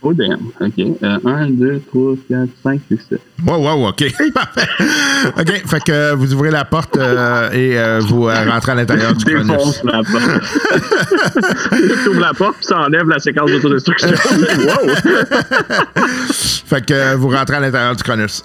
Oh 0.00 0.14
damn, 0.14 0.38
ok. 0.60 0.78
Euh, 0.78 1.18
un, 1.24 1.50
deux, 1.50 1.82
trois, 1.88 2.14
quatre, 2.28 2.50
cinq, 2.62 2.80
succès. 2.88 3.18
Wow, 3.44 3.56
wow, 3.58 3.88
OK. 3.88 4.04
Parfait. 4.32 4.68
OK. 5.40 5.66
Fait 5.66 5.80
que 5.82 5.90
euh, 5.92 6.14
vous 6.14 6.32
ouvrez 6.34 6.52
la 6.52 6.64
porte 6.64 6.96
euh, 6.96 7.50
et 7.50 7.76
euh, 7.76 7.98
vous 8.06 8.28
euh, 8.28 8.44
rentrez 8.48 8.72
à 8.72 8.74
l'intérieur 8.76 9.12
du 9.14 9.24
Cronus. 9.24 9.48
Défonce 9.48 9.82
la 9.82 10.02
porte. 10.04 10.42
Tu 12.04 12.08
ouvres 12.10 12.20
la 12.20 12.32
porte, 12.32 12.56
puis 12.58 12.66
ça 12.66 12.78
enlève 12.78 13.08
la 13.08 13.18
séquence 13.18 13.50
d'autodestruction. 13.50 14.08
wow! 14.10 14.94
Fait 16.32 16.86
que 16.86 17.16
vous 17.16 17.30
rentrez 17.30 17.56
à 17.56 17.60
l'intérieur 17.60 17.96
du 17.96 18.02
Cronus. 18.04 18.44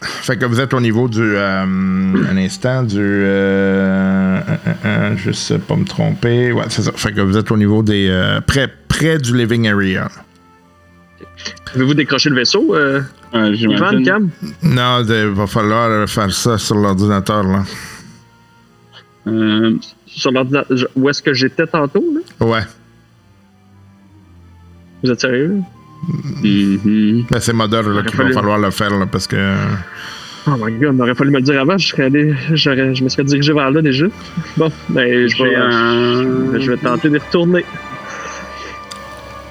Fait 0.00 0.38
que 0.38 0.46
vous 0.46 0.60
êtes 0.60 0.72
au 0.72 0.80
niveau 0.80 1.06
du. 1.06 1.36
un 1.36 2.36
instant, 2.38 2.82
du. 2.82 3.26
Juste 5.16 5.58
pas 5.58 5.76
me 5.76 5.84
tromper. 5.84 6.52
Ouais, 6.52 6.64
c'est 6.70 6.82
ça. 6.82 6.92
Fait 6.96 7.12
que 7.12 7.20
vous 7.20 7.36
êtes 7.36 7.50
au 7.50 7.56
niveau 7.58 7.82
des. 7.82 8.40
près, 8.46 8.72
près 8.88 9.18
du 9.18 9.36
living 9.36 9.68
area. 9.68 10.08
Pouvez-vous 11.72 11.94
décrocher 11.94 12.30
le 12.30 12.36
vaisseau, 12.36 12.74
euh, 12.74 13.00
Euh, 13.34 13.54
Ivan, 13.54 14.02
Cam? 14.02 14.30
Non, 14.62 15.02
il 15.06 15.26
va 15.28 15.46
falloir 15.46 16.08
faire 16.08 16.32
ça 16.32 16.58
sur 16.58 16.76
l'ordinateur, 16.76 17.42
là. 17.42 17.64
Euh, 19.26 19.74
Sur 20.06 20.30
l'ordinateur. 20.32 20.76
Où 20.94 21.08
est-ce 21.08 21.22
que 21.22 21.34
j'étais 21.34 21.66
tantôt, 21.66 22.04
là? 22.14 22.46
Ouais. 22.46 22.62
Vous 25.02 25.10
êtes 25.10 25.20
sérieux? 25.20 25.60
Ben, 26.42 27.40
c'est 27.40 27.52
moderne 27.52 27.92
là, 27.94 28.02
qu'il 28.02 28.16
va 28.16 28.30
falloir 28.30 28.58
le 28.58 28.70
faire, 28.70 28.96
là, 28.96 29.06
parce 29.06 29.26
que. 29.26 29.56
Oh 30.48 30.52
my 30.58 30.72
god, 30.78 30.94
on 30.94 31.00
aurait 31.00 31.14
fallu 31.16 31.32
me 31.32 31.38
le 31.38 31.42
dire 31.42 31.60
avant, 31.60 31.76
je 31.76 31.88
serais 31.88 32.04
allé, 32.04 32.34
je 32.54 33.02
me 33.02 33.08
serais 33.08 33.24
dirigé 33.24 33.52
vers 33.52 33.70
là 33.72 33.82
déjà. 33.82 34.06
Bon, 34.56 34.70
ben, 34.90 35.26
je 35.26 35.42
vais, 35.42 36.60
je 36.60 36.70
vais 36.70 36.76
tenter 36.76 37.10
d'y 37.10 37.18
retourner. 37.18 37.64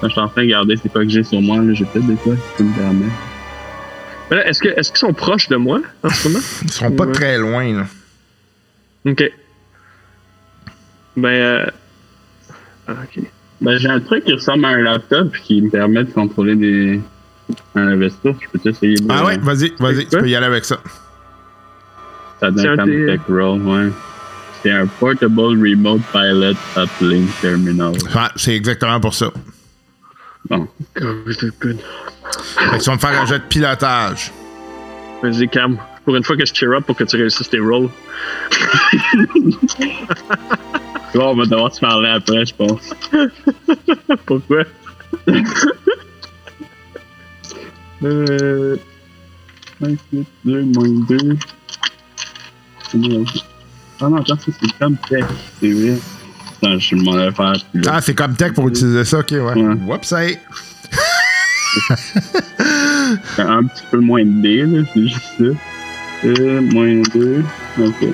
Je 0.02 0.08
suis 0.08 0.20
en 0.20 0.28
train 0.28 0.42
de 0.42 0.46
regarder 0.46 0.76
c'est 0.76 0.90
quoi 0.90 1.02
que 1.04 1.08
j'ai 1.10 1.22
sur 1.24 1.40
moi. 1.40 1.58
là. 1.58 1.72
J'ai 1.74 1.84
peut-être 1.84 2.06
des 2.06 2.14
quoi 2.16 2.34
qui 2.34 2.40
peux 2.58 2.64
me 2.64 2.74
permettre. 2.74 3.12
Mais 4.30 4.36
là, 4.36 4.48
est-ce 4.48 4.60
que, 4.60 4.68
est-ce 4.68 4.90
qu'ils 4.90 4.98
sont 4.98 5.12
proches 5.14 5.48
de 5.48 5.56
moi 5.56 5.80
en 6.02 6.10
ce 6.10 6.28
moment? 6.28 6.44
Ils 6.62 6.70
seront 6.72 6.90
pas 6.90 7.04
Ouais. 7.06 7.12
très 7.12 7.38
loin, 7.38 7.72
là. 7.72 7.86
Ok. 9.06 9.32
Ben, 11.16 11.28
euh... 11.28 11.66
ah, 12.88 12.92
ok. 13.04 13.24
Ben, 13.60 13.78
j'ai 13.78 13.88
un 13.88 14.00
truc 14.00 14.24
qui 14.24 14.32
ressemble 14.34 14.64
à 14.66 14.68
un 14.68 14.82
laptop 14.82 15.32
qui 15.44 15.62
me 15.62 15.70
permet 15.70 16.04
de 16.04 16.10
contrôler 16.10 16.56
des... 16.56 17.00
un 17.74 17.96
vaisseau. 17.96 18.34
Je 18.40 18.58
peux 18.58 18.68
essayer 18.68 18.96
de... 18.96 19.06
Ah 19.08 19.24
ouais, 19.24 19.38
vas-y, 19.38 19.72
vas-y, 19.78 20.06
tu 20.06 20.18
peux 20.18 20.28
y 20.28 20.34
aller 20.36 20.46
avec 20.46 20.64
ça. 20.64 20.78
Ça 22.40 22.48
C'est 22.54 22.68
un 22.68 22.76
donne 22.76 22.76
comme 22.76 23.06
tech 23.06 23.20
roll, 23.28 23.62
ouais. 23.62 23.92
C'est 24.62 24.72
un 24.72 24.86
Portable 24.86 25.40
Remote 25.40 26.00
Pilot 26.12 26.54
Uplink 26.76 27.30
Terminal. 27.40 27.92
Ouais, 27.92 28.28
c'est 28.34 28.54
exactement 28.56 29.00
pour 29.00 29.14
ça. 29.14 29.30
Bon. 30.48 30.68
Fait 30.94 31.02
que 31.02 31.68
tu 32.78 32.84
vas 32.84 32.94
me 32.94 32.98
faire 32.98 33.20
un 33.20 33.26
jet 33.26 33.38
de 33.38 33.44
pilotage. 33.44 34.32
Vas-y, 35.22 35.48
Cam. 35.48 35.78
Pour 36.04 36.14
une 36.16 36.22
fois 36.22 36.36
que 36.36 36.44
je 36.44 36.54
cheer 36.54 36.72
up 36.72 36.84
pour 36.86 36.96
que 36.96 37.04
tu 37.04 37.16
réussisses 37.16 37.48
tes 37.48 37.58
rolls. 37.58 37.90
Bon, 41.14 41.30
on 41.30 41.34
va 41.34 41.44
devoir 41.44 41.74
se 41.74 41.80
parler 41.80 42.10
après, 42.10 42.44
je 42.44 42.54
pense. 42.54 42.94
Pourquoi? 44.26 44.64
Euh. 48.02 48.76
5, 49.80 49.98
8, 50.12 50.26
2, 50.44 50.62
moins 50.62 51.06
2. 51.08 51.36
Ah 54.00 54.08
non, 54.08 54.16
attends, 54.16 54.36
c'est 54.44 54.78
comme 54.78 54.98
tech. 55.08 55.24
C'est 55.60 55.70
vrai. 55.70 55.98
Je 56.78 56.94
m'en 56.96 57.12
faire. 57.32 57.52
Ah, 57.88 58.00
c'est 58.00 58.14
comme 58.14 58.34
tech 58.34 58.52
pour 58.52 58.68
utiliser 58.68 59.04
ça, 59.04 59.18
ok, 59.20 59.30
ouais. 59.32 59.40
Ouais. 59.40 59.98
Hey. 60.12 60.38
Un 63.38 63.64
petit 63.64 63.82
peu 63.90 64.00
moins 64.00 64.24
de 64.24 64.40
D, 64.42 64.62
là, 64.64 64.82
c'est 64.92 65.02
juste 65.02 65.20
ça. 65.38 65.44
Euh, 66.24 66.60
moins 66.62 67.02
2. 67.14 67.44
Ok. 67.78 67.94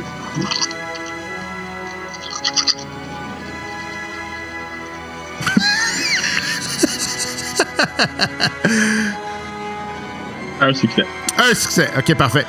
Un 10.60 10.74
succès. 10.74 11.04
Un 11.38 11.54
succès. 11.54 11.88
Ok, 11.98 12.14
parfait. 12.16 12.46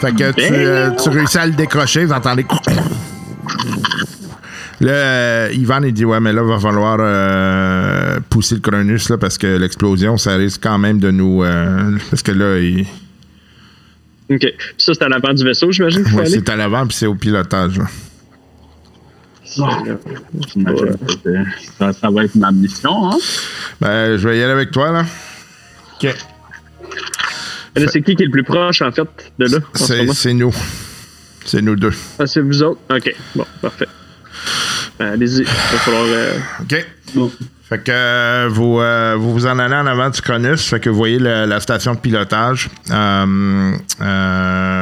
Fait 0.00 0.12
que 0.12 0.30
tu, 0.32 0.36
Ben 0.36 0.54
euh, 0.54 0.90
tu 1.02 1.08
réussis 1.08 1.38
à 1.38 1.46
le 1.46 1.52
décrocher, 1.52 2.04
vous 2.04 2.12
entendez. 2.12 2.44
Là, 4.84 4.92
euh, 4.92 5.48
Ivan, 5.54 5.80
il 5.82 5.92
dit 5.94 6.04
Ouais, 6.04 6.20
mais 6.20 6.32
là, 6.32 6.42
va 6.42 6.58
falloir 6.60 6.98
euh, 7.00 8.20
pousser 8.28 8.56
le 8.56 8.60
Cronus 8.60 9.08
là, 9.08 9.16
parce 9.16 9.38
que 9.38 9.46
l'explosion, 9.56 10.18
ça 10.18 10.34
risque 10.36 10.60
quand 10.62 10.78
même 10.78 10.98
de 10.98 11.10
nous. 11.10 11.42
euh, 11.42 11.96
parce 12.10 12.22
que 12.22 12.32
là, 12.32 12.58
il- 12.58 12.86
OK. 14.30 14.40
Puis 14.40 14.52
ça, 14.78 14.92
c'est 14.94 15.02
à 15.04 15.08
l'avant 15.08 15.32
du 15.32 15.42
vaisseau, 15.44 15.70
j'imagine 15.72 16.04
c'est 16.26 16.48
à 16.50 16.56
l'avant 16.56 16.86
puis 16.86 16.96
c'est 16.96 17.06
au 17.06 17.14
pilotage. 17.14 17.78
là. 17.78 17.86
Ça, 21.78 21.92
ça 21.92 22.10
va 22.10 22.24
être 22.24 22.34
ma 22.34 22.50
mission, 22.50 23.10
hein? 23.10 23.16
Ben, 23.80 24.16
je 24.16 24.28
vais 24.28 24.38
y 24.38 24.42
aller 24.42 24.52
avec 24.52 24.70
toi, 24.70 24.90
là. 24.92 25.04
Ok. 26.02 26.14
C'est 27.88 28.02
qui 28.02 28.14
qui 28.16 28.22
est 28.22 28.26
le 28.26 28.30
plus 28.32 28.44
proche, 28.44 28.82
en 28.82 28.90
fait, 28.92 29.02
de 29.38 29.46
là, 29.46 29.58
c'est 30.14 30.32
nous. 30.34 30.54
C'est 31.44 31.60
nous 31.62 31.76
deux. 31.76 31.92
Ah, 32.18 32.26
c'est 32.26 32.40
vous 32.40 32.62
autres? 32.62 32.80
OK. 32.90 33.14
Bon, 33.34 33.44
parfait. 33.60 33.88
Ben, 34.98 35.12
Allez-y. 35.12 35.40
Il 35.40 35.44
va 35.44 35.78
falloir... 35.78 36.04
euh, 36.06 36.38
OK. 36.62 36.86
Bon. 37.14 37.30
Fait 37.68 37.78
que 37.78 37.90
euh, 37.90 38.48
vous, 38.50 38.78
euh, 38.78 39.16
vous 39.18 39.32
vous 39.32 39.46
en 39.46 39.58
allez 39.58 39.74
en 39.74 39.86
avant 39.86 40.10
du 40.10 40.20
Cronus, 40.20 40.68
fait 40.68 40.80
que 40.80 40.90
vous 40.90 40.96
voyez 40.96 41.18
la 41.18 41.58
station 41.60 41.94
de 41.94 41.98
pilotage. 41.98 42.68
Euh, 42.90 43.76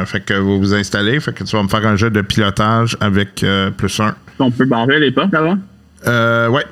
fait 0.05 0.19
que 0.21 0.33
vous 0.33 0.59
vous 0.59 0.73
installez, 0.73 1.19
fait 1.21 1.31
que 1.33 1.45
tu 1.45 1.55
vas 1.55 1.63
me 1.63 1.69
faire 1.69 1.87
un 1.87 1.95
jeu 1.95 2.09
de 2.09 2.21
pilotage 2.21 2.97
avec 2.99 3.45
plus 3.77 3.99
un. 4.01 4.15
On 4.39 4.51
peut 4.51 4.65
barrer 4.65 4.99
les 4.99 5.11
portes 5.11 5.33
avant? 5.33 5.57
Euh, 6.05 6.49
ouais. 6.49 6.65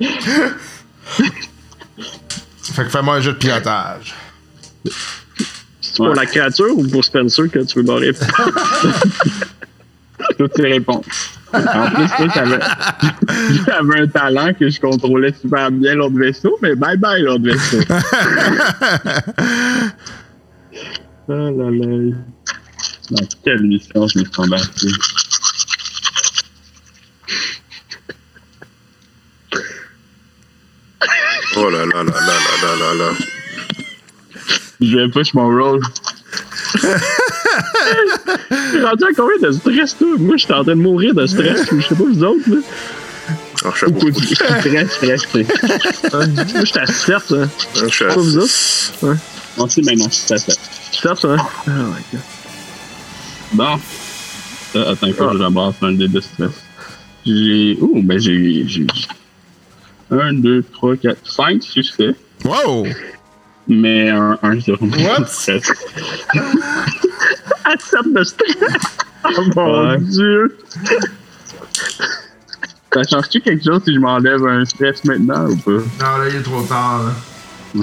fait 2.62 2.84
que 2.84 2.88
fais-moi 2.90 3.14
un 3.16 3.20
jeu 3.20 3.32
de 3.32 3.38
pilotage. 3.38 4.14
C'est 5.80 5.96
pour 5.96 6.08
la 6.08 6.26
créature 6.26 6.76
ou 6.76 6.86
pour 6.88 7.04
Spencer 7.04 7.48
que 7.50 7.60
tu 7.60 7.78
veux 7.78 7.84
barrer? 7.84 8.10
Toutes 10.38 10.58
les 10.58 10.72
réponses. 10.74 11.06
En 11.52 11.90
plus, 11.90 12.08
moi, 12.18 12.28
j'avais, 12.34 12.58
j'avais 13.66 14.00
un 14.00 14.06
talent 14.08 14.52
que 14.54 14.68
je 14.68 14.80
contrôlais 14.80 15.32
super 15.40 15.70
bien 15.70 15.94
l'autre 15.94 16.16
vaisseau, 16.16 16.58
mais 16.60 16.74
bye 16.74 16.96
bye 16.96 17.22
l'autre 17.22 17.44
vaisseau. 17.44 17.78
ah 21.28 21.32
là 21.32 21.70
là. 21.70 22.16
Dans 23.10 23.26
quelle 23.44 23.62
mission 23.62 24.06
je 24.08 24.18
me 24.18 24.24
suis 24.24 24.32
embarqué? 24.38 24.88
Oh 31.58 31.70
là 31.70 31.86
là 31.86 32.02
là 32.02 32.04
là 32.04 32.12
là 32.12 32.56
là 32.62 32.76
là 32.78 32.94
là. 32.94 33.12
Je 34.80 34.96
vais 34.96 35.08
push 35.08 35.32
mon 35.32 35.48
rôle. 35.48 35.80
Rendu 38.82 39.04
à 39.04 39.08
combien 39.16 39.48
de 39.48 39.52
stress, 39.52 39.96
toi? 39.98 40.08
Moi, 40.18 40.36
j'étais 40.36 40.52
en 40.54 40.62
train 40.64 40.74
de 40.76 40.80
mourir 40.80 41.14
de 41.14 41.26
stress. 41.26 41.70
ou 41.72 41.80
Je 41.80 41.86
sais 41.88 41.94
pas, 41.94 42.04
vous 42.04 42.24
autres, 42.24 42.50
là. 42.50 42.56
Ah, 43.64 43.70
je 43.74 43.86
sais 43.86 43.92
pas. 43.92 44.06
Je 44.20 44.24
suis 44.26 44.36
très 44.36 44.86
stressé. 44.86 45.38
Ouais. 45.38 46.26
Moi, 46.54 46.64
j'étais 46.64 46.80
à 46.80 46.86
7, 46.86 47.14
hein. 47.32 47.48
Je 47.74 47.86
suis 47.88 48.04
à 48.04 48.08
Pas 48.08 48.14
vous 48.14 48.36
autres? 48.38 48.46
six. 48.48 48.92
On 49.58 49.68
sait 49.68 49.82
maintenant 49.82 50.08
si 50.10 50.20
ça 50.26 50.36
fait. 50.38 50.52
7, 50.92 51.24
hein? 51.24 51.36
Ah, 51.66 51.70
my 51.70 52.02
God. 52.12 52.20
Bon. 53.52 53.78
Euh, 54.76 54.92
attends, 54.92 55.06
que 55.10 55.16
je 55.16 55.42
ramasse 55.42 55.74
un 55.82 55.92
dé 55.92 56.08
de 56.08 56.20
stress. 56.20 56.50
J'ai. 57.24 57.78
Ouh, 57.80 58.02
ben 58.02 58.18
j'ai. 58.18 58.64
j'ai 58.68 58.86
1, 60.10 60.34
2, 60.34 60.62
3, 60.72 60.96
4, 60.96 61.18
5 61.24 61.62
succès. 61.62 62.14
Wow! 62.44 62.86
Mais 63.66 64.10
un, 64.10 64.38
un 64.42 64.60
sur 64.60 64.78
What? 64.80 65.26
stress. 67.76 67.94
À 67.94 68.02
7 68.02 68.14
de 68.14 68.24
stress! 68.24 68.82
Oh 69.24 69.42
mon 69.54 69.88
Ouais. 69.90 69.98
Dieu! 70.00 70.58
Ça 72.92 73.02
change-tu 73.10 73.40
quelque 73.40 73.64
chose 73.64 73.82
si 73.84 73.94
je 73.94 73.98
m'enlève 74.00 74.44
un 74.46 74.64
stress 74.64 75.04
maintenant 75.04 75.46
ou 75.48 75.56
pas? 75.56 75.70
Non, 75.72 76.16
là, 76.18 76.28
il 76.30 76.36
est 76.36 76.42
trop 76.42 76.62
tard, 76.62 77.02
là. 77.04 77.82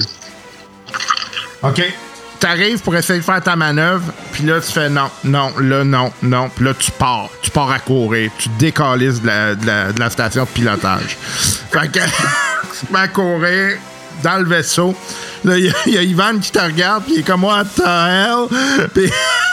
OK. 1.69 1.93
T'arrives 2.39 2.81
pour 2.81 2.93
essayer 2.95 3.19
de 3.19 3.23
faire 3.23 3.41
ta 3.41 3.55
manœuvre, 3.55 4.03
puis 4.33 4.43
là, 4.43 4.59
tu 4.59 4.69
fais 4.71 4.89
non, 4.89 5.09
non, 5.23 5.51
là, 5.61 5.83
non, 5.85 6.11
non. 6.23 6.49
Puis 6.53 6.65
là, 6.65 6.73
tu 6.73 6.91
pars. 6.91 7.29
Tu 7.41 7.49
pars 7.51 7.71
à 7.71 7.79
courir. 7.79 8.31
Tu 8.37 8.49
te 8.49 8.59
décalisses 8.59 9.21
de 9.21 9.27
la, 9.27 9.55
de 9.55 9.65
la, 9.65 9.93
de 9.93 9.99
la 9.99 10.09
station 10.09 10.43
de 10.43 10.49
pilotage. 10.49 11.17
Fait 11.71 11.87
que 11.89 11.99
tu 12.89 12.95
à 12.95 13.07
courir 13.07 13.77
dans 14.23 14.37
le 14.39 14.45
vaisseau. 14.45 14.93
Là, 15.45 15.57
il 15.57 15.65
y, 15.65 15.69
a- 15.69 15.73
il 15.85 15.93
y 15.93 15.97
a 15.97 16.01
Ivan 16.03 16.37
qui 16.39 16.51
te 16.51 16.59
regarde, 16.59 17.03
puis 17.05 17.13
il 17.15 17.19
est 17.19 17.23
comme 17.23 17.43
What 17.45 17.65
the 17.75 17.81
hell? 17.85 18.89
Puis 18.93 19.09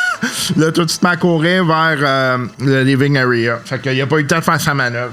là, 0.56 0.72
toi, 0.72 0.86
tu 0.86 0.98
te 0.98 1.05
mets 1.05 1.12
à 1.12 1.16
courir 1.16 1.64
vers 1.64 1.98
euh, 2.02 2.38
le 2.60 2.82
living 2.82 3.16
area. 3.16 3.60
Fait 3.64 3.80
qu'il 3.80 4.01
a 4.01 4.06
pas 4.06 4.16
eu 4.18 4.22
le 4.22 4.26
temps 4.26 4.38
de 4.38 4.44
faire 4.44 4.60
sa 4.60 4.74
manœuvre. 4.74 5.12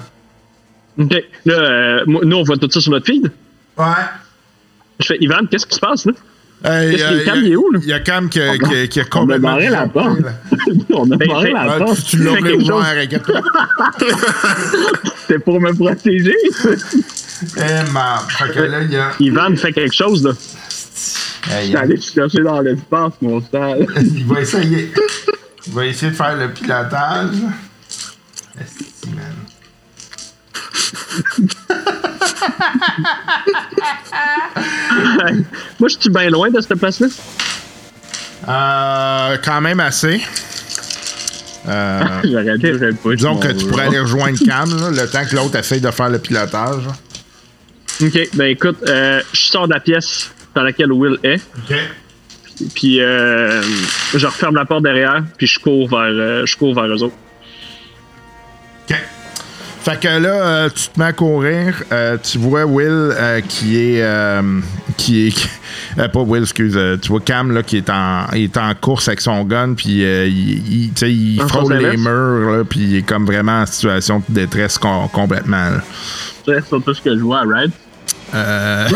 OK. 1.00 1.14
Là, 1.46 1.54
euh, 1.54 2.04
nous, 2.08 2.38
on 2.38 2.44
voit 2.44 2.58
tout 2.58 2.70
ça 2.70 2.82
sur 2.82 2.92
notre 2.92 3.06
feed. 3.06 3.32
Ouais. 3.78 3.86
Je 5.00 5.06
fais, 5.06 5.18
Ivan, 5.22 5.46
qu'est-ce 5.50 5.66
qui 5.68 5.76
se 5.76 5.80
passe, 5.80 6.06
là? 6.06 6.14
Euh, 6.66 6.90
Qu'est-ce 6.92 7.08
qu'il 7.10 7.24
Cam, 7.24 7.38
il 7.38 7.52
est 7.52 7.56
où, 7.56 7.72
là? 7.72 7.80
Il 7.84 7.88
y 7.90 7.94
a 7.94 8.00
Cam 8.00 8.28
qui, 8.30 8.40
a- 8.42 8.58
qui, 8.88 9.00
a 9.00 9.04
On 9.04 9.06
a 9.06 9.10
complètement. 9.10 9.50
barré 9.52 9.70
la 9.70 9.88
porte. 9.88 10.18
On 10.90 11.12
a 11.12 11.18
barré 11.18 11.52
la 11.52 11.62
Ah, 11.74 11.78
porte. 11.78 12.04
tu 12.04 12.18
tu 12.18 12.24
l'as 12.24 12.32
ouvert, 12.32 12.98
inquiète-toi. 13.04 13.42
C'était 15.28 15.40
pour 15.40 15.62
me 15.62 15.72
protéger. 15.74 16.34
Eh, 17.58 17.92
merde. 17.94 18.26
Fait 18.30 18.52
que 18.54 18.60
là, 18.62 18.82
il 18.82 18.92
y 18.92 18.98
a. 18.98 19.12
Ivan 19.20 19.56
fait 19.56 19.72
quelque 19.72 19.94
chose, 19.94 20.24
là. 20.24 20.32
Hey, 21.50 21.72
J'allais 21.72 22.00
chercher 22.00 22.42
dans 22.42 22.62
l'espace, 22.62 23.14
mon 23.22 23.42
sale. 23.42 23.88
il 24.02 24.26
va 24.26 24.42
essayer. 24.42 24.92
Il 25.66 25.74
va 25.74 25.86
essayer 25.86 26.12
de 26.12 26.16
faire 26.16 26.36
le 26.36 26.52
pilotage. 26.52 27.36
Esti, 28.60 29.10
man. 29.16 29.34
Moi, 35.80 35.90
je 35.90 35.98
suis 36.00 36.10
bien 36.10 36.30
loin 36.30 36.50
de 36.50 36.60
cette 36.60 36.76
place-là. 36.76 37.08
Euh, 38.48 39.38
quand 39.44 39.62
même 39.62 39.80
assez. 39.80 40.22
Euh, 41.68 42.04
J'aurais 42.24 42.58
dû 42.58 42.96
pas. 43.04 43.16
disons 43.16 43.38
que 43.38 43.50
tu 43.50 43.66
pourrais 43.66 43.88
aller 43.88 44.00
rejoindre 44.00 44.38
Cam, 44.46 44.70
là, 44.80 44.90
le 44.90 45.10
temps 45.10 45.26
que 45.26 45.36
l'autre 45.36 45.58
essaye 45.58 45.82
de 45.82 45.92
faire 45.92 46.10
le 46.10 46.20
pilotage. 46.20 46.84
OK. 48.02 48.30
Ben, 48.36 48.46
écoute, 48.46 48.78
euh, 48.88 49.22
je 49.34 49.42
sors 49.42 49.68
de 49.68 49.74
la 49.74 49.80
pièce 49.80 50.32
dans 50.58 50.64
laquelle 50.64 50.92
Will 50.92 51.18
est, 51.24 51.42
puis 52.74 53.00
euh, 53.00 53.62
je 54.16 54.26
referme 54.26 54.56
la 54.56 54.66
porte 54.66 54.84
derrière, 54.84 55.24
puis 55.38 55.46
je 55.46 55.60
cours 55.60 55.88
vers, 55.88 56.00
euh, 56.02 56.46
je 56.46 56.58
cours 56.58 56.74
vers 56.74 56.86
eux 56.86 57.04
autres. 57.04 57.16
OK. 58.90 58.96
Fait 59.84 60.00
que 60.02 60.08
là, 60.08 60.30
euh, 60.66 60.70
tu 60.70 60.90
te 60.90 61.00
mets 61.00 61.06
à 61.06 61.14
courir. 61.14 61.76
euh, 61.92 62.18
tu 62.22 62.38
vois 62.40 62.66
Will 62.66 62.90
euh, 62.92 63.40
qui 63.48 63.78
est. 63.78 64.02
euh, 64.02 64.60
qui 64.98 65.28
est. 65.28 65.50
euh, 66.00 66.08
pas 66.10 66.20
Will, 66.22 66.42
excuse. 66.44 66.76
euh, 66.76 66.98
tu 66.98 67.08
vois 67.10 67.22
Cam 67.22 67.52
là, 67.54 67.64
qui 67.64 67.78
est 67.78 67.90
en, 67.90 68.26
il 68.34 68.44
est 68.46 68.58
en 68.58 68.74
course 68.76 69.08
avec 69.08 69.22
son 69.22 69.44
gun. 69.46 69.76
Puis 69.76 70.04
euh, 70.04 70.26
il, 70.28 70.92
frôle 71.48 71.74
les 71.76 71.96
murs. 71.98 72.58
Là, 72.58 72.64
puis 72.66 72.80
il 72.82 72.96
est 72.98 73.02
comme 73.04 73.26
vraiment 73.26 73.62
en 73.62 73.66
situation 73.66 74.22
de 74.28 74.34
détresse 74.34 74.78
com- 74.78 75.08
complètement. 75.14 75.70
C'est 76.46 76.66
surtout 76.68 76.94
ce 76.94 77.02
que 77.02 77.16
je 77.16 77.22
vois, 77.22 77.44
right? 77.46 77.72
Euh, 78.36 78.88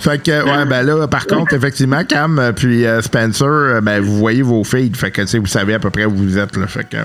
fait 0.00 0.22
que, 0.22 0.44
ouais, 0.44 0.64
ben 0.66 0.82
là, 0.82 1.06
par 1.08 1.26
contre, 1.26 1.54
effectivement, 1.54 2.04
Cam 2.04 2.38
euh, 2.38 2.52
puis 2.52 2.84
euh, 2.86 3.00
Spencer, 3.02 3.46
euh, 3.46 3.80
ben, 3.80 4.00
vous 4.02 4.18
voyez 4.18 4.42
vos 4.42 4.64
feeds. 4.64 4.96
Fait 4.96 5.10
que, 5.10 5.22
tu 5.22 5.28
sais, 5.28 5.38
vous 5.38 5.46
savez 5.46 5.74
à 5.74 5.78
peu 5.78 5.90
près 5.90 6.04
où 6.04 6.14
vous 6.14 6.38
êtes. 6.38 6.56
Là, 6.56 6.66
fait 6.66 6.86
que. 6.88 6.96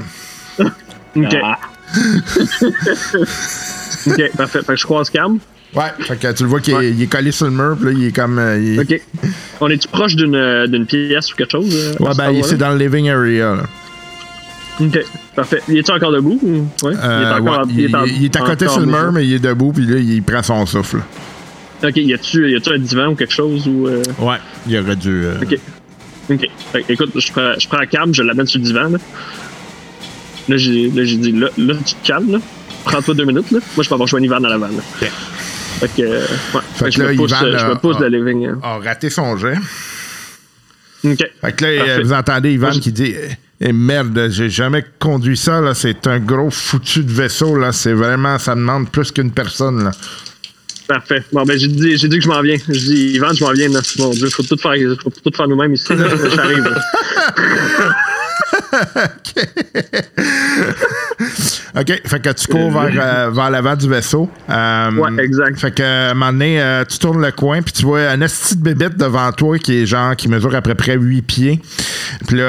OK. 1.19 1.35
Ah. 1.43 1.57
OK, 4.07 4.31
parfait. 4.37 4.59
Fait 4.59 4.65
que 4.73 4.75
je 4.75 4.83
croise 4.83 5.09
Cam. 5.09 5.39
Ouais, 5.73 5.83
fait 5.99 6.15
que 6.17 6.31
tu 6.31 6.43
le 6.43 6.49
vois 6.49 6.59
qu'il 6.61 6.73
est, 6.73 6.77
Ouais. 6.77 6.89
il 6.91 7.01
est 7.01 7.07
collé 7.07 7.31
sur 7.31 7.45
le 7.47 7.51
mur, 7.51 7.75
puis 7.77 7.85
là, 7.87 7.91
il 7.91 8.05
est 8.07 8.15
comme. 8.15 8.39
euh, 8.39 8.57
il- 8.59 8.79
OK. 8.79 9.01
On 9.59 9.69
est-tu 9.69 9.87
proche 9.89 10.15
d'une 10.15 10.67
d'une 10.67 10.85
pièce 10.85 11.33
ou 11.33 11.35
quelque 11.35 11.51
chose? 11.51 11.97
Ouais, 11.99 12.11
ben, 12.17 12.31
c'est 12.43 12.57
dans 12.57 12.69
le 12.71 12.77
living 12.77 13.09
area, 13.09 13.55
là. 13.55 13.63
Ok, 14.79 14.99
parfait. 15.35 15.61
Il 15.69 15.77
est-tu 15.77 15.91
encore 15.91 16.11
debout 16.11 16.39
ou? 16.43 16.67
Ouais. 16.85 16.93
Euh, 17.01 17.39
ouais, 17.39 17.49
en- 17.49 17.63
il, 17.69 17.95
en- 17.95 18.03
il 18.05 18.25
est 18.25 18.35
à 18.35 18.41
côté 18.41 18.65
encore 18.65 18.73
sur 18.77 18.79
le 18.81 18.87
mur, 18.87 19.11
mais 19.13 19.25
il 19.25 19.33
est 19.33 19.39
debout, 19.39 19.71
puis 19.71 19.85
là, 19.85 19.97
il 19.97 20.21
prend 20.21 20.43
son 20.43 20.65
souffle. 20.65 20.99
Ok, 21.83 21.93
y 21.97 22.13
a-tu 22.13 22.51
y 22.51 22.55
a-tu 22.55 22.69
un 22.73 22.79
divan 22.79 23.07
ou 23.07 23.15
quelque 23.15 23.33
chose 23.33 23.67
ou. 23.67 23.87
euh, 23.87 24.01
Ouais, 24.19 24.37
il 24.67 24.77
aurait 24.77 24.95
dû. 24.95 25.23
euh, 25.25 25.35
Ok. 25.41 25.57
Ok. 26.31 26.47
Fait 26.71 26.85
écoute, 26.89 27.11
je 27.15 27.31
prends, 27.31 27.53
je 27.59 27.67
prends 27.67 27.77
la 27.77 27.85
cam, 27.85 28.13
je 28.13 28.23
l'amène 28.23 28.47
sur 28.47 28.59
le 28.59 28.65
divan. 28.65 28.89
Là, 28.89 28.97
là 30.49 30.57
j'ai 30.57 30.89
là, 30.89 31.03
j'ai 31.05 31.17
dit, 31.17 31.31
là, 31.31 31.47
là, 31.57 31.73
tu 31.85 31.93
te 31.95 32.07
calmes, 32.07 32.31
là. 32.33 32.39
Prends-toi 32.83 33.13
deux 33.15 33.25
minutes, 33.25 33.51
là. 33.51 33.59
Moi, 33.75 33.83
je 33.83 33.89
peux 33.89 33.93
avoir 33.95 34.05
rejoindre 34.07 34.25
Ivan 34.25 34.39
dans 34.41 34.49
la 34.49 34.57
vanne. 34.57 34.75
Là. 34.77 34.83
Ok. 35.01 35.09
Fait 35.79 35.87
que, 35.95 36.01
euh, 36.01 36.19
ouais. 36.53 36.61
Fait 36.75 36.85
que 36.85 36.91
je 36.91 36.97
que 36.97 37.03
là, 37.03 37.11
me 37.11 37.17
pousse, 37.17 37.31
Ivan, 37.31 37.45
euh, 37.45 37.57
je 37.59 37.65
me 37.67 37.75
pousse 37.75 37.97
de 37.97 38.05
a- 38.05 38.09
la 38.09 38.17
living. 38.17 38.47
hein. 38.47 38.59
a 38.63 38.77
raté 38.79 39.09
son 39.09 39.37
jet. 39.37 39.55
Ok. 41.03 41.17
Fait 41.41 41.51
que 41.55 41.63
là, 41.63 41.69
euh, 41.69 41.77
Parfait. 41.85 42.03
vous 42.03 42.13
entendez 42.13 42.53
Ivan 42.53 42.69
Moi, 42.71 42.79
qui 42.79 42.91
dit 42.91 43.13
Eh, 43.61 43.71
Merde, 43.71 44.27
j'ai 44.29 44.49
jamais 44.49 44.83
conduit 44.99 45.37
ça, 45.37 45.61
là. 45.61 45.73
C'est 45.73 46.07
un 46.07 46.19
gros 46.19 46.49
foutu 46.51 47.03
de 47.03 47.11
vaisseau, 47.11 47.55
là. 47.55 47.71
C'est 47.71 47.93
vraiment, 47.93 48.37
ça 48.37 48.53
demande 48.53 48.89
plus 48.89 49.11
qu'une 49.11 49.31
personne, 49.31 49.85
là. 49.85 49.91
Parfait. 50.87 51.23
Bon, 51.31 51.43
ben, 51.43 51.57
j'ai 51.57 51.67
dit, 51.67 51.97
j'ai 51.97 52.07
dit 52.07 52.17
que 52.17 52.23
je 52.23 52.27
m'en 52.29 52.41
viens. 52.41 52.57
Je 52.67 52.73
dis, 52.73 53.13
Ivan, 53.15 53.33
je 53.33 53.43
m'en 53.43 53.51
viens, 53.51 53.69
là. 53.69 53.79
Mon 53.97 54.09
Dieu, 54.11 54.29
faut 54.29 54.43
tout 54.43 54.57
faire, 54.57 54.75
faut 55.01 55.09
tout 55.09 55.35
faire 55.35 55.47
nous-mêmes 55.47 55.73
ici, 55.73 55.95
là. 55.95 56.07
J'arrive. 56.35 56.75
OK, 61.77 62.01
fait 62.07 62.19
que 62.21 62.29
tu 62.29 62.47
cours 62.47 62.71
vers, 62.71 62.89
euh, 62.97 63.29
vers 63.31 63.49
l'avant 63.49 63.75
du 63.75 63.89
vaisseau. 63.89 64.29
Euh, 64.49 64.91
Ouais, 64.93 65.23
exact. 65.23 65.59
Fait 65.59 65.73
que, 65.75 65.83
à 65.83 66.11
un 66.11 66.13
moment 66.13 66.31
donné, 66.31 66.61
euh, 66.61 66.85
tu 66.85 66.97
tournes 66.99 67.21
le 67.21 67.31
coin, 67.31 67.61
puis 67.61 67.73
tu 67.73 67.83
vois 67.83 68.07
un 68.09 68.21
esti 68.21 68.55
de 68.55 68.61
bébête 68.61 68.95
devant 68.97 69.29
toi 69.33 69.57
qui 69.59 69.81
est 69.81 69.85
genre, 69.85 70.15
qui 70.15 70.29
mesure 70.29 70.55
à 70.55 70.61
peu 70.61 70.73
près 70.75 70.95
8 70.95 71.21
pieds. 71.23 71.61
Puis 72.27 72.37
là, 72.37 72.43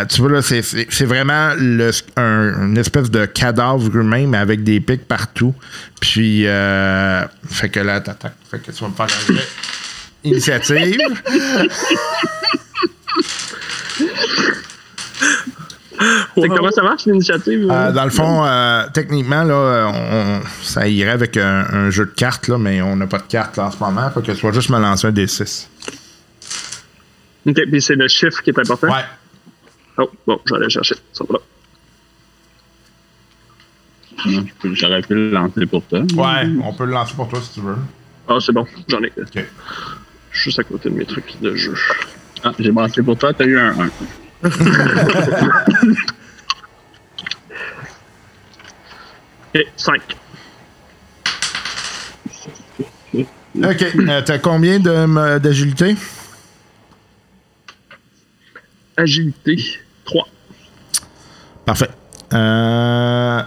euh, 0.00 0.04
tu 0.06 0.20
vois, 0.22 0.32
là, 0.32 0.42
c'est- 0.42 1.04
vraiment 1.04 1.52
le, 1.56 1.90
un- 2.16 2.66
une 2.66 2.78
espèce 2.78 3.10
de 3.10 3.26
cadavre 3.26 3.94
humain, 3.94 4.26
mais 4.26 4.38
avec 4.38 4.64
des 4.64 4.80
pics 4.80 5.06
partout. 5.06 5.54
Puis, 6.00 6.46
euh, 6.46 7.22
fait 7.48 7.68
que 7.68 7.80
là, 7.80 8.00
t'attaques. 8.00 8.34
Fait 8.50 8.58
que 8.58 8.72
tu 8.72 8.82
vas 8.82 8.88
me 8.90 8.94
faire 8.94 9.06
un. 9.30 9.34
Initiative. 10.28 10.98
Comment 16.34 16.70
ça 16.70 16.82
marche, 16.82 17.06
l'initiative? 17.06 17.68
Euh, 17.70 17.92
dans 17.92 18.04
le 18.04 18.10
fond, 18.10 18.44
euh, 18.44 18.84
techniquement, 18.92 19.44
là, 19.44 19.54
euh, 19.54 19.86
on, 19.86 20.40
ça 20.62 20.88
irait 20.88 21.10
avec 21.10 21.36
un, 21.36 21.66
un 21.70 21.90
jeu 21.90 22.06
de 22.06 22.10
cartes, 22.10 22.48
là, 22.48 22.58
mais 22.58 22.82
on 22.82 22.96
n'a 22.96 23.06
pas 23.06 23.18
de 23.18 23.24
cartes 23.24 23.56
là, 23.56 23.66
en 23.66 23.70
ce 23.70 23.78
moment. 23.78 24.10
Fait 24.10 24.22
que 24.22 24.32
tu 24.32 24.46
vas 24.46 24.52
juste 24.52 24.70
me 24.70 24.78
lancer 24.78 25.06
un 25.06 25.12
D6. 25.12 25.68
Ok, 27.46 27.60
puis 27.70 27.82
c'est 27.82 27.94
le 27.94 28.08
chiffre 28.08 28.42
qui 28.42 28.50
est 28.50 28.58
important? 28.58 28.88
Ouais. 28.88 29.04
Oh, 29.98 30.10
bon, 30.26 30.40
le 30.50 30.68
chercher. 30.68 30.96
Ça 31.12 31.24
va 31.28 31.34
là. 31.34 31.40
J'aurais 34.72 35.02
pu 35.02 35.14
le 35.14 35.30
lancer 35.30 35.66
pour 35.66 35.84
toi. 35.84 36.00
Ouais, 36.00 36.48
on 36.62 36.72
peut 36.72 36.86
le 36.86 36.92
lancer 36.92 37.14
pour 37.14 37.28
toi 37.28 37.40
si 37.42 37.52
tu 37.54 37.60
veux. 37.60 37.76
Ah, 38.28 38.38
c'est 38.40 38.52
bon, 38.52 38.66
j'en 38.88 39.02
ai. 39.02 39.12
OK. 39.16 39.44
Juste 40.32 40.58
à 40.58 40.64
côté 40.64 40.88
de 40.88 40.94
mes 40.94 41.04
trucs 41.04 41.40
de 41.40 41.54
jeu. 41.54 41.74
Ah, 42.42 42.52
j'ai 42.58 42.72
brassé 42.72 43.02
pour 43.02 43.16
toi, 43.18 43.32
t'as 43.32 43.44
eu 43.44 43.58
un 43.58 43.78
1. 43.78 43.90
Et 49.54 49.68
5. 49.76 50.00
OK. 53.14 53.24
Euh, 53.62 54.22
T'as 54.24 54.38
combien 54.38 54.80
de- 54.80 55.38
d'agilité? 55.38 55.96
Agilité, 58.96 59.56
3. 60.04 60.26
Parfait. 61.64 61.90
Euh... 62.32 63.42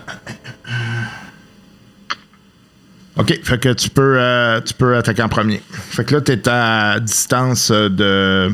OK, 3.17 3.39
fait 3.43 3.57
que 3.59 3.73
tu 3.73 3.89
peux, 3.89 4.17
euh, 4.19 4.61
tu 4.61 4.73
peux 4.73 4.95
attaquer 4.95 5.23
en 5.23 5.29
premier. 5.29 5.61
Fait 5.71 6.05
que 6.05 6.15
là, 6.15 6.21
tu 6.21 6.31
es 6.33 6.47
à 6.47 6.99
distance 6.99 7.71
euh, 7.71 7.89
de 7.89 8.53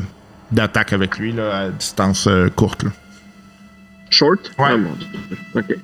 d'attaque 0.52 0.92
avec 0.92 1.18
lui, 1.18 1.32
là, 1.32 1.58
à 1.58 1.68
distance 1.70 2.26
euh, 2.26 2.48
courte. 2.48 2.82
Là. 2.84 2.90
Short? 4.10 4.50
Ouais. 4.58 4.66
Ah, 4.70 4.76
mon 4.76 4.92
Dieu. 4.92 5.08
OK. 5.54 5.76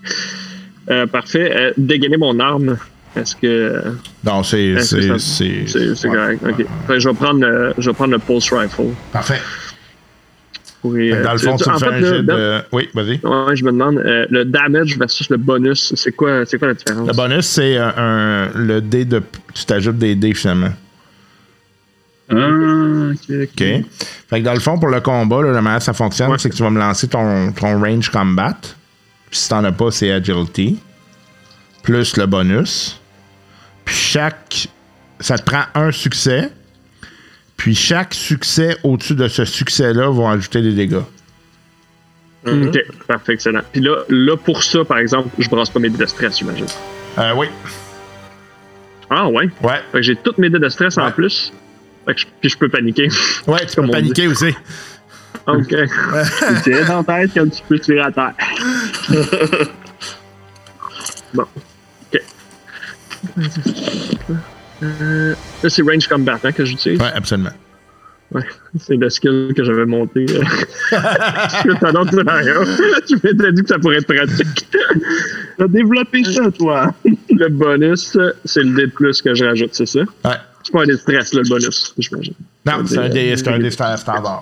Euh, 0.91 1.07
parfait. 1.07 1.53
Euh, 1.55 1.73
dégainer 1.77 2.17
mon 2.17 2.39
arme. 2.41 2.77
Est-ce 3.17 3.35
que. 3.35 3.83
Non, 4.25 4.43
c'est. 4.43 4.81
C'est 4.81 5.01
ça- 5.97 6.09
ouais, 6.09 6.37
correct. 6.39 6.43
OK. 6.89 6.99
je 6.99 7.09
vais 7.09 7.15
prendre 7.15 7.41
le, 7.41 7.75
je 7.79 7.91
vais 7.91 7.95
prendre 7.95 8.13
le 8.13 8.19
pulse 8.19 8.53
rifle. 8.53 8.95
Parfait. 9.13 9.41
Euh, 10.85 11.23
dans 11.23 11.33
le 11.33 11.39
fond, 11.39 11.57
tu- 11.57 11.65
tu 11.65 11.69
me 11.71 11.75
en 11.75 11.79
fais 11.79 11.87
fait, 11.87 11.95
un 11.95 12.01
jet 12.01 12.23
de. 12.23 12.61
Oui, 12.73 12.89
vas-y. 12.95 13.21
Ouais, 13.23 13.55
je 13.57 13.65
me 13.65 13.73
demande, 13.73 13.99
euh, 13.99 14.27
le 14.31 14.45
damage 14.47 14.97
versus 14.97 15.29
le 15.29 15.37
bonus, 15.37 15.93
c'est 15.95 16.13
quoi, 16.13 16.45
quoi 16.47 16.69
la 16.69 16.75
différence? 16.75 17.07
Le 17.07 17.13
bonus, 17.13 17.47
c'est 17.47 17.77
un, 17.77 17.93
un- 17.97 18.49
le 18.55 18.81
dé 18.81 19.05
de. 19.05 19.21
Tu 19.53 19.65
t'ajoutes 19.67 19.99
des 19.99 20.15
dés 20.15 20.33
finalement. 20.33 20.71
Ah, 22.31 23.11
ok. 23.43 23.59
Fait 23.59 24.41
que 24.41 24.45
dans 24.45 24.55
le 24.55 24.61
fond, 24.61 24.79
pour 24.79 24.89
le 24.89 25.01
combat, 25.01 25.43
là, 25.43 25.51
la 25.53 25.61
manière 25.63 25.79
que 25.81 25.85
ça 25.85 25.93
fonctionne, 25.93 26.31
Ouais. 26.31 26.39
c'est 26.39 26.49
que 26.51 26.55
tu 26.55 26.63
vas 26.63 26.71
me 26.71 26.79
lancer 26.79 27.09
ton, 27.09 27.53
ton 27.53 27.81
range 27.81 28.09
combat. 28.11 28.57
Puis 29.31 29.39
si 29.41 29.49
t'en 29.49 29.65
as 29.65 29.73
pas, 29.73 29.91
c'est 29.91 30.11
agility. 30.13 30.79
Plus 31.83 32.17
le 32.17 32.27
bonus. 32.27 33.01
Puis 33.85 33.95
chaque. 33.95 34.69
Ça 35.19 35.37
te 35.39 35.43
prend 35.45 35.63
un 35.75 35.91
succès. 35.93 36.51
Puis 37.57 37.75
chaque 37.75 38.15
succès 38.15 38.77
au-dessus 38.85 39.15
de 39.15 39.29
ce 39.29 39.45
succès-là 39.45 40.11
va 40.11 40.31
ajouter 40.31 40.63
des 40.63 40.73
dégâts. 40.73 41.03
Ok, 42.47 42.79
parfait, 43.07 43.35
excellent. 43.35 43.61
Puis 43.71 43.83
là, 43.83 43.97
là, 44.09 44.35
pour 44.37 44.63
ça, 44.63 44.83
par 44.85 44.97
exemple, 44.99 45.29
je 45.39 45.47
brasse 45.49 45.69
pas 45.69 45.79
mes 45.79 45.91
dés 45.91 45.99
de 45.99 46.07
stress, 46.07 46.39
j'imagine. 46.39 46.65
Euh, 47.19 47.35
oui. 47.37 47.49
Ah 49.11 49.29
ouais? 49.29 49.51
Ouais. 49.63 49.83
J'ai 50.03 50.17
toutes 50.17 50.39
mes 50.39 50.49
dés 50.49 50.59
de 50.59 50.69
stress 50.71 50.97
en 50.97 51.11
plus. 51.11 51.53
Fait 52.11 52.15
que 52.15 52.21
je, 52.23 52.27
puis 52.41 52.51
je 52.51 52.59
peux 52.59 52.69
paniquer. 52.69 53.09
Ouais, 53.47 53.65
tu 53.67 53.77
peux 53.81 53.89
paniquer 53.93 54.27
aussi. 54.27 54.53
ok. 55.47 55.69
Tu 55.69 56.63
tires 56.65 56.87
dans 56.89 57.05
ta 57.05 57.21
tête 57.21 57.35
comme 57.35 57.51
tu 57.51 57.63
peux 57.69 57.79
tirer 57.79 58.01
à 58.01 58.11
terre. 58.11 58.35
bon. 61.35 61.45
Ok. 62.13 62.21
Euh, 64.83 65.35
là, 65.63 65.69
c'est 65.71 65.83
range 65.83 66.09
combat 66.09 66.39
hein, 66.43 66.53
que 66.53 66.65
j'utilise. 66.65 66.99
Ouais, 67.01 67.13
absolument. 67.15 67.51
Ouais. 68.33 68.43
C'est 68.79 68.97
le 68.97 69.09
skill 69.11 69.53
que 69.57 69.63
j'avais 69.63 69.87
monté. 69.87 70.25
euh, 70.31 70.43
suite 71.63 71.83
à 71.83 71.93
l'autre 71.93 72.11
scénario. 72.13 72.65
Tu 73.07 73.15
m'étais 73.23 73.53
dit 73.53 73.63
que 73.63 73.69
ça 73.69 73.79
pourrait 73.79 73.99
être 73.99 74.13
pratique. 74.13 74.67
T'as 75.59 75.69
développé 75.69 76.25
ça, 76.25 76.51
toi. 76.51 76.93
le 77.05 77.49
bonus, 77.49 78.17
c'est 78.45 78.63
le 78.63 78.75
dé 78.75 78.87
de 78.87 78.93
plus 78.93 79.21
que 79.23 79.35
je 79.35 79.45
rajoute, 79.45 79.75
c'est 79.75 79.87
ça? 79.87 80.01
Ouais. 80.25 80.37
C'est 80.71 80.87
pas 80.87 80.93
un 80.93 80.97
stress, 80.97 81.35
là, 81.35 81.41
le 81.43 81.49
bonus, 81.49 81.95
j'imagine. 81.99 82.35
Non, 82.65 82.87
c'est 82.87 82.99
un 82.99 83.09
dé, 83.09 83.35
c'est 83.37 83.81
un 83.81 83.97
standard. 83.97 84.41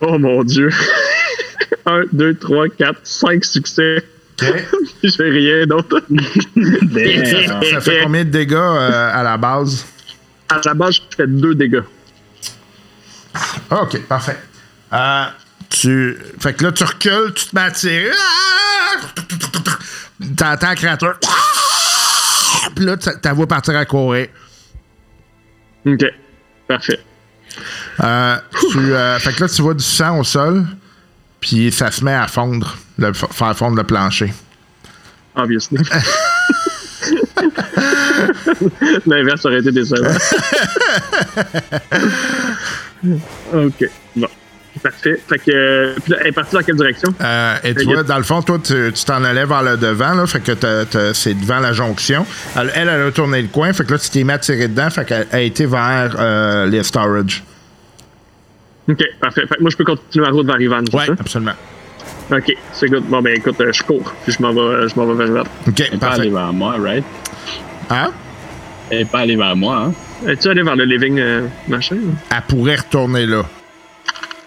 Oh 0.00 0.18
mon 0.18 0.44
dieu. 0.44 0.70
1, 1.86 2.04
2, 2.12 2.34
3, 2.34 2.68
4, 2.68 3.00
5 3.02 3.44
succès. 3.44 4.04
OK. 4.40 4.46
J'ai 5.02 5.24
rien 5.24 5.66
d'autre. 5.66 6.04
Damn. 6.08 7.62
Ça 7.64 7.80
fait 7.80 8.02
combien 8.04 8.24
de 8.24 8.30
dégâts 8.30 8.54
euh, 8.54 9.10
à 9.12 9.22
la 9.24 9.36
base? 9.36 9.84
À 10.48 10.60
la 10.64 10.74
base, 10.74 10.94
je 10.94 11.16
fais 11.16 11.26
2 11.26 11.54
dégâts. 11.54 11.82
OK, 13.70 14.00
parfait. 14.06 14.38
Euh, 14.92 15.24
tu... 15.70 16.18
Fait 16.40 16.54
que 16.54 16.64
là, 16.64 16.72
tu 16.72 16.84
recules, 16.84 17.32
tu 17.34 17.46
te 17.46 17.54
mets 17.54 17.62
à 17.62 17.70
tirer. 17.70 18.10
Ah! 18.12 18.96
T'entends 20.36 20.68
la 20.68 20.74
créature. 20.74 21.14
Ah! 21.26 22.68
Puis 22.74 22.84
là, 22.84 22.96
tu 22.96 23.10
la 23.22 23.32
vois 23.32 23.46
partir 23.46 23.76
à 23.76 23.84
courir. 23.84 24.28
Ok. 25.84 26.04
Parfait. 26.66 27.00
Euh, 28.00 28.36
tu, 28.70 28.78
euh, 28.78 29.18
fait 29.18 29.32
que 29.32 29.42
là, 29.42 29.48
tu 29.48 29.62
vois 29.62 29.74
du 29.74 29.84
sang 29.84 30.18
au 30.18 30.24
sol, 30.24 30.64
puis 31.40 31.72
ça 31.72 31.90
se 31.90 32.04
met 32.04 32.14
à 32.14 32.28
fondre, 32.28 32.76
le, 32.98 33.12
faire 33.12 33.56
fondre 33.56 33.76
le 33.76 33.84
plancher. 33.84 34.32
Obviously. 35.34 35.78
L'inverse 39.06 39.44
aurait 39.44 39.60
été 39.60 39.72
décevant. 39.72 40.08
ok. 43.54 43.90
Bon. 44.16 44.28
Parfait. 44.82 45.20
Fait 45.28 45.38
que. 45.38 45.50
euh, 45.50 45.94
elle 46.20 46.26
est 46.28 46.32
partie 46.32 46.54
dans 46.54 46.62
quelle 46.62 46.76
direction? 46.76 47.14
Euh, 47.20 47.56
et 47.64 47.72
vois, 47.84 48.02
dans 48.02 48.16
le 48.18 48.22
fond, 48.22 48.42
toi, 48.42 48.58
tu 48.62 48.92
t'en 49.06 49.24
allais 49.24 49.44
vers 49.44 49.62
le 49.62 49.76
devant, 49.76 50.14
là, 50.14 50.26
fait 50.26 50.40
que 50.40 50.52
t'as- 50.52 50.84
t'as- 50.84 51.14
c'est 51.14 51.34
devant 51.34 51.58
la 51.60 51.72
jonction. 51.72 52.24
Elle, 52.56 52.70
elle, 52.74 52.88
elle 52.88 53.02
a 53.08 53.10
tourné 53.10 53.42
le 53.42 53.48
coin, 53.48 53.72
fait 53.72 53.84
que 53.84 53.92
là, 53.92 53.98
tu 53.98 54.10
t'es 54.10 54.24
mis 54.24 54.32
à 54.32 54.38
tirer 54.38 54.68
dedans, 54.68 54.90
fait 54.90 55.04
qu'elle 55.04 55.26
a 55.32 55.40
été 55.40 55.66
vers 55.66 56.14
euh, 56.18 56.66
les 56.66 56.82
storage. 56.82 57.42
Ok, 58.88 59.02
parfait. 59.20 59.42
Fait 59.46 59.56
que 59.56 59.60
moi, 59.60 59.70
je 59.70 59.76
peux 59.76 59.84
continuer 59.84 60.24
ma 60.26 60.32
route 60.32 60.46
vers 60.46 60.60
Ivan. 60.60 60.80
ça? 60.90 61.12
absolument. 61.18 61.52
Ok, 62.30 62.52
c'est 62.72 62.88
good. 62.88 63.04
Bon, 63.04 63.20
ben 63.22 63.34
écoute, 63.36 63.60
euh, 63.60 63.72
je 63.72 63.82
cours, 63.82 64.12
puis 64.24 64.32
je 64.32 64.42
m'en 64.42 64.52
vais, 64.52 64.88
je 64.88 64.94
m'en 64.96 65.06
vais 65.06 65.14
vers 65.14 65.26
Ivan. 65.28 65.44
OK, 65.66 65.80
aller 65.80 65.98
parfait. 65.98 66.28
vers 66.28 66.52
moi, 66.52 66.76
right? 66.82 67.04
Hein? 67.90 68.10
Elle 68.90 69.00
est 69.00 69.04
pas 69.04 69.20
allée 69.20 69.36
vers 69.36 69.56
moi, 69.56 69.86
hein? 69.88 69.92
Es-tu 70.26 70.48
allé 70.48 70.62
vers 70.62 70.76
le 70.76 70.84
living 70.84 71.18
euh, 71.18 71.46
machin? 71.68 71.96
Elle 72.30 72.42
pourrait 72.48 72.76
retourner 72.76 73.26
là. 73.26 73.42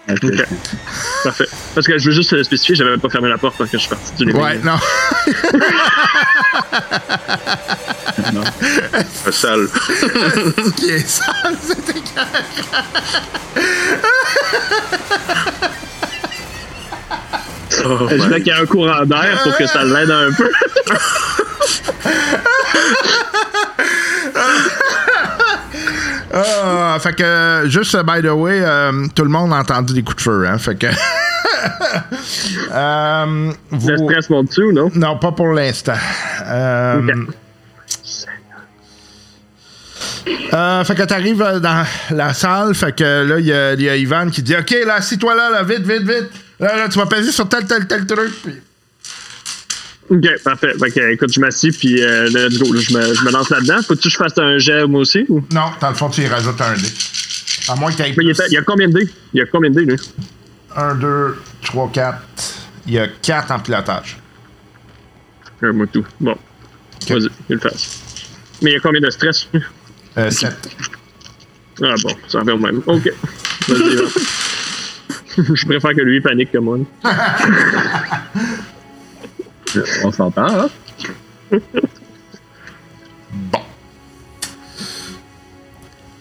Fait- 0.08 0.46
Parfait. 1.24 1.46
Parce 1.74 1.86
que 1.86 1.98
je 1.98 2.06
veux 2.06 2.12
juste 2.14 2.42
spécifier, 2.42 2.74
j'avais 2.74 2.90
même 2.90 3.00
pas 3.00 3.08
fermé 3.08 3.28
la 3.28 3.38
porte 3.38 3.54
quand 3.56 3.66
je 3.70 3.76
suis 3.78 3.88
parti 3.88 4.12
du. 4.24 4.32
Ouais, 4.32 4.58
non. 4.58 4.76
non. 8.32 8.42
Un 9.26 9.32
sale. 9.32 9.68
Qui 10.76 10.90
est 10.90 11.08
sale, 11.08 11.56
c'était 11.62 12.00
Oh, 17.84 18.06
Je 18.10 18.16
voulais 18.16 18.38
qu'il 18.42 18.48
y 18.48 18.56
ait 18.56 18.60
un 18.60 18.66
courant 18.66 19.04
d'air 19.06 19.40
pour 19.42 19.56
que 19.56 19.66
ça 19.66 19.82
l'aide 19.84 20.10
un 20.10 20.32
peu. 20.32 20.50
Ah, 26.32 26.96
fait 27.00 27.14
que, 27.14 27.62
juste 27.66 27.96
by 28.04 28.22
the 28.22 28.30
way, 28.30 28.60
euh, 28.62 29.06
tout 29.14 29.22
le 29.24 29.28
monde 29.30 29.52
a 29.52 29.56
entendu 29.56 29.92
des 29.94 30.02
coups 30.02 30.16
de 30.16 30.22
feu, 30.22 30.46
hein. 30.46 30.58
Fait 30.58 30.76
que. 30.76 30.86
Euh, 32.72 33.52
vous- 33.70 33.88
Le 33.90 33.96
stress 33.98 34.30
ou 34.30 34.72
non? 34.72 34.90
Non, 34.94 35.16
pas 35.18 35.30
pour 35.32 35.48
l'instant. 35.52 35.92
Euh, 36.46 37.00
euh, 40.54 40.84
fait 40.84 40.94
que 40.94 41.02
t'arrives 41.02 41.38
dans 41.60 41.84
la 42.10 42.34
salle, 42.34 42.74
fait 42.74 42.92
que 42.96 43.04
là, 43.28 43.38
il 43.38 43.44
y, 43.46 43.84
y 43.84 43.88
a 43.88 43.96
Ivan 43.96 44.28
qui 44.30 44.42
dit 44.42 44.56
Ok, 44.56 44.74
là, 44.86 44.94
assis-toi 44.94 45.34
là, 45.34 45.50
là, 45.50 45.62
vite, 45.62 45.80
vite, 45.86 46.02
vite. 46.02 46.30
Là, 46.58 46.76
là, 46.76 46.88
tu 46.88 46.98
vas 46.98 47.06
peser 47.06 47.30
sur 47.32 47.48
tel, 47.48 47.66
tel, 47.66 47.86
tel 47.86 48.06
truc. 48.06 48.32
Puis... 48.42 48.60
Ok, 50.12 50.42
parfait. 50.44 50.72
Fait 50.78 50.90
que, 50.90 51.12
écoute, 51.12 51.32
je 51.32 51.40
m'assis, 51.40 51.70
puis 51.70 52.02
euh, 52.02 52.28
let's 52.28 52.58
go. 52.58 52.70
là, 52.70 52.80
je, 52.80 52.92
me, 52.94 53.14
je 53.14 53.24
me 53.24 53.30
lance 53.30 53.48
là-dedans. 53.48 53.80
Faut-tu 53.82 54.02
que 54.02 54.10
je 54.10 54.16
fasse 54.18 54.36
un 54.36 54.58
jet, 54.58 54.86
moi 54.86 55.00
aussi? 55.00 55.24
Ou... 55.30 55.42
Non, 55.52 55.70
dans 55.80 55.88
le 55.88 55.94
fond, 55.94 56.10
tu 56.10 56.20
y 56.20 56.26
rajoutes 56.26 56.60
un 56.60 56.74
dé. 56.74 56.88
À 57.68 57.76
moins 57.76 57.90
que 57.90 58.02
il, 58.02 58.14
il 58.20 58.52
y 58.52 58.56
a 58.58 58.62
combien 58.62 58.88
de 58.88 58.92
dés? 58.92 59.08
Il 59.32 59.38
y 59.38 59.42
a 59.42 59.46
combien 59.46 59.70
de 59.70 59.76
dés, 59.76 59.84
lui? 59.86 59.96
1, 60.76 60.96
2, 60.96 61.36
3, 61.62 61.90
4. 61.94 62.18
Il 62.88 62.92
y 62.92 62.98
a 62.98 63.08
4 63.08 63.52
en 63.52 63.58
pilotage. 63.60 64.18
Un 65.62 65.72
moi 65.72 65.86
tout. 65.90 66.04
Bon. 66.20 66.36
Vas-y, 67.08 67.28
il 67.48 67.54
le 67.54 67.58
fasse. 67.58 68.02
Mais 68.60 68.70
il 68.70 68.74
y 68.74 68.76
a 68.76 68.80
combien 68.80 69.00
de 69.00 69.10
stress? 69.10 69.48
lui? 69.54 69.62
Euh, 70.18 70.28
7. 70.28 70.52
Ah 71.82 71.94
bon, 72.02 72.10
ça 72.28 72.40
revient 72.40 72.50
au 72.52 72.58
même. 72.58 72.82
Ok. 72.86 73.10
Vas-y, 73.68 73.96
va. 73.96 74.02
Je 75.54 75.66
préfère 75.66 75.94
que 75.94 76.02
lui 76.02 76.20
panique 76.20 76.52
que 76.52 76.58
moi. 76.58 76.78
On 80.04 80.12
s'entend, 80.12 80.46
hein? 80.46 80.68
Bon. 83.32 83.60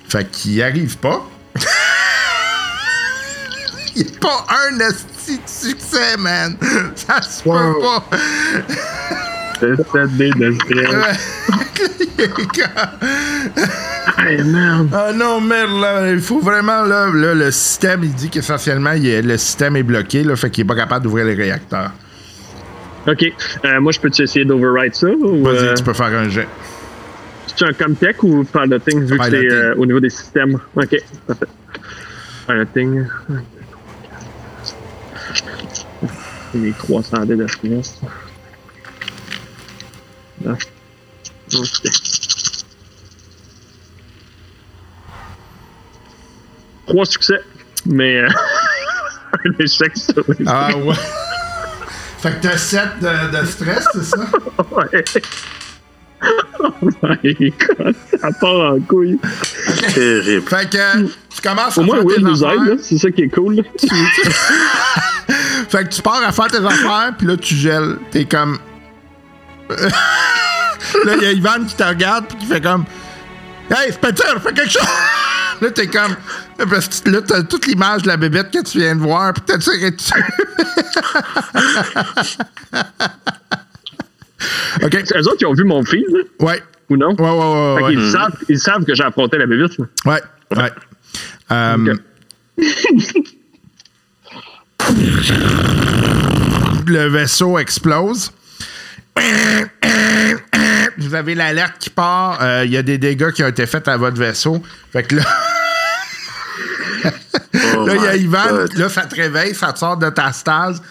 Fait 0.10 0.30
qu'il 0.32 0.62
arrive 0.62 0.98
pas. 0.98 1.26
Il 3.96 4.04
est 4.04 4.20
pas 4.20 4.46
un 4.50 4.80
esti 4.80 5.38
de 5.38 5.42
succès, 5.46 6.16
man. 6.18 6.56
Ça 6.96 7.22
se 7.22 7.44
peut 7.44 7.50
pas. 7.82 8.06
C'est 9.60 9.76
7 9.92 10.18
dés 10.18 10.32
de 10.32 10.56
Hey, 14.18 14.44
merde. 14.44 14.90
Ah 14.94 15.12
non, 15.14 15.42
merde, 15.42 15.80
là, 15.80 16.12
il 16.12 16.20
faut 16.20 16.40
vraiment, 16.40 16.84
là, 16.84 17.08
là, 17.14 17.34
le 17.34 17.52
système, 17.52 18.04
il 18.04 18.14
dit 18.14 18.30
qu'essentiellement, 18.30 18.94
le 18.96 19.38
système 19.38 19.76
est 19.76 19.84
bloqué, 19.84 20.24
là, 20.24 20.36
fait 20.36 20.50
qu'il 20.50 20.64
est 20.64 20.68
pas 20.68 20.76
capable 20.76 21.04
d'ouvrir 21.04 21.26
les 21.26 21.36
réacteurs. 21.36 21.92
Ok. 23.08 23.24
Euh, 23.66 23.80
moi, 23.82 23.92
je 23.92 24.00
peux-tu 24.00 24.22
essayer 24.24 24.46
d'override 24.46 24.94
ça? 24.96 25.08
Ou, 25.08 25.44
Vas-y, 25.44 25.58
euh, 25.58 25.74
tu 25.74 25.84
peux 25.84 25.94
faire 25.94 26.06
un 26.08 26.30
jet. 26.30 26.48
C'est 27.48 27.66
un 27.66 27.74
Comtech 27.74 28.24
ou 28.24 28.44
piloting 28.44 29.02
vu 29.06 29.18
que 29.18 29.24
c'est 29.24 29.30
Piloting. 29.32 29.52
euh, 29.52 29.76
au 29.78 29.86
niveau 29.86 30.00
des 30.00 30.10
systèmes? 30.10 30.60
Ok, 30.76 30.96
parfait. 31.28 31.46
Piloting. 32.48 33.06
Les 36.54 36.72
300 36.74 37.26
dés 37.26 37.36
de 37.36 37.48
stress. 37.48 38.02
Là. 40.44 40.56
Ok. 41.56 41.92
Trois 46.88 47.06
succès, 47.06 47.40
mais 47.86 48.18
euh, 48.22 48.28
un 49.46 49.64
échec 49.64 49.96
sur 49.98 50.24
les 50.40 50.46
Ah 50.48 50.76
ouais. 50.78 50.96
Fait 52.22 52.40
que 52.40 52.48
t'as 52.48 52.58
7 52.58 52.82
de, 53.02 53.40
de 53.40 53.46
stress, 53.46 53.88
c'est 53.94 54.04
ça? 54.04 54.18
Ouais. 54.72 55.04
Oh 56.60 56.72
my 57.02 57.54
god, 57.68 57.96
ça 58.20 58.30
part 58.40 58.74
en 58.74 58.80
couille. 58.80 59.20
Terrible. 59.94 60.48
Fait 60.48 60.70
que 60.70 61.08
tu 61.08 61.42
commences 61.42 61.78
Au 61.80 61.82
à 61.82 61.84
moins, 61.84 61.96
faire 61.96 62.06
Will 62.06 62.16
tes 62.18 62.22
nous 62.22 62.44
aide, 62.44 62.80
c'est 62.80 63.00
ça 63.00 63.10
qui 63.10 63.24
est 63.24 63.30
cool. 63.30 63.64
Fait 65.70 65.84
que 65.86 65.90
tu 65.90 66.02
pars 66.02 66.22
à 66.24 66.32
faire 66.32 66.48
tes 66.48 66.64
affaires, 66.64 67.14
puis 67.18 67.26
là, 67.28 67.38
tu 67.38 67.56
gèles. 67.56 67.98
T'es 68.12 68.26
comme. 68.26 68.60
là, 69.70 71.16
il 71.16 71.24
y 71.24 71.26
a 71.26 71.32
Ivan 71.32 71.66
qui 71.66 71.76
te 71.76 71.84
regarde, 71.84 72.26
puis 72.28 72.38
qui 72.38 72.46
fait 72.46 72.62
comme. 72.62 72.86
Hey, 73.70 73.92
Spencer, 73.94 74.42
fais 74.44 74.54
quelque 74.54 74.72
chose! 74.72 74.82
Là, 75.62 75.72
t'es 75.72 75.88
comme. 75.88 76.16
Parce 76.70 77.02
que 77.02 77.10
là, 77.10 77.22
t'as 77.22 77.44
toute 77.44 77.68
l'image 77.68 78.02
de 78.04 78.08
la 78.08 78.18
bébête 78.18 78.52
que 78.52 78.62
tu 78.64 78.80
viens 78.80 78.96
de 78.96 79.02
voir, 79.02 79.34
puis 79.34 79.44
t'as 79.46 79.58
tiré 79.58 79.92
dessus. 79.92 80.14
OK. 84.84 84.98
C'est 85.06 85.18
eux 85.18 85.28
autres 85.28 85.38
qui 85.38 85.46
ont 85.46 85.54
vu 85.54 85.64
mon 85.64 85.82
là, 85.82 86.24
Ouais. 86.40 86.64
ou 86.90 86.98
non? 86.98 87.16
Ouais, 87.18 87.30
ouais, 87.30 87.76
ouais. 87.76 87.84
Ouais, 87.84 87.92
qu'ils 87.94 88.12
savent, 88.12 88.36
ils 88.50 88.60
savent 88.60 88.84
que 88.86 88.96
j'ai 88.96 89.04
affronté 89.04 89.38
la 89.38 89.46
bébite. 89.46 89.78
là. 89.78 89.86
Ouais. 90.06 90.22
ouais. 90.58 90.72
Euh, 91.52 91.96
le 96.88 97.08
vaisseau 97.08 97.58
explose. 97.60 98.32
Vous 101.08 101.16
avez 101.16 101.36
l'alerte 101.36 101.76
qui 101.80 101.90
part. 101.90 102.40
Euh, 102.42 102.64
Il 102.66 102.72
y 102.72 102.78
a 102.78 102.82
des 102.84 102.98
dégâts 102.98 103.32
qui 103.32 103.44
ont 103.44 103.48
été 103.48 103.66
faits 103.66 103.88
à 103.88 103.98
votre 103.98 104.18
vaisseau. 104.18 104.62
Fait 104.92 105.04
que 105.04 105.16
là, 105.16 105.24
Oh 107.76 107.86
là 107.86 107.96
il 107.96 108.04
y 108.04 108.08
a 108.08 108.16
Ivan. 108.16 108.48
God. 108.50 108.74
Là, 108.78 108.90
ça 108.90 109.02
te 109.06 109.16
réveille, 109.16 109.56
ça 109.56 109.74
te 109.74 109.80
sort 109.80 109.98
de 109.98 110.10
ta 110.10 110.32
stase. 110.32 110.82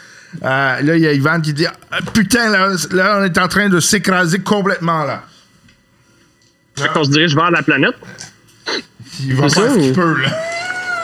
Euh, 0.42 0.80
là, 0.80 0.96
il 0.96 1.00
y 1.02 1.06
a 1.06 1.12
Ivan 1.12 1.40
qui 1.40 1.52
dit 1.52 1.66
Ah, 1.66 1.98
Putain, 2.12 2.50
là, 2.50 2.70
là, 2.90 3.18
on 3.20 3.24
est 3.24 3.38
en 3.38 3.48
train 3.48 3.68
de 3.68 3.80
s'écraser 3.80 4.40
complètement, 4.40 5.04
là. 5.04 5.22
Fait 6.78 6.88
qu'on 6.88 7.04
se 7.04 7.10
dirige 7.10 7.34
vers 7.34 7.50
la 7.50 7.62
planète. 7.62 7.94
Il 9.24 9.34
va 9.34 9.48
faire 9.48 9.64
ça, 9.64 9.74
ce 9.74 9.78
qu'il 9.78 9.92
peut, 9.92 10.20
là. 10.22 10.28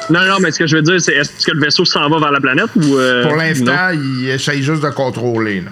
Non, 0.09 0.25
non, 0.25 0.37
mais 0.41 0.53
ce 0.53 0.61
que 0.61 0.67
je 0.67 0.77
veux 0.77 0.83
dire, 0.83 1.01
c'est 1.01 1.15
est-ce 1.15 1.45
que 1.45 1.51
le 1.53 1.61
vaisseau 1.61 1.85
s'en 1.85 2.09
va 2.09 2.19
vers 2.21 2.31
la 2.33 2.41
planète 2.41 2.71
ou. 2.77 2.97
euh, 2.97 3.25
Pour 3.25 3.35
l'instant, 3.37 3.91
il 3.93 4.29
essaye 4.29 4.63
juste 4.63 4.83
de 4.83 4.91
contrôler, 4.91 5.63
là. 5.63 5.71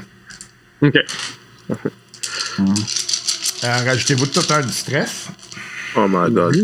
Ok. 0.82 0.96
Euh, 2.60 2.64
Rajoutez-vous 3.64 4.26
tout 4.26 4.44
un 4.52 4.60
du 4.60 4.72
stress. 4.72 5.28
Oh 5.96 6.06
my 6.08 6.30
god. 6.30 6.54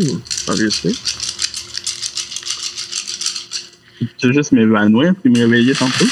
Obviously. 0.47 0.95
Tu 4.17 4.27
veux 4.27 4.33
juste 4.33 4.51
m'évanouir 4.51 5.13
puis 5.21 5.31
me 5.31 5.39
réveiller 5.39 5.73
tantôt? 5.73 6.05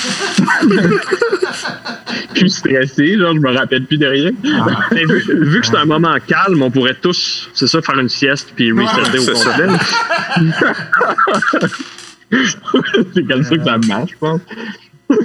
Je 2.33 2.39
suis 2.39 2.49
stressé, 2.51 3.17
genre, 3.17 3.33
je 3.35 3.39
me 3.39 3.51
rappelle 3.53 3.85
plus 3.85 3.97
de 3.97 4.05
rien. 4.05 4.31
Ah. 4.45 4.87
Mais 4.93 5.03
vu, 5.03 5.21
vu 5.27 5.59
que 5.59 5.67
c'est 5.67 5.75
un 5.75 5.83
moment 5.85 6.15
calme, 6.25 6.61
on 6.61 6.71
pourrait 6.71 6.95
tous, 6.95 7.49
c'est 7.53 7.67
ça, 7.67 7.81
faire 7.81 7.99
une 7.99 8.07
sieste 8.07 8.53
puis 8.55 8.71
resetter 8.71 9.19
au 9.19 9.23
c'est 9.23 9.35
ça. 9.35 9.51
complet. 9.51 9.67
c'est 13.13 13.27
comme 13.27 13.43
ça 13.43 13.57
que 13.57 13.63
ça 13.63 13.77
marche, 13.79 14.11
je 14.11 14.17
pense. 14.19 14.39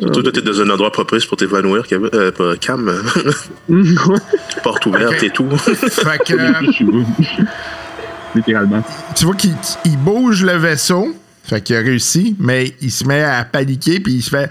Surtout 0.00 0.22
que 0.22 0.30
t'es 0.30 0.42
dans 0.42 0.60
un 0.60 0.70
endroit 0.70 0.92
propice 0.92 1.26
pour 1.26 1.36
t'évanouir, 1.36 1.86
Cam. 1.86 2.08
Euh, 2.14 2.30
pas 2.30 2.56
Cam. 2.56 2.92
Porte 4.62 4.86
ouverte 4.86 5.22
et 5.22 5.30
tout. 5.30 5.48
Fait 5.58 6.18
que, 6.24 6.34
euh, 6.34 6.52
Je 6.66 6.70
suis 6.70 6.84
où? 6.84 7.04
Littéralement. 8.34 8.84
tu 9.16 9.24
vois 9.24 9.34
qu'il 9.34 9.54
il 9.84 9.96
bouge 9.98 10.44
le 10.44 10.56
vaisseau. 10.56 11.14
Fait 11.42 11.62
qu'il 11.62 11.76
a 11.76 11.80
réussi, 11.80 12.36
mais 12.38 12.76
il 12.82 12.92
se 12.92 13.04
met 13.04 13.24
à 13.24 13.44
paniquer, 13.44 14.00
puis 14.00 14.14
il 14.14 14.22
se 14.22 14.30
fait. 14.30 14.50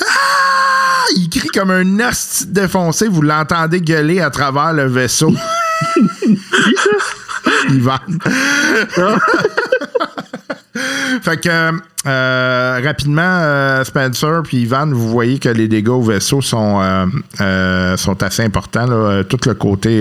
Ah! 0.00 1.04
Il 1.16 1.28
crie 1.28 1.48
comme 1.48 1.70
un 1.70 2.08
hostie 2.08 2.46
défoncé. 2.46 3.08
Vous 3.08 3.22
l'entendez 3.22 3.80
gueuler 3.80 4.20
à 4.20 4.30
travers 4.30 4.72
le 4.72 4.86
vaisseau. 4.86 5.34
Ivan. 7.70 7.98
Fait 11.22 11.40
que 11.40 11.72
euh, 12.06 12.80
rapidement, 12.84 13.22
euh, 13.22 13.82
Spencer 13.82 14.42
puis 14.44 14.58
Ivan, 14.58 14.86
vous 14.86 15.08
voyez 15.08 15.38
que 15.40 15.48
les 15.48 15.66
dégâts 15.66 15.88
au 15.88 16.02
vaisseau 16.02 16.40
sont, 16.40 16.80
euh, 17.40 17.96
sont 17.96 18.22
assez 18.22 18.44
importants. 18.44 18.86
là. 18.86 19.24
Tout 19.24 19.40
le 19.46 19.54
côté 19.54 20.00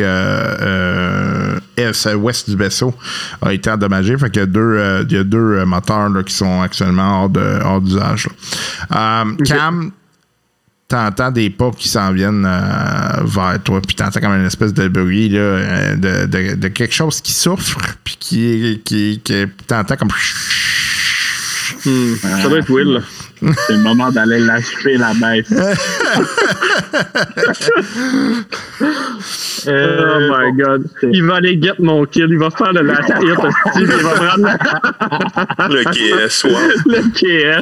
est, 1.78 2.16
ouest 2.16 2.50
du 2.50 2.56
vaisseau 2.56 2.94
a 3.42 3.54
été 3.54 3.72
endommagé. 3.72 4.18
Fait 4.18 4.30
qu'il 4.30 4.42
y 4.42 4.44
a 4.44 4.46
deux, 4.46 5.06
il 5.10 5.16
y 5.16 5.18
a 5.18 5.24
deux 5.24 5.66
moteurs 5.66 6.10
là, 6.10 6.22
qui 6.22 6.34
sont 6.34 6.62
actuellement 6.62 7.24
hors 7.24 7.30
de 7.30 7.60
hors 7.64 7.82
d'usage. 7.82 8.30
Cam, 8.90 9.92
t'entends 10.88 11.32
des 11.32 11.50
pas 11.50 11.72
qui 11.72 11.90
s'en 11.90 12.12
viennent 12.12 12.48
vers 13.24 13.58
toi, 13.64 13.82
puis 13.82 13.96
t'entends 13.96 14.20
comme 14.20 14.34
une 14.34 14.46
espèce 14.46 14.76
de 14.76 14.88
bruit 14.88 15.30
là, 15.30 15.96
de, 15.96 16.28
de, 16.28 16.56
de 16.56 16.68
quelque 16.68 16.94
chose 16.94 17.20
qui 17.20 17.34
souffre, 17.34 17.80
puis 18.04 18.18
qui, 18.20 18.82
qui, 18.86 19.22
qui 19.24 19.46
t'entends 19.66 19.96
comme. 19.96 20.12
Hmm, 21.86 22.16
Ça 22.16 22.50
doit 22.50 22.60
être 22.60 22.70
Will. 22.70 23.02
C'est 23.68 23.74
le 23.74 23.80
moment 23.80 24.12
d'aller 24.12 24.40
l'achever, 24.40 24.98
la 24.98 25.14
bête. 25.14 25.48
Oh 29.68 29.72
Euh, 29.72 30.30
my 30.30 30.52
bon, 30.52 30.64
god. 30.64 30.84
Il 31.12 31.24
va 31.24 31.36
aller 31.38 31.60
get 31.60 31.74
mon 31.80 32.06
kill. 32.06 32.28
Il 32.30 32.38
va 32.38 32.52
faire 32.52 32.72
le 32.74 32.82
last 32.82 33.10
hit. 33.22 33.32
hostie, 33.40 33.80
Il 33.80 33.86
va 33.88 34.12
prendre 34.12 34.48
Le 35.70 35.84
KS, 36.28 36.44
wow. 36.44 36.52
le 36.86 37.02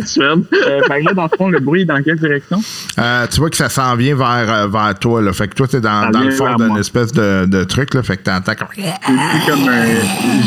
KS, 0.02 0.18
man. 0.18 0.44
Euh, 0.52 0.82
fait 0.84 1.00
que 1.02 1.06
là, 1.06 1.14
dans 1.14 1.24
le 1.32 1.38
fond, 1.38 1.50
le 1.50 1.60
bruit 1.60 1.84
est 1.84 1.86
dans 1.86 2.02
quelle 2.04 2.18
direction? 2.20 2.62
Euh, 3.00 3.26
tu 3.32 3.40
vois 3.40 3.50
que 3.50 3.56
ça 3.56 3.70
s'en 3.70 3.96
vient 3.96 4.16
vers, 4.16 4.52
euh, 4.54 4.68
vers 4.68 4.94
toi, 5.00 5.22
là. 5.22 5.32
Fait 5.32 5.48
que 5.48 5.56
toi, 5.56 5.68
t'es 5.68 5.80
dans, 5.80 6.10
le 6.10 6.32
fond 6.32 6.54
d'une 6.56 6.78
espèce 6.78 7.14
de, 7.14 7.46
de 7.46 7.64
truc, 7.64 7.94
là. 7.94 8.04
Fait 8.04 8.18
que 8.18 8.24
t'entends 8.24 8.56
comme. 8.56 8.68
C'est 8.76 9.50
comme 9.52 9.70
un. 9.70 9.86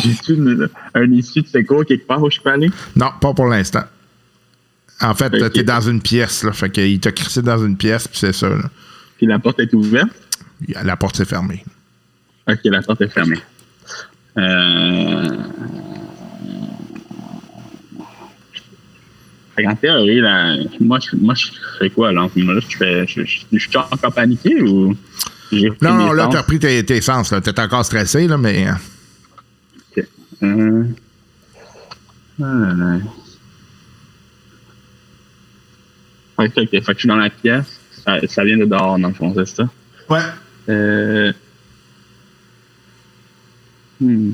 J'ai-tu 0.03 0.35
une- 0.35 0.69
un 0.95 1.11
issue 1.13 1.41
de 1.43 1.49
secours 1.49 1.85
quelque 1.87 2.07
part 2.07 2.23
où 2.23 2.31
je 2.31 2.39
peux 2.41 2.51
aller? 2.51 2.71
Non, 2.97 3.09
pas 3.21 3.33
pour 3.33 3.47
l'instant. 3.47 3.85
En 5.01 5.15
fait, 5.15 5.31
t'es 5.51 5.63
dans 5.63 5.81
une 5.81 6.01
pièce, 6.01 6.43
là. 6.43 6.53
Fait 6.53 6.71
qu'il 6.71 6.99
t'a 7.01 7.13
crissé 7.13 7.43
dans 7.43 7.65
une 7.65 7.77
pièce, 7.77 8.09
puis 8.09 8.19
c'est 8.19 8.33
ça, 8.33 8.49
là. 8.49 8.71
Puis 9.19 9.27
la 9.27 9.39
porte 9.39 9.61
est 9.61 9.73
ouverte? 9.75 10.09
La 10.83 10.97
porte 10.97 11.17
s'est 11.17 11.25
fermée. 11.25 11.65
Ok, 12.49 12.61
la 12.65 12.83
porte 12.83 13.03
est 13.03 13.09
fermée. 13.09 13.41
Euh... 14.39 15.29
Qu'en 19.57 19.75
théorie, 19.75 20.21
là, 20.21 20.57
moi, 20.81 20.99
je, 21.01 21.17
moi, 21.17 21.35
je 21.35 21.47
fais 21.79 21.89
quoi, 21.91 22.13
là, 22.13 22.25
en 22.25 22.29
ce 22.29 22.39
moment-là? 22.39 22.61
Je, 22.69 22.77
fais, 22.77 23.07
je, 23.07 23.25
je, 23.25 23.39
je 23.53 23.59
suis 23.59 23.77
encore 23.77 24.13
paniqué 24.13 24.63
ou... 24.63 24.95
Non, 25.81 25.95
non, 25.95 26.13
là, 26.13 26.29
t'as 26.31 26.41
repris 26.43 26.59
tes, 26.59 26.85
tes 26.85 27.01
sens, 27.01 27.31
là. 27.33 27.41
T'es 27.41 27.59
encore 27.61 27.85
stressé, 27.85 28.29
là, 28.29 28.37
mais. 28.37 28.67
euh, 28.69 28.73
Ok. 29.97 30.05
Euh... 30.43 30.85
Ah, 32.39 32.45
là, 32.45 32.75
là. 32.75 32.99
Ok, 36.39 36.51
ok. 36.57 36.69
Fait 36.71 36.81
que 36.81 36.93
je 36.95 36.99
suis 36.99 37.09
dans 37.09 37.17
la 37.17 37.31
pièce. 37.31 37.81
Ça, 38.05 38.19
ça 38.29 38.45
vient 38.45 38.57
de 38.59 38.65
dehors, 38.67 38.99
dans 38.99 39.09
le 39.09 39.15
fond, 39.15 39.33
c'est 39.37 39.47
ça? 39.49 39.69
Ouais. 40.09 40.21
Euh... 40.69 41.33
Hmm. 44.01 44.33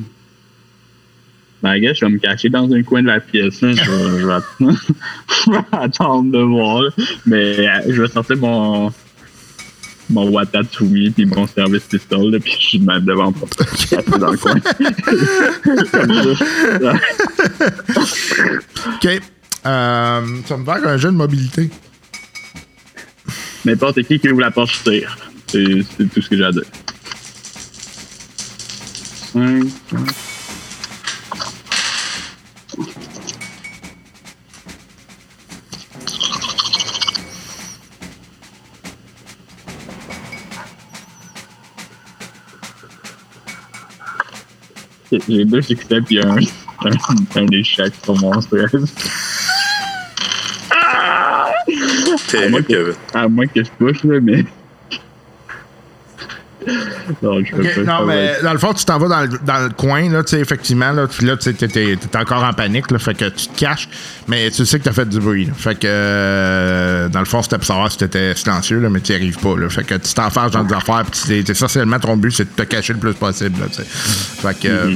Ben, 1.63 1.79
gars, 1.79 1.93
je 1.95 2.05
vais 2.05 2.11
me 2.11 2.19
cacher 2.19 2.49
dans 2.49 2.69
un 2.73 2.83
coin 2.83 3.03
de 3.03 3.07
la 3.07 3.21
pièce. 3.21 3.61
là. 3.61 3.71
Je, 3.73 3.91
vais, 3.91 4.19
je 4.21 4.27
vais 4.27 4.33
att- 4.33 4.45
je 5.47 5.51
vais 5.53 5.59
attendre 5.71 6.33
de 6.33 6.39
voir. 6.43 6.83
là. 6.83 6.91
Mais 7.27 7.69
euh, 7.69 7.81
je 7.89 8.03
vais 8.03 8.09
sortir 8.09 8.37
mon 8.39 8.93
mon 10.11 10.29
Watatumi 10.31 11.11
puis 11.11 11.25
mon 11.25 11.47
service 11.47 11.85
pistol 11.85 12.33
là, 12.33 12.39
puis 12.41 12.59
je 12.73 12.79
me 12.79 12.87
mets 12.87 13.01
devant 13.01 13.33
pour 13.33 13.47
me 13.49 13.55
cacher 13.55 14.19
dans 14.19 14.33
le 14.33 14.37
coin. 14.37 14.59
Comme 15.93 16.25
ça. 17.95 18.13
OK. 18.97 19.21
Euh, 19.65 20.27
ça 20.47 20.57
me 20.57 20.65
faire 20.65 20.87
un 20.89 20.97
jeu 20.97 21.11
de 21.11 21.17
mobilité. 21.17 21.71
N'importe 23.65 24.03
qui 24.03 24.19
qui 24.19 24.29
ouvre 24.29 24.41
la 24.41 24.51
porte, 24.51 24.83
tire. 24.83 25.17
C'est 25.47 26.09
tout 26.13 26.21
ce 26.21 26.29
que 26.29 26.37
j'ai 26.37 26.45
à 26.45 26.51
dire. 26.51 26.63
J'ai 45.29 45.45
deux 45.45 45.63
succès 45.63 46.01
puis 46.01 46.21
un, 46.21 46.37
un, 46.85 46.91
un 47.37 47.47
échec 47.53 47.93
sur. 48.05 48.87
Terrible, 52.39 52.65
Kevin. 52.65 52.95
À 53.15 53.29
moins 53.29 53.47
que 53.47 53.63
je 53.63 53.71
push, 53.79 54.05
là, 54.05 54.19
mais. 54.21 54.45
Non, 57.21 57.43
je 57.45 57.81
non, 57.81 58.07
mais 58.07 58.37
dans 58.41 58.53
le 58.53 58.59
fond, 58.59 58.73
tu 58.73 58.85
t'en 58.85 58.97
vas 58.97 59.09
dans 59.09 59.23
le, 59.23 59.39
dans 59.45 59.65
le 59.65 59.71
coin, 59.71 60.09
là, 60.09 60.23
tu 60.23 60.37
sais, 60.37 60.41
effectivement, 60.41 60.93
là, 60.93 61.09
puis 61.09 61.27
là, 61.27 61.37
tu 61.37 61.53
sais, 61.53 61.67
t'es, 61.67 61.99
encore 62.17 62.45
en 62.45 62.53
panique, 62.53 62.89
là, 62.93 63.01
fait 63.01 63.15
que 63.15 63.25
tu 63.31 63.49
te 63.49 63.59
caches, 63.59 63.89
mais 64.29 64.49
tu 64.53 64.65
sais 64.65 64.79
que 64.79 64.85
t'as 64.85 64.93
fait 64.93 65.09
du 65.09 65.19
bruit, 65.19 65.47
là. 65.47 65.53
Fait 65.57 65.75
que, 65.75 65.89
euh, 65.91 67.09
dans 67.09 67.19
le 67.19 67.25
fond, 67.27 67.43
c'était 67.43 67.57
pour 67.57 67.67
savoir 67.67 67.91
si 67.91 67.99
t'étais 67.99 68.37
silencieux, 68.37 68.79
là, 68.79 68.89
mais 68.91 69.01
tu 69.01 69.11
n'y 69.11 69.17
arrives 69.19 69.39
pas, 69.39 69.57
là. 69.59 69.69
Fait 69.71 69.83
que 69.83 69.97
tu 69.97 70.15
t'enfarges 70.15 70.53
dans 70.53 70.63
des 70.63 70.75
affaires, 70.75 71.03
puis 71.11 71.21
tu 71.21 71.27
t'es- 71.29 71.43
t'es- 71.43 71.51
essentiellement, 71.53 71.99
ton 71.99 72.17
but, 72.17 72.31
c'est 72.31 72.45
de 72.45 72.51
te 72.55 72.63
cacher 72.63 72.93
le 72.93 73.01
plus 73.01 73.15
possible, 73.15 73.59
là, 73.59 73.67
tu 73.67 73.83
sais. 73.83 73.85
Fait 73.85 74.57
que... 74.61 74.69
euh, 74.69 74.95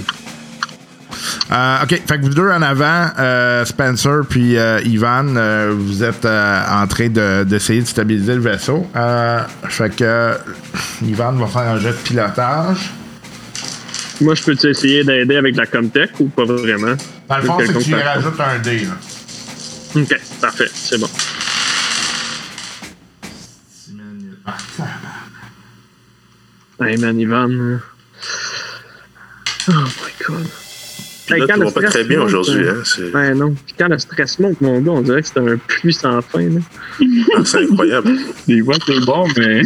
euh, 1.52 1.82
OK, 1.82 1.90
fait 1.90 2.18
que 2.18 2.22
vous 2.22 2.34
deux 2.34 2.50
en 2.50 2.62
avant, 2.62 3.06
euh, 3.18 3.64
Spencer 3.64 4.20
puis 4.28 4.56
euh, 4.56 4.80
Ivan, 4.84 5.24
vous 5.70 6.02
êtes 6.02 6.24
en 6.26 6.86
train 6.86 7.08
de- 7.08 7.44
d'essayer 7.44 7.80
de, 7.82 7.86
stabiliser 7.86 8.34
le 8.34 8.40
vaisseau. 8.40 8.86
Fait 9.68 9.94
que 9.94 10.32
Ivan 11.02 11.32
va 11.32 11.46
faire 11.46 11.72
un 11.72 11.78
jet 11.78 11.90
de 11.90 11.94
pilotage. 11.94 12.92
Moi, 14.20 14.34
je 14.34 14.42
peux-tu 14.44 14.68
essayer 14.68 15.04
d'aider 15.04 15.36
avec 15.36 15.56
la 15.56 15.66
Comtech 15.66 16.10
ou 16.20 16.28
pas 16.28 16.44
vraiment? 16.44 16.96
Dans 17.28 17.36
le 17.36 17.42
fond, 17.42 17.58
c'est 17.60 17.72
que 17.72 17.78
tu 17.82 17.94
rajoutes 17.94 18.40
un 18.40 18.58
dé. 18.60 18.78
Là. 18.80 18.96
Ok, 19.94 20.20
parfait, 20.40 20.70
c'est 20.72 20.98
bon. 20.98 21.08
Hey 26.80 26.96
man, 26.98 27.18
Ivan. 27.18 27.80
Oh 29.68 29.84
my 30.04 30.12
god. 30.26 30.50
Puis 31.26 31.40
là, 31.40 31.46
quand 31.48 31.56
le 31.56 31.64
va 31.64 31.70
pas 31.72 31.80
stress 31.80 31.90
très 31.92 32.04
bien 32.04 32.18
monte, 32.18 32.28
aujourd'hui. 32.28 32.64
euh, 32.64 32.82
Hein? 32.82 33.10
Ouais, 33.14 33.34
non. 33.34 33.54
Puis 33.54 33.74
quand 33.78 33.88
le 33.88 33.98
stress 33.98 34.38
monte, 34.38 34.60
mon 34.60 34.80
gars, 34.80 34.92
on 34.92 35.00
dirait 35.02 35.22
que 35.22 35.28
c'est 35.28 35.38
un 35.40 35.56
puits 35.56 35.92
sans 35.92 36.20
fin. 36.22 36.40
Là. 36.42 36.60
ah, 37.36 37.40
c'est 37.44 37.64
incroyable. 37.64 38.10
Des 38.48 38.62
fois, 38.62 38.74
c'est 38.86 39.00
bon, 39.04 39.26
mais. 39.36 39.62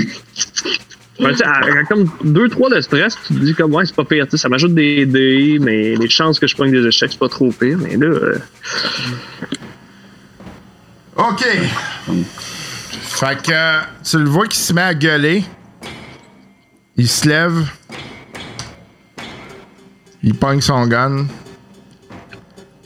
Ouais, 1.19 1.35
sais, 1.35 1.45
à- 1.45 1.85
comme 1.87 2.09
2-3 2.25 2.75
de 2.75 2.81
stress, 2.81 3.15
tu 3.27 3.35
te 3.35 3.39
dis 3.41 3.55
comme, 3.55 3.75
ouais, 3.75 3.85
c'est 3.85 3.95
pas 3.95 4.05
pire. 4.07 4.25
Tu 4.25 4.31
sais, 4.33 4.37
ça 4.39 4.49
m'ajoute 4.49 4.75
des 4.75 5.05
dés, 5.05 5.59
mais 5.61 5.95
les 5.97 6.09
chances 6.09 6.39
que 6.41 6.47
je 6.47 6.55
prenne 6.57 6.71
des 6.71 6.87
échecs, 6.87 7.11
c'est 7.13 7.19
pas 7.19 7.29
trop 7.29 7.51
pire. 7.53 7.77
Mais 7.79 7.97
là, 7.99 8.07
euh, 8.07 8.39
OK. 11.17 11.45
Fait 13.03 13.43
que 13.43 13.81
tu 14.11 14.19
le 14.19 14.31
vois 14.31 14.47
qu'il 14.47 14.61
se 14.61 14.73
met 14.73 14.81
à 14.81 14.95
gueuler. 14.95 15.45
Il 16.97 17.09
se 17.09 17.29
lève. 17.29 17.67
Il 20.23 20.35
pogne 20.35 20.61
son 20.61 20.87
gun. 20.87 21.27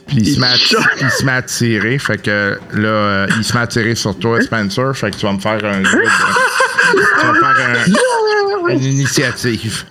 Puis 0.07 0.17
il, 0.19 0.35
se 0.35 0.41
met 0.41 0.47
à, 0.49 0.55
il 1.01 1.11
se 1.11 1.25
met 1.25 1.33
à 1.33 1.43
tirer. 1.43 1.99
Fait 1.99 2.21
que 2.21 2.59
là, 2.73 2.89
euh, 2.89 3.27
il 3.39 3.45
se 3.45 3.53
met 3.55 3.61
à 3.61 3.67
tirer 3.67 3.95
sur 3.95 4.19
toi, 4.19 4.41
Spencer. 4.43 4.95
Fait 4.97 5.11
que 5.11 5.17
tu 5.17 5.27
vas 5.27 5.33
me 5.33 5.39
faire 5.41 5.65
un. 5.65 5.83
tu 5.83 7.27
vas 7.27 7.33
me 7.33 7.41
faire 7.41 7.71
un- 8.69 8.69
une 8.71 8.83
initiative. 8.85 9.85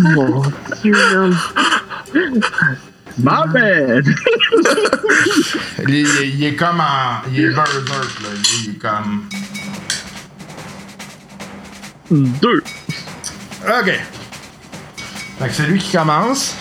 mon 0.00 0.42
Dieu. 0.82 0.96
Ma 3.18 3.44
bad! 3.46 4.06
Il, 5.86 5.94
il- 5.94 6.34
il 6.36 6.44
est 6.44 6.54
comme 6.54 6.80
en. 6.80 7.20
Il 7.32 7.44
est 7.44 7.50
berserk, 7.50 8.20
là. 8.22 8.28
Il, 8.34 8.64
il 8.64 8.70
est 8.70 8.78
comme. 8.78 9.24
Deux. 12.10 12.62
OK. 13.66 14.00
Fait 15.38 15.48
que 15.48 15.54
c'est 15.54 15.66
lui 15.66 15.78
qui 15.78 15.96
commence. 15.96 16.56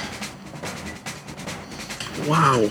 Wow. 2.27 2.69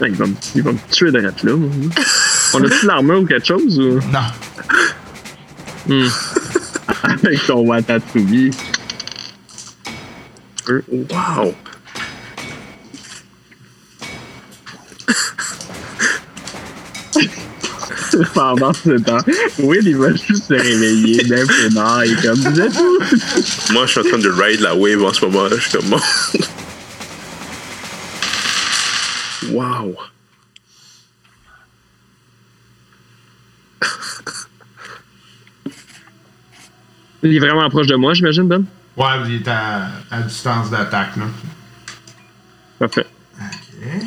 Ah, 0.00 0.08
il, 0.08 0.14
va 0.14 0.26
me, 0.26 0.34
il 0.54 0.62
va 0.62 0.72
me 0.72 0.78
tuer 0.90 1.12
d'être 1.12 1.44
là. 1.44 1.54
moi. 1.54 1.70
On 2.54 2.64
a-tu 2.64 2.86
l'armure 2.86 3.20
ou 3.20 3.26
quelque 3.26 3.46
chose? 3.46 3.78
Ou? 3.78 4.00
Non. 4.10 6.02
Avec 7.02 7.46
ton 7.46 7.60
Watatsubi. 7.60 8.50
Wow. 10.68 11.54
Pendant 18.34 18.72
ce 18.74 18.98
temps, 18.98 19.18
Will, 19.58 19.86
il 19.86 19.96
va 19.96 20.12
juste 20.12 20.48
se 20.48 20.54
réveiller 20.54 21.24
d'un 21.24 21.46
peinard. 21.46 22.04
Il 22.04 22.12
est 22.12 22.22
comme, 22.22 22.40
vous 22.40 22.60
êtes 22.60 22.76
où? 22.78 22.98
Moi, 23.72 23.86
je 23.86 23.90
suis 23.92 24.00
en 24.00 24.04
train 24.04 24.18
de 24.18 24.28
ride 24.28 24.60
la 24.60 24.74
wave 24.74 25.02
en 25.02 25.12
ce 25.12 25.24
moment. 25.24 25.48
Je 25.50 25.56
suis 25.60 25.78
comme. 25.78 25.98
Wow. 29.52 29.96
Il 37.22 37.36
est 37.36 37.38
vraiment 37.38 37.68
proche 37.70 37.86
de 37.86 37.94
moi, 37.94 38.14
j'imagine, 38.14 38.48
Ben? 38.48 38.64
Ouais, 38.96 39.06
il 39.26 39.36
est 39.36 39.48
à, 39.48 39.88
à 40.10 40.22
distance 40.22 40.70
d'attaque, 40.70 41.16
là. 41.16 41.24
Parfait. 42.78 43.06
OK. 43.40 44.02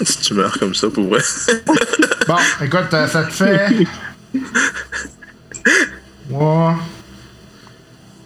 si 0.04 0.18
tu 0.20 0.34
meurs 0.34 0.58
comme 0.58 0.74
ça, 0.74 0.88
pour 0.88 1.08
vrai. 1.08 1.20
Bon, 2.26 2.36
écoute, 2.62 2.92
euh, 2.92 3.06
ça 3.06 3.22
te 3.24 3.32
fait. 3.32 3.86
3. 6.28 6.76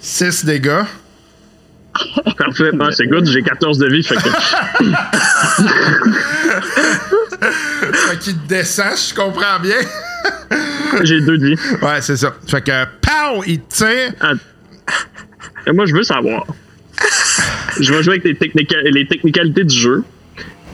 6 0.00 0.44
dégâts. 0.44 0.82
Parfait. 2.36 2.72
Non, 2.72 2.90
c'est 2.90 3.06
good. 3.06 3.24
J'ai 3.30 3.42
14 3.42 3.78
de 3.78 3.86
vie. 3.86 4.02
Fait 4.02 4.16
que... 4.16 4.28
Fait 7.40 8.18
qu'il 8.18 8.36
te 8.36 8.48
descend, 8.48 8.96
je 8.96 9.14
comprends 9.14 9.60
bien. 9.60 9.76
J'ai 11.02 11.20
deux 11.20 11.38
de 11.38 11.46
vie. 11.48 11.56
Ouais, 11.80 12.00
c'est 12.00 12.16
ça. 12.16 12.34
Fait 12.48 12.62
que, 12.62 12.84
pow, 13.00 13.44
il 13.46 13.60
tire. 13.66 14.12
Ah. 14.20 14.32
Et 15.66 15.72
moi, 15.72 15.86
je 15.86 15.94
veux 15.94 16.02
savoir. 16.02 16.44
Je 17.80 17.92
vais 17.92 18.02
jouer 18.02 18.14
avec 18.14 18.24
les, 18.24 18.34
technica- 18.34 18.82
les 18.84 19.06
technicalités 19.06 19.64
du 19.64 19.76
jeu, 19.76 20.04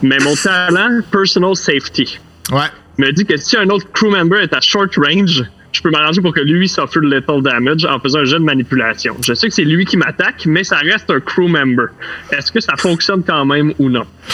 mais 0.01 0.17
mon 0.19 0.35
talent, 0.35 1.01
personal 1.11 1.55
safety, 1.55 2.19
Ouais. 2.51 2.67
me 2.97 3.11
dit 3.11 3.25
que 3.25 3.37
si 3.37 3.57
un 3.57 3.69
autre 3.69 3.85
crew 3.93 4.09
member 4.09 4.39
est 4.41 4.53
à 4.53 4.61
short 4.61 4.95
range, 4.97 5.43
je 5.71 5.81
peux 5.81 5.91
m'arranger 5.91 6.21
pour 6.21 6.33
que 6.33 6.39
lui 6.39 6.67
suffer 6.67 6.99
de 7.01 7.07
lethal 7.07 7.43
damage 7.43 7.85
en 7.85 7.99
faisant 7.99 8.19
un 8.19 8.25
jeu 8.25 8.39
de 8.39 8.43
manipulation. 8.43 9.15
Je 9.23 9.33
sais 9.35 9.49
que 9.49 9.53
c'est 9.53 9.63
lui 9.63 9.85
qui 9.85 9.97
m'attaque, 9.97 10.45
mais 10.47 10.63
ça 10.63 10.77
reste 10.77 11.09
un 11.11 11.19
crew 11.19 11.47
member. 11.47 11.85
Est-ce 12.31 12.51
que 12.51 12.59
ça 12.59 12.73
fonctionne 12.77 13.23
quand 13.23 13.45
même 13.45 13.73
ou 13.77 13.89
non? 13.89 14.05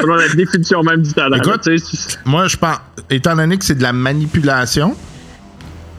Selon 0.00 0.14
la 0.14 0.28
définition 0.28 0.82
même 0.82 1.02
du 1.02 1.12
talent. 1.12 1.36
Écoute, 1.36 1.66
là, 1.66 1.76
Moi, 2.24 2.48
je 2.48 2.56
pense, 2.56 2.78
étant 3.10 3.36
donné 3.36 3.58
que 3.58 3.64
c'est 3.64 3.76
de 3.76 3.82
la 3.82 3.92
manipulation, 3.92 4.96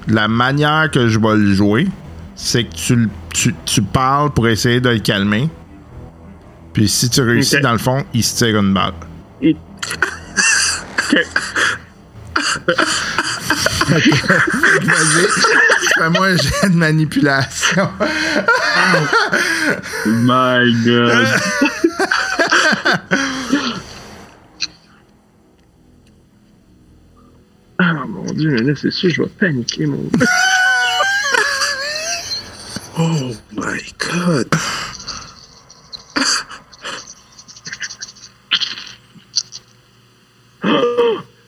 la 0.08 0.28
manière 0.28 0.90
que 0.92 1.08
je 1.08 1.20
vais 1.20 1.36
le 1.36 1.54
jouer, 1.54 1.88
c'est 2.36 2.64
que 2.64 2.74
tu, 2.76 2.96
le- 2.96 3.10
tu, 3.34 3.54
tu 3.66 3.82
parles 3.82 4.32
pour 4.32 4.48
essayer 4.48 4.80
de 4.82 4.90
le 4.90 5.00
calmer. 5.00 5.50
Puis 6.74 6.88
si 6.88 7.10
tu 7.10 7.22
réussis, 7.22 7.60
dans 7.62 7.72
le 7.74 7.78
fond, 7.78 8.06
il 8.14 8.24
se 8.24 8.36
tire 8.38 8.60
une 8.60 8.74
balle. 8.74 8.94
il- 9.42 9.56
Ok. 11.12 11.26
Vas-y, 14.84 15.28
fais-moi 15.98 16.28
un 16.28 16.36
jet 16.38 16.70
de 16.70 16.76
manipulation. 16.76 17.90
My 20.06 20.74
God. 20.86 21.28
Ah 27.78 27.94
mon 28.08 28.26
dieu, 28.34 28.56
là, 28.58 28.74
c'est 28.76 28.92
sûr, 28.92 29.10
je 29.10 29.22
vais 29.24 29.30
paniquer, 29.30 29.86
mon. 29.86 30.10
Oh 32.98 33.32
my 33.54 33.82
god. 33.98 34.50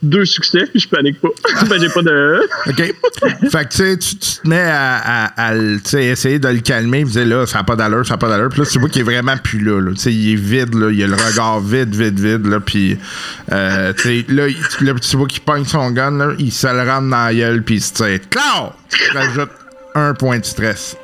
Deux 0.04 0.26
succès, 0.26 0.66
puis 0.66 0.80
je 0.80 0.90
panique 0.90 1.22
pas. 1.22 1.30
ben, 1.70 1.80
j'ai 1.80 1.90
pas 1.90 2.02
de. 2.02 2.42
OK. 2.68 2.76
fait 2.76 3.66
que, 3.66 3.70
tu 3.70 3.78
sais, 3.78 3.98
tu 3.98 4.16
tu 4.16 4.42
te 4.42 4.50
mets 4.50 4.68
à, 4.68 5.54
tu 5.88 5.98
essayer 5.98 6.40
de 6.40 6.48
le 6.48 6.60
calmer. 6.60 7.04
Puis, 7.04 7.14
tu 7.14 7.24
là, 7.24 7.46
ça 7.46 7.60
n'a 7.60 7.64
pas 7.64 7.76
d'allure, 7.76 8.04
ça 8.04 8.16
n'a 8.16 8.18
pas 8.18 8.28
d'allure. 8.28 8.50
Puis 8.50 8.62
là, 8.62 8.66
tu 8.66 8.80
vois 8.80 8.90
qu'il 8.90 9.02
est 9.02 9.06
vraiment 9.06 9.38
plus 9.38 9.60
là. 9.60 9.80
là. 9.80 9.92
Tu 9.92 9.98
sais, 9.98 10.12
il 10.12 10.34
est 10.34 10.36
vide, 10.36 10.74
là. 10.74 10.90
Il 10.92 11.04
a 11.04 11.08
le 11.08 11.14
regard 11.14 11.60
vide, 11.60 11.94
vide, 11.94 12.20
vide, 12.20 12.48
là. 12.48 12.60
Puis, 12.60 12.98
euh, 13.52 13.94
tu 13.94 14.02
sais, 14.02 14.26
là, 14.30 14.48
là, 14.48 14.94
tu 15.00 15.18
vois 15.18 15.28
qu'il 15.28 15.42
pogne 15.42 15.66
son 15.66 15.92
gun, 15.92 16.18
là. 16.18 16.34
Il 16.40 16.52
se 16.52 16.66
le 16.66 16.80
rentre 16.80 17.08
dans 17.08 17.26
la 17.26 17.36
gueule, 17.36 17.62
puis 17.62 17.76
il 17.76 17.82
se 17.82 17.94
tire. 17.94 18.20
Claude! 18.32 18.72
Rajoute 19.14 19.52
un 19.94 20.16
point 20.16 20.40
de 20.40 20.46
stress. 20.46 20.98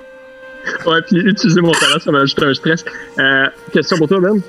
Ouais, 0.88 1.02
puis 1.04 1.18
utiliser 1.18 1.62
mon 1.62 1.72
talent, 1.72 2.00
ça 2.00 2.12
m'a 2.12 2.22
ajouté 2.22 2.46
un 2.46 2.54
stress. 2.54 2.84
Euh, 3.20 3.46
question 3.72 3.98
pour 3.98 4.08
toi, 4.08 4.20
Ben. 4.20 4.42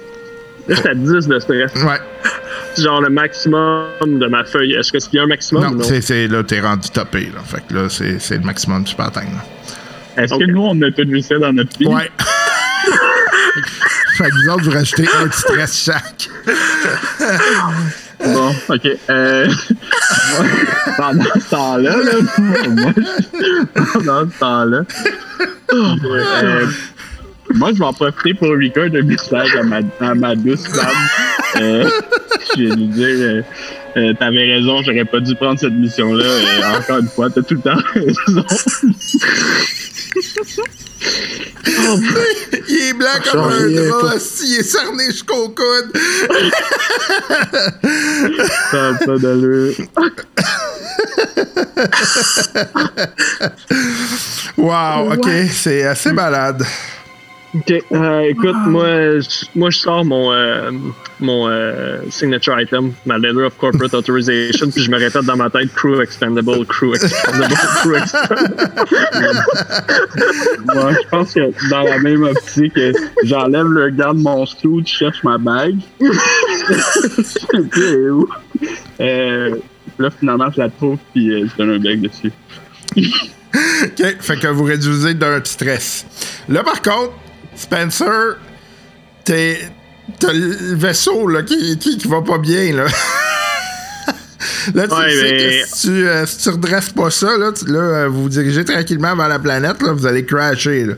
Là, 0.69 0.75
j'étais 0.77 0.89
à 0.91 0.95
10 0.95 1.27
de 1.29 1.39
stress. 1.39 1.73
Ouais. 1.77 1.99
Genre 2.83 3.01
le 3.01 3.09
maximum 3.11 3.87
de 4.03 4.27
ma 4.27 4.45
feuille. 4.45 4.75
Est-ce 4.75 4.93
que 4.93 4.99
c'est 4.99 5.13
y 5.15 5.19
a 5.19 5.23
un 5.23 5.27
maximum 5.27 5.63
ou 5.63 5.67
Non, 5.71 5.75
non? 5.79 5.83
c'est, 5.85 6.01
c'est- 6.03 6.29
là, 6.29 6.43
t'es 6.45 6.61
rendu 6.61 6.89
topé, 6.91 7.31
là. 7.35 7.41
Fait 7.45 7.63
que 7.67 7.75
là, 7.75 7.89
c'est, 7.89 8.19
c'est 8.21 8.37
le 8.37 8.45
maximum 8.45 8.85
que 8.85 8.91
tu 8.91 8.95
peux 8.97 9.03
atteindre. 9.03 9.33
là. 9.33 10.23
Est-ce 10.23 10.35
que 10.35 10.45
nous, 10.51 10.63
on 10.63 10.81
a 10.83 10.91
tout 10.91 11.09
vu 11.09 11.23
ça 11.23 11.39
dans 11.39 11.53
notre 11.53 11.77
vie? 11.79 11.87
Ouais. 11.87 12.11
fait 14.17 14.25
que 14.31 14.35
vous 14.45 14.49
autres, 14.53 14.65
vous 14.65 14.71
rajoutez 14.73 15.09
un 15.23 15.29
petit 15.29 15.41
stress 15.41 15.85
chaque. 15.85 16.29
Bon, 18.25 18.53
ok. 18.69 18.89
Euh, 19.11 19.49
pendant 20.97 21.25
ce 21.37 21.51
temps-là, 21.51 21.97
là, 21.97 22.13
moi, 22.69 22.93
je- 22.97 23.65
pendant 23.93 24.29
ce 24.31 24.39
temps-là, 24.41 24.81
euh, 25.73 26.67
moi, 27.55 27.71
je 27.73 27.79
vais 27.79 27.85
en 27.85 27.93
profiter 27.93 28.35
pour 28.35 28.49
record 28.49 28.89
un 28.95 29.03
message 29.03 29.57
à 29.57 29.63
ma, 29.63 29.81
à 30.01 30.15
ma 30.15 30.35
douce 30.35 30.67
femme. 30.67 30.89
Euh, 31.57 31.89
je 32.57 32.63
vais 32.63 32.77
lui 32.77 32.87
dire, 32.89 33.09
euh, 33.09 33.43
euh, 33.97 34.13
t'avais 34.19 34.55
raison, 34.55 34.83
j'aurais 34.83 35.05
pas 35.05 35.21
dû 35.21 35.35
prendre 35.35 35.59
cette 35.59 35.73
mission-là. 35.73 36.25
Encore 36.79 36.99
une 36.99 37.09
fois, 37.09 37.31
t'as 37.31 37.43
tout 37.43 37.55
le 37.55 37.61
temps 37.61 37.81
raison. 37.95 38.45
Il 42.69 42.77
est 42.77 42.93
blanc 42.93 43.09
comme 43.31 43.41
un 43.41 43.69
drap, 43.69 44.17
il 44.43 44.59
est 44.59 44.63
cerné 44.63 45.07
jusqu'au 45.07 45.49
coude. 45.51 45.97
Ça 48.71 48.89
a 48.89 48.95
pas 48.95 49.19
d'allure. 49.19 49.75
Wow, 54.57 55.13
ok, 55.13 55.29
c'est 55.53 55.85
assez 55.85 56.13
malade. 56.13 56.65
Ok, 57.55 57.83
euh, 57.93 58.21
écoute, 58.29 58.57
moi, 58.67 59.21
je, 59.21 59.47
moi, 59.55 59.71
je 59.71 59.79
sors 59.79 60.05
mon, 60.05 60.33
euh, 60.33 60.71
mon 61.19 61.49
euh, 61.49 61.99
signature 62.11 62.61
item, 62.61 62.93
ma 63.07 63.17
letter 63.17 63.45
of 63.45 63.57
corporate 63.57 63.95
authorization, 63.95 64.71
puis 64.71 64.83
je 64.83 64.91
me 64.91 64.99
répète 64.99 65.25
dans 65.25 65.37
ma 65.37 65.49
tête 65.49 65.73
crew 65.73 65.99
expendable, 66.03 66.67
crew 66.67 66.95
expendable, 66.95 67.55
crew 67.81 67.97
expendable. 67.97 68.67
Moi, 70.75 70.93
je 70.93 71.09
pense 71.09 71.33
que 71.33 71.71
dans 71.71 71.85
la 71.85 71.99
même 71.99 72.25
optique, 72.25 72.79
j'enlève 73.25 73.67
le 73.67 73.91
garde 73.91 74.19
mon 74.19 74.45
suit, 74.45 74.85
je 74.85 74.93
cherche 74.93 75.25
ma 75.25 75.39
bague. 75.39 75.79
Ok, 76.01 77.73
elle 77.77 77.83
est 77.83 78.11
où? 78.11 78.29
Euh, 79.01 79.57
là, 79.99 80.11
finalement, 80.11 80.51
je 80.55 80.61
la 80.61 80.69
trouve, 80.69 80.99
puis 81.15 81.31
euh, 81.31 81.47
je 81.47 81.57
donne 81.57 81.77
un 81.77 81.79
bec 81.79 82.03
dessus. 82.03 82.33
Ok, 82.97 84.17
fait 84.21 84.39
que 84.39 84.49
vous 84.49 84.65
réduisez 84.65 85.15
d'un 85.15 85.41
stress. 85.43 86.05
Là, 86.49 86.63
par 86.63 86.83
contre, 86.83 87.13
Spencer, 87.59 88.37
t'es. 89.25 89.59
T'as 90.19 90.33
le 90.33 90.75
vaisseau 90.75 91.29
là, 91.29 91.43
qui, 91.43 91.79
qui, 91.79 91.99
qui 91.99 92.09
va 92.09 92.23
pas 92.23 92.39
bien. 92.39 92.73
Là, 92.75 92.87
là 94.75 94.89
tu 94.89 94.95
Ouais, 94.95 95.11
sais 95.11 95.23
mais- 95.33 95.37
que 95.63 95.69
si 95.77 95.87
tu, 95.89 96.09
euh, 96.09 96.25
si 96.27 96.39
tu 96.39 96.49
redresses 96.49 96.91
pas 96.91 97.11
ça, 97.11 97.37
là, 97.37 97.53
tu- 97.53 97.71
là, 97.71 97.79
euh, 97.79 98.09
vous 98.09 98.23
vous 98.23 98.29
dirigez 98.31 98.65
tranquillement 98.65 99.15
vers 99.15 99.29
la 99.29 99.39
planète, 99.39 99.83
là, 99.83 99.93
vous 99.93 100.07
allez 100.07 100.25
crasher. 100.25 100.87
Là. 100.87 100.95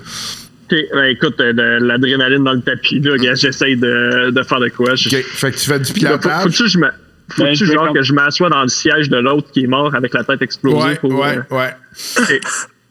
Ben, 0.71 1.05
écoute, 1.07 1.41
euh, 1.41 1.53
de 1.53 1.85
l'adrénaline 1.85 2.45
dans 2.45 2.53
le 2.53 2.61
tapis, 2.61 3.01
là, 3.01 3.17
gars, 3.17 3.35
j'essaye 3.35 3.77
de, 3.77 4.31
de 4.31 4.43
faire 4.45 4.61
de 4.61 4.69
quoi. 4.69 4.95
Je- 4.95 5.09
fait 5.09 5.51
que 5.51 5.57
tu 5.57 5.67
fais 5.69 5.81
du 5.81 5.87
Faut, 5.87 5.95
pilotage. 5.95 6.43
faut-tu 6.45 6.63
que 6.63 6.69
je 6.69 6.79
me. 6.79 6.87
Faut-tu 7.31 7.43
Ben, 7.43 7.55
je 7.55 7.65
vais 7.65 7.75
genre 7.75 7.87
comme- 7.87 7.95
que 7.97 8.03
je 8.03 8.13
m'assois 8.13 8.49
dans 8.49 8.63
le 8.63 8.69
siège 8.69 9.09
de 9.09 9.17
l'autre 9.17 9.51
qui 9.53 9.65
est 9.65 9.69
mort 9.69 9.93
avec 9.95 10.15
la 10.15 10.23
tête 10.23 10.41
explosée 10.43 10.77
Ouais, 10.91 10.95
pour. 10.97 11.13
ouais, 11.19 11.39
euh, 11.51 11.57
ouais. 11.57 12.41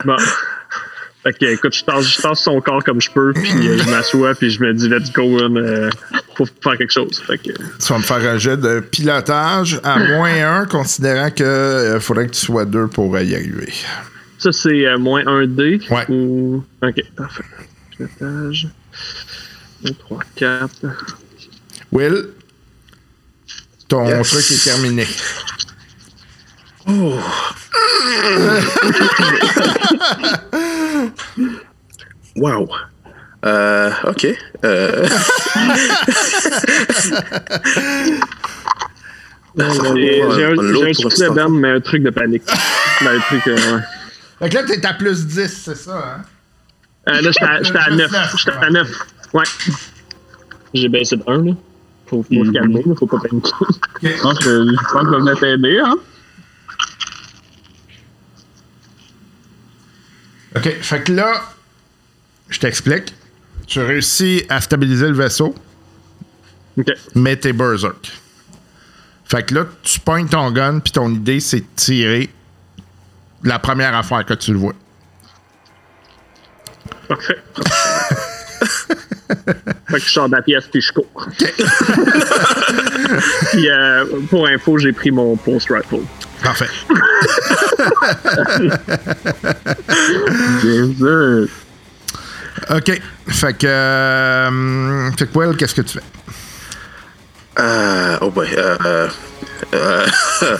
Bon. 0.06 0.16
Fait 1.24 1.34
que, 1.38 1.46
écoute, 1.48 1.76
je 1.76 1.84
tasse, 1.84 2.06
je 2.08 2.22
tasse 2.22 2.40
son 2.44 2.62
corps 2.62 2.82
comme 2.84 3.02
je 3.02 3.12
peux, 3.12 3.34
puis 3.34 3.52
euh, 3.68 3.78
je 3.78 3.90
m'assois, 3.90 4.36
puis 4.36 4.50
je 4.50 4.62
me 4.64 4.74
dis, 4.74 4.88
let's 4.88 5.12
go, 5.12 5.28
man, 5.50 5.58
euh, 5.58 5.90
faut 6.36 6.46
faire 6.64 6.78
quelque 6.78 6.94
chose. 6.94 7.22
Fait 7.28 7.38
que, 7.38 7.52
Tu 7.52 7.88
vas 7.90 7.98
me 7.98 8.04
faire 8.04 8.18
un 8.32 8.38
jet 8.38 8.56
de 8.56 8.80
pilotage 8.80 9.82
à 9.84 10.00
moins 10.00 10.62
1, 10.62 10.66
considérant 10.68 11.30
que 11.30 11.44
euh, 11.44 12.00
faudrait 12.00 12.28
que 12.28 12.32
tu 12.32 12.40
sois 12.46 12.64
2 12.64 12.88
pour 12.88 13.14
euh, 13.16 13.22
y 13.24 13.36
arriver. 13.36 13.74
ça, 14.38 14.54
c'est 14.54 14.86
euh, 14.88 14.98
moins 14.98 15.28
1 15.28 15.48
D. 15.48 15.82
Ouais. 15.90 16.06
Ou... 16.10 16.64
Ok, 16.82 17.02
parfait. 17.18 17.44
Pilotage. 17.98 18.70
1, 19.86 19.92
3, 19.92 20.20
4. 20.36 20.70
Will, 21.92 22.30
ton 23.90 24.08
Yes. 24.08 24.30
truc 24.30 24.52
est 24.52 24.64
terminé. 24.64 25.06
Wow. 32.36 32.68
Euh, 33.46 33.92
ok. 34.08 34.28
Euh, 34.66 35.08
J'ai 39.58 40.24
j'ai 40.36 40.46
un, 40.46 40.54
un 40.58 40.94
succès 40.94 41.24
l'instant. 41.24 41.34
d'arme, 41.34 41.60
mais 41.60 41.72
un 41.72 41.80
truc 41.82 42.04
de 42.04 42.10
panique. 42.12 42.44
Ben, 43.02 43.18
un 43.18 43.20
truc, 43.20 43.48
euh, 43.48 43.56
ouais. 43.56 43.82
Fait 44.40 44.50
que 44.50 44.56
là, 44.56 44.64
t'es 44.64 44.86
à 44.86 44.94
plus 44.94 45.26
10, 45.26 45.48
c'est 45.66 45.76
ça, 45.76 45.98
hein? 45.98 46.22
Euh, 47.10 47.22
là, 47.22 47.32
j'étais 47.32 47.44
à- 47.46 47.54
à 47.56 47.60
Plus 47.88 47.96
9. 47.98 48.12
neuf, 48.12 48.36
J'étais 48.38 48.52
à 48.58 48.60
ouais. 48.62 48.70
9. 48.72 48.88
Ouais. 49.34 49.44
J'ai 50.74 50.88
baissé 50.90 51.16
de 51.18 51.24
1, 51.28 51.44
là. 51.46 51.52
Faut, 52.08 52.24
faut 52.24 52.46
se 52.46 52.52
calmer, 52.52 52.84
là, 52.86 52.94
faut 52.98 53.08
pas 53.08 53.18
paniquer. 53.20 53.52
Je 54.02 54.22
pense 54.22 54.40
que 54.40 54.66
je 54.66 54.94
pense 54.94 55.04
que 55.04 55.08
je 55.08 55.12
vais 55.12 55.18
venir 55.20 55.40
t'aider, 55.40 55.80
hein? 55.84 55.96
OK, 60.60 60.82
fait 60.82 61.04
que 61.04 61.14
là, 61.14 61.42
je 62.50 62.60
t'explique. 62.60 63.14
Tu 63.66 63.80
réussis 63.82 64.44
à 64.50 64.60
stabiliser 64.60 65.08
le 65.08 65.14
vaisseau. 65.14 65.56
OK. 66.78 66.92
mais 67.16 67.36
t'es 67.36 67.54
berserk. 67.54 68.12
Fait 69.26 69.44
que 69.44 69.56
là, 69.56 69.66
tu 69.84 70.00
pognes 70.00 70.28
ton 70.28 70.52
gun, 70.52 70.80
puis 70.80 70.92
ton 70.92 71.10
idée, 71.14 71.40
c'est 71.40 71.60
de 71.60 71.66
tirer 71.76 72.30
la 73.44 73.60
première 73.60 73.96
affaire 73.96 74.26
que 74.26 74.34
tu 74.34 74.52
le 74.52 74.60
vois. 74.60 74.74
Parfait. 77.08 77.38
fait 79.88 79.94
que 79.94 80.00
je 80.00 80.10
sors 80.10 80.28
de 80.30 80.36
la 80.36 80.42
pièce 80.42 80.66
puis 80.68 80.82
je 80.82 80.92
cours. 80.94 81.06
puis 83.52 83.70
euh, 83.70 84.06
pour 84.30 84.48
info, 84.48 84.78
j'ai 84.78 84.94
pris 84.94 85.12
mon 85.12 85.36
post 85.36 85.70
rifle. 85.70 86.02
Parfait. 86.44 86.70
Bien 90.62 90.94
sûr. 90.98 91.48
OK. 92.70 93.02
Fait 93.28 93.54
que. 93.54 93.68
euh, 93.68 95.12
fait 95.18 95.28
que, 95.28 95.38
Will, 95.38 95.56
qu'est-ce 95.58 95.76
que 95.76 95.82
tu 95.82 95.98
fais? 95.98 96.04
Euh, 97.60 98.18
oh 98.22 98.30
boy. 98.30 98.48
Euh, 98.58 99.08
euh, 99.74 100.08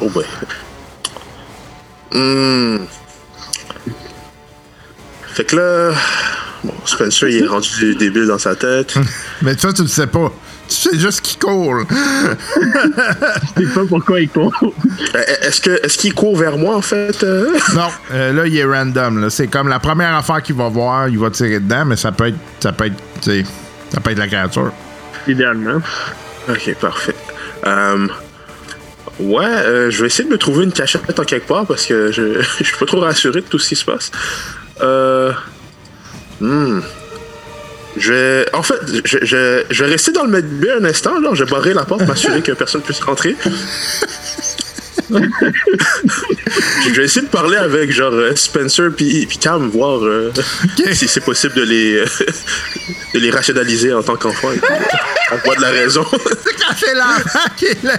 oh 0.00 0.08
boy. 0.10 0.24
Hmm. 2.12 2.78
Fait 5.34 5.44
que 5.44 5.56
là, 5.56 5.92
bon, 6.62 6.74
Spencer 6.84 7.28
il 7.28 7.44
est 7.44 7.46
rendu 7.48 7.94
débile 7.96 8.26
dans 8.26 8.38
sa 8.38 8.54
tête. 8.54 8.94
Mais 9.42 9.56
ça, 9.58 9.72
tu 9.72 9.82
le 9.82 9.88
sais 9.88 10.06
pas. 10.06 10.32
Tu 10.68 10.74
sais 10.74 10.98
juste 10.98 11.20
qu'il 11.20 11.38
court. 11.38 11.80
Je 13.56 13.64
sais 13.66 13.74
pas 13.74 13.84
pourquoi 13.88 14.20
il 14.20 14.28
court. 14.28 14.52
Euh, 14.62 15.18
Est-ce 15.42 15.60
que 15.60 15.84
est-ce 15.84 15.98
qu'il 15.98 16.14
court 16.14 16.36
vers 16.36 16.56
moi 16.56 16.76
en 16.76 16.82
fait 16.82 17.22
euh? 17.22 17.52
Non, 17.74 17.88
euh, 18.12 18.32
là, 18.32 18.46
il 18.46 18.56
est 18.56 18.64
random. 18.64 19.20
là. 19.20 19.30
C'est 19.30 19.46
comme 19.48 19.68
la 19.68 19.78
première 19.78 20.14
affaire 20.14 20.42
qu'il 20.42 20.54
va 20.56 20.68
voir, 20.68 21.08
il 21.08 21.18
va 21.18 21.30
tirer 21.30 21.60
dedans, 21.60 21.84
mais 21.84 21.96
ça 21.96 22.12
peut 22.12 22.28
être. 22.28 22.38
Ça 22.60 22.72
peut 22.72 22.86
être. 22.86 23.44
Ça 23.90 24.00
peut 24.00 24.10
être 24.10 24.18
la 24.18 24.26
créature. 24.26 24.72
Idéalement. 25.28 25.80
Ok, 26.48 26.74
parfait. 26.80 27.14
Euh, 27.66 28.08
ouais, 29.20 29.44
euh, 29.46 29.90
je 29.90 30.00
vais 30.00 30.06
essayer 30.08 30.24
de 30.28 30.32
me 30.32 30.38
trouver 30.38 30.64
une 30.64 30.72
cachette 30.72 31.18
en 31.18 31.24
quelque 31.24 31.46
part 31.46 31.66
parce 31.66 31.86
que 31.86 32.10
je, 32.12 32.42
je 32.58 32.64
suis 32.64 32.76
pas 32.78 32.86
trop 32.86 33.00
rassuré 33.00 33.40
de 33.40 33.46
tout 33.46 33.58
ce 33.58 33.68
qui 33.68 33.76
se 33.76 33.84
passe. 33.84 34.10
Euh, 34.82 35.32
hmm. 36.40 36.80
Je 37.96 38.12
vais, 38.12 38.54
en 38.54 38.62
fait, 38.62 38.80
je, 39.04 39.18
je, 39.22 39.64
je 39.70 39.84
vais 39.84 39.90
rester 39.90 40.12
dans 40.12 40.24
le 40.24 40.30
medbay 40.30 40.70
un 40.72 40.84
instant, 40.84 41.20
genre, 41.22 41.34
je 41.34 41.44
vais 41.44 41.50
barrer 41.50 41.74
la 41.74 41.84
porte, 41.84 42.06
m'assurer 42.06 42.42
que 42.42 42.52
personne 42.52 42.82
puisse 42.82 43.00
rentrer. 43.00 43.36
je 45.10 46.92
vais 46.94 47.04
essayer 47.04 47.26
de 47.26 47.30
parler 47.30 47.56
avec 47.56 47.90
genre 47.92 48.12
euh, 48.12 48.34
Spencer 48.34 48.90
puis 48.96 49.26
puis 49.26 49.38
Cam, 49.38 49.68
voir 49.68 50.02
euh, 50.02 50.32
si 50.92 51.08
c'est 51.08 51.20
possible 51.20 51.54
de 51.54 51.62
les 51.62 51.96
euh, 51.96 52.06
de 53.14 53.18
les 53.18 53.30
rationaliser 53.30 53.92
en 53.92 54.02
tant 54.02 54.16
qu'enfant. 54.16 54.48
On 55.32 55.36
voit 55.44 55.56
de 55.56 55.62
la 55.62 55.70
raison. 55.70 56.06
C'est 56.76 56.94
l'enfant 56.94 57.48
qui 57.56 57.66
est 57.66 57.82
là. 57.82 57.98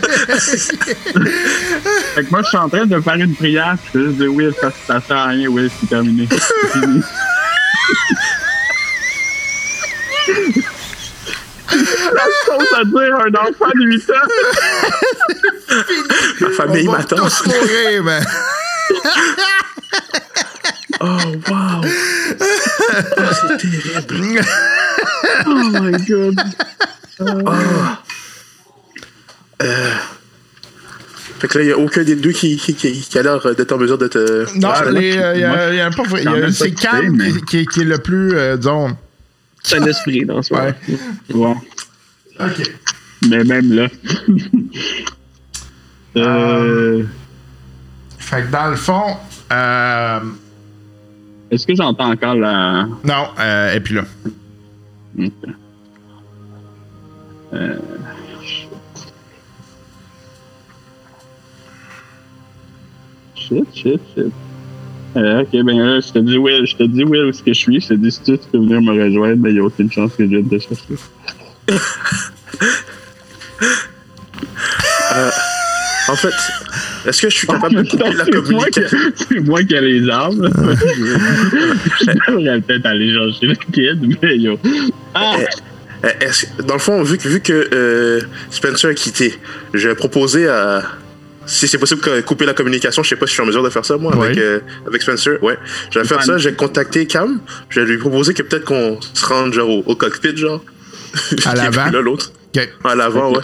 Fait 2.16 2.24
que 2.24 2.32
moi, 2.32 2.42
je 2.44 2.48
suis 2.48 2.58
en 2.58 2.70
train 2.70 2.86
de 2.86 3.00
faire 3.00 3.16
une 3.16 3.36
prière, 3.36 3.78
je 3.94 4.00
vais 4.00 4.06
juste 4.06 4.18
dire 4.18 4.34
oui, 4.34 4.50
ça, 4.60 4.72
ça 4.88 5.02
sert 5.02 5.18
à 5.18 5.28
rien, 5.28 5.48
oui, 5.48 5.70
c'est 5.80 5.88
terminé. 5.88 6.28
C'est 6.30 6.80
fini. 6.80 7.02
Chose 11.68 12.74
à 12.78 12.84
dire 12.86 13.16
un 13.20 13.34
enfant 13.34 13.72
de 13.74 13.86
8 13.86 14.10
ans. 14.12 14.30
Ma 16.42 16.50
famille 16.52 16.88
On 16.88 16.92
va 16.92 16.98
m'attend. 17.00 17.16
tous 17.18 17.46
mourir, 17.48 18.04
man. 18.04 18.26
Oh 21.02 21.06
wow. 21.50 21.82
Oh, 21.82 23.24
c'est 23.48 23.58
terrible. 23.58 24.42
Oh 25.46 25.64
my 25.82 25.92
god. 26.08 26.36
Fait 31.40 31.48
que 31.50 31.58
là, 31.58 31.64
il 31.64 31.68
n'y 31.68 31.74
a 31.74 31.78
aucun 31.78 32.04
des 32.04 32.16
deux 32.16 32.32
qui, 32.32 32.56
qui, 32.58 32.74
qui, 32.76 33.02
qui 33.02 33.20
a 33.20 33.24
l'air 33.24 33.42
d'être 33.56 33.72
en 33.74 33.78
mesure 33.78 33.98
de 33.98 34.08
te. 34.08 34.46
Non, 34.58 34.72
les, 34.92 35.18
euh, 35.18 35.34
il 35.36 35.42
y 35.42 35.44
a, 35.44 35.70
il 35.70 35.76
y 35.76 35.82
a 35.82 35.90
il 35.90 36.48
y 36.48 36.54
c'est 36.54 36.72
Cam 36.72 37.10
mais- 37.12 37.34
qui- 37.42 37.66
qui 37.66 37.82
est 37.82 37.86
le 37.86 37.98
plus, 37.98 38.38
euh, 38.38 38.56
disons. 38.58 38.96
C'est 39.66 39.78
un 39.80 39.86
esprit 39.86 40.26
dans 40.26 40.42
ce 40.44 40.54
moment. 40.54 40.66
Ouais. 40.68 40.98
Bon. 41.30 41.56
OK. 42.40 42.72
Mais 43.30 43.44
même 43.44 43.74
là. 43.74 43.88
euh, 46.18 47.04
Fait 48.20 48.44
que 48.44 48.52
dans 48.52 48.70
le 48.70 48.76
fond, 48.76 49.18
euh, 49.52 50.20
Est-ce 51.50 51.66
que 51.66 51.76
j'entends 51.76 52.12
encore 52.12 52.36
la. 52.36 52.88
non, 53.04 53.28
euh, 53.40 53.74
et 53.74 53.80
puis 53.80 53.96
là. 53.96 54.04
Ok. 55.18 55.32
Euh, 57.54 57.80
Shit, 63.36 63.66
shit, 63.76 64.02
shit. 64.16 64.34
Euh, 65.18 65.42
ok, 65.42 65.50
ben 65.64 65.78
là, 65.80 66.00
je 66.02 66.12
te 66.12 66.20
dis 66.20 66.38
Will, 66.38 66.66
je 66.66 66.76
te 66.76 66.84
dis 66.84 67.04
Will 67.04 67.26
où 67.26 67.30
est-ce 67.30 67.42
que 67.44 67.54
je 67.54 67.60
suis. 67.60 67.80
Je 67.80 67.88
te 67.90 67.94
dis 67.94 68.12
si 68.12 68.22
tu 68.22 68.38
peux 68.52 68.58
venir 68.58 68.82
me 68.82 68.92
rejoindre, 69.02 69.38
mais 69.42 69.50
il 69.52 69.54
n'y 69.54 69.60
a 69.60 69.64
aucune 69.64 69.92
chance 69.92 70.12
que 70.18 70.24
je 70.26 70.30
vienne 70.30 70.48
te 70.50 70.60
chercher. 70.60 70.96
En 76.08 76.16
fait, 76.16 76.34
est-ce 77.08 77.22
que 77.22 77.30
je 77.30 77.36
suis 77.36 77.48
capable 77.48 77.76
de 77.84 77.90
couper 77.90 78.04
la 78.14 78.26
C'est 78.26 78.32
moi 78.52 78.66
qui- 78.68 78.82
communication? 78.82 78.98
C'est 79.16 79.40
moi 79.40 79.64
qui 79.64 79.74
ai 79.74 79.82
les 79.82 80.10
armes. 80.10 80.50
je 80.54 82.32
devrais 82.32 82.62
peut-être 82.62 82.86
aller 82.86 83.12
chercher 83.14 83.48
le 83.48 83.56
kid, 83.56 84.18
mais 84.22 84.38
yo. 84.38 84.60
Ah! 85.16 85.36
Euh, 86.04 86.10
est-ce- 86.22 86.46
Dans 86.62 86.76
le 86.76 86.80
fond, 86.80 87.02
vu 87.02 87.18
que, 87.18 87.28
vu 87.28 87.40
que 87.42 87.70
euh, 87.74 88.22
Spencer 88.52 88.90
a 88.90 88.94
quitté, 88.94 89.34
je 89.74 89.88
vais 89.90 89.96
proposer 89.96 90.48
à. 90.48 90.84
Si 91.48 91.68
c'est 91.68 91.78
possible 91.78 92.02
de 92.02 92.22
couper 92.22 92.46
la 92.46 92.54
communication, 92.54 93.04
je 93.04 93.10
sais 93.10 93.16
pas 93.16 93.26
si 93.26 93.32
je 93.32 93.34
suis 93.36 93.44
en 93.44 93.46
mesure 93.46 93.64
de 93.64 93.70
faire 93.70 93.86
ça, 93.86 93.98
moi, 93.98 94.14
avec, 94.16 94.36
Oui. 94.36 94.42
euh, 94.42 94.60
avec 94.88 95.02
Spencer. 95.02 95.42
Ouais. 95.44 95.58
Je 95.92 96.00
vais 96.00 96.06
faire 96.06 96.24
ça, 96.24 96.38
je 96.38 96.50
vais 96.50 96.56
contacter 96.56 97.06
Cam. 97.06 97.40
Je 97.70 97.82
vais 97.82 97.88
lui 97.88 97.98
proposer 97.98 98.34
que 98.34 98.42
peut-être 98.44 98.66
qu'on 98.66 99.00
se 99.14 99.26
rende 99.26 99.54
genre 99.54 99.70
au, 99.70 99.84
au 99.86 99.96
cockpit, 99.96 100.36
genre. 100.36 100.64
À 101.46 101.56
l'avant? 101.56 101.92
Là, 101.92 102.02
l'autre. 102.02 102.32
OK. 102.56 102.70
À 102.84 102.96
l'avant, 102.96 103.32
ouais. 103.34 103.44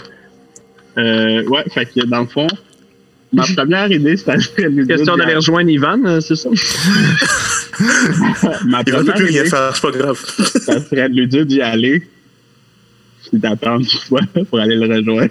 Euh, 0.98 1.42
ouais, 1.44 1.64
fait 1.72 1.86
que 1.86 2.04
dans 2.06 2.20
le 2.20 2.26
fond, 2.26 2.46
ma 3.32 3.44
première 3.56 3.90
idée, 3.90 4.16
c'était 4.16 4.34
Question 4.86 5.16
d'aller 5.16 5.22
aller- 5.30 5.34
rejoindre 5.36 5.70
Ivan, 5.70 5.98
euh, 6.04 6.20
c'est 6.20 6.36
ça? 6.36 6.50
Ma 8.66 8.82
Il 8.86 8.92
va 8.92 8.98
première 8.98 9.14
plus 9.14 9.24
rien 9.26 9.40
idée, 9.42 9.50
faire, 9.50 9.74
c'est 9.74 9.82
pas 9.82 9.90
grave. 9.90 10.18
ça 10.38 10.80
serait 10.84 11.08
de 11.08 11.14
lui 11.14 11.26
dire 11.26 11.46
d'y 11.46 11.60
aller, 11.62 12.00
puis 13.30 13.38
d'attendre 13.40 13.86
pour 14.50 14.58
aller 14.60 14.76
le 14.76 14.86
rejoindre. 14.94 15.30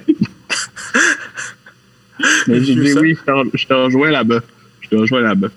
Mais 2.48 2.64
j'ai 2.64 2.76
dit 2.76 2.93
oui, 2.99 3.18
je 3.53 3.65
te, 3.65 3.73
rejoins 3.73 4.11
là-bas. 4.11 4.39
Je 4.81 4.89
te 4.89 4.95
rejoins 4.95 5.22
là-bas. 5.22 5.49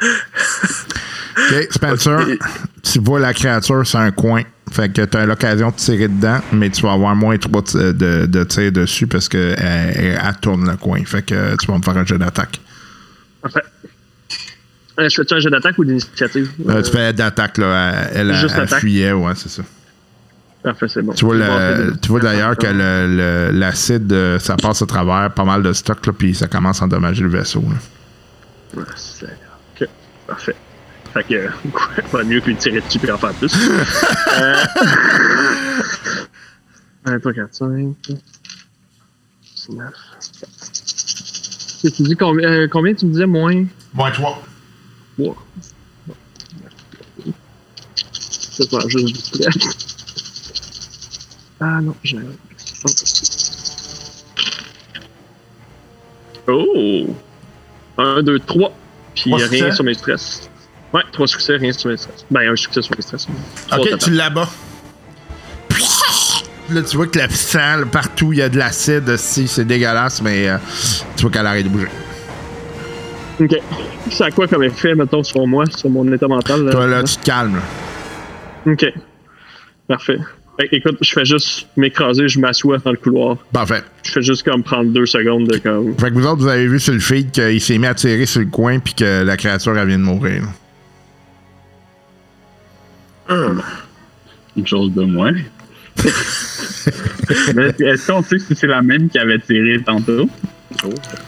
OK, 0.00 1.68
Spencer, 1.70 2.18
tu 2.82 2.98
vois 3.00 3.20
la 3.20 3.32
créature 3.32 3.86
sur 3.86 3.98
un 3.98 4.10
coin. 4.10 4.42
Fait 4.70 4.92
que 4.92 5.04
tu 5.04 5.16
as 5.16 5.24
l'occasion 5.26 5.70
de 5.70 5.76
tirer 5.76 6.08
dedans, 6.08 6.40
mais 6.52 6.68
tu 6.70 6.82
vas 6.82 6.92
avoir 6.92 7.16
moins 7.16 7.38
trois 7.38 7.62
de, 7.62 7.92
de, 7.92 8.26
de 8.26 8.44
tirs 8.44 8.72
dessus 8.72 9.06
parce 9.06 9.28
qu'elle 9.28 9.56
elle, 9.58 10.18
elle 10.22 10.36
tourne 10.40 10.68
le 10.68 10.76
coin. 10.76 11.02
Fait 11.04 11.22
que 11.22 11.56
tu 11.56 11.66
vas 11.70 11.78
me 11.78 11.82
faire 11.82 11.96
un 11.96 12.04
jeu 12.04 12.18
d'attaque. 12.18 12.60
Parfait. 13.40 13.62
Euh, 14.98 15.08
je 15.08 15.14
fais-tu 15.14 15.34
un 15.34 15.38
jeu 15.40 15.50
d'attaque 15.50 15.78
ou 15.78 15.84
d'initiative? 15.84 16.50
Euh, 16.68 16.82
tu 16.82 16.90
fais 16.90 17.12
d'attaque, 17.12 17.58
là. 17.58 18.08
Elle, 18.12 18.30
elle, 18.30 18.34
Juste 18.34 18.54
elle 18.56 18.64
attaque. 18.64 18.80
fuyait, 18.80 19.12
ouais, 19.12 19.32
c'est 19.36 19.48
ça. 19.48 19.62
Parfait, 20.62 20.86
c'est 20.88 21.02
bon. 21.02 21.12
Tu 21.12 21.24
vois, 21.24 21.36
le, 21.36 21.96
tu 22.00 22.08
vois 22.08 22.20
d'ailleurs 22.20 22.56
que 22.56 22.66
le- 22.66 23.06
le- 23.16 23.50
l'acide, 23.58 24.12
euh, 24.12 24.38
ça 24.38 24.56
passe 24.56 24.82
à 24.82 24.86
travers 24.86 25.32
pas 25.32 25.44
mal 25.44 25.62
de 25.62 25.72
stock, 25.72 26.04
là, 26.06 26.12
puis 26.12 26.34
ça 26.34 26.48
commence 26.48 26.82
à 26.82 26.86
endommager 26.86 27.22
le 27.22 27.28
vaisseau. 27.30 27.62
là. 27.62 27.76
Ah, 28.76 28.92
c'est- 28.96 29.26
Ok, 29.80 29.88
parfait. 30.26 30.56
Fait 31.14 31.24
que, 31.24 31.34
euh, 31.34 31.48
pas 32.12 32.24
mieux 32.24 32.40
que 32.40 32.46
lui 32.46 32.56
tirer 32.56 32.80
dessus 32.80 32.98
et 33.06 33.10
en 33.12 33.18
faire 33.18 33.32
plus. 33.34 33.52
euh... 34.38 34.64
1, 37.06 37.18
3, 37.20 37.32
4, 37.32 37.54
5, 37.54 37.94
19. 39.54 39.92
Et 41.84 41.90
tu 41.92 42.02
dis 42.02 42.16
combien, 42.16 42.50
euh, 42.50 42.68
combien 42.70 42.92
tu 42.94 43.06
me 43.06 43.12
disais 43.12 43.26
moins? 43.26 43.64
Moins 43.94 44.10
3. 44.10 44.42
3? 45.18 45.36
C'est 48.12 48.68
pas 48.70 48.80
juste 48.88 49.06
du 49.06 49.38
prêt. 49.38 49.50
Ah 51.60 51.80
non, 51.80 51.94
j'ai. 52.04 52.18
Oh! 56.46 57.06
1, 57.98 58.22
2, 58.22 58.38
3. 58.40 58.72
Puis 59.14 59.30
Trois 59.30 59.38
rien 59.38 59.48
succès? 59.48 59.72
sur 59.72 59.84
mes 59.84 59.94
stress. 59.94 60.50
Ouais, 60.94 61.02
3 61.12 61.26
succès, 61.26 61.56
rien 61.56 61.72
sur 61.72 61.90
mes 61.90 61.96
stress. 61.96 62.24
Ben, 62.30 62.48
un 62.52 62.56
succès 62.56 62.80
sur 62.82 62.94
mes 62.96 63.02
stress. 63.02 63.26
Trois 63.68 63.78
Ok, 63.80 63.98
tu 63.98 64.10
l'abats. 64.10 64.48
Là, 66.70 66.82
tu 66.82 66.96
vois 66.98 67.06
que 67.06 67.18
le 67.18 67.28
sang, 67.30 67.78
là, 67.78 67.86
partout, 67.90 68.32
il 68.32 68.38
y 68.40 68.42
a 68.42 68.48
de 68.50 68.58
l'acide. 68.58 69.16
Si, 69.16 69.48
c'est 69.48 69.64
dégueulasse, 69.64 70.20
mais 70.20 70.48
euh, 70.48 70.58
tu 71.16 71.22
vois 71.22 71.30
qu'elle 71.30 71.46
arrête 71.46 71.64
de 71.64 71.70
bouger. 71.70 71.88
Ok. 73.40 73.56
Ça 74.10 74.26
a 74.26 74.30
quoi 74.30 74.46
comme 74.46 74.62
effet, 74.64 74.94
mettons, 74.94 75.22
sur 75.22 75.46
moi, 75.46 75.64
sur 75.66 75.88
mon 75.88 76.10
état 76.12 76.28
mental? 76.28 76.64
là? 76.64 76.72
Toi, 76.72 76.86
là, 76.86 77.02
tu 77.02 77.16
te 77.16 77.24
calmes. 77.24 77.56
là. 77.56 78.72
Ok. 78.72 78.84
Parfait. 79.88 80.18
Fait 80.58 80.66
que, 80.68 80.76
écoute, 80.76 80.98
je 81.00 81.12
fais 81.12 81.24
juste 81.24 81.68
m'écraser, 81.76 82.26
je 82.28 82.40
m'assois 82.40 82.78
dans 82.78 82.90
le 82.90 82.96
couloir. 82.96 83.36
Parfait. 83.52 83.82
Je 84.02 84.10
fais 84.10 84.22
juste 84.22 84.42
comme 84.42 84.62
prendre 84.64 84.90
deux 84.90 85.06
secondes 85.06 85.46
de 85.46 85.58
comme. 85.58 85.96
Fait 85.98 86.08
que 86.10 86.14
vous 86.14 86.26
autres, 86.26 86.42
vous 86.42 86.48
avez 86.48 86.66
vu 86.66 86.80
sur 86.80 86.92
le 86.94 86.98
feed 87.00 87.30
qu'il 87.30 87.60
s'est 87.60 87.78
mis 87.78 87.86
à 87.86 87.94
tirer 87.94 88.26
sur 88.26 88.40
le 88.40 88.46
coin 88.46 88.80
puis 88.80 88.94
que 88.94 89.22
la 89.22 89.36
créature, 89.36 89.78
elle 89.78 89.86
vient 89.86 89.98
de 89.98 90.04
mourir. 90.04 90.42
là. 90.42 90.48
Hum. 93.34 93.62
Une 94.56 94.66
chose 94.66 94.92
de 94.94 95.02
moins. 95.04 95.32
Mais 97.54 97.68
Est-ce 97.86 98.10
qu'on 98.10 98.22
sait 98.22 98.38
si 98.38 98.54
c'est 98.56 98.66
la 98.66 98.82
même 98.82 99.08
qui 99.08 99.18
avait 99.18 99.38
tiré 99.38 99.80
tantôt? 99.84 100.28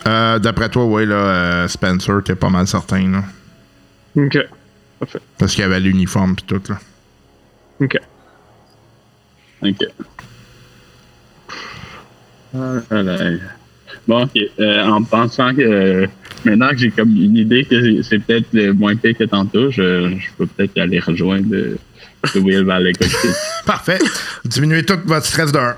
Euh, 0.09 0.39
D'après 0.39 0.69
toi, 0.71 0.85
oui, 0.87 1.07
là, 1.07 1.15
euh, 1.15 1.69
Spencer, 1.69 2.23
t'es 2.25 2.35
pas 2.35 2.49
mal 2.51 2.67
certain, 2.67 3.11
là. 3.11 3.23
Ok. 4.17 4.39
Parfait. 4.99 5.21
Parce 5.39 5.53
qu'il 5.55 5.63
y 5.63 5.65
avait 5.65 5.81
l'uniforme 5.81 6.35
pis 6.35 6.45
tout, 6.45 6.63
là. 6.69 6.79
Ok. 7.81 7.97
Ok. 9.63 9.77
Ah, 12.55 13.03
là. 13.03 13.17
Bon, 14.09 14.25
ok. 14.25 14.31
Euh, 14.59 14.85
en 14.87 15.03
pensant 15.05 15.55
que 15.55 15.61
euh, 15.63 16.07
maintenant 16.45 16.71
que 16.71 16.79
j'ai 16.79 16.91
comme 16.91 17.11
une 17.11 17.37
idée 17.37 17.65
que 17.65 18.03
c'est- 18.03 18.19
peut-être 18.19 18.47
le 18.53 18.73
moins 18.73 18.97
pire 18.97 19.17
que 19.17 19.25
tantôt, 19.25 19.71
je, 19.71 20.11
je 20.19 20.27
peux 20.37 20.47
peut-être 20.47 20.79
aller 20.79 20.99
rejoindre 21.01 21.49
le 21.51 21.79
Will 22.41 22.65
vers 22.65 22.81
le 22.81 22.93
cockpit. 22.93 23.29
Parfait. 23.67 23.99
Diminuez 24.45 24.85
tout 24.85 24.99
votre 25.05 25.27
stress 25.27 25.53
d'un. 25.53 25.77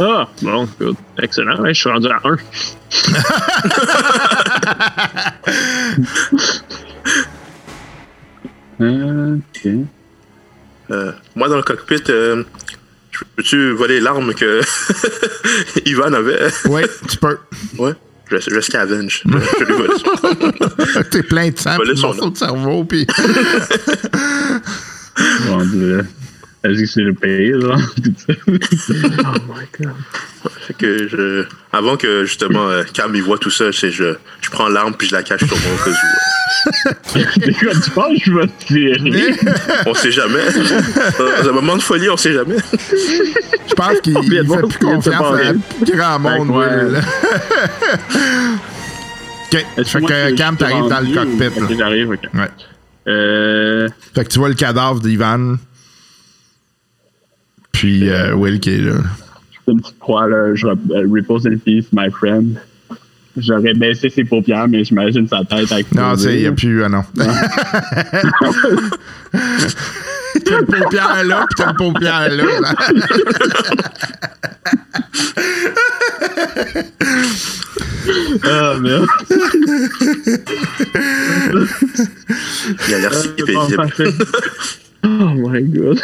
Ah, 0.00 0.28
bon, 0.42 0.68
good. 0.80 0.96
Excellent. 1.22 1.60
Ouais, 1.60 1.72
je 1.72 1.80
suis 1.80 1.88
rendu 1.90 2.08
à 2.08 2.20
1. 2.24 2.36
ok. 8.80 9.68
Euh, 10.90 11.12
moi, 11.36 11.48
dans 11.48 11.56
le 11.56 11.62
cockpit, 11.62 12.02
euh, 12.08 12.42
peux-tu 13.36 13.72
voler 13.72 14.00
l'arme 14.00 14.34
que 14.34 14.60
Ivan 15.86 16.12
avait? 16.12 16.48
Oui, 16.66 16.82
tu 17.08 17.16
peux. 17.18 17.38
Ouais. 17.78 17.92
Je, 18.30 18.36
je 18.38 18.60
scavenge. 18.60 19.22
Je, 19.24 19.64
lui 19.64 19.74
vole. 19.74 21.04
T'es 21.10 21.22
plein 21.22 21.50
de 21.50 21.58
sang, 21.58 21.78
de 21.78 21.94
son 21.94 22.08
morceaux 22.08 22.30
de 22.30 22.36
cerveau, 22.36 22.84
pis. 22.84 23.06
Bon, 25.46 25.64
Dieu. 25.64 26.04
Est-ce 26.64 26.80
que 26.80 26.86
c'est 26.86 27.00
le 27.02 27.14
tout 27.14 28.12
ça? 28.16 28.34
Oh 29.20 29.52
my 29.54 29.66
god. 29.78 29.94
Fait 30.66 30.74
que 30.74 31.08
je, 31.08 31.44
avant 31.72 31.96
que 31.96 32.24
justement 32.24 32.68
euh, 32.68 32.82
Cam 32.92 33.14
il 33.14 33.22
voit 33.22 33.38
tout 33.38 33.50
ça, 33.50 33.72
c'est 33.72 33.92
je, 33.92 34.16
je 34.40 34.50
prends 34.50 34.68
l'arme 34.68 34.94
puis 34.98 35.06
je 35.08 35.14
la 35.14 35.22
cache 35.22 35.44
sur 35.44 35.56
moi 35.56 35.72
au 35.74 35.84
cas 35.84 35.90
où. 35.90 35.94
C'est 37.04 37.52
quoi, 37.58 37.72
tu 37.82 37.90
penses 37.90 38.18
que 38.18 38.24
je 38.24 38.32
vais 38.32 38.48
tirer? 38.58 39.34
On 39.86 39.94
sait 39.94 40.10
jamais. 40.12 40.44
Dans 41.42 41.48
un 41.48 41.52
moment 41.52 41.76
de 41.76 41.82
folie, 41.82 42.08
on 42.10 42.16
sait 42.16 42.32
jamais. 42.32 42.56
Je 42.70 43.74
pense 43.74 44.00
qu'il 44.00 44.14
de 44.14 44.20
fait 44.22 44.42
monde 44.42 44.68
plus 44.68 44.78
de 44.78 44.84
confiance 44.84 45.06
à 45.16 45.52
grand 45.96 46.18
monde, 46.18 46.48
Fait 46.48 46.68
que, 46.68 46.84
Will. 46.84 46.94
ouais. 46.94 47.00
OK. 49.52 49.66
Est-ce 49.78 49.90
Fait 49.90 50.00
moi, 50.00 50.08
que 50.10 50.28
je- 50.30 50.34
Cam, 50.34 50.54
je 50.54 50.58
t'arrives 50.58 50.88
dans 50.88 51.00
le 51.00 51.06
rendu 51.06 51.10
ou- 51.12 51.14
cockpit, 51.38 51.60
là. 51.60 51.66
Ok, 51.66 51.76
j'arrive, 51.78 52.10
ok. 52.10 52.20
Ouais. 52.34 52.50
Euh, 53.08 53.88
Fait 54.14 54.24
que 54.24 54.28
tu 54.30 54.38
vois 54.38 54.48
le 54.48 54.54
cadavre 54.54 55.00
d'Ivan. 55.00 55.56
Puis 57.72 58.10
euh, 58.10 58.34
Will 58.34 58.60
qui 58.60 58.70
est 58.70 58.78
là. 58.78 58.94
une 59.68 59.80
petite 59.80 59.98
croix, 59.98 60.26
là. 60.28 60.54
Je 60.54 60.66
rep- 60.66 60.78
euh, 60.90 61.06
repose 61.10 61.46
in 61.46 61.56
peace, 61.58 61.86
my 61.92 62.10
friend. 62.10 62.58
J'aurais 63.40 63.74
baissé 63.74 64.10
ses 64.10 64.24
paupières, 64.24 64.68
mais 64.68 64.84
j'imagine 64.84 65.28
sa 65.28 65.44
tête 65.44 65.70
avec 65.72 65.92
Non, 65.94 66.14
tu 66.14 66.22
sais, 66.22 66.34
il 66.34 66.40
n'y 66.40 66.46
a 66.46 66.52
plus. 66.52 66.82
Ah 66.84 66.88
non. 66.88 67.04
t'as 70.44 70.60
une 70.60 70.66
paupière 70.66 71.24
là, 71.24 71.46
puis 71.48 71.56
t'as 71.56 71.70
une 71.70 71.76
paupière 71.76 72.28
là. 72.30 72.44
là. 72.60 72.74
Ah, 78.44 78.74
merde. 78.80 79.06
Il 82.88 82.94
a 82.94 82.98
l'air 82.98 83.14
si 83.14 83.28
Bon, 83.28 83.66
paisible. 83.66 84.12
Oh 85.04 85.30
my 85.34 85.62
god. 85.62 86.00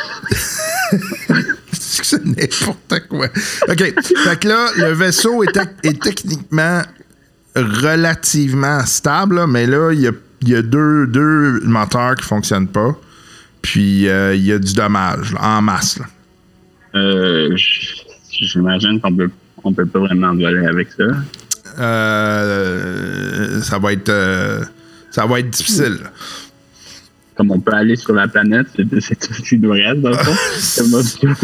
C'est 1.72 2.24
n'importe 2.24 3.08
quoi. 3.08 3.26
OK. 3.68 3.78
Fait 3.78 4.40
que 4.40 4.48
là, 4.48 4.68
le 4.76 4.92
vaisseau 4.92 5.42
est, 5.42 5.56
est 5.82 6.00
techniquement 6.02 6.82
relativement 7.56 8.84
stable, 8.84 9.36
là, 9.36 9.46
mais 9.46 9.66
là, 9.66 9.92
il 9.92 10.00
y 10.00 10.08
a, 10.08 10.12
il 10.42 10.48
y 10.48 10.54
a 10.54 10.62
deux, 10.62 11.06
deux 11.06 11.60
moteurs 11.60 12.16
qui 12.16 12.24
fonctionnent 12.24 12.68
pas. 12.68 12.96
Puis 13.62 14.08
euh, 14.08 14.34
il 14.34 14.44
y 14.44 14.52
a 14.52 14.58
du 14.58 14.74
dommage 14.74 15.32
là, 15.32 15.58
en 15.58 15.62
masse. 15.62 15.98
Euh, 16.94 17.56
J'imagine 18.30 19.00
qu'on 19.00 19.14
peut, 19.14 19.30
on 19.62 19.72
peut 19.72 19.86
pas 19.86 20.00
vraiment 20.00 20.34
voler 20.34 20.66
avec 20.66 20.88
ça. 20.92 21.04
Euh, 21.78 23.60
ça 23.62 23.78
va 23.78 23.92
être 23.92 24.08
euh, 24.08 24.62
ça 25.10 25.26
va 25.26 25.40
être 25.40 25.50
difficile. 25.50 25.98
Comme 27.36 27.50
on 27.50 27.58
peut 27.58 27.72
aller 27.72 27.96
sur 27.96 28.14
la 28.14 28.28
planète, 28.28 28.68
c'est 28.76 28.88
tout 29.18 29.34
ce 29.34 29.42
qui 29.42 29.58
nous 29.58 29.72
reste, 29.72 30.00
dans 30.02 30.10
le 30.10 30.16
fond. 30.16 30.96
Option. 30.96 31.30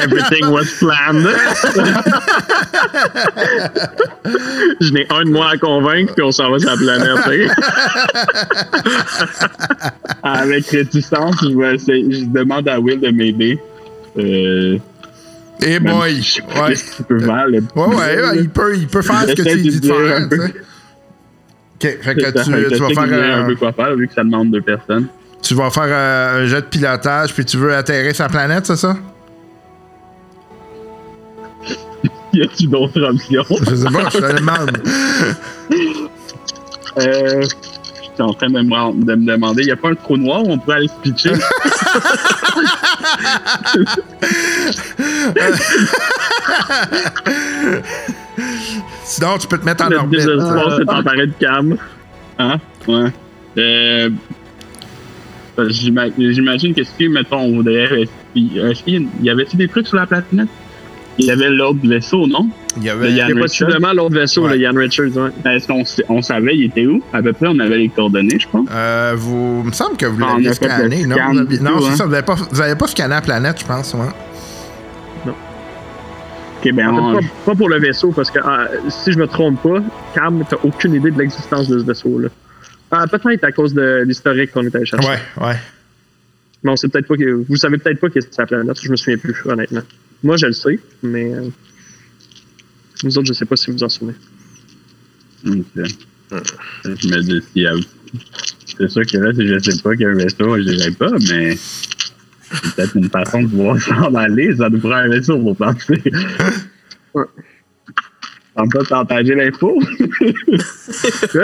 Everything 0.00 0.46
was 0.50 0.66
planned. 0.78 1.26
Je 4.80 4.92
n'ai 4.92 5.06
un 5.10 5.24
de 5.24 5.30
moi 5.30 5.50
à 5.50 5.56
convaincre, 5.58 6.14
puis 6.14 6.22
on 6.22 6.30
s'en 6.30 6.48
va 6.50 6.58
sur 6.60 6.70
la 6.70 6.76
planète. 6.76 7.18
Avec 10.22 10.66
réticence, 10.68 11.34
je, 11.42 11.48
vais 11.58 11.74
essayer- 11.74 12.06
je 12.12 12.24
demande 12.26 12.68
à 12.68 12.78
Will 12.78 13.00
de 13.00 13.08
m'aider. 13.10 13.58
Euh, 14.18 14.78
Eh 15.62 15.80
même 15.80 15.94
boy! 15.94 16.14
si 16.16 16.22
je 16.22 16.32
sais 16.34 16.42
pas 16.42 16.62
Ouais. 16.62 16.68
Qu'est-ce 16.70 16.94
qu'il 16.96 17.04
peut 17.06 17.18
faire, 17.20 17.46
Ouais, 17.74 17.96
ouais, 17.96 18.38
il 18.38 18.48
peut, 18.50 18.76
il 18.76 18.86
peut 18.86 19.02
faire 19.02 19.22
ce 19.28 19.32
que 19.34 19.42
tu 19.42 19.56
dis 19.62 19.80
de 19.80 19.86
faire. 19.86 20.28
OK, 21.82 21.98
fait 22.02 22.14
que 22.14 22.22
ça. 22.22 22.32
tu, 22.44 22.52
Fait 22.52 22.62
que 22.64 22.68
tu 22.74 22.80
vas 22.80 22.88
faire, 22.88 23.06
dire 23.06 23.18
euh, 23.18 23.42
un 23.42 23.46
peu 23.46 23.56
quoi 23.56 23.72
faire, 23.72 23.94
vu 23.96 24.06
que 24.06 24.12
ça 24.12 24.22
demande 24.22 24.50
deux 24.50 24.60
personnes. 24.60 25.06
tu 25.42 25.54
vas 25.54 25.70
faire 25.70 25.84
euh, 25.86 26.42
un 26.42 26.46
jet 26.46 26.60
de 26.60 26.66
pilotage, 26.66 27.32
puis 27.32 27.42
tu 27.44 27.56
veux 27.56 27.74
atterrir 27.74 28.14
sa 28.14 28.28
planète, 28.28 28.66
c'est 28.66 28.76
ça? 28.76 28.96
Y 32.32 32.42
a-tu 32.42 32.66
d'autres 32.68 33.02
options? 33.02 33.44
Je 33.48 33.74
sais 33.74 33.90
pas, 33.90 34.08
je 34.12 34.18
te 34.18 34.36
demande. 34.36 34.80
Euh, 36.98 37.42
J'étais 38.02 38.22
en 38.22 38.32
train 38.34 38.46
de 38.48 38.60
me, 38.60 39.04
de 39.04 39.14
me 39.14 39.32
demander, 39.32 39.64
y 39.64 39.70
a 39.72 39.76
pas 39.76 39.88
un 39.90 39.94
trou 39.94 40.16
noir 40.16 40.42
où 40.44 40.52
on 40.52 40.58
pourrait 40.58 40.76
aller 40.76 40.88
se 40.88 40.94
pitcher? 41.02 41.32
Sinon, 49.10 49.38
tu 49.38 49.48
peux 49.48 49.58
te 49.58 49.64
mettre 49.64 49.84
en 49.84 49.88
Le 49.88 49.96
orbite. 49.96 50.20
désespoir 50.20 50.76
s'est 50.76 50.88
emparé 50.88 51.26
de 51.26 51.32
Cam. 51.40 51.76
Hein? 52.38 52.56
Ouais. 52.86 53.10
Euh, 53.58 54.08
J'imagine 55.68 56.74
que 56.74 56.82
si, 56.84 57.08
mettons, 57.08 57.38
on 57.40 57.56
voudrait. 57.56 58.02
Est-ce 58.34 58.82
qu'il 58.84 59.08
y 59.22 59.30
avait-tu 59.30 59.56
des 59.56 59.68
trucs 59.68 59.86
sur 59.86 59.96
la 59.96 60.06
planète? 60.06 60.48
Il 61.18 61.26
y 61.26 61.30
avait 61.30 61.50
l'autre 61.50 61.80
vaisseau, 61.82 62.26
non? 62.26 62.48
Il 62.78 62.84
y 62.84 62.88
avait. 62.88 63.10
Il 63.10 63.16
y 63.16 63.20
a- 63.20 63.28
Il 63.28 63.34
y 63.34 63.38
a 63.38 63.42
possiblement 63.42 63.92
l'autre 63.92 64.14
vaisseau, 64.14 64.44
Ouais. 64.44 64.50
là, 64.50 64.56
Yann 64.56 64.78
Richards. 64.78 65.08
Ouais. 65.16 65.52
Est-ce 65.56 65.66
qu'on 65.66 65.82
on 66.08 66.22
savait 66.22 66.56
il 66.56 66.64
était 66.66 66.86
où? 66.86 67.02
À 67.12 67.20
peu 67.20 67.32
près, 67.34 67.48
on 67.48 67.58
avait 67.58 67.76
les 67.78 67.88
coordonnées, 67.90 68.38
je 68.38 68.48
pense. 68.48 68.68
Euh, 68.72 69.14
vous, 69.18 69.60
il 69.64 69.68
me 69.68 69.72
semble 69.72 69.96
que 69.98 70.06
vous 70.06 70.18
Ah, 70.22 70.34
l'aviez 70.34 70.48
le 70.48 70.54
scanné, 70.54 71.04
non? 71.04 71.16
scan 71.16 71.34
non, 71.34 71.44
tout, 71.44 71.50
c'est 71.82 71.90
hein. 71.90 71.96
ça. 71.96 72.04
Vous 72.04 72.10
n'avez 72.12 72.22
pas, 72.24 72.36
vous 72.50 72.60
avez 72.60 72.76
pas 72.76 72.86
scanné 72.86 73.10
la 73.14 73.20
planète, 73.20 73.60
je 73.60 73.66
pense. 73.66 73.92
Ouais. 73.92 74.00
Ok, 76.62 76.72
ben, 76.74 76.88
En 76.88 77.14
on- 77.14 77.20
fait, 77.20 77.26
pas, 77.26 77.34
pas 77.46 77.54
pour 77.54 77.68
le 77.68 77.78
vaisseau, 77.78 78.12
parce 78.12 78.30
que 78.30 78.38
ah, 78.42 78.68
si 78.88 79.12
je 79.12 79.18
me 79.18 79.26
trompe 79.26 79.62
pas, 79.62 79.82
Cam, 80.14 80.44
t'as 80.48 80.56
aucune 80.62 80.94
idée 80.94 81.10
de 81.10 81.18
l'existence 81.18 81.68
de 81.68 81.78
ce 81.78 81.84
vaisseau-là. 81.84 82.28
Ah, 82.90 83.06
peut-être 83.06 83.44
à 83.44 83.52
cause 83.52 83.72
de 83.72 84.02
l'historique 84.06 84.52
qu'on 84.52 84.66
était 84.66 84.76
allé 84.78 84.86
chercher. 84.86 85.08
Ouais, 85.08 85.18
ouais. 85.46 85.56
Mais 86.62 86.70
on 86.72 86.76
sait 86.76 86.88
peut-être 86.88 87.06
pas 87.06 87.16
que. 87.16 87.44
Vous 87.48 87.56
savez 87.56 87.78
peut-être 87.78 88.00
pas 88.00 88.10
que 88.10 88.20
c'est 88.20 88.36
la 88.38 88.46
planète, 88.46 88.78
je 88.82 88.90
me 88.90 88.96
souviens 88.96 89.16
plus, 89.16 89.34
honnêtement. 89.46 89.80
Moi, 90.22 90.36
je 90.36 90.46
le 90.46 90.52
sais, 90.52 90.78
mais. 91.02 91.32
euh, 91.34 91.48
vous 93.02 93.16
autres, 93.16 93.28
je 93.28 93.32
sais 93.32 93.46
pas 93.46 93.56
si 93.56 93.70
vous 93.70 93.78
vous 93.78 93.84
en 93.84 93.88
souvenez. 93.88 94.14
Ok. 95.46 95.54
Je 96.84 97.08
me 97.08 97.22
dis, 97.22 97.42
y 97.54 97.66
a- 97.66 97.72
c'est 98.78 98.88
sûr 98.90 99.06
que 99.06 99.16
là, 99.16 99.32
si 99.32 99.46
je 99.46 99.58
sais 99.70 99.82
pas 99.82 99.92
qu'il 99.92 100.02
y 100.02 100.04
a 100.04 100.10
un 100.10 100.14
vaisseau, 100.14 100.56
je 100.58 100.62
dirais 100.62 100.90
pas, 100.90 101.10
mais 101.30 101.56
c'est 102.50 102.74
peut-être 102.74 102.96
une 102.96 103.10
façon 103.10 103.42
de 103.42 103.48
pouvoir 103.48 103.80
s'en 103.80 104.14
aller. 104.14 104.54
Ça 104.56 104.68
nous 104.68 104.78
prend 104.78 104.92
un 104.92 105.08
vaisseau 105.08 105.38
pour 105.38 105.56
penser. 105.56 106.02
Ouais. 107.14 107.24
On 108.56 108.68
peut 108.68 108.84
partager 108.88 109.34
l'info. 109.34 109.78
Quoi? 111.32 111.42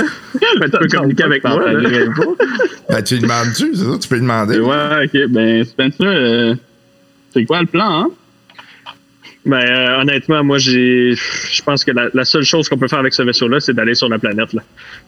Ben, 0.60 0.70
tu 0.70 0.78
peux 0.78 0.86
communiquer 0.88 1.22
avec 1.22 1.44
moi. 1.44 1.72
l'info. 1.72 2.36
Ben, 2.88 3.02
tu 3.02 3.14
lui 3.14 3.22
demandes-tu, 3.22 3.74
c'est 3.74 3.84
ça? 3.84 3.98
Tu 3.98 4.08
peux 4.08 4.14
lui 4.16 4.22
demander. 4.22 4.58
Ouais, 4.60 5.04
ok. 5.06 5.30
Ben, 5.30 5.64
Spencer, 5.64 6.02
euh, 6.02 6.54
c'est 7.32 7.44
quoi 7.44 7.60
le 7.60 7.66
plan, 7.66 8.02
hein? 8.04 8.10
Ben, 9.48 9.60
euh, 9.60 10.00
honnêtement, 10.00 10.42
moi, 10.42 10.58
j'ai, 10.58 11.14
je 11.14 11.62
pense 11.62 11.84
que 11.84 11.92
la, 11.92 12.08
la 12.12 12.24
seule 12.24 12.42
chose 12.42 12.68
qu'on 12.68 12.78
peut 12.78 12.88
faire 12.88 12.98
avec 12.98 13.14
ce 13.14 13.22
vaisseau-là, 13.22 13.60
c'est 13.60 13.74
d'aller 13.74 13.94
sur 13.94 14.08
la 14.08 14.18
planète. 14.18 14.52
Là. 14.52 14.62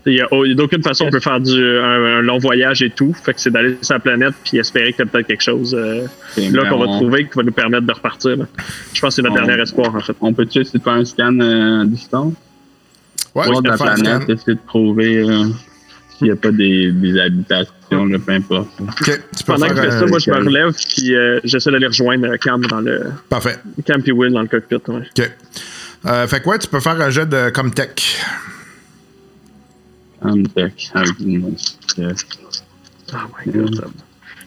Il 0.06 0.15
y 0.15 0.20
a, 0.20 0.28
y 0.47 0.55
d'aucune 0.55 0.81
façon 0.81 1.06
on 1.06 1.10
peut 1.10 1.19
faire 1.19 1.40
du, 1.40 1.51
un, 1.60 2.19
un 2.19 2.23
long 2.23 2.39
voyage 2.39 2.81
et 2.82 2.90
tout. 2.90 3.12
Fait 3.24 3.35
que 3.35 3.40
c'est 3.40 3.51
d'aller 3.51 3.77
sur 3.82 3.94
la 3.94 4.01
planète 4.01 4.35
puis 4.44 4.59
espérer 4.59 4.93
que 4.93 4.98
t'as 4.98 5.06
peut-être 5.06 5.27
quelque 5.27 5.43
chose 5.43 5.74
euh, 5.74 6.02
là 6.36 6.62
ben, 6.62 6.69
qu'on 6.70 6.78
va 6.78 6.86
on- 6.86 6.98
trouver 6.98 7.24
qui 7.24 7.32
va 7.35 7.43
nous 7.43 7.51
permettre 7.52 7.85
de 7.86 7.93
repartir. 7.93 8.36
là. 8.36 8.44
Je 8.94 9.01
pense 9.01 9.16
que 9.16 9.23
c'est 9.23 9.28
notre 9.28 9.43
On- 9.43 9.47
dernier 9.47 9.60
espoir, 9.60 9.93
en 9.93 10.01
fait. 10.01 10.16
On 10.20 10.32
peut-tu 10.32 10.60
essayer 10.60 10.78
de 10.78 10.85
faire 10.85 10.93
un 10.93 11.05
scan 11.05 11.36
euh, 11.40 11.82
à 11.82 11.85
distance? 11.85 12.35
Ouais, 13.35 13.44
Voir 13.44 13.56
je 13.56 13.62
de 13.62 13.69
la 13.69 13.77
planète, 13.77 14.31
essayer 14.31 14.55
de 14.55 14.60
trouver 14.66 15.16
euh, 15.19 15.47
s'il 16.19 16.27
n'y 16.27 16.32
a 16.32 16.36
pas 16.36 16.51
des, 16.51 16.90
des 16.93 17.19
habitations, 17.20 18.05
là, 18.07 18.19
peu 18.19 18.32
importe. 18.32 18.69
Tu 18.77 19.05
peux 19.05 19.19
Pendant 19.47 19.69
que 19.69 19.77
je 19.77 19.82
fais 19.82 19.90
ça, 19.93 20.07
moi, 20.07 20.19
je 20.19 20.31
me 20.31 20.36
relève 20.36 20.74
puis 20.74 21.15
euh, 21.15 21.39
j'essaie 21.45 21.70
d'aller 21.70 21.86
rejoindre 21.86 22.36
Cam 22.36 22.61
dans 22.66 22.81
le 22.81 23.05
Parfait. 23.28 23.57
Cam 23.86 24.03
puis 24.03 24.12
Will 24.12 24.32
dans 24.32 24.43
le 24.43 24.49
cockpit. 24.49 24.77
Ouais. 24.89 25.03
Ok. 25.19 25.31
Euh, 26.07 26.27
fait 26.27 26.40
que 26.40 26.49
ouais, 26.49 26.59
tu 26.59 26.69
peux 26.69 26.81
faire 26.81 27.01
un 27.01 27.11
jet 27.11 27.27
de 27.27 27.51
Comtech. 27.51 28.19
Amtech, 30.23 30.90
avec 30.95 31.20
une- 31.20 31.55
euh, 32.01 32.12
Oh 33.12 33.16
my 33.47 33.53
god, 33.53 33.74
ça, 33.77 33.86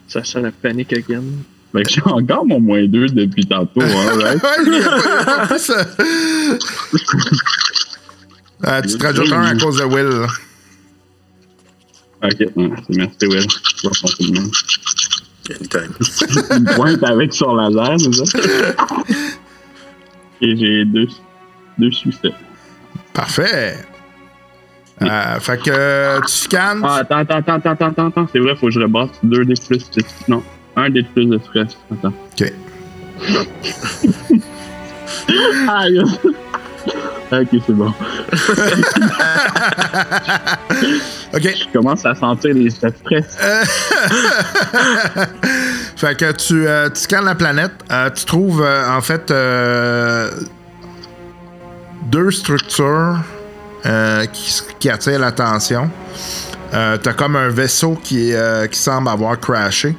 ça 0.08 0.24
sent 0.24 0.42
la 0.42 0.52
panique 0.52 0.94
again. 0.94 1.24
Fait 1.72 1.84
que 1.84 1.90
j'ai 1.90 2.02
encore 2.04 2.46
mon 2.46 2.60
moins 2.60 2.86
2 2.86 3.08
depuis 3.08 3.46
tantôt, 3.46 3.82
hein, 3.82 4.20
right? 4.22 4.44
Ouais, 4.44 4.64
plus, 5.48 5.70
euh, 5.72 5.84
euh, 8.68 8.82
tu 8.82 8.98
te 8.98 9.04
rajoutes 9.04 9.32
un 9.32 9.44
à 9.46 9.56
cause 9.56 9.78
de 9.80 9.86
Will. 9.86 10.28
Ok, 12.24 12.40
ouais, 12.40 12.70
merci, 12.90 13.26
Will. 13.28 13.42
Je 13.42 13.88
vais 13.88 13.94
faire 13.94 14.10
tout 14.18 14.24
le 14.24 14.40
monde. 14.40 14.52
Anytime. 15.50 15.94
Une 16.58 16.76
pointe 16.76 17.04
avec 17.04 17.34
son 17.34 17.56
laser, 17.56 18.00
c'est 18.00 18.14
ça? 18.14 18.40
Et 20.42 20.56
j'ai 20.56 20.86
deux, 20.86 21.08
deux 21.78 21.92
succès. 21.92 22.32
Parfait. 23.14 23.78
Euh, 25.02 25.40
fait 25.40 25.62
que 25.62 26.22
tu 26.22 26.32
scannes. 26.32 26.82
Ah, 26.84 26.98
attends, 26.98 27.18
attends, 27.18 27.36
attends, 27.38 27.54
attends, 27.72 27.86
attends, 27.88 28.08
attends. 28.08 28.28
C'est 28.32 28.40
vrai, 28.40 28.56
faut 28.56 28.68
que 28.68 28.72
je 28.72 28.80
rebasse 28.80 29.10
deux 29.24 29.46
des 29.46 29.56
plus 29.56 29.90
de... 29.90 30.04
Non, 30.28 30.44
un 30.76 30.90
des 30.90 31.04
plus 31.04 31.26
de 31.26 31.40
stress. 31.40 31.76
Attends. 31.92 32.14
Ok. 32.40 32.54
Aïe! 35.70 36.04
ok, 37.32 37.48
c'est 37.66 37.74
bon. 37.74 37.94
Ok. 41.34 41.44
Je 41.44 41.72
commence 41.72 42.06
à 42.06 42.14
sentir 42.14 42.54
les 42.54 42.70
stress. 42.70 42.94
Fait 45.96 46.18
que 46.18 46.32
tu, 46.34 46.68
euh, 46.68 46.90
tu 46.90 47.00
scannes 47.02 47.26
la 47.26 47.36
planète. 47.36 47.72
Euh, 47.90 48.10
tu 48.10 48.26
trouves 48.26 48.62
euh, 48.62 48.90
en 48.90 49.00
fait 49.02 49.32
deux 52.10 52.32
structures 52.32 53.20
qui, 54.34 54.62
qui 54.80 54.90
attirent 54.90 55.20
l'attention. 55.20 55.90
T'as 56.72 57.14
comme 57.14 57.36
un 57.36 57.50
vaisseau 57.50 58.00
qui, 58.04 58.34
qui 58.72 58.80
semble 58.80 59.10
avoir 59.10 59.40
crashé. 59.40 59.96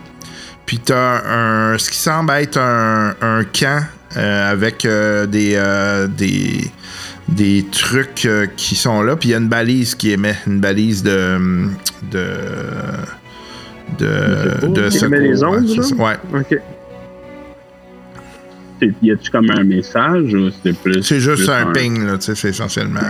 Puis 0.66 0.78
t'as 0.78 1.22
un, 1.26 1.78
ce 1.78 1.90
qui 1.90 1.96
semble 1.96 2.32
être 2.32 2.58
un, 2.58 3.14
un 3.20 3.44
camp 3.44 3.84
avec 4.16 4.84
euh, 4.84 5.26
des, 5.26 5.54
euh, 5.56 6.06
des, 6.06 6.70
des 7.28 7.64
trucs 7.70 8.26
euh, 8.26 8.46
qui 8.56 8.74
sont 8.74 9.02
là. 9.02 9.16
Puis 9.16 9.30
il 9.30 9.32
y 9.32 9.34
a 9.34 9.38
une 9.38 9.48
balise 9.48 9.94
qui 9.94 10.10
émet, 10.12 10.36
une 10.46 10.60
balise 10.60 11.02
de. 11.02 11.38
de 12.10 12.26
de, 13.98 14.66
de 14.68 15.04
émet 15.04 15.20
les 15.20 15.36
secours, 15.36 15.52
ondes, 15.56 16.00
ouais, 16.00 16.18
là? 16.32 16.40
Ok. 16.40 16.58
Y 19.02 19.12
a-tu 19.12 19.30
comme 19.30 19.50
un 19.50 19.62
message 19.64 20.32
ou 20.34 20.50
c'est 20.62 20.72
plus. 20.76 21.02
C'est 21.02 21.20
juste 21.20 21.44
plus 21.44 21.50
un 21.50 21.66
ping, 21.72 22.04
là, 22.06 22.16
tu 22.18 22.24
sais, 22.24 22.34
c'est 22.34 22.48
essentiellement. 22.48 23.00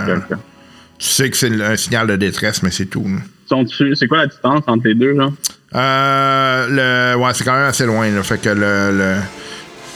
Tu 0.99 1.09
sais 1.09 1.31
que 1.31 1.37
c'est 1.37 1.63
un 1.63 1.77
signal 1.77 2.07
de 2.09 2.17
détresse, 2.17 2.63
mais 2.63 2.71
c'est 2.71 2.87
tout. 2.87 3.07
là. 3.07 3.63
C'est 3.95 4.07
quoi 4.09 4.19
la 4.19 4.27
distance 4.27 4.65
entre 4.67 4.87
les 4.89 4.95
deux, 4.95 5.15
genre? 5.15 5.33
Euh, 5.75 7.15
le, 7.15 7.19
ouais, 7.19 7.31
c'est 7.33 7.45
quand 7.45 7.55
même 7.55 7.69
assez 7.69 7.87
loin, 7.87 8.11
là, 8.11 8.23
fait 8.23 8.39
que 8.39 8.51
le- 8.51 9.17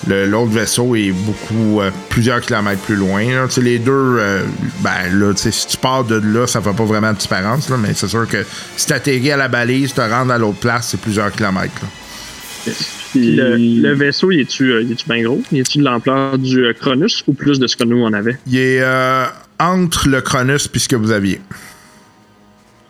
l'autre 0.06 0.52
vaisseau 0.52 0.94
est 0.96 1.12
beaucoup, 1.12 1.80
euh, 1.80 1.90
plusieurs 2.08 2.40
kilomètres 2.40 2.82
plus 2.82 2.96
loin. 2.96 3.24
là. 3.24 3.46
Les 3.60 3.78
deux, 3.78 3.92
euh, 3.92 4.42
ben 4.80 5.12
là, 5.12 5.32
si 5.36 5.66
tu 5.66 5.76
pars 5.76 6.04
de 6.04 6.16
là, 6.16 6.46
ça 6.46 6.60
fait 6.60 6.72
pas 6.74 6.84
vraiment 6.84 7.12
de 7.12 7.18
différence, 7.18 7.68
là, 7.68 7.76
mais 7.76 7.94
c'est 7.94 8.08
sûr 8.08 8.28
que 8.28 8.44
si 8.76 8.86
t'atterris 8.86 9.32
à 9.32 9.36
la 9.36 9.48
balise, 9.48 9.94
te 9.94 10.00
rendre 10.00 10.32
à 10.32 10.38
l'autre 10.38 10.58
place, 10.58 10.88
c'est 10.90 11.00
plusieurs 11.00 11.32
kilomètres. 11.32 11.74
là. 11.82 12.72
Puis 13.12 13.36
le, 13.36 13.56
le 13.56 13.94
vaisseau, 13.94 14.30
il 14.30 14.40
est-tu, 14.40 14.72
euh, 14.72 14.82
il 14.82 14.92
est-tu 14.92 15.08
bien 15.08 15.22
gros? 15.22 15.40
Il 15.52 15.60
est-tu 15.60 15.78
de 15.78 15.84
l'ampleur 15.84 16.36
du 16.36 16.64
euh, 16.64 16.72
Cronus 16.72 17.22
ou 17.26 17.32
plus 17.32 17.58
de 17.58 17.66
ce 17.66 17.76
que 17.76 17.84
nous 17.84 17.98
on 17.98 18.12
avait? 18.12 18.36
Il 18.46 18.58
est 18.58 18.80
euh, 18.82 19.24
entre 19.58 20.08
le 20.08 20.20
Cronus 20.20 20.68
puis 20.68 20.80
ce 20.80 20.88
que 20.88 20.96
vous 20.96 21.12
aviez. 21.12 21.40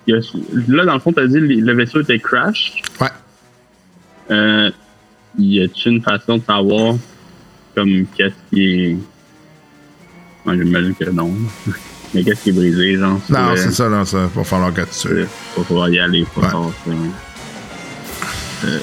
Là, 0.08 0.84
dans 0.84 0.94
le 0.94 1.00
fond, 1.00 1.12
t'as 1.12 1.26
dit 1.26 1.38
le 1.38 1.46
le 1.46 1.74
vaisseau 1.74 2.00
était 2.00 2.18
crash. 2.18 2.80
Ouais. 3.00 3.08
Y 5.38 5.62
a-t-il 5.62 5.92
une 5.94 6.02
façon 6.02 6.38
de 6.38 6.42
savoir 6.44 6.94
comme 7.74 8.06
qu'est-ce 8.16 8.34
qui 8.54 8.62
est. 8.64 8.96
Moi, 10.44 10.54
j'imagine 10.56 10.94
que 10.94 11.10
non. 11.10 11.32
Mais 12.14 12.22
qu'est-ce 12.22 12.42
qui 12.44 12.50
est 12.50 12.52
brisé, 12.52 12.96
genre? 12.96 13.20
Non, 13.28 13.50
c'est 13.56 13.72
ça, 13.72 13.88
là, 13.88 14.04
ça 14.04 14.30
va 14.34 14.44
falloir 14.44 14.72
que 14.72 14.80
tu. 14.82 15.08
Il 15.08 15.26
va 15.58 15.64
falloir 15.64 15.88
y 15.90 15.98
aller, 15.98 16.24
faut 16.32 16.40
Ouais. 16.40 16.48
savoir 16.48 16.70
ça. 16.84 16.90
Euh, 18.64 18.78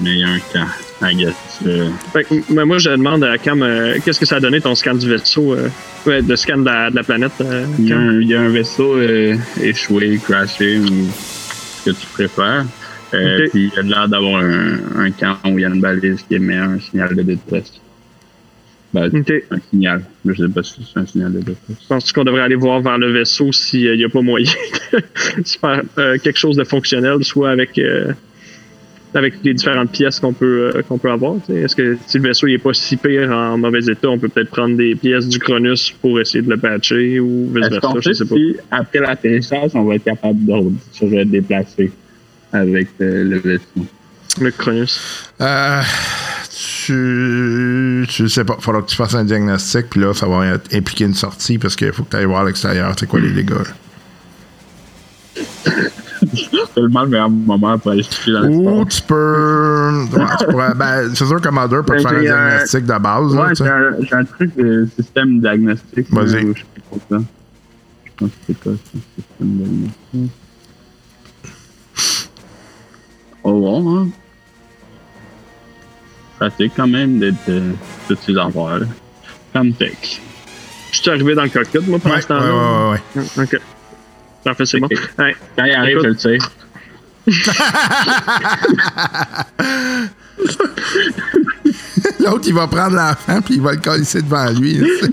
mais 0.00 0.10
il 0.12 0.18
y 0.18 0.24
a 0.24 0.28
un 0.28 0.38
camp, 0.52 0.66
I 1.02 1.14
guess. 1.14 1.34
euh, 1.66 1.90
Fait 2.12 2.24
que, 2.24 2.34
mais 2.52 2.64
moi, 2.64 2.78
je 2.78 2.90
demande 2.90 3.22
à 3.24 3.36
Cam, 3.38 3.62
euh, 3.62 3.98
qu'est-ce 4.04 4.18
que 4.18 4.26
ça 4.26 4.36
a 4.36 4.40
donné 4.40 4.60
ton 4.60 4.74
scan 4.74 4.94
du 4.94 5.08
vaisseau, 5.08 5.54
euh, 5.54 5.68
ouais, 6.06 6.22
de 6.22 6.34
scan 6.34 6.58
de 6.58 6.64
la, 6.64 6.90
de 6.90 6.96
la 6.96 7.02
planète? 7.04 7.32
euh, 7.40 7.66
Il 7.78 7.88
y, 7.88 7.92
a 7.92 7.98
un, 7.98 8.20
il 8.20 8.28
y 8.28 8.34
a 8.34 8.40
un 8.40 8.48
vaisseau 8.48 8.96
euh, 8.96 9.36
échoué, 9.60 10.18
crashé, 10.24 10.78
ou 10.78 10.86
ce 10.86 11.90
que 11.90 11.96
tu 11.96 12.06
préfères. 12.12 12.64
Euh. 13.14 13.48
Puis 13.50 13.70
il 13.72 13.74
y 13.74 13.78
a 13.78 13.82
l'air 13.82 14.08
d'avoir 14.08 14.42
un, 14.42 14.78
un 14.96 15.10
camp 15.10 15.36
où 15.46 15.58
il 15.58 15.62
y 15.62 15.64
a 15.64 15.68
une 15.68 15.80
balise 15.80 16.22
qui 16.28 16.34
émet 16.34 16.56
un 16.56 16.78
signal 16.78 17.14
de 17.14 17.22
détresse. 17.22 17.80
Ben, 18.94 19.10
un 19.50 19.58
signal. 19.70 20.02
Je 20.24 20.32
sais 20.34 20.48
pas 20.48 20.62
si 20.62 20.86
c'est 20.92 21.00
un 21.00 21.06
signal 21.06 21.32
de 21.32 21.38
détresse. 21.40 21.76
Penses-tu 21.88 22.12
qu'on 22.14 22.24
devrait 22.24 22.40
aller 22.42 22.54
voir 22.54 22.80
vers 22.80 22.96
le 22.98 23.10
vaisseau 23.12 23.52
s'il 23.52 23.92
n'y 23.96 24.04
a 24.04 24.08
pas 24.08 24.22
moyen 24.22 24.50
de 24.92 25.46
faire 25.46 25.82
euh, 25.98 26.16
quelque 26.22 26.38
chose 26.38 26.56
de 26.56 26.64
fonctionnel, 26.64 27.22
soit 27.22 27.50
avec, 27.50 27.78
euh, 27.78 28.12
avec 29.12 29.34
les 29.44 29.52
différentes 29.52 29.92
pièces 29.92 30.18
qu'on 30.20 30.32
peut, 30.32 30.72
euh, 30.74 30.82
qu'on 30.82 30.96
peut 30.96 31.10
avoir? 31.10 31.36
Est-ce 31.50 31.76
que 31.76 31.98
si 32.06 32.16
le 32.16 32.28
vaisseau 32.28 32.46
n'est 32.46 32.56
pas 32.56 32.72
si 32.72 32.96
pire 32.96 33.30
en 33.30 33.58
mauvais 33.58 33.84
état, 33.84 34.08
on 34.08 34.18
peut 34.18 34.28
peut-être 34.30 34.50
prendre 34.50 34.74
des 34.76 34.94
pièces 34.94 35.28
du 35.28 35.38
Cronus 35.38 35.90
pour 36.00 36.18
essayer 36.18 36.40
de 36.42 36.48
le 36.48 36.56
patcher 36.56 37.20
ou 37.20 37.50
Est-ce 37.56 37.68
vice-versa? 37.68 37.80
qu'on 37.92 38.00
Je 38.00 38.12
sais 38.12 38.24
pas. 38.24 38.34
si, 38.36 38.56
après 38.70 39.00
l'atterrissage, 39.00 39.70
on 39.74 39.84
va 39.84 39.96
être 39.96 40.04
capable 40.04 40.46
de 40.46 40.52
se 40.92 41.04
déplacer 41.24 41.90
avec 42.52 42.88
euh, 43.00 43.24
le 43.24 43.38
vaisseau? 43.38 43.86
Le 44.40 44.50
Cronus. 44.52 45.00
Euh, 45.40 45.82
tu, 46.84 48.06
tu 48.08 48.28
sais 48.28 48.44
pas. 48.44 48.54
Il 48.58 48.62
faudra 48.62 48.82
que 48.82 48.86
tu 48.86 48.96
fasses 48.96 49.14
un 49.14 49.24
diagnostic, 49.24 49.90
puis 49.90 50.00
là, 50.00 50.14
ça 50.14 50.26
va 50.26 50.46
être- 50.46 50.74
impliquer 50.74 51.04
une 51.04 51.14
sortie 51.14 51.58
parce 51.58 51.74
qu'il 51.76 51.92
faut 51.92 52.04
que 52.04 52.10
tu 52.10 52.16
ailles 52.16 52.24
voir 52.26 52.42
à 52.42 52.44
l'extérieur, 52.46 52.94
c'est 52.98 53.06
quoi 53.06 53.20
les 53.20 53.30
dégâts. 53.32 53.50
là. 53.50 53.64
C'est 56.20 56.74
tellement 56.74 57.02
le 57.02 57.08
meilleur 57.08 57.30
moment 57.30 57.78
pour 57.78 57.92
aller 57.92 58.02
chercher 58.02 58.32
dans 58.32 58.44
Ou 58.48 58.84
tu 58.84 59.00
peux. 59.02 60.04
ouais, 60.12 60.24
tu 60.38 60.44
pourrais- 60.46 60.74
ben, 60.74 61.10
c'est 61.14 61.24
sûr 61.24 61.36
que 61.36 61.42
Commander 61.42 61.76
peut 61.86 61.96
te 61.96 62.02
Ben, 62.02 62.08
faire 62.08 62.18
un 62.18 62.20
diagnostic 62.20 62.84
de 62.84 62.98
base. 62.98 63.34
là, 63.34 63.40
Ouais, 63.42 63.48
tu 63.50 63.56
sais. 63.56 63.70
j'ai 64.02 64.14
un, 64.14 64.24
truc 64.24 64.56
de 64.56 64.88
système 64.96 65.40
diagnostic. 65.40 66.06
Vas-y. 66.12 66.26
Je 66.28 66.52
sais 66.54 66.64
pas 66.90 66.96
ça. 67.16 67.22
Je 68.04 68.10
pense 68.16 68.28
que 68.30 68.34
c'est 68.46 68.60
quoi 68.60 68.72
ça, 68.72 68.98
système 69.16 69.56
diagnostic. 69.56 70.32
Oh 73.44 73.52
bon, 73.60 73.96
hein? 73.98 74.08
Pratique 76.38 76.72
quand 76.76 76.86
même 76.88 77.18
d'être 77.18 77.36
euh, 77.48 77.72
toutes 78.06 78.20
ces 78.20 78.36
affaires. 78.36 78.78
là. 78.80 78.86
Comme 79.52 79.72
tech. 79.72 80.20
Je 80.92 80.98
suis 81.00 81.10
arrivé 81.10 81.34
dans 81.34 81.42
le 81.42 81.48
cockpit, 81.48 81.78
moi, 81.86 81.98
pendant 81.98 82.14
Ouais, 82.14 82.20
ce 82.22 82.32
ouais, 82.32 82.38
temps-là. 82.40 82.90
ouais, 82.90 83.00
ouais. 83.36 83.44
Ok. 83.44 83.60
Parfait, 84.44 84.66
c'est 84.66 84.78
bon. 84.80 84.86
Ok. 84.86 84.98
Ouais. 85.18 85.36
Quand 85.56 85.64
il 85.64 85.74
arrive, 85.74 85.98
Écoute. 85.98 86.18
je 86.22 86.28
le 86.28 86.38
sais. 86.38 86.48
L'autre, 92.20 92.44
il 92.46 92.54
va 92.54 92.66
prendre 92.66 92.96
l'enfant, 92.96 93.40
puis 93.42 93.54
il 93.54 93.60
va 93.60 93.72
le 93.72 93.78
coller 93.78 94.02
devant 94.02 94.50
lui. 94.50 94.74
là, 94.78 94.86
tu 94.86 94.98
sais. 94.98 95.10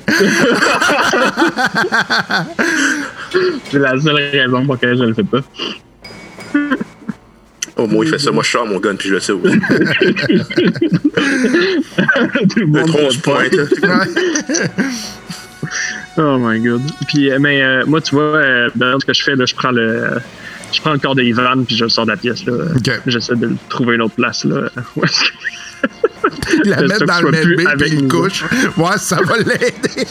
C'est 3.71 3.79
la 3.79 3.99
seule 3.99 4.15
raison 4.15 4.65
pour 4.65 4.75
laquelle 4.75 4.97
je 4.97 5.03
le 5.03 5.13
fais 5.13 5.23
pas. 5.23 5.39
Au 7.77 7.87
moins, 7.87 8.05
il 8.05 8.09
fait 8.09 8.19
ça. 8.19 8.31
Moi, 8.31 8.43
je 8.43 8.51
sors 8.51 8.65
mon 8.65 8.79
gun, 8.79 8.95
puis 8.95 9.09
je 9.09 9.15
le. 9.15 9.21
Tout 12.49 12.59
le 12.59 12.61
Le 12.61 12.65
monde 12.67 12.87
tronc 12.87 13.09
fait 13.09 13.11
se 13.11 13.19
pas. 13.19 13.31
pointe. 13.33 13.53
là. 13.81 14.05
Oh 16.17 16.37
my 16.39 16.59
god. 16.61 16.81
Puis, 17.07 17.29
euh, 17.29 17.39
mais 17.41 17.61
euh, 17.61 17.83
moi, 17.85 17.99
tu 17.99 18.15
vois, 18.15 18.23
euh, 18.37 18.69
ben, 18.75 18.95
ce 19.01 19.05
que 19.05 19.11
je 19.13 19.21
fais, 19.21 19.35
là, 19.35 19.45
je 19.45 19.53
prends 19.53 19.71
le. 19.71 20.11
Je 20.71 20.79
prends 20.79 20.93
le 20.93 20.99
corps 20.99 21.15
de 21.15 21.23
Ivan, 21.23 21.65
puis 21.65 21.75
je 21.75 21.83
le 21.83 21.89
sors 21.89 22.05
de 22.05 22.11
la 22.11 22.17
pièce. 22.17 22.45
Là. 22.45 22.53
Ok. 22.75 23.01
J'essaie 23.07 23.35
de 23.35 23.47
le 23.47 23.55
trouver 23.67 23.95
une 23.95 24.01
autre 24.01 24.15
place. 24.15 24.45
Là. 24.45 24.69
La 26.63 26.79
J'espère 26.79 26.87
met 26.87 26.97
que 26.99 27.03
dans 27.05 27.21
le 27.21 27.31
même 27.31 27.67
avec 27.67 27.87
puis 27.87 27.97
il 27.97 28.03
nous 28.03 28.07
couche. 28.07 28.43
Ouais, 28.77 28.97
ça 28.97 29.17
va 29.21 29.37
l'aider. 29.37 30.07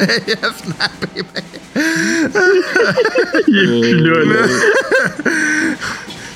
Il 0.00 0.32
a 0.42 0.52
snappé. 0.52 1.22
Il 3.48 3.56
est 3.56 3.80
plus 3.80 4.00
là, 4.00 4.24
là. 4.24 4.46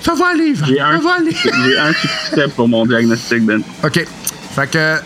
Ça 0.03 0.15
va 0.15 0.29
aller, 0.29 0.47
Yvan. 0.51 0.67
J'ai 0.67 0.77
Ça 0.77 0.87
un, 0.89 0.99
va 1.01 1.15
aller. 1.15 1.33
j'ai 1.33 1.79
un 1.79 1.93
succès 1.93 2.49
pour 2.55 2.69
mon 2.69 2.87
diagnostic, 2.87 3.45
Ben. 3.45 3.61
OK. 3.85 4.07
Fait 4.55 4.71
que 4.71 4.97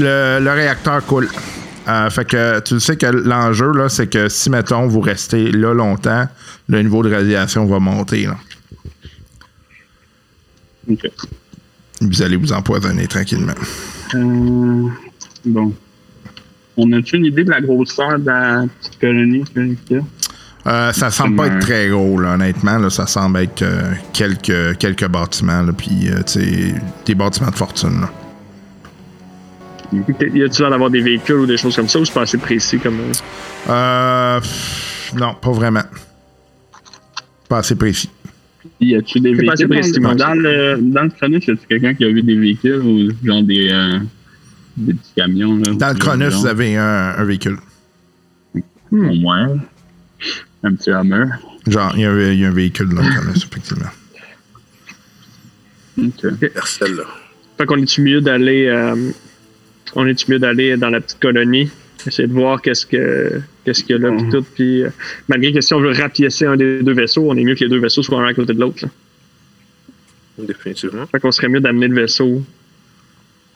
le, 0.00 0.38
le 0.44 0.50
réacteur 0.52 1.04
coule. 1.06 1.28
Euh, 1.88 2.10
fait 2.10 2.26
que 2.26 2.60
tu 2.60 2.78
sais 2.78 2.96
que 2.96 3.06
l'enjeu, 3.06 3.72
là, 3.72 3.88
c'est 3.88 4.06
que 4.06 4.28
si, 4.28 4.50
mettons, 4.50 4.86
vous 4.86 5.00
restez 5.00 5.50
là 5.50 5.72
longtemps, 5.72 6.28
le 6.68 6.82
niveau 6.82 7.02
de 7.02 7.12
radiation 7.12 7.64
va 7.66 7.78
monter. 7.78 8.26
Là. 8.26 8.36
OK. 10.90 11.10
Vous 12.02 12.22
allez 12.22 12.36
vous 12.36 12.52
empoisonner 12.52 13.06
tranquillement. 13.06 13.54
Euh, 14.14 14.88
bon. 15.46 15.74
On 16.76 16.90
a-tu 16.92 17.16
une 17.16 17.26
idée 17.26 17.44
de 17.44 17.50
la 17.50 17.60
grosseur 17.60 18.18
de 18.18 18.26
la 18.26 18.64
petite 18.80 18.98
colonie 19.00 19.44
qu'il 19.44 19.76
y 19.90 19.96
a? 19.96 20.00
Euh, 20.66 20.92
ça 20.92 21.10
semble 21.10 21.36
pas 21.36 21.46
être 21.46 21.58
très 21.60 21.88
gros, 21.88 22.18
là, 22.20 22.34
honnêtement. 22.34 22.76
Là, 22.78 22.90
ça 22.90 23.06
semble 23.06 23.38
être 23.40 23.62
euh, 23.62 23.92
quelques, 24.12 24.76
quelques 24.78 25.08
bâtiments, 25.08 25.66
puis 25.76 26.08
euh, 26.10 26.18
tu 26.26 26.40
sais, 26.40 26.74
des 27.06 27.14
bâtiments 27.14 27.50
de 27.50 27.54
fortune. 27.56 28.02
Là. 28.02 28.10
Y 30.34 30.44
a-tu 30.44 30.60
l'air 30.62 30.70
d'avoir 30.70 30.90
des 30.90 31.00
véhicules 31.00 31.36
ou 31.36 31.46
des 31.46 31.56
choses 31.56 31.74
comme 31.74 31.88
ça 31.88 31.98
ou 31.98 32.04
c'est 32.04 32.12
pas 32.14 32.22
assez 32.22 32.38
précis 32.38 32.78
comme. 32.78 32.98
euh, 33.68 34.38
pff, 34.40 35.12
non, 35.16 35.34
pas 35.34 35.50
vraiment. 35.50 35.82
Pas 37.48 37.58
assez 37.58 37.74
précis. 37.74 38.08
Y 38.80 38.94
a-tu 38.94 39.18
des 39.18 39.34
C'est 39.34 39.44
pas 39.44 39.52
assez 39.54 39.64
véhicules? 39.66 40.02
précis, 40.02 40.18
dans, 40.18 40.34
le, 40.34 40.78
dans 40.80 41.02
le 41.02 41.10
chronique? 41.10 41.46
Y 41.48 41.50
a-tu 41.52 41.66
quelqu'un 41.68 41.94
qui 41.94 42.04
a 42.04 42.08
vu 42.08 42.22
des 42.22 42.36
véhicules 42.36 42.80
ou 42.80 43.10
genre 43.26 43.42
des, 43.42 43.70
euh, 43.72 43.98
des 44.76 44.94
petits 44.94 45.12
camions? 45.16 45.56
Là, 45.56 45.72
Dans 45.74 45.92
le 46.18 46.30
genre, 46.30 46.40
vous 46.40 46.46
avez 46.46 46.76
un, 46.76 47.14
un 47.18 47.24
véhicule. 47.24 47.56
Au 48.92 48.96
moins. 49.14 49.58
Un 50.62 50.74
petit 50.74 50.90
Hummer. 50.90 51.26
Genre, 51.66 51.92
il 51.96 52.00
y, 52.00 52.04
a 52.04 52.10
un- 52.10 52.32
il 52.32 52.40
y 52.40 52.44
a 52.44 52.48
un 52.48 52.52
véhicule 52.52 52.88
dans 52.88 53.02
le 53.02 53.08
Cronus, 53.10 53.44
effectivement. 53.50 53.90
OK. 55.98 56.54
Marcel, 56.54 56.94
là. 56.96 57.04
Fait 57.58 57.66
qu'on 57.66 57.76
est-tu 57.82 58.00
mieux 58.02 58.20
d'aller. 58.20 58.66
euh, 58.66 59.10
on 59.94 60.06
est-tu 60.06 60.30
mieux 60.30 60.38
d'aller 60.38 60.76
dans 60.76 60.88
la 60.90 61.00
petite 61.00 61.20
colonie? 61.20 61.70
Essayer 62.06 62.26
de 62.28 62.32
voir 62.32 62.62
qu'est-ce 62.62 62.86
que 62.86 63.40
qu'est-ce 63.64 63.84
qu'il 63.84 63.96
y 63.96 63.98
a 63.98 64.02
là, 64.02 64.10
puis 64.16 64.24
Mhm. 64.24 64.30
tout. 64.32 64.46
Puis, 64.54 64.82
euh, 64.84 64.90
malgré 65.28 65.52
que 65.52 65.60
si 65.60 65.74
on 65.74 65.80
veut 65.80 65.92
rapiécer 65.92 66.46
un 66.46 66.56
des 66.56 66.82
deux 66.82 66.94
vaisseaux, 66.94 67.26
on 67.30 67.36
est 67.36 67.44
mieux 67.44 67.54
que 67.54 67.64
les 67.64 67.68
deux 67.70 67.78
vaisseaux 67.80 68.02
soient 68.02 68.22
un 68.22 68.26
à 68.28 68.34
côté 68.34 68.54
de 68.54 68.60
l'autre. 68.60 68.84
là. 68.86 68.90
Définitivement. 70.46 71.06
Fait 71.06 71.20
qu'on 71.20 71.30
serait 71.32 71.48
mieux 71.48 71.60
d'amener 71.60 71.88
le 71.88 71.94
vaisseau 71.94 72.42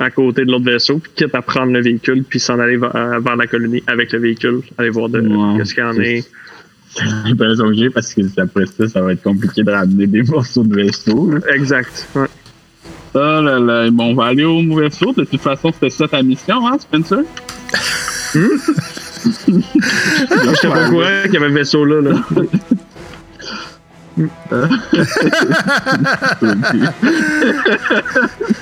à 0.05 0.11
côté 0.11 0.45
de 0.45 0.51
l'autre 0.53 0.65
vaisseau, 0.67 0.99
puis 0.99 1.11
quitte 1.17 1.35
à 1.35 1.43
prendre 1.43 1.73
le 1.73 1.81
véhicule, 1.83 2.23
puis 2.25 2.39
s'en 2.39 2.59
aller 2.59 2.77
vers, 2.77 2.95
euh, 2.95 3.19
vers 3.21 3.37
la 3.37 3.47
colonie 3.47 3.83
avec 3.87 4.13
le 4.13 4.21
véhicule, 4.21 4.61
aller 4.79 4.91
voir 4.91 5.09
de 5.09 5.21
Ouais. 5.21 5.59
qu'est-ce 5.59 5.75
qu'il 5.75 5.83
y 5.83 5.87
en 5.87 5.99
est. 6.01 6.29
C'est 6.97 7.05
l'impression 7.29 7.67
que 7.69 7.75
j'ai 7.75 7.91
parce 7.91 8.15
que 8.15 8.21
après 8.41 8.67
ça, 8.67 8.87
ça 8.89 9.01
va 9.03 9.13
être 9.13 9.23
compliqué 9.23 9.63
de 9.65 9.71
ramener 9.71 10.07
des 10.07 10.23
morceaux 10.31 10.63
de 10.63 10.75
vaisseau. 10.77 11.31
là. 11.33 11.41
Exact. 11.55 12.09
Ouais. 12.15 12.27
Ah 13.17 13.41
là 13.43 13.59
là, 13.59 13.91
bon, 13.91 14.11
on 14.11 14.15
va 14.15 14.27
aller 14.27 14.45
au 14.45 14.61
vaisseau. 14.77 15.13
De 15.13 15.25
toute 15.25 15.41
façon, 15.41 15.71
c'était 15.73 15.91
ça 15.91 16.07
ta 16.09 16.23
mission, 16.23 16.67
hein, 16.67 16.77
Spencer? 16.79 17.21
J'étais 19.47 20.69
pas 20.69 20.87
au 20.87 20.91
courant 20.91 21.23
qu'il 21.25 21.35
y 21.35 21.37
avait 21.37 21.47
un 21.47 21.51
vaisseau 21.55 21.85
là. 21.85 22.01
là. 22.01 22.21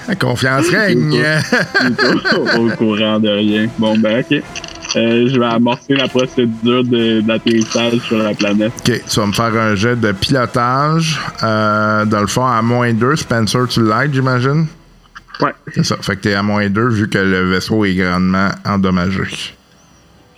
La 0.09 0.15
confiance 0.17 0.69
règne. 0.69 1.23
au, 2.37 2.59
au 2.61 2.69
courant 2.77 3.19
de 3.21 3.29
rien. 3.29 3.69
Bon, 3.79 3.97
ben, 3.99 4.21
ok. 4.21 4.43
Euh, 4.95 5.27
je 5.33 5.39
vais 5.39 5.47
amorcer 5.47 5.95
la 5.95 6.07
procédure 6.09 6.85
de- 6.85 7.23
d'atterrissage 7.23 7.99
sur 8.01 8.19
la 8.19 8.35
planète. 8.35 8.73
OK, 8.87 9.03
tu 9.09 9.21
vas 9.21 9.27
me 9.27 9.33
faire 9.33 9.55
un 9.57 9.75
jet 9.75 9.97
de 9.99 10.13
pilotage. 10.13 11.19
Euh, 11.43 12.05
dans 12.05 12.21
le 12.21 12.27
fond, 12.27 12.45
à 12.47 12.61
moins 12.61 12.93
2, 12.93 13.17
Spencer, 13.17 13.67
tu 13.69 13.83
l'aides, 13.87 14.13
j'imagine? 14.13 14.67
Ouais. 15.41 15.53
C'est 15.75 15.85
ça. 15.85 15.97
Fait 16.03 16.17
que 16.17 16.21
t'es 16.23 16.35
à 16.35 16.43
moins 16.43 16.69
2 16.69 16.89
vu 16.91 17.09
que 17.09 17.17
le 17.19 17.51
vaisseau 17.51 17.85
est 17.87 17.95
grandement 17.95 18.51
endommagé. 18.67 19.23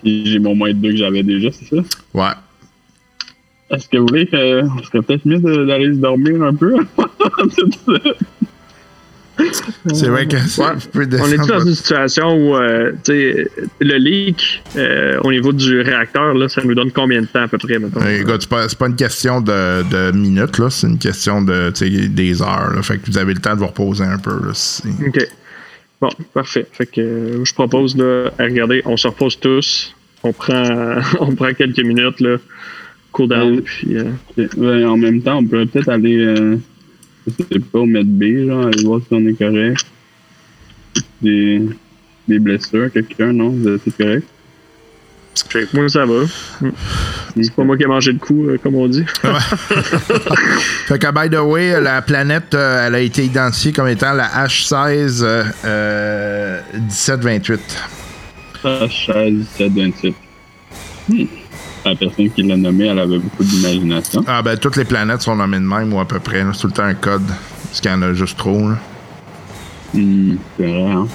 Puis 0.01 0.25
j'ai 0.25 0.39
mon 0.39 0.55
moins 0.55 0.69
de 0.69 0.75
deux 0.75 0.91
que 0.91 0.97
j'avais 0.97 1.23
déjà, 1.23 1.49
c'est 1.51 1.75
ça? 1.75 1.81
Ouais. 2.13 2.31
Est-ce 3.71 3.89
que 3.89 3.97
vous 3.97 4.05
voulez 4.07 4.27
que 4.27 4.61
on 4.63 4.83
serait 4.83 5.01
peut-être 5.01 5.25
mieux 5.25 5.39
de- 5.39 5.65
d'aller 5.65 5.93
se 5.93 5.97
dormir 5.99 6.41
un 6.43 6.53
peu? 6.53 6.75
Ça. 9.37 9.65
C'est 9.93 10.07
vrai 10.07 10.27
que 10.27 10.37
c'est 10.37 10.61
Ouais. 10.61 10.67
un 10.69 10.75
peu 10.93 11.05
On 11.19 11.27
est 11.27 11.45
dans 11.47 11.59
une 11.59 11.75
situation 11.75 12.33
où 12.37 12.55
euh, 12.55 12.93
tu 13.03 13.11
sais, 13.11 13.47
le 13.81 13.95
leak 13.97 14.63
euh, 14.77 15.19
au 15.25 15.31
niveau 15.31 15.51
du 15.51 15.81
réacteur, 15.81 16.33
là, 16.33 16.47
ça 16.47 16.61
nous 16.63 16.73
donne 16.73 16.89
combien 16.91 17.19
de 17.21 17.25
temps 17.25 17.41
à 17.41 17.47
peu 17.49 17.57
près, 17.57 17.77
mettons? 17.77 18.01
Euh, 18.01 18.21
écoute, 18.21 18.47
c'est 18.69 18.77
pas, 18.77 18.87
une 18.87 18.95
question 18.95 19.41
de, 19.41 19.83
de 19.91 20.11
minutes, 20.15 20.57
là. 20.57 20.69
C'est 20.69 20.87
une 20.87 20.97
question 20.97 21.41
de, 21.41 21.69
tu 21.71 21.85
sais, 21.99 22.07
des 22.07 22.41
heures, 22.41 22.71
là. 22.73 22.81
Fait 22.81 22.97
que 22.97 23.07
vous 23.07 23.17
avez 23.17 23.33
le 23.33 23.41
temps 23.41 23.55
de 23.55 23.59
vous 23.59 23.67
reposer 23.67 24.05
un 24.05 24.17
peu, 24.19 24.31
là. 24.31 24.81
OK. 25.05 25.27
Bon, 25.99 26.09
parfait. 26.33 26.65
Fait 26.71 26.85
que 26.85 27.01
euh, 27.01 27.43
je 27.43 27.53
propose 27.53 27.97
là, 27.97 28.29
à 28.39 28.43
regarder, 28.43 28.83
on 28.85 28.95
se 28.95 29.07
repose 29.09 29.37
tous. 29.37 29.93
On 30.23 30.31
prend 30.31 30.95
on 31.19 31.35
prend 31.35 31.53
quelques 31.53 31.79
minutes 31.83 32.21
là. 32.21 32.37
Puis 33.63 33.97
euh, 33.97 34.85
en 34.87 34.97
même 34.97 35.21
temps, 35.21 35.37
on 35.37 35.45
peut 35.45 35.65
peut-être 35.65 35.89
aller, 35.89 36.17
euh, 36.17 36.57
je 37.27 37.43
sais 37.51 37.59
pas, 37.59 37.79
au 37.79 37.85
Med 37.85 38.07
B, 38.07 38.47
genre, 38.47 38.67
aller 38.67 38.83
voir 38.83 39.01
si 39.01 39.07
on 39.11 39.25
est 39.27 39.37
correct. 39.37 39.85
Des, 41.21 41.61
des 42.27 42.39
blessures, 42.39 42.91
quelqu'un, 42.91 43.33
non? 43.33 43.53
Êtes 43.67 43.97
correct? 43.97 44.27
moi 45.73 45.89
ça 45.89 46.05
va. 46.05 46.23
C'est 47.35 47.53
pas 47.53 47.63
moi 47.63 47.75
qui 47.75 47.83
ai 47.83 47.87
mangé 47.87 48.13
le 48.13 48.19
coup, 48.19 48.47
euh, 48.47 48.57
comme 48.61 48.75
on 48.75 48.87
dit. 48.87 49.03
Fait 50.87 50.97
que, 50.97 51.11
by 51.11 51.29
the 51.29 51.39
way, 51.39 51.79
la 51.81 52.01
planète, 52.01 52.53
euh, 52.53 52.87
elle 52.87 52.95
a 52.95 52.99
été 53.01 53.25
identifiée 53.25 53.73
comme 53.73 53.89
étant 53.89 54.13
la 54.13 54.27
H16 54.45 55.21
euh, 55.23 55.43
euh, 55.65 56.61
1728. 56.73 57.59
Ça, 58.61 58.87
16, 58.87 59.33
17, 59.57 59.71
27. 59.73 60.13
Hmm. 61.09 61.25
La 61.85 61.95
personne 61.95 62.29
qui 62.31 62.41
l'a 62.41 62.57
nommé, 62.57 62.87
elle 62.87 62.97
avait 62.99 63.19
beaucoup 63.19 63.43
d'imagination. 63.43 64.23
Ah, 64.27 64.41
ben, 64.41 64.57
toutes 64.57 64.75
les 64.75 64.85
planètes 64.85 65.21
sont 65.21 65.35
nommées 65.35 65.59
de 65.59 65.63
même, 65.63 65.93
ou 65.93 65.99
à 65.99 66.05
peu 66.07 66.19
près. 66.19 66.43
C'est 66.53 66.61
tout 66.61 66.67
le 66.67 66.73
temps 66.73 66.83
un 66.83 66.95
code. 66.95 67.21
Parce 67.67 67.79
qu'il 67.79 67.91
y 67.91 67.93
en 67.93 68.01
a 68.01 68.13
juste 68.13 68.37
trop, 68.37 68.69
là. 68.69 68.77
Hmm, 69.93 70.35
c'est 70.57 70.65
vrai, 70.65 70.91
hein? 70.91 71.07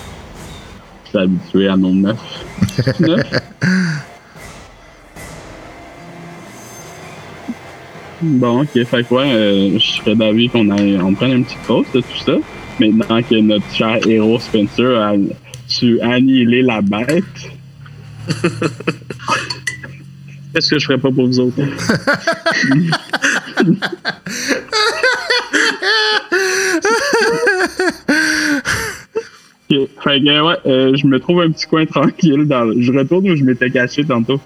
Je 1.05 1.09
suis 1.11 1.19
habitué 1.19 1.69
à 1.69 1.77
nos 1.77 1.93
neuf. 1.93 2.19
Neuf? 3.01 3.23
Bon, 8.23 8.63
ok, 8.63 8.85
fait 8.85 9.09
que 9.09 9.15
ouais, 9.15 9.33
euh, 9.33 9.79
je 9.79 9.87
serais 9.93 10.15
d'avis 10.15 10.49
qu'on 10.51 10.69
aille- 10.71 10.99
on 11.03 11.15
prenne 11.15 11.33
une 11.33 11.45
petite 11.45 11.59
pause 11.67 11.87
de 11.95 12.01
tout 12.01 12.19
ça. 12.25 12.33
Maintenant 12.79 13.23
que 13.23 13.35
notre 13.41 13.65
cher 13.75 13.99
héros 14.07 14.39
Spencer 14.39 14.95
a 15.01 15.13
su 15.67 15.99
annihiler 16.03 16.63
la 16.63 16.83
bête, 16.83 17.25
Qu'est-ce 20.53 20.71
que 20.71 20.79
je 20.79 20.87
ferais 20.87 20.99
pas 20.99 21.11
pour 21.11 21.27
vous 21.27 21.41
autres? 21.41 21.61
hein? 21.61 21.69
Ok, 29.71 29.89
Fait 30.03 30.21
que, 30.21 30.41
ouais, 30.47 30.57
euh, 30.67 30.97
je 30.97 31.07
me 31.07 31.21
trouve 31.21 31.43
un 31.43 31.51
petit 31.51 31.67
coin 31.67 31.87
tranquille. 31.87 32.45
Dans 32.47 32.65
le- 32.65 32.81
Je 32.83 32.93
retourne 32.93 33.29
où 33.31 33.37
je 33.37 33.45
m'étais 33.45 33.71
caché 33.71 34.05
tantôt. 34.05 34.41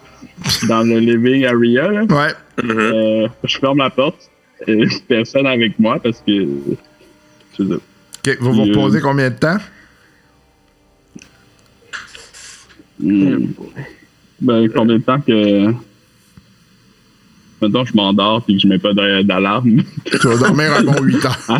Dans 0.68 0.82
le 0.82 0.98
living 0.98 1.44
area, 1.46 1.88
là. 1.90 2.02
Ouais. 2.04 2.32
Euh, 2.64 3.28
je 3.44 3.58
ferme 3.58 3.78
la 3.78 3.90
porte. 3.90 4.30
Et 4.66 4.84
personne 5.08 5.46
avec 5.46 5.78
moi 5.78 5.98
parce 6.02 6.22
que. 6.26 6.42
OK, 7.58 8.36
vous 8.40 8.52
vous 8.52 8.60
euh, 8.60 8.64
reposez 8.64 9.00
combien 9.00 9.30
de 9.30 9.36
temps? 9.36 9.56
Hmm. 13.00 13.46
Ben, 14.40 14.68
combien 14.70 14.98
de 14.98 15.02
temps 15.02 15.20
que. 15.20 15.72
Mettons, 17.62 17.84
je 17.84 17.94
m'endors 17.94 18.42
puis 18.44 18.56
que 18.56 18.62
je 18.62 18.66
mets 18.68 18.78
pas 18.78 18.92
d'a- 18.92 19.22
d'alarme. 19.22 19.82
Tu 20.04 20.26
vas 20.28 20.36
dormir 20.36 20.74
un 20.76 20.82
bon 20.82 21.00
8 21.02 21.24
heures. 21.24 21.58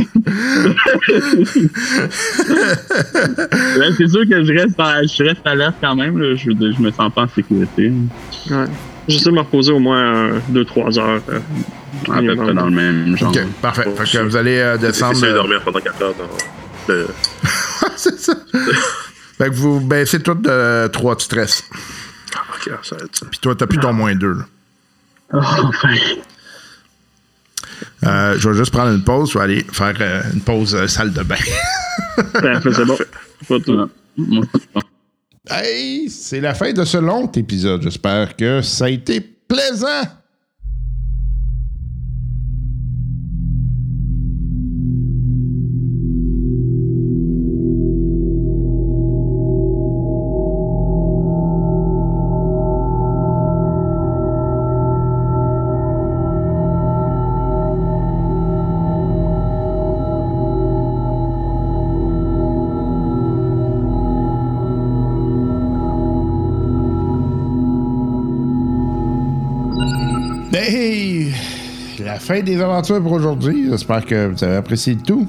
Ouais, 3.78 3.90
c'est 3.96 4.08
sûr 4.08 4.22
que 4.28 4.44
je 4.44 4.52
reste, 4.52 4.78
à, 4.78 5.02
je 5.02 5.22
reste 5.24 5.46
alerte 5.46 5.76
quand 5.80 5.96
même. 5.96 6.18
là. 6.18 6.34
Je, 6.34 6.50
je 6.50 6.82
me 6.82 6.90
sens 6.90 7.12
pas 7.12 7.22
en 7.22 7.28
sécurité. 7.28 7.92
Ouais. 8.50 8.64
J'essaie 9.08 9.30
de 9.30 9.34
me 9.34 9.40
reposer 9.40 9.72
au 9.72 9.78
moins 9.78 10.38
2-3 10.52 10.98
heures. 10.98 11.22
euh, 11.28 11.38
À 12.10 12.20
peu 12.20 12.36
près 12.36 12.54
dans 12.54 12.66
le 12.66 12.70
même 12.70 13.16
genre. 13.16 13.30
OK, 13.30 13.38
parfait. 13.60 13.84
Fait 13.96 14.18
que 14.18 14.24
vous 14.24 14.36
allez 14.36 14.58
euh, 14.58 14.76
descendre. 14.76 15.12
Essayer 15.12 15.28
de 15.32 15.32
euh, 15.36 15.38
dormir 15.38 15.60
pendant 15.62 15.80
4 15.80 16.02
heures 16.02 16.14
dans 16.14 16.92
le... 16.94 17.06
c'est 17.96 18.18
ça. 18.18 18.34
fait 19.38 19.48
que 19.50 19.54
vous 19.54 19.80
baissez 19.80 20.20
tout 20.20 20.34
de 20.34 20.86
3 20.88 21.14
de 21.16 21.20
stress. 21.20 21.64
Ah, 22.36 22.40
ok, 22.56 22.72
ça 22.82 22.96
va 22.96 23.04
être 23.04 23.16
ça. 23.16 23.26
Puis 23.30 23.38
toi, 23.40 23.54
t'as 23.54 23.66
plus 23.66 23.78
ton 23.78 23.92
moins 23.92 24.14
2. 24.14 24.36
Oh, 25.34 25.38
enfin. 25.38 25.94
Euh, 28.04 28.36
je 28.38 28.48
vais 28.48 28.56
juste 28.56 28.70
prendre 28.70 28.92
une 28.92 29.02
pause. 29.02 29.32
Je 29.32 29.38
vais 29.38 29.44
aller 29.44 29.66
faire 29.72 29.94
euh, 30.00 30.22
une 30.32 30.40
pause 30.40 30.74
euh, 30.74 30.86
salle 30.86 31.12
de 31.12 31.22
bain. 31.22 31.36
Ben, 32.40 32.60
c'est 32.62 32.84
bon. 32.84 33.88
Hey, 35.50 36.08
c'est 36.08 36.40
la 36.40 36.54
fin 36.54 36.72
de 36.72 36.84
ce 36.84 36.98
long 36.98 37.26
épisode. 37.32 37.82
J'espère 37.82 38.36
que 38.36 38.62
ça 38.62 38.84
a 38.84 38.88
été 38.88 39.20
plaisant. 39.20 40.02
Fin 72.24 72.40
des 72.40 72.58
aventures 72.60 73.02
pour 73.02 73.12
aujourd'hui. 73.12 73.66
J'espère 73.70 74.06
que 74.06 74.28
vous 74.28 74.42
avez 74.42 74.56
apprécié 74.56 74.96
tout. 74.96 75.28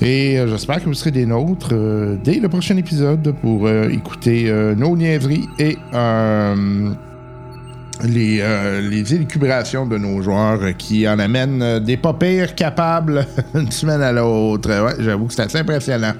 Et 0.00 0.38
euh, 0.38 0.48
j'espère 0.48 0.80
que 0.80 0.86
vous 0.86 0.94
serez 0.94 1.10
des 1.10 1.26
nôtres 1.26 1.70
euh, 1.72 2.16
dès 2.22 2.40
le 2.40 2.48
prochain 2.48 2.76
épisode 2.78 3.34
pour 3.42 3.66
euh, 3.66 3.90
écouter 3.90 4.50
nos 4.76 4.96
niaiseries 4.96 5.46
et 5.58 5.76
les, 8.04 8.42
les 8.88 9.14
élucubrations 9.14 9.84
de 9.84 9.98
nos 9.98 10.22
joueurs 10.22 10.60
qui 10.78 11.06
en 11.06 11.18
amènent 11.18 11.80
des 11.80 11.96
pas 11.96 12.14
pires 12.14 12.54
capables 12.54 13.26
d'une 13.54 13.70
semaine 13.70 14.00
à 14.00 14.12
l'autre. 14.12 14.70
Ouais, 14.70 14.94
j'avoue 15.00 15.26
que 15.26 15.34
c'est 15.34 15.42
assez 15.42 15.58
impressionnant. 15.58 16.14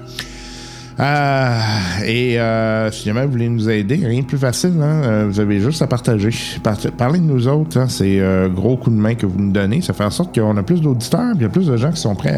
Ah, 1.01 2.03
et 2.05 2.37
euh, 2.41 2.91
si 2.91 3.05
jamais 3.05 3.25
vous 3.25 3.31
voulez 3.31 3.47
nous 3.47 3.69
aider, 3.69 4.01
rien 4.05 4.19
de 4.19 4.25
plus 4.25 4.37
facile, 4.37 4.73
hein, 4.81 5.01
euh, 5.05 5.25
vous 5.29 5.39
avez 5.39 5.61
juste 5.61 5.81
à 5.81 5.87
partager. 5.87 6.29
Par- 6.61 6.75
parlez 6.97 7.19
de 7.19 7.23
nous 7.23 7.47
autres, 7.47 7.77
hein, 7.77 7.85
c'est 7.87 8.19
un 8.19 8.49
gros 8.49 8.75
coup 8.75 8.89
de 8.89 8.95
main 8.97 9.15
que 9.15 9.25
vous 9.25 9.39
nous 9.39 9.53
donnez. 9.53 9.81
Ça 9.81 9.93
fait 9.93 10.03
en 10.03 10.09
sorte 10.09 10.37
qu'on 10.37 10.57
a 10.57 10.63
plus 10.63 10.81
d'auditeurs, 10.81 11.31
puis 11.31 11.39
il 11.39 11.43
y 11.43 11.45
a 11.45 11.49
plus 11.49 11.67
de 11.67 11.77
gens 11.77 11.91
qui 11.91 12.01
sont 12.01 12.15
prêts 12.15 12.37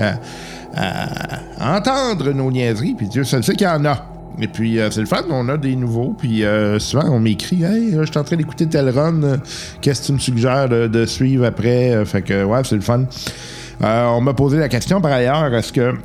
à, 0.76 1.76
entendre 1.76 2.32
nos 2.34 2.52
niaiseries, 2.52 2.94
puis 2.94 3.08
Dieu 3.08 3.24
seul 3.24 3.44
sait 3.44 3.56
qu'il 3.56 3.66
y 3.66 3.70
en 3.70 3.84
a. 3.84 4.06
Et 4.40 4.48
puis, 4.48 4.80
euh, 4.80 4.92
c'est 4.92 5.02
le 5.02 5.08
fun, 5.08 5.24
on 5.32 5.50
a 5.50 5.58
des 5.58 5.76
nouveaux, 5.76 6.16
puis 6.18 6.46
euh, 6.46 6.78
souvent 6.78 7.10
on 7.10 7.20
m'écrit 7.20 7.64
Hey, 7.64 7.96
euh, 7.96 8.06
je 8.06 8.12
suis 8.12 8.20
en 8.20 8.24
train 8.24 8.38
d'écouter 8.38 8.68
tel 8.68 8.90
run, 8.90 9.24
euh, 9.24 9.38
qu'est-ce 9.82 10.04
que 10.04 10.06
tu 10.08 10.14
me 10.14 10.20
suggères 10.20 10.70
de, 10.70 10.86
de 10.88 11.06
suivre 11.08 11.46
après? 11.46 11.96
Euh, 11.96 12.06
Fait 12.06 12.22
que, 12.22 12.44
ouais, 12.44 12.62
c'est 12.64 12.76
le 12.76 12.82
fun. 12.82 13.06
Euh, 13.84 14.06
on 14.06 14.22
m'a 14.22 14.34
posé 14.34 14.60
la 14.60 14.70
question 14.70 15.02
par 15.02 15.12
ailleurs 15.12 15.52
est-ce 15.56 15.74
que 15.74 15.96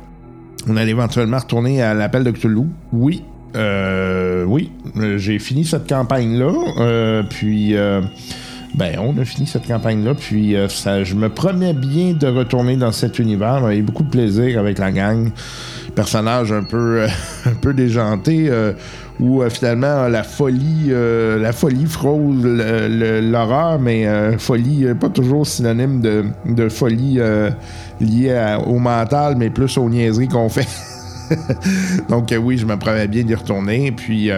on 0.67 0.77
allait 0.77 0.91
éventuellement 0.91 1.37
retourner 1.39 1.81
à 1.81 1.93
l'appel 1.93 2.23
de 2.23 2.31
Cthulhu. 2.31 2.63
Oui. 2.93 3.23
Euh, 3.55 4.43
oui. 4.43 4.71
Euh, 4.97 5.17
J'ai 5.17 5.39
fini 5.39 5.63
cette 5.65 5.87
campagne-là. 5.87 6.51
euh, 6.79 7.23
puis, 7.29 7.75
euh, 7.75 8.01
ben, 8.75 8.99
on 8.99 9.17
a 9.17 9.25
fini 9.25 9.47
cette 9.47 9.67
campagne-là. 9.67 10.13
Puis, 10.13 10.55
euh, 10.55 10.67
ça, 10.67 11.03
je 11.03 11.15
me 11.15 11.29
promets 11.29 11.73
bien 11.73 12.13
de 12.13 12.27
retourner 12.27 12.75
dans 12.75 12.91
cet 12.91 13.17
univers. 13.19 13.63
A 13.65 13.73
eu 13.75 13.81
beaucoup 13.81 14.03
de 14.03 14.09
plaisir 14.09 14.59
avec 14.59 14.77
la 14.77 14.91
gang. 14.91 15.31
Personnage 15.95 16.51
un 16.51 16.63
peu, 16.63 17.01
euh, 17.01 17.07
un 17.45 17.53
peu 17.55 17.73
déjanté. 17.73 18.51
Où 19.19 19.41
euh, 19.41 19.49
finalement 19.49 19.87
euh, 19.87 20.09
la 20.09 20.23
folie 20.23 20.87
euh, 20.89 21.39
la 21.39 21.51
folie 21.51 21.85
frôle 21.85 22.41
le- 22.41 22.87
le- 22.87 23.21
l'horreur 23.21 23.79
mais 23.79 24.05
folie 24.37 24.85
pas 24.99 25.09
toujours 25.09 25.45
synonyme 25.47 26.01
de, 26.01 26.23
folie 26.69 27.19
liée 27.99 28.57
au 28.67 28.77
mental 28.77 29.35
mais 29.37 29.49
plus 29.49 29.77
aux 29.77 29.89
niaiseries 29.89 30.27
qu'on 30.27 30.49
fait 30.49 30.67
donc 32.09 32.33
oui 32.41 32.57
je 32.57 32.65
me 32.65 32.77
promets 32.77 33.07
bien 33.07 33.23
d'y 33.23 33.35
retourner 33.35 33.91
puis 33.91 34.29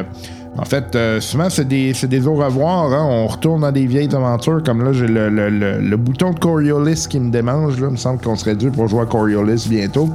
en 0.57 0.65
fait, 0.65 0.97
souvent, 1.21 1.49
c'est 1.49 1.65
des, 1.67 1.93
des 1.93 2.27
au 2.27 2.33
revoir. 2.33 2.91
hein. 2.91 3.05
On 3.09 3.27
retourne 3.27 3.61
dans 3.61 3.71
des 3.71 3.85
vieilles 3.85 4.13
aventures. 4.13 4.61
Comme 4.61 4.83
là, 4.83 4.91
j'ai 4.91 5.07
le, 5.07 5.29
le- 5.29 5.49
le- 5.79 5.95
bouton 5.95 6.31
de 6.33 6.39
Coriolis 6.39 7.05
qui 7.07 7.17
me 7.19 7.31
démange. 7.31 7.79
Là. 7.79 7.87
Il 7.87 7.91
me 7.93 7.97
semble 7.97 8.19
qu'on 8.19 8.35
serait 8.35 8.55
dû 8.55 8.69
pour 8.69 8.87
jouer 8.89 9.03
à 9.03 9.05
Coriolis 9.05 9.67
bientôt. 9.69 10.09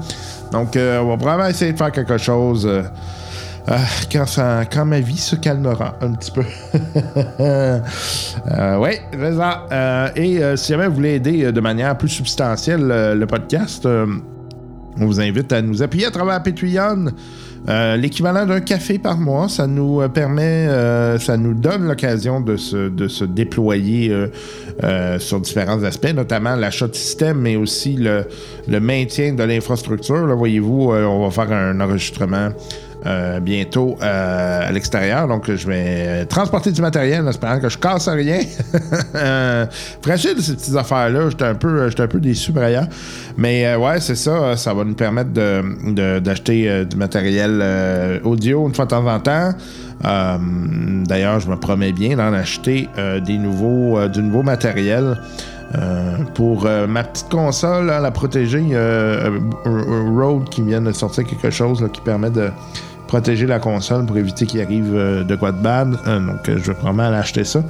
Donc, 0.53 0.77
on 0.77 1.09
va 1.09 1.16
probablement 1.16 1.49
essayer 1.49 1.73
de 1.73 1.78
faire 1.78 1.93
quelque 1.93 2.19
chose 2.19 2.69
euh, 3.69 3.77
quand, 4.12 4.27
ça, 4.27 4.65
ma 4.85 5.01
vie 5.01 5.16
se 5.16 5.36
calmera 5.36 5.97
un 6.03 6.12
petit 6.12 6.31
peu. 6.31 6.43
euh, 7.41 7.81
oui, 8.78 8.91
c'est 9.12 9.36
ça. 9.36 9.66
Euh, 9.73 10.09
et 10.16 10.43
euh, 10.43 10.57
si 10.57 10.73
jamais 10.73 10.86
vous 10.86 10.97
voulez 10.97 11.15
aider 11.15 11.51
de 11.51 11.61
manière 11.61 11.97
plus 11.97 12.11
substantielle 12.11 12.86
le 12.86 13.24
podcast, 13.27 13.86
on 13.86 15.07
vous 15.07 15.20
invite 15.20 15.53
à 15.53 15.62
nous 15.62 15.82
appuyer 15.82 16.07
à 16.07 16.11
travers 16.11 16.43
Patreon. 16.43 17.07
L'équivalent 17.97 18.45
d'un 18.45 18.61
café 18.61 18.99
par 18.99 19.16
mois, 19.16 19.49
ça 19.49 19.66
nous 19.66 20.07
permet, 20.11 20.69
ça 21.19 21.39
nous 21.39 21.55
donne 21.55 21.89
l'occasion 21.89 22.43
de 22.43 22.59
se, 22.59 23.24
déployer 23.24 24.15
sur 25.19 25.41
différents 25.41 25.82
aspects, 25.82 26.12
notamment 26.15 26.55
l'achat 26.55 26.86
de 26.86 26.95
système, 26.95 27.39
mais 27.39 27.57
aussi 27.57 27.95
le, 27.95 28.27
le 28.69 28.81
maintien 28.81 29.32
de 29.32 29.43
l'infrastructure. 29.43 30.27
Là, 30.27 30.35
voyez-vous, 30.35 30.93
on 30.93 31.27
va 31.27 31.31
faire 31.31 31.51
un 31.57 31.81
enregistrement 31.81 32.51
euh, 33.06 33.39
bientôt 33.40 33.97
euh, 34.02 34.68
à 34.68 34.72
l'extérieur. 34.72 35.28
Donc, 35.28 35.51
je 35.52 35.66
vais 35.66 36.24
transporter 36.26 36.72
du 36.72 36.81
matériel 36.81 37.22
en 37.24 37.28
espérant 37.28 37.60
que 37.60 37.68
je 37.68 37.76
casse 37.78 38.09
rien. 38.09 38.40
euh, 39.14 39.66
fragile, 40.02 40.40
ces 40.40 40.55
petites 40.55 40.76
affaires-là. 40.76 41.28
J'étais 41.31 41.44
un, 41.44 41.55
peu- 41.55 41.86
un 41.98 42.06
peu 42.06 42.20
déçu 42.20 42.52
par 42.52 42.64
ailleurs. 42.64 42.86
Mais 43.36 43.74
ouais, 43.76 44.01
c'est 44.01 44.14
ça. 44.16 44.56
Ça 44.56 44.72
va 44.72 44.85
nous 44.85 44.94
permettre 44.94 45.31
de- 45.32 46.18
d'acheter 46.20 46.85
du 46.86 46.97
matériel 46.97 47.62
audio 48.24 48.66
une 48.68 48.74
fois 48.74 48.85
de 48.86 48.90
temps 48.90 49.06
en 49.06 49.20
temps. 49.20 49.52
D'ailleurs, 50.02 51.40
je 51.40 51.48
me 51.51 51.56
promets 51.56 51.93
bien 51.93 52.16
d'en 52.16 52.32
acheter 52.32 52.89
des 53.24 53.39
nouveaux, 53.39 54.09
du 54.09 54.22
nouveau 54.22 54.43
matériel. 54.43 55.18
Pour 56.35 56.68
ma 56.89 57.02
petite 57.05 57.28
console, 57.28 57.90
hein, 57.90 58.01
la 58.01 58.10
protéger, 58.12 58.62
Rode 59.64 60.48
qui 60.48 60.62
vient 60.62 60.81
de 60.81 60.93
sortir 60.93 61.24
quelque 61.24 61.51
chose 61.51 61.82
là, 61.82 61.89
qui 61.89 62.01
permet 62.01 62.31
de 62.31 62.51
protéger 63.06 63.47
la 63.47 63.59
console 63.59 64.06
pour 64.06 64.16
éviter 64.16 64.47
qu'il 64.47 64.60
arrive 64.60 64.94
euh, 64.94 65.24
de 65.24 65.36
quoi 65.36 65.52
de 65.52 65.62
bad. 65.62 65.97
Euh, 66.06 66.20
donc, 66.20 66.48
euh, 66.48 66.59
je 66.59 66.68
vais 66.68 66.74
probablement 66.74 67.05
aller 67.09 67.16
acheter 67.16 67.44
ça. 67.44 67.62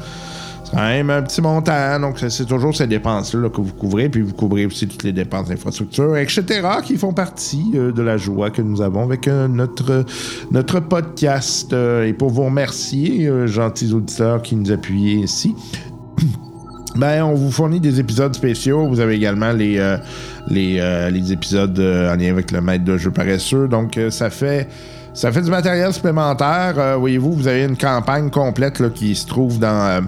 C'est 0.65 0.71
quand 0.73 0.83
même 0.83 1.11
un 1.11 1.23
petit 1.23 1.43
montant, 1.43 1.73
hein, 1.73 2.01
donc 2.01 2.19
c'est- 2.19 2.47
toujours 2.47 2.75
ces 2.75 2.87
dépenses-là 2.87 3.43
là, 3.43 3.49
que 3.51 3.61
vous 3.61 3.75
couvrez, 3.75 4.09
puis 4.09 4.23
vous 4.23 4.33
couvrez 4.33 4.65
aussi 4.65 4.89
toutes 4.89 5.03
les 5.03 5.13
dépenses 5.13 5.49
d'infrastructure, 5.49 6.17
etc., 6.17 6.43
qui 6.83 6.97
font 6.97 7.13
partie 7.13 7.73
de 7.73 8.03
la 8.03 8.17
joie 8.17 8.51
que 8.51 8.63
nous 8.63 8.81
avons 8.81 9.03
avec 9.03 9.27
notre, 9.29 10.05
notre 10.51 10.81
podcast. 10.81 11.75
Et 11.75 12.15
pour 12.15 12.31
vous 12.31 12.45
remercier, 12.45 13.31
gentils 13.47 13.93
auditeurs 13.93 14.41
qui 14.41 14.57
nous 14.57 14.73
appuient 14.73 15.21
ici, 15.21 15.55
ben, 16.97 17.25
on 17.25 17.35
vous 17.35 17.51
fournit 17.53 17.79
des 17.81 18.01
épisodes 18.01 18.35
spéciaux. 18.35 18.89
Vous 18.89 19.01
avez 19.01 19.17
également 19.17 19.53
les, 19.53 19.77
les, 20.49 21.11
les 21.13 21.33
épisodes 21.33 21.79
en 21.79 22.17
lien 22.17 22.31
avec 22.31 22.51
le 22.53 22.63
maître 22.63 22.85
de 22.85 22.97
jeu 22.97 23.11
paresseux. 23.11 23.69
Donc, 23.69 24.01
ça 24.09 24.31
fait. 24.31 24.67
Ça 25.15 25.31
fait 25.31 25.43
du 25.43 25.51
matériel 25.51 25.93
supplémentaire. 25.93 26.75
Euh, 26.77 26.97
Voyez-vous, 26.97 27.33
vous 27.33 27.47
avez 27.47 27.63
une 27.63 27.77
campagne 27.77 28.31
complète 28.31 28.81
là, 28.81 28.91
qui 28.91 29.15
se 29.15 29.29
trouve 29.29 29.61
dans, 29.61 29.69
euh, 29.69 30.01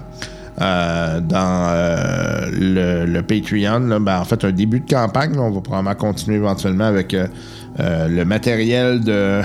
euh, 0.61 1.21
dans 1.21 2.51
le, 2.51 3.21
Patreon. 3.21 3.87
là. 3.87 3.99
Ben, 3.99 4.19
en 4.19 4.25
fait, 4.25 4.43
un 4.43 4.51
début 4.51 4.81
de 4.81 4.89
campagne. 4.89 5.39
on 5.39 5.49
va 5.49 5.61
probablement 5.61 5.95
continuer 5.95 6.35
éventuellement 6.35 6.83
avec 6.83 7.15
le 7.79 8.23
matériel 8.25 9.01
de, 9.01 9.43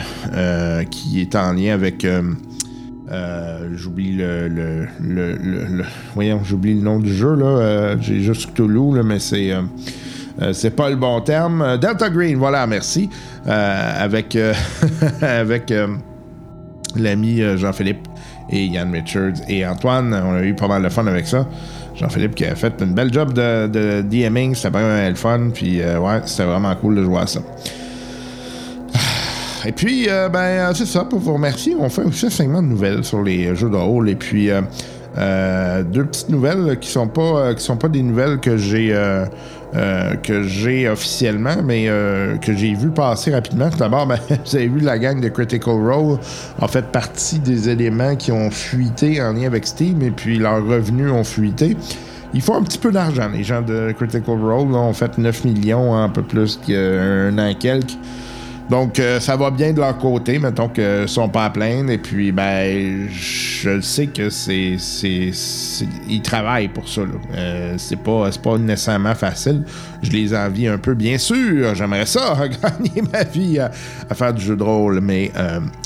qui 0.90 1.20
est 1.20 1.36
en 1.36 1.52
lien 1.52 1.74
avec. 1.74 2.05
j'oublie 3.76 4.16
le, 4.16 4.89
Voyons, 6.14 6.40
j'oublie 6.43 6.74
le 6.74 6.80
nom 6.80 6.98
du 6.98 7.14
jeu, 7.14 7.36
là. 7.36 7.97
J'ai 8.01 8.20
juste 8.20 8.59
là, 8.59 9.02
mais 9.05 9.20
c'est. 9.20 9.52
Euh, 10.40 10.52
c'est 10.52 10.70
pas 10.70 10.88
le 10.88 10.96
bon 10.96 11.20
terme. 11.20 11.62
Euh, 11.62 11.76
Delta 11.76 12.09
Green, 12.09 12.38
voilà, 12.38 12.66
merci. 12.66 13.10
Euh, 13.46 14.04
avec 14.04 14.36
avec 15.22 15.72
l'ami 16.96 17.42
Jean-Philippe 17.56 18.09
et 18.50 18.66
Yann 18.66 18.92
Richards 18.92 19.42
et 19.48 19.66
Antoine. 19.66 20.14
On 20.14 20.34
a 20.34 20.42
eu 20.42 20.54
pas 20.54 20.68
mal 20.68 20.82
de 20.82 20.88
fun 20.88 21.06
avec 21.06 21.26
ça. 21.26 21.46
Jean-Philippe 21.94 22.34
qui 22.34 22.44
a 22.44 22.54
fait 22.54 22.72
une 22.80 22.94
belle 22.94 23.12
job 23.12 23.32
de, 23.34 24.02
DMing, 24.02 24.54
c'était 24.54 24.70
vraiment 24.70 25.09
le 25.09 25.14
fun. 25.14 25.50
Puis 25.52 25.80
ouais, 25.80 26.20
c'était 26.24 26.44
vraiment 26.44 26.74
cool 26.76 26.96
de 26.96 27.04
jouer 27.04 27.20
à 27.20 27.26
ça. 27.26 27.40
Et 29.66 29.72
puis, 29.72 30.09
euh, 30.09 30.28
ben, 30.28 30.72
c'est 30.74 30.86
ça, 30.86 31.04
pour 31.04 31.20
vous 31.20 31.34
remercier, 31.34 31.76
on 31.78 31.88
fait 31.88 32.02
aussi 32.02 32.26
un 32.26 32.30
segment 32.30 32.62
de 32.62 32.68
nouvelles 32.68 33.04
sur 33.04 33.22
les 33.22 33.54
jeux 33.54 33.70
de 33.70 33.76
rôle. 33.76 34.09
Et 34.09 34.16
puis, 34.16 34.48
deux 35.16 36.04
petites 36.04 36.30
nouvelles 36.30 36.78
qui 36.80 36.90
sont 36.90 37.09
pas 37.09 37.54
qui 37.54 37.62
sont 37.62 37.76
pas 37.76 37.88
des 37.88 38.02
nouvelles 38.02 38.38
que 38.38 38.56
j'ai 38.56 38.92
euh, 39.74 40.16
que 40.16 40.42
j'ai 40.42 40.88
officiellement, 40.88 41.56
mais 41.64 41.86
euh, 41.88 42.36
que 42.36 42.54
j'ai 42.54 42.74
vu 42.74 42.90
passer 42.90 43.32
rapidement. 43.32 43.70
Tout 43.70 43.78
d'abord, 43.78 44.06
ben, 44.08 44.18
vous 44.28 44.56
avez 44.56 44.68
vu 44.68 44.80
la 44.80 44.98
gang 44.98 45.20
de 45.20 45.28
Critical 45.28 45.74
Role 45.74 46.18
en 46.60 46.68
fait 46.68 46.86
partie 46.86 47.38
des 47.38 47.68
éléments 47.68 48.16
qui 48.16 48.32
ont 48.32 48.50
fuité 48.50 49.22
en 49.22 49.32
lien 49.32 49.46
avec 49.46 49.66
Steam 49.66 50.02
et 50.02 50.10
puis 50.10 50.38
leurs 50.38 50.66
revenus 50.66 51.10
ont 51.10 51.24
fuité. 51.24 51.76
Ils 52.34 52.42
font 52.42 52.56
un 52.56 52.62
petit 52.62 52.78
peu 52.78 52.92
d'argent, 52.92 53.28
les 53.32 53.44
gens 53.44 53.62
de 53.62 53.92
Critical 53.92 54.40
Role. 54.40 54.72
Là, 54.72 54.78
ont 54.78 54.92
fait 54.92 55.18
9 55.18 55.44
millions, 55.44 55.94
un 55.94 56.08
peu 56.08 56.22
plus 56.22 56.58
qu'un 56.58 57.38
an 57.38 57.46
et 57.46 57.54
quelques. 57.54 57.96
Donc, 58.72 58.98
euh, 58.98 59.20
ça 59.20 59.36
va 59.36 59.50
bien 59.50 59.72
de 59.72 59.80
leur 59.80 59.98
côté. 59.98 60.38
Mettons 60.38 60.68
qu'ils 60.68 61.08
sont 61.08 61.28
pas 61.28 61.44
à 61.44 61.50
plaindre. 61.50 61.90
Et 61.90 61.98
puis, 61.98 62.32
ben, 62.32 63.06
je 63.10 63.80
sais 63.80 64.06
que 64.06 64.30
c'est. 64.30 64.76
ils 66.08 66.22
travaillent 66.22 66.68
pour 66.68 66.88
ça. 66.88 67.02
Euh, 67.34 67.74
c'est 67.76 68.02
pas, 68.02 68.30
pas 68.42 68.58
nécessairement 68.58 69.14
facile. 69.14 69.62
Je 70.02 70.10
les 70.10 70.34
envie 70.34 70.66
un 70.66 70.78
peu, 70.78 70.94
bien 70.94 71.18
sûr. 71.18 71.74
J'aimerais 71.74 72.06
ça, 72.06 72.34
gagner 72.62 73.02
ma 73.12 73.24
vie 73.24 73.58
à, 73.58 73.70
faire 74.14 74.32
du 74.32 74.42
jeu 74.42 74.56
de 74.56 74.62
rôle. 74.62 75.00
Mais 75.00 75.30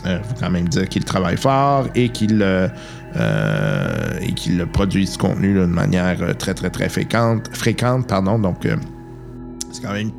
il 0.04 0.20
faut 0.22 0.36
quand 0.40 0.50
même 0.50 0.68
dire 0.68 0.88
qu'ils 0.88 1.04
travaillent 1.04 1.36
fort 1.36 1.88
et 1.94 2.08
qu'ils. 2.08 2.40
euh, 2.42 2.68
euh, 3.16 4.66
produisent 4.72 5.12
du 5.12 5.18
contenu 5.18 5.54
là, 5.54 5.62
de 5.62 5.66
manière 5.72 6.22
euh, 6.22 6.34
très 6.34 6.54
très 6.54 6.70
très 6.70 6.88
fréquente, 6.88 7.48
fréquente 7.56 8.06
pardon, 8.06 8.38
donc 8.38 8.66
euh, 8.66 8.76
c'est 9.72 9.82
quand 9.82 9.92
même 9.92 10.10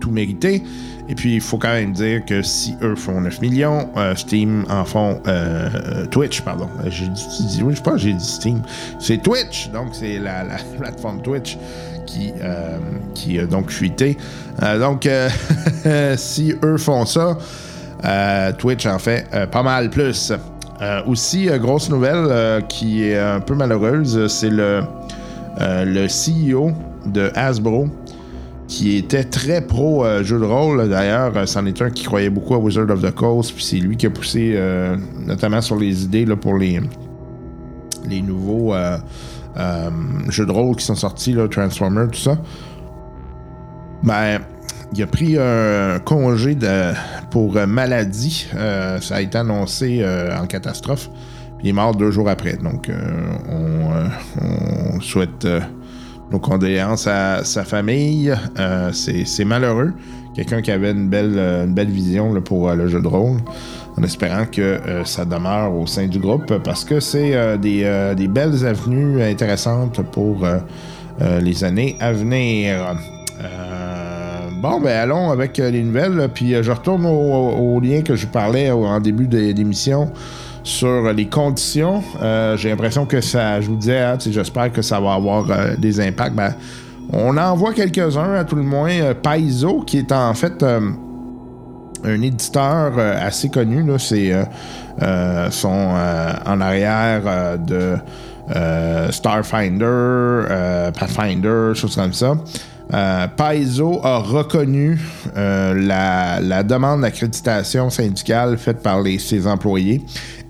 tout 0.00 0.10
mérité. 0.10 0.62
Et 1.08 1.14
puis, 1.14 1.34
il 1.34 1.40
faut 1.40 1.58
quand 1.58 1.72
même 1.72 1.92
dire 1.92 2.24
que 2.24 2.42
si 2.42 2.76
eux 2.82 2.94
font 2.94 3.20
9 3.20 3.40
millions, 3.42 3.90
euh, 3.96 4.14
Steam 4.14 4.64
en 4.70 4.84
font... 4.84 5.20
euh, 5.26 5.68
euh, 5.74 6.06
Twitch, 6.06 6.40
pardon. 6.40 6.68
J'ai 6.86 7.08
dit... 7.08 7.62
Oui, 7.62 7.74
je 7.76 7.82
pense 7.82 8.00
j'ai 8.00 8.14
dit 8.14 8.24
Steam. 8.24 8.62
C'est 8.98 9.22
Twitch, 9.22 9.70
donc 9.70 9.88
c'est 9.92 10.18
la, 10.18 10.44
la 10.44 10.56
plateforme 10.78 11.20
Twitch 11.20 11.58
qui, 12.06 12.32
qui 13.14 13.38
a 13.38 13.46
donc 13.46 13.70
fuité. 13.70 14.16
Donc, 14.60 15.08
si 16.16 16.54
eux 16.62 16.76
font 16.76 17.06
ça, 17.06 17.38
Twitch 18.58 18.86
en 18.86 18.98
fait 18.98 19.26
pas 19.50 19.62
mal 19.62 19.90
plus. 19.90 20.32
Aussi, 21.06 21.46
grosse 21.58 21.88
nouvelle 21.88 22.62
qui 22.68 23.04
est 23.04 23.18
un 23.18 23.40
peu 23.40 23.54
malheureuse, 23.54 24.26
c'est 24.28 24.50
le, 24.50 24.82
le 25.58 26.06
CEO 26.06 26.72
de 27.06 27.30
Hasbro 27.34 27.88
qui 28.66 28.96
était 28.96 29.24
très 29.24 29.60
pro 29.60 30.04
euh, 30.04 30.22
jeu 30.22 30.38
de 30.38 30.44
rôle. 30.44 30.88
D'ailleurs, 30.88 31.36
euh, 31.36 31.46
c'en 31.46 31.66
est 31.66 31.80
un 31.82 31.90
qui 31.90 32.04
croyait 32.04 32.30
beaucoup 32.30 32.54
à 32.54 32.58
Wizard 32.58 32.90
of 32.90 33.02
the 33.02 33.10
Coast, 33.10 33.52
puis 33.54 33.64
c'est 33.64 33.76
lui 33.76 33.96
qui 33.96 34.06
a 34.06 34.10
poussé 34.10 34.54
euh, 34.56 34.96
notamment 35.26 35.60
sur 35.60 35.76
les 35.76 36.04
idées 36.04 36.24
pour 36.36 36.56
les, 36.56 36.80
nouveaux 38.22 38.74
jeux 40.28 40.46
de 40.46 40.52
rôle 40.52 40.76
qui 40.76 40.84
sont 40.84 40.94
sortis, 40.94 41.36
Transformers, 41.50 42.08
tout 42.08 42.20
ça. 42.20 42.38
Ben, 44.02 44.40
il 44.94 45.02
a 45.02 45.06
pris 45.06 45.36
un 45.38 45.98
congé 46.00 46.54
de, 46.54 46.92
pour 47.30 47.54
maladie. 47.66 48.46
Ça 48.52 49.16
a 49.16 49.20
été 49.20 49.38
annoncé 49.38 50.04
en 50.38 50.46
catastrophe. 50.46 51.08
Il 51.62 51.70
est 51.70 51.72
mort 51.72 51.94
deux 51.94 52.10
jours 52.10 52.28
après. 52.28 52.56
Donc, 52.56 52.90
on, 53.48 55.00
souhaite 55.00 55.46
nos 56.34 57.08
à 57.08 57.44
sa 57.44 57.64
famille. 57.64 58.34
Euh, 58.58 58.90
c'est 58.92 59.44
malheureux. 59.44 59.92
Quelqu'un 60.34 60.62
qui 60.62 60.72
avait 60.72 60.90
une 60.90 61.08
belle, 61.08 61.34
euh, 61.36 61.84
vision 61.86 62.40
pour 62.40 62.68
euh, 62.68 62.74
le 62.74 62.88
jeu 62.88 63.00
de 63.00 63.06
rôle. 63.06 63.38
En 63.96 64.02
espérant 64.02 64.44
que 64.50 64.80
ça 65.04 65.24
demeure 65.24 65.72
au 65.72 65.86
sein 65.86 66.08
du 66.08 66.18
groupe 66.18 66.58
parce 66.64 66.84
que 66.84 66.98
c'est 66.98 67.56
des, 67.58 68.28
belles 68.28 68.66
avenues 68.66 69.22
intéressantes 69.22 70.02
pour 70.10 70.44
les 71.20 71.62
années 71.62 71.96
à 72.00 72.12
venir. 72.12 72.96
Bon, 74.60 74.80
ben 74.80 74.98
allons 74.98 75.30
avec 75.30 75.58
les 75.58 75.84
nouvelles. 75.84 76.28
Puis 76.34 76.56
je 76.60 76.72
retourne 76.72 77.06
au, 77.06 77.78
lien 77.78 78.02
que 78.02 78.16
je 78.16 78.26
parlais 78.26 78.72
en 78.72 78.98
début 78.98 79.28
d'émission 79.28 80.10
sur 80.64 81.12
les 81.12 81.26
conditions. 81.26 82.02
Euh, 82.20 82.56
J'ai 82.56 82.70
l'impression 82.70 83.04
que 83.06 83.20
ça, 83.20 83.60
je 83.60 83.68
vous 83.68 83.76
disais, 83.76 84.00
hein, 84.00 84.16
j'espère 84.18 84.72
que 84.72 84.82
ça 84.82 84.98
va 84.98 85.12
avoir 85.12 85.48
euh, 85.50 85.76
des 85.76 86.00
impacts. 86.00 86.34
Ben, 86.34 86.54
on 87.12 87.36
en 87.36 87.54
voit 87.54 87.74
quelques-uns, 87.74 88.34
à 88.34 88.44
tout 88.44 88.56
le 88.56 88.62
moins. 88.62 88.90
Euh, 88.90 89.14
Paizo, 89.14 89.82
qui 89.82 89.98
est 89.98 90.10
en 90.10 90.32
fait 90.32 90.62
euh, 90.62 90.80
un 92.02 92.22
éditeur 92.22 92.98
assez 92.98 93.50
connu, 93.50 93.84
c'est 93.98 94.32
euh, 95.02 95.48
en 96.46 96.60
arrière 96.60 97.58
de 97.58 97.96
Starfinder, 99.10 100.90
Pathfinder, 100.98 101.72
choses 101.74 101.96
comme 101.96 102.12
ça. 102.12 102.34
Euh, 102.92 103.26
Paizo 103.34 104.00
a 104.04 104.18
reconnu 104.18 105.00
la, 105.34 106.40
la 106.40 106.62
demande 106.62 107.00
d'accréditation 107.00 107.88
syndicale 107.88 108.58
faite 108.58 108.82
par 108.82 109.00
les, 109.00 109.18
ses 109.18 109.46
employés 109.46 110.02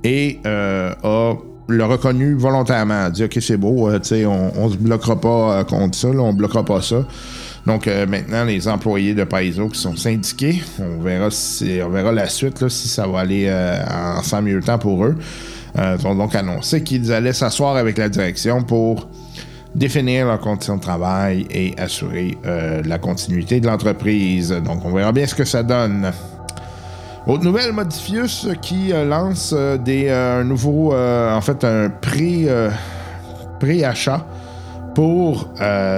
et 0.04 0.38
euh, 0.46 0.94
a 1.02 1.34
le 1.68 1.84
reconnu 1.84 2.34
volontairement. 2.34 3.04
A 3.04 3.10
dit 3.10 3.24
OK, 3.24 3.38
c'est 3.40 3.56
beau, 3.56 3.88
euh, 3.88 3.98
on, 4.26 4.52
on 4.56 4.68
se 4.70 4.76
bloquera 4.76 5.20
pas 5.20 5.58
euh, 5.60 5.64
contre 5.64 5.96
ça, 5.96 6.08
là, 6.08 6.20
on 6.20 6.32
bloquera 6.32 6.64
pas 6.64 6.82
ça. 6.82 7.04
Donc 7.66 7.88
euh, 7.88 8.06
maintenant, 8.06 8.44
les 8.44 8.68
employés 8.68 9.14
de 9.14 9.24
Paizo 9.24 9.68
qui 9.68 9.80
sont 9.80 9.96
syndiqués, 9.96 10.62
on 10.78 11.02
verra, 11.02 11.30
si, 11.30 11.80
on 11.84 11.88
verra 11.88 12.12
la 12.12 12.28
suite, 12.28 12.60
là, 12.60 12.68
si 12.68 12.88
ça 12.88 13.06
va 13.06 13.20
aller 13.20 13.50
en 13.50 14.22
sans 14.22 14.42
mieux 14.42 14.60
temps 14.60 14.78
pour 14.78 15.04
eux. 15.04 15.16
Ils 15.76 16.06
ont 16.06 16.14
donc 16.14 16.36
annoncé 16.36 16.84
qu'ils 16.84 17.12
allaient 17.12 17.32
s'asseoir 17.32 17.74
avec 17.74 17.98
la 17.98 18.08
direction 18.08 18.62
pour 18.62 19.08
définir 19.74 20.26
leurs 20.26 20.38
conditions 20.38 20.76
de 20.76 20.82
travail 20.82 21.48
et 21.50 21.74
assurer 21.78 22.38
la 22.44 22.98
continuité 22.98 23.58
de 23.58 23.66
l'entreprise. 23.66 24.50
Donc 24.50 24.84
on 24.84 24.92
verra 24.92 25.10
bien 25.10 25.26
ce 25.26 25.34
que 25.34 25.44
ça 25.44 25.64
donne. 25.64 26.12
Autre 27.26 27.42
nouvelle, 27.42 27.72
Modifius 27.72 28.48
qui 28.60 28.92
euh, 28.92 29.06
lance 29.06 29.54
euh, 29.56 29.78
des, 29.78 30.08
euh, 30.08 30.42
un 30.42 30.44
nouveau, 30.44 30.94
en 30.94 31.40
fait, 31.40 31.64
un 31.64 31.90
euh, 32.20 32.70
pré-achat 33.58 34.26
pour 34.94 35.48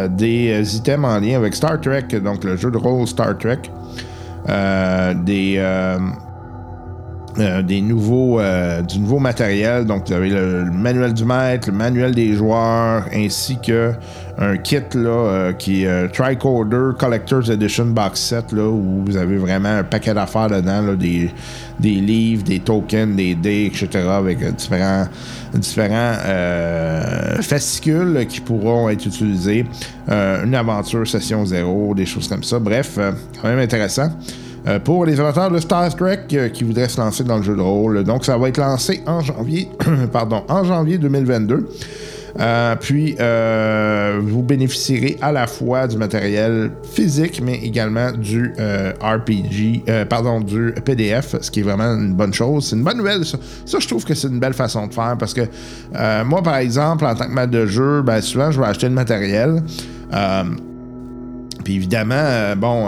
des 0.08 0.76
items 0.76 1.04
en 1.04 1.20
lien 1.20 1.36
avec 1.36 1.54
Star 1.54 1.80
Trek, 1.80 2.06
donc 2.22 2.44
le 2.44 2.56
jeu 2.56 2.70
de 2.70 2.78
rôle 2.78 3.06
Star 3.06 3.36
Trek. 3.36 3.58
Des, 4.46 5.58
euh, 7.38 7.60
des 7.60 7.82
nouveaux, 7.82 8.40
euh, 8.40 8.80
du 8.80 8.98
nouveau 8.98 9.18
matériel. 9.18 9.84
Donc, 9.84 10.06
vous 10.06 10.14
avez 10.14 10.30
le, 10.30 10.64
manuel 10.64 11.12
du 11.12 11.26
maître, 11.26 11.68
le 11.70 11.76
manuel 11.76 12.14
des 12.14 12.32
joueurs, 12.32 13.04
ainsi 13.14 13.58
que 13.58 13.92
un 14.38 14.56
kit 14.56 14.80
là, 14.94 15.08
euh, 15.08 15.52
qui 15.52 15.84
est 15.84 16.08
Tricorder 16.12 16.96
Collector's 16.98 17.50
Edition 17.50 17.86
Box 17.86 18.20
Set, 18.20 18.52
là, 18.52 18.66
où 18.66 19.02
vous 19.04 19.16
avez 19.18 19.36
vraiment 19.36 19.68
un 19.68 19.84
paquet 19.84 20.14
d'affaires 20.14 20.48
dedans, 20.48 20.80
là, 20.80 20.94
des, 20.94 21.30
des 21.78 21.96
livres, 21.96 22.42
des 22.42 22.60
tokens, 22.60 23.14
des 23.14 23.34
dés, 23.34 23.66
etc., 23.66 24.08
avec 24.08 24.38
différents, 24.56 25.06
différents 25.54 26.14
fascicules 27.42 28.26
qui 28.28 28.40
pourront 28.40 28.88
être 28.88 29.04
utilisés. 29.04 29.66
Une 30.08 30.54
aventure 30.54 31.06
session 31.06 31.44
zéro, 31.44 31.94
des 31.94 32.06
choses 32.06 32.28
comme 32.28 32.44
ça. 32.44 32.58
Bref, 32.58 32.98
quand 33.42 33.48
même 33.48 33.58
intéressant. 33.58 34.10
Euh, 34.66 34.80
pour 34.80 35.06
les 35.06 35.20
amateurs 35.20 35.51
de 35.51 35.59
Star 35.59 35.94
Trek 35.94 36.22
euh, 36.32 36.48
qui 36.48 36.64
voudraient 36.64 36.88
se 36.88 37.01
lancer 37.01 37.22
dans 37.22 37.36
le 37.36 37.43
jeu 37.43 37.55
de 37.55 37.60
rôle. 37.60 38.02
Donc, 38.02 38.24
ça 38.24 38.36
va 38.36 38.48
être 38.48 38.59
lancé 38.59 39.01
en 39.06 39.20
janvier, 39.20 39.68
pardon, 40.12 40.43
en 40.48 40.64
janvier 40.64 40.98
2022. 40.98 41.68
Euh, 42.38 42.76
puis, 42.78 43.16
vous 44.28 44.43
bénéficierez 44.43 45.18
à 45.22 45.30
la 45.30 45.47
fois 45.47 45.86
du 45.86 45.97
matériel 45.97 46.72
physique, 46.82 47.40
mais 47.43 47.55
également 47.55 48.10
du 48.10 48.52
RPG, 49.01 49.84
pardon, 50.10 50.40
du 50.40 50.74
PDF, 50.84 51.36
ce 51.40 51.51
qui 51.51 51.60
est 51.60 51.62
vraiment 51.62 51.94
une 51.94 52.14
bonne 52.14 52.34
chose. 52.34 52.68
C'est 52.68 52.76
une 52.76 52.82
bonne 52.82 52.98
nouvelle, 52.98 53.24
ça. 53.24 53.38
Je 53.78 53.86
trouve 53.86 54.05
que 54.05 54.14
c'est 54.14 54.28
une 54.28 54.40
belle 54.40 54.52
façon 54.52 54.86
de 54.86 54.93
faire 54.93 55.16
parce 55.18 55.32
que 55.32 55.43
moi, 56.24 56.43
par 56.43 56.56
exemple, 56.56 57.06
en 57.06 57.14
tant 57.14 57.26
que 57.26 57.32
maître 57.32 57.52
de 57.52 57.64
jeu, 57.64 58.02
ben, 58.02 58.20
souvent, 58.20 58.51
je 58.51 58.60
vais 58.60 58.66
acheter 58.66 58.88
le 58.88 58.94
matériel. 58.94 59.62
Puis 61.64 61.76
évidemment, 61.76 62.55
bon, 62.59 62.86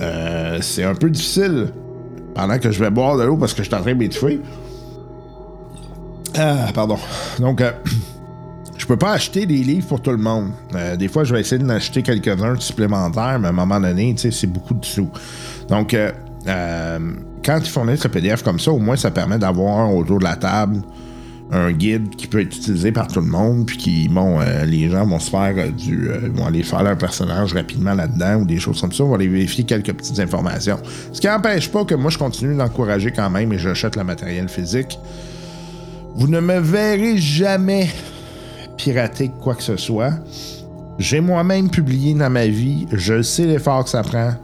euh, 0.00 0.58
c'est 0.60 0.84
un 0.84 0.94
peu 0.94 1.10
difficile 1.10 1.68
pendant 2.34 2.58
que 2.58 2.70
je 2.70 2.78
vais 2.78 2.90
boire 2.90 3.16
de 3.16 3.24
l'eau 3.24 3.36
parce 3.36 3.52
que 3.52 3.62
je 3.62 3.68
suis 3.68 3.74
en 3.74 3.80
train 3.80 3.92
de 3.92 3.98
m'étouffer. 3.98 4.40
Ah, 6.36 6.66
pardon. 6.72 6.98
Donc, 7.38 7.60
euh, 7.60 7.72
je 8.78 8.86
peux 8.86 8.96
pas 8.96 9.12
acheter 9.12 9.46
des 9.46 9.64
livres 9.64 9.88
pour 9.88 10.00
tout 10.00 10.10
le 10.10 10.18
monde. 10.18 10.50
Euh, 10.74 10.96
des 10.96 11.08
fois, 11.08 11.24
je 11.24 11.34
vais 11.34 11.40
essayer 11.40 11.60
d'en 11.60 11.70
acheter 11.70 12.02
quelques-uns 12.02 12.58
supplémentaires, 12.60 13.38
mais 13.40 13.48
à 13.48 13.50
un 13.50 13.54
moment 13.54 13.80
donné, 13.80 14.14
c'est 14.16 14.46
beaucoup 14.46 14.74
de 14.74 14.84
sous. 14.84 15.10
Donc, 15.68 15.94
euh, 15.94 16.10
quand 17.44 17.58
ils 17.58 17.68
fournissent 17.68 18.04
le 18.04 18.10
PDF 18.10 18.42
comme 18.42 18.60
ça, 18.60 18.70
au 18.70 18.78
moins, 18.78 18.96
ça 18.96 19.10
permet 19.10 19.38
d'avoir 19.38 19.92
autour 19.92 20.18
de 20.18 20.24
la 20.24 20.36
table 20.36 20.82
un 21.50 21.72
guide 21.72 22.14
qui 22.16 22.26
peut 22.26 22.40
être 22.40 22.54
utilisé 22.54 22.92
par 22.92 23.08
tout 23.08 23.20
le 23.20 23.26
monde, 23.26 23.66
puis 23.66 23.76
qui, 23.78 24.08
bon, 24.08 24.40
euh, 24.40 24.64
les 24.64 24.90
gens 24.90 25.06
vont 25.06 25.18
se 25.18 25.30
faire 25.30 25.54
euh, 25.56 25.70
du. 25.70 26.08
euh, 26.08 26.28
vont 26.34 26.46
aller 26.46 26.62
faire 26.62 26.82
leur 26.82 26.98
personnage 26.98 27.54
rapidement 27.54 27.94
là-dedans 27.94 28.42
ou 28.42 28.44
des 28.44 28.58
choses 28.58 28.80
comme 28.80 28.92
ça, 28.92 29.04
vont 29.04 29.14
aller 29.14 29.28
vérifier 29.28 29.64
quelques 29.64 29.92
petites 29.92 30.18
informations. 30.20 30.78
Ce 31.12 31.20
qui 31.20 31.26
n'empêche 31.26 31.70
pas 31.70 31.84
que 31.84 31.94
moi, 31.94 32.10
je 32.10 32.18
continue 32.18 32.56
d'encourager 32.56 33.12
quand 33.12 33.30
même 33.30 33.52
et 33.52 33.58
j'achète 33.58 33.96
le 33.96 34.04
matériel 34.04 34.48
physique. 34.48 34.98
Vous 36.16 36.28
ne 36.28 36.40
me 36.40 36.58
verrez 36.58 37.16
jamais 37.16 37.88
pirater 38.76 39.30
quoi 39.40 39.54
que 39.54 39.62
ce 39.62 39.76
soit. 39.76 40.12
J'ai 40.98 41.20
moi-même 41.20 41.70
publié 41.70 42.12
dans 42.12 42.30
ma 42.30 42.46
vie, 42.46 42.86
je 42.92 43.22
sais 43.22 43.46
l'effort 43.46 43.84
que 43.84 43.90
ça 43.90 44.02
prend. 44.02 44.34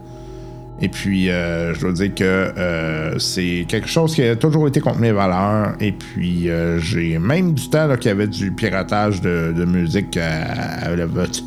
Et 0.81 0.89
puis, 0.89 1.29
euh, 1.29 1.73
je 1.73 1.81
dois 1.81 1.93
dire 1.93 2.13
que 2.13 2.23
euh, 2.23 3.17
c'est 3.17 3.65
quelque 3.67 3.87
chose 3.87 4.13
qui 4.13 4.23
a 4.23 4.35
toujours 4.35 4.67
été 4.67 4.81
contre 4.81 4.99
mes 4.99 5.13
valeurs. 5.13 5.73
Et 5.79 5.93
puis, 5.93 6.49
euh, 6.49 6.79
j'ai 6.79 7.17
même 7.17 7.53
du 7.53 7.69
temps 7.69 7.95
qu'il 7.95 8.09
y 8.09 8.11
avait 8.11 8.27
du 8.27 8.51
piratage 8.51 9.21
de, 9.21 9.65
musique 9.65 10.17
à, 10.17 10.87
à 10.87 10.95
la 10.95 11.05
vote, 11.05 11.43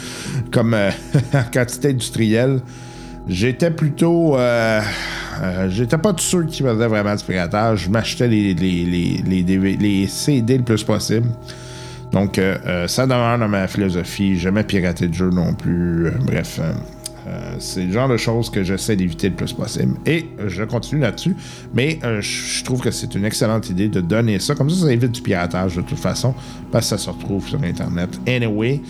comme 0.50 0.74
en 0.74 1.42
quantité 1.52 1.90
industrielle. 1.90 2.60
J'étais 3.28 3.70
plutôt. 3.70 4.36
J'étais 5.68 5.98
pas 5.98 6.12
de 6.12 6.20
ceux 6.20 6.44
qui 6.44 6.64
faisaient 6.64 6.88
vraiment 6.88 7.14
du 7.14 7.24
piratage. 7.24 7.84
Je 7.84 7.90
m'achetais 7.90 8.26
les, 8.26 8.52
les, 8.52 9.76
les, 9.76 10.06
CD 10.08 10.58
le 10.58 10.64
plus 10.64 10.82
possible. 10.82 11.28
Donc, 12.10 12.40
ça 12.88 13.06
demeure 13.06 13.38
dans 13.38 13.48
ma 13.48 13.68
philosophie. 13.68 14.36
Jamais 14.36 14.64
pirater 14.64 15.06
de 15.06 15.14
jeu 15.14 15.30
non 15.30 15.54
plus. 15.54 16.10
Bref, 16.26 16.58
euh, 17.32 17.56
c'est 17.58 17.84
le 17.84 17.92
genre 17.92 18.08
de 18.08 18.16
choses 18.16 18.50
que 18.50 18.62
j'essaie 18.62 18.96
d'éviter 18.96 19.30
le 19.30 19.34
plus 19.34 19.52
possible. 19.52 19.96
Et 20.06 20.26
euh, 20.38 20.48
je 20.48 20.64
continue 20.64 21.00
là-dessus. 21.00 21.34
Mais 21.74 21.98
euh, 22.04 22.20
je 22.20 22.52
je 22.62 22.64
trouve 22.64 22.80
que 22.80 22.92
c'est 22.92 23.16
une 23.16 23.24
excellente 23.24 23.70
idée 23.70 23.88
de 23.88 24.00
donner 24.00 24.38
ça. 24.38 24.54
Comme 24.54 24.70
ça, 24.70 24.86
ça 24.86 24.92
évite 24.92 25.10
du 25.10 25.20
piratage 25.20 25.74
de 25.74 25.82
toute 25.82 25.98
façon. 25.98 26.32
Parce 26.70 26.88
que 26.88 26.96
ça 26.96 26.98
se 26.98 27.10
retrouve 27.10 27.46
sur 27.48 27.60
Internet. 27.62 28.10
Anyway. 28.28 28.80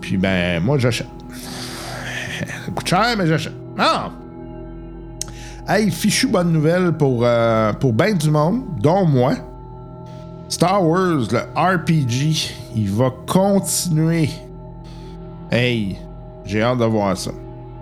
Puis, 0.00 0.16
ben, 0.16 0.62
moi, 0.62 0.78
j'achète. 0.78 1.08
Ça 2.38 2.70
coûte 2.72 2.86
cher, 2.86 3.16
mais 3.18 3.26
j'achète. 3.26 3.54
Ah! 3.76 4.12
Hey, 5.68 5.90
fichu 5.90 6.28
bonne 6.28 6.52
nouvelle 6.52 6.92
pour, 6.92 7.22
euh, 7.24 7.72
pour 7.72 7.92
ben 7.92 8.16
du 8.16 8.30
monde, 8.30 8.62
dont 8.80 9.04
moi. 9.04 9.34
Star 10.48 10.86
Wars, 10.86 11.26
le 11.32 11.40
RPG, 11.56 12.54
il 12.76 12.88
va 12.90 13.10
continuer. 13.26 14.30
Hey, 15.50 15.98
j'ai 16.44 16.62
hâte 16.62 16.78
de 16.78 16.84
voir 16.84 17.16
ça. 17.16 17.32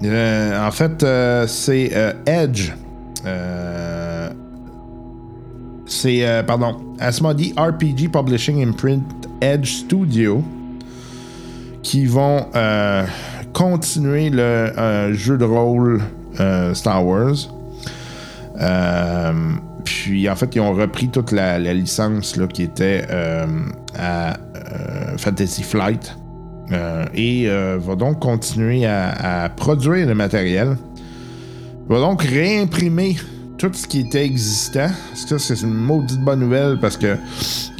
Euh, 0.04 0.66
en 0.66 0.70
fait, 0.70 1.02
euh, 1.02 1.46
c'est 1.46 1.90
euh, 1.94 2.12
Edge. 2.26 2.72
C'est, 5.86 6.44
pardon, 6.46 6.76
Asmodee 6.98 7.54
RPG 7.56 8.10
Publishing 8.10 8.66
Imprint 8.66 9.04
Edge 9.40 9.68
Studio 9.68 10.42
qui 11.82 12.06
vont 12.06 12.46
continuer 13.52 14.30
le 14.30 15.12
jeu 15.12 15.38
de 15.38 15.44
rôle 15.44 16.02
Star 16.74 17.06
Wars. 17.06 17.36
Puis 19.84 20.28
en 20.28 20.36
fait, 20.36 20.56
ils 20.56 20.60
ont 20.60 20.72
repris 20.74 21.08
toute 21.08 21.32
la, 21.32 21.58
licence 21.58 22.36
là, 22.36 22.46
qui 22.46 22.62
était 22.62 23.06
à 23.96 24.36
Fantasy 25.16 25.62
Flight. 25.62 26.14
Euh, 26.72 27.04
et 27.14 27.44
euh, 27.46 27.78
va 27.80 27.94
donc 27.94 28.20
continuer 28.20 28.86
à, 28.86 29.50
produire 29.54 30.06
le 30.06 30.14
matériel. 30.14 30.76
Va 31.88 31.98
donc 31.98 32.22
réimprimer 32.22 33.16
tout 33.58 33.70
ce 33.72 33.86
qui 33.86 34.00
était 34.00 34.24
existant. 34.24 34.88
Ça, 35.14 35.38
c'est 35.38 35.60
une 35.60 35.74
maudite 35.74 36.20
bonne 36.20 36.40
nouvelle? 36.40 36.78
Parce 36.80 36.96
que 36.96 37.16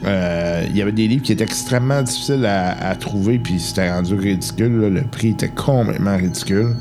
euh, 0.05 0.67
il 0.69 0.77
y 0.77 0.83
avait 0.83 0.93
des 0.93 1.09
livres 1.09 1.23
qui 1.23 1.33
étaient 1.33 1.45
extrêmement 1.45 2.03
difficiles 2.03 2.45
à, 2.47 2.95
trouver, 2.97 3.39
puis 3.39 3.59
c'était 3.59 3.91
rendu 3.91 4.15
ridicule. 4.15 4.89
Le 4.89 5.03
prix 5.03 5.31
était 5.31 5.49
complètement 5.49 6.17
ridicule. 6.17 6.77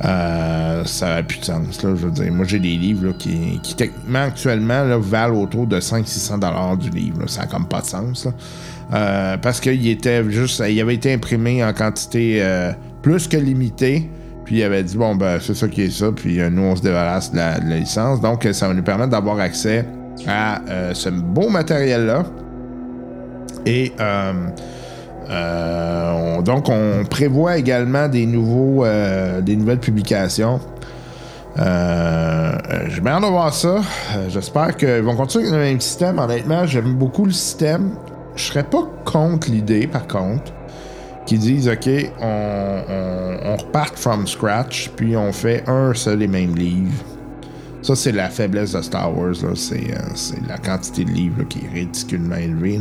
Ça 0.00 0.84
n'a 1.14 1.22
plus 1.22 1.40
de 1.40 1.44
sens. 1.44 1.78
Je 1.82 1.88
veux 1.88 2.10
dire, 2.10 2.32
moi 2.32 2.44
j'ai 2.46 2.60
des 2.60 2.76
livres 2.76 3.12
qui, 3.18 3.60
qui 3.62 3.74
techniquement 3.74 4.22
actuellement 4.22 4.98
valent 4.98 5.40
autour 5.40 5.66
de 5.66 5.80
500-600$ 5.80 6.78
du 6.78 6.90
livre. 6.90 7.28
Ça 7.28 7.42
n'a 7.42 7.46
comme 7.48 7.66
pas 7.66 7.80
de 7.80 7.86
sens. 7.86 8.28
Euh, 8.92 9.36
parce 9.38 9.60
qu'il 9.60 9.86
était 9.88 10.22
juste. 10.30 10.62
Il 10.68 10.80
avait 10.80 10.94
été 10.94 11.12
imprimé 11.14 11.64
en 11.64 11.72
quantité 11.72 12.38
euh, 12.42 12.72
plus 13.02 13.26
que 13.28 13.36
limitée. 13.36 14.10
Puis 14.44 14.56
il 14.58 14.62
avait 14.64 14.82
dit 14.82 14.96
bon 14.96 15.14
ben 15.14 15.38
c'est 15.40 15.54
ça 15.54 15.68
qui 15.68 15.82
est 15.82 15.90
ça. 15.90 16.10
Puis 16.12 16.40
euh, 16.40 16.50
nous 16.50 16.62
on 16.62 16.76
se 16.76 16.82
débarrasse 16.82 17.32
de 17.32 17.36
la, 17.36 17.58
licence. 17.58 18.20
Donc 18.20 18.46
ça 18.52 18.68
va 18.68 18.74
nous 18.74 18.82
permettre 18.82 19.10
d'avoir 19.10 19.38
accès 19.38 19.86
à 20.28 20.60
ce 20.92 21.08
beau 21.08 21.48
matériel-là. 21.48 22.24
Et 23.64 23.92
on- 25.30 26.42
donc, 26.42 26.68
on 26.68 27.04
prévoit 27.08 27.56
également 27.56 28.08
des, 28.08 28.26
nouveaux, 28.26 28.84
des 29.40 29.56
nouvelles 29.56 29.78
publications. 29.78 30.60
Euh, 31.58 32.52
J'ai 32.88 33.00
bien 33.00 33.20
de 33.20 33.26
voir 33.26 33.52
ça. 33.54 33.80
J'espère 34.28 34.76
qu'ils 34.76 35.02
vont 35.02 35.14
continuer 35.16 35.48
avec 35.48 35.58
le 35.58 35.64
même 35.64 35.80
système. 35.80 36.18
Honnêtement, 36.18 36.66
j'aime 36.66 36.94
beaucoup 36.94 37.24
le 37.24 37.32
système. 37.32 37.90
Je 38.36 38.44
serais 38.44 38.64
pas 38.64 38.88
contre 39.04 39.50
l'idée, 39.50 39.86
par 39.86 40.06
contre, 40.06 40.52
qu'ils 41.26 41.38
disent 41.38 41.68
OK, 41.68 41.88
on, 42.20 42.82
on, 43.44 43.56
repart 43.56 43.96
from 43.96 44.26
scratch, 44.26 44.90
puis 44.96 45.16
on 45.16 45.32
fait 45.32 45.68
un 45.68 45.94
seul 45.94 46.22
et 46.22 46.28
même 46.28 46.54
livre. 46.54 46.92
Ça, 47.82 47.96
c'est 47.96 48.12
la 48.12 48.30
faiblesse 48.30 48.72
de 48.72 48.82
Star 48.82 49.16
Wars. 49.16 49.34
là. 49.42 49.50
C'est 49.54 49.92
euh, 49.92 50.38
la 50.48 50.58
quantité 50.58 51.04
de 51.04 51.10
livres 51.10 51.42
qui 51.44 51.58
est 51.64 51.68
ridiculement 51.68 52.36
élevée. 52.36 52.80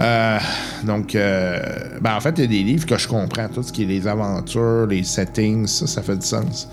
Euh, 0.00 0.38
donc, 0.84 1.14
euh, 1.14 1.58
ben 2.02 2.14
en 2.14 2.20
fait, 2.20 2.34
il 2.36 2.42
y 2.42 2.44
a 2.44 2.46
des 2.46 2.62
livres 2.62 2.84
que 2.84 2.98
je 2.98 3.08
comprends. 3.08 3.48
Tout 3.48 3.62
ce 3.62 3.72
qui 3.72 3.84
est 3.84 3.86
les 3.86 4.06
aventures, 4.06 4.86
les 4.86 5.02
settings, 5.02 5.66
ça, 5.66 5.86
ça 5.86 6.02
fait 6.02 6.16
du 6.16 6.26
sens. 6.26 6.68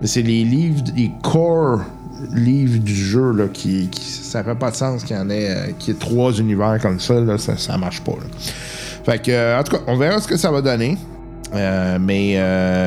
Mais 0.00 0.06
c'est 0.06 0.22
les 0.22 0.44
livres, 0.44 0.82
les 0.94 1.10
core 1.22 1.80
livres 2.32 2.78
du 2.78 2.94
jeu, 2.94 3.32
là, 3.32 3.46
qui, 3.52 3.88
ça 3.92 4.44
fait 4.44 4.54
pas 4.54 4.70
de 4.70 4.76
sens 4.76 5.04
qu'il 5.04 5.16
y 5.16 5.18
en 5.18 5.30
ait, 5.30 5.50
euh, 5.50 5.72
qu'il 5.78 5.94
y 5.94 5.96
ait 5.96 6.00
trois 6.00 6.32
univers 6.32 6.78
comme 6.80 7.00
ça, 7.00 7.14
là, 7.20 7.38
ça, 7.38 7.56
ça 7.56 7.76
marche 7.78 8.02
pas. 8.02 8.12
Fait 9.04 9.22
que, 9.22 9.30
euh, 9.30 9.58
en 9.58 9.62
tout 9.62 9.76
cas, 9.76 9.82
on 9.86 9.96
verra 9.96 10.20
ce 10.20 10.28
que 10.28 10.36
ça 10.36 10.50
va 10.50 10.62
donner. 10.62 10.96
Euh, 11.54 11.98
mais, 11.98 12.36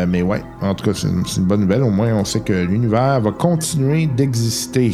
mais 0.08 0.22
ouais, 0.22 0.44
en 0.62 0.76
tout 0.76 0.86
cas, 0.86 0.92
c'est 0.94 1.08
une, 1.08 1.46
bonne 1.46 1.62
nouvelle. 1.62 1.82
Au 1.82 1.90
moins, 1.90 2.14
on 2.14 2.26
sait 2.26 2.42
que 2.42 2.54
l'univers 2.54 3.20
va 3.20 3.32
continuer 3.32 4.06
d'exister 4.06 4.92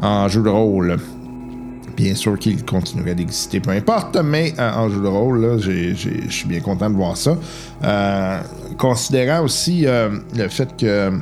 en 0.00 0.28
jeu 0.28 0.42
de 0.42 0.48
rôle. 0.48 0.96
Bien 1.98 2.14
sûr 2.14 2.38
qu'il 2.38 2.64
continuerait 2.64 3.14
d'exister, 3.14 3.60
peu 3.60 3.70
importe, 3.70 4.16
mais 4.16 4.54
en 4.58 4.88
jeu 4.88 5.02
de 5.02 5.06
rôle, 5.06 5.60
je 5.60 6.30
suis 6.30 6.48
bien 6.48 6.60
content 6.60 6.88
de 6.88 6.96
voir 6.96 7.14
ça. 7.18 7.36
Considérant 8.78 9.44
aussi 9.44 9.84
le 9.84 10.48
fait 10.48 10.74
que 10.78 11.12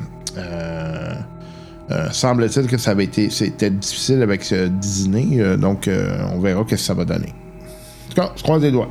euh, 1.93 2.07
semble-t-il 2.11 2.67
que 2.67 2.77
ça 2.77 2.91
avait 2.91 3.03
été 3.03 3.29
c'était 3.29 3.69
difficile 3.69 4.21
avec 4.23 4.43
ce 4.43 4.67
Disney, 4.67 5.39
euh, 5.39 5.57
donc 5.57 5.87
euh, 5.87 6.17
on 6.33 6.39
verra 6.39 6.63
ce 6.63 6.69
que 6.71 6.77
ça 6.77 6.93
va 6.93 7.05
donner. 7.05 7.29
En 7.29 8.09
tout 8.09 8.21
cas, 8.21 8.31
je 8.35 8.43
croise 8.43 8.63
les 8.63 8.71
doigts. 8.71 8.89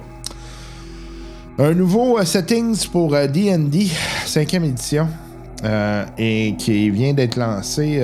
Un 1.59 1.75
nouveau 1.75 2.23
settings 2.25 2.89
pour 2.89 3.11
D&D, 3.11 3.87
5e 4.27 4.65
édition, 4.65 5.07
et 6.19 6.55
qui 6.59 6.91
vient 6.91 7.13
d'être 7.13 7.37
lancé 7.37 8.03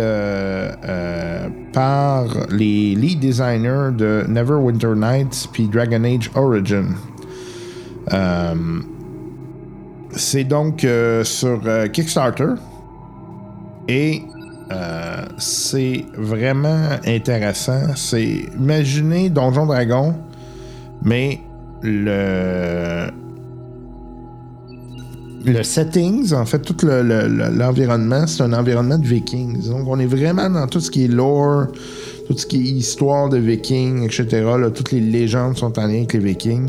par 1.72 2.26
les 2.50 2.94
lead 2.94 3.18
designers 3.18 3.90
de 3.96 4.24
Neverwinter 4.28 4.94
Nights 4.94 5.48
puis 5.50 5.66
Dragon 5.66 6.04
Age 6.04 6.30
Origin. 6.34 6.94
C'est 10.10 10.44
donc 10.44 10.86
sur 11.24 11.60
Kickstarter 11.92 12.52
et 13.88 14.22
euh, 14.72 15.24
c'est 15.38 16.04
vraiment 16.16 16.88
intéressant. 17.06 17.94
C'est 17.96 18.46
imaginez 18.58 19.30
Donjon 19.30 19.66
Dragon, 19.66 20.14
mais 21.02 21.40
le 21.82 23.10
le 25.44 25.62
settings, 25.62 26.32
en 26.34 26.44
fait, 26.44 26.58
tout 26.58 26.76
le- 26.84 27.02
le- 27.02 27.28
l'environnement, 27.56 28.26
c'est 28.26 28.42
un 28.42 28.52
environnement 28.52 28.98
de 28.98 29.06
vikings. 29.06 29.66
Donc, 29.68 29.86
on 29.86 29.98
est 29.98 30.06
vraiment 30.06 30.50
dans 30.50 30.66
tout 30.66 30.80
ce 30.80 30.90
qui 30.90 31.04
est 31.04 31.08
lore, 31.08 31.68
tout 32.26 32.36
ce 32.36 32.44
qui 32.44 32.56
est 32.56 32.60
histoire 32.72 33.28
de 33.28 33.38
vikings, 33.38 34.02
etc. 34.04 34.44
toutes 34.74 34.90
les 34.92 35.00
légendes 35.00 35.56
sont 35.56 35.78
en 35.78 35.86
lien 35.86 35.98
avec 35.98 36.12
les 36.12 36.18
vikings. 36.18 36.68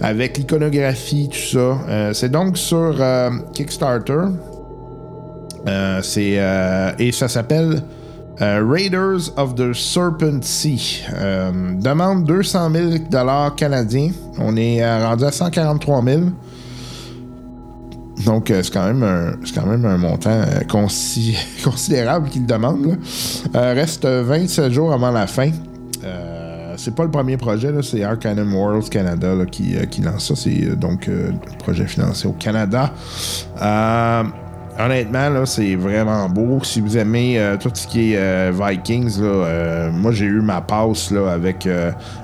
Avec 0.00 0.38
l'iconographie, 0.38 1.28
tout 1.30 1.38
ça. 1.58 1.78
Euh, 1.88 2.12
c'est 2.14 2.30
donc 2.30 2.56
sur 2.56 2.94
euh, 3.00 3.30
Kickstarter. 3.52 4.26
Euh, 5.66 6.00
c'est, 6.02 6.36
euh, 6.38 6.92
et 6.98 7.10
ça 7.12 7.28
s'appelle 7.28 7.82
euh, 8.40 8.64
Raiders 8.68 9.32
of 9.36 9.54
the 9.54 9.72
Serpent 9.72 10.40
Sea. 10.42 11.02
Demande 11.80 12.24
200 12.24 12.70
000 12.70 12.86
canadiens. 13.56 14.10
On 14.38 14.56
est 14.56 14.84
rendu 15.04 15.24
à 15.24 15.32
143 15.32 16.04
000. 16.04 16.20
Donc, 18.24 18.46
c'est 18.48 18.72
quand 18.72 18.86
même 18.86 19.02
un, 19.02 19.32
quand 19.54 19.66
même 19.66 19.84
un 19.84 19.98
montant 19.98 20.40
consi- 20.68 21.36
considérable 21.64 22.28
qu'il 22.28 22.46
demande. 22.46 22.96
reste 23.54 24.06
27 24.06 24.72
jours 24.72 24.92
avant 24.92 25.10
la 25.10 25.26
fin. 25.26 25.50
C'est 26.78 26.94
pas 26.94 27.04
le 27.04 27.10
premier 27.10 27.38
projet, 27.38 27.72
c'est 27.82 28.04
Arcanum 28.04 28.54
Worlds 28.54 28.90
Canada 28.90 29.32
qui, 29.50 29.74
qui 29.90 30.02
lance 30.02 30.28
ça. 30.28 30.36
C'est 30.36 30.78
donc 30.78 31.06
le 31.06 31.32
projet 31.58 31.86
financé 31.86 32.28
au 32.28 32.32
Canada. 32.32 32.92
Honnêtement, 34.78 35.30
là, 35.30 35.46
c'est 35.46 35.74
vraiment 35.74 36.28
beau. 36.28 36.62
Si 36.62 36.82
vous 36.82 36.98
aimez 36.98 37.38
euh, 37.38 37.56
tout 37.56 37.70
ce 37.72 37.86
qui 37.86 38.12
est 38.12 38.18
euh, 38.18 38.52
Vikings, 38.52 39.20
là, 39.20 39.26
euh, 39.26 39.90
moi 39.90 40.12
j'ai 40.12 40.26
eu 40.26 40.42
ma 40.42 40.60
passe 40.60 41.10
là, 41.10 41.32
avec 41.32 41.66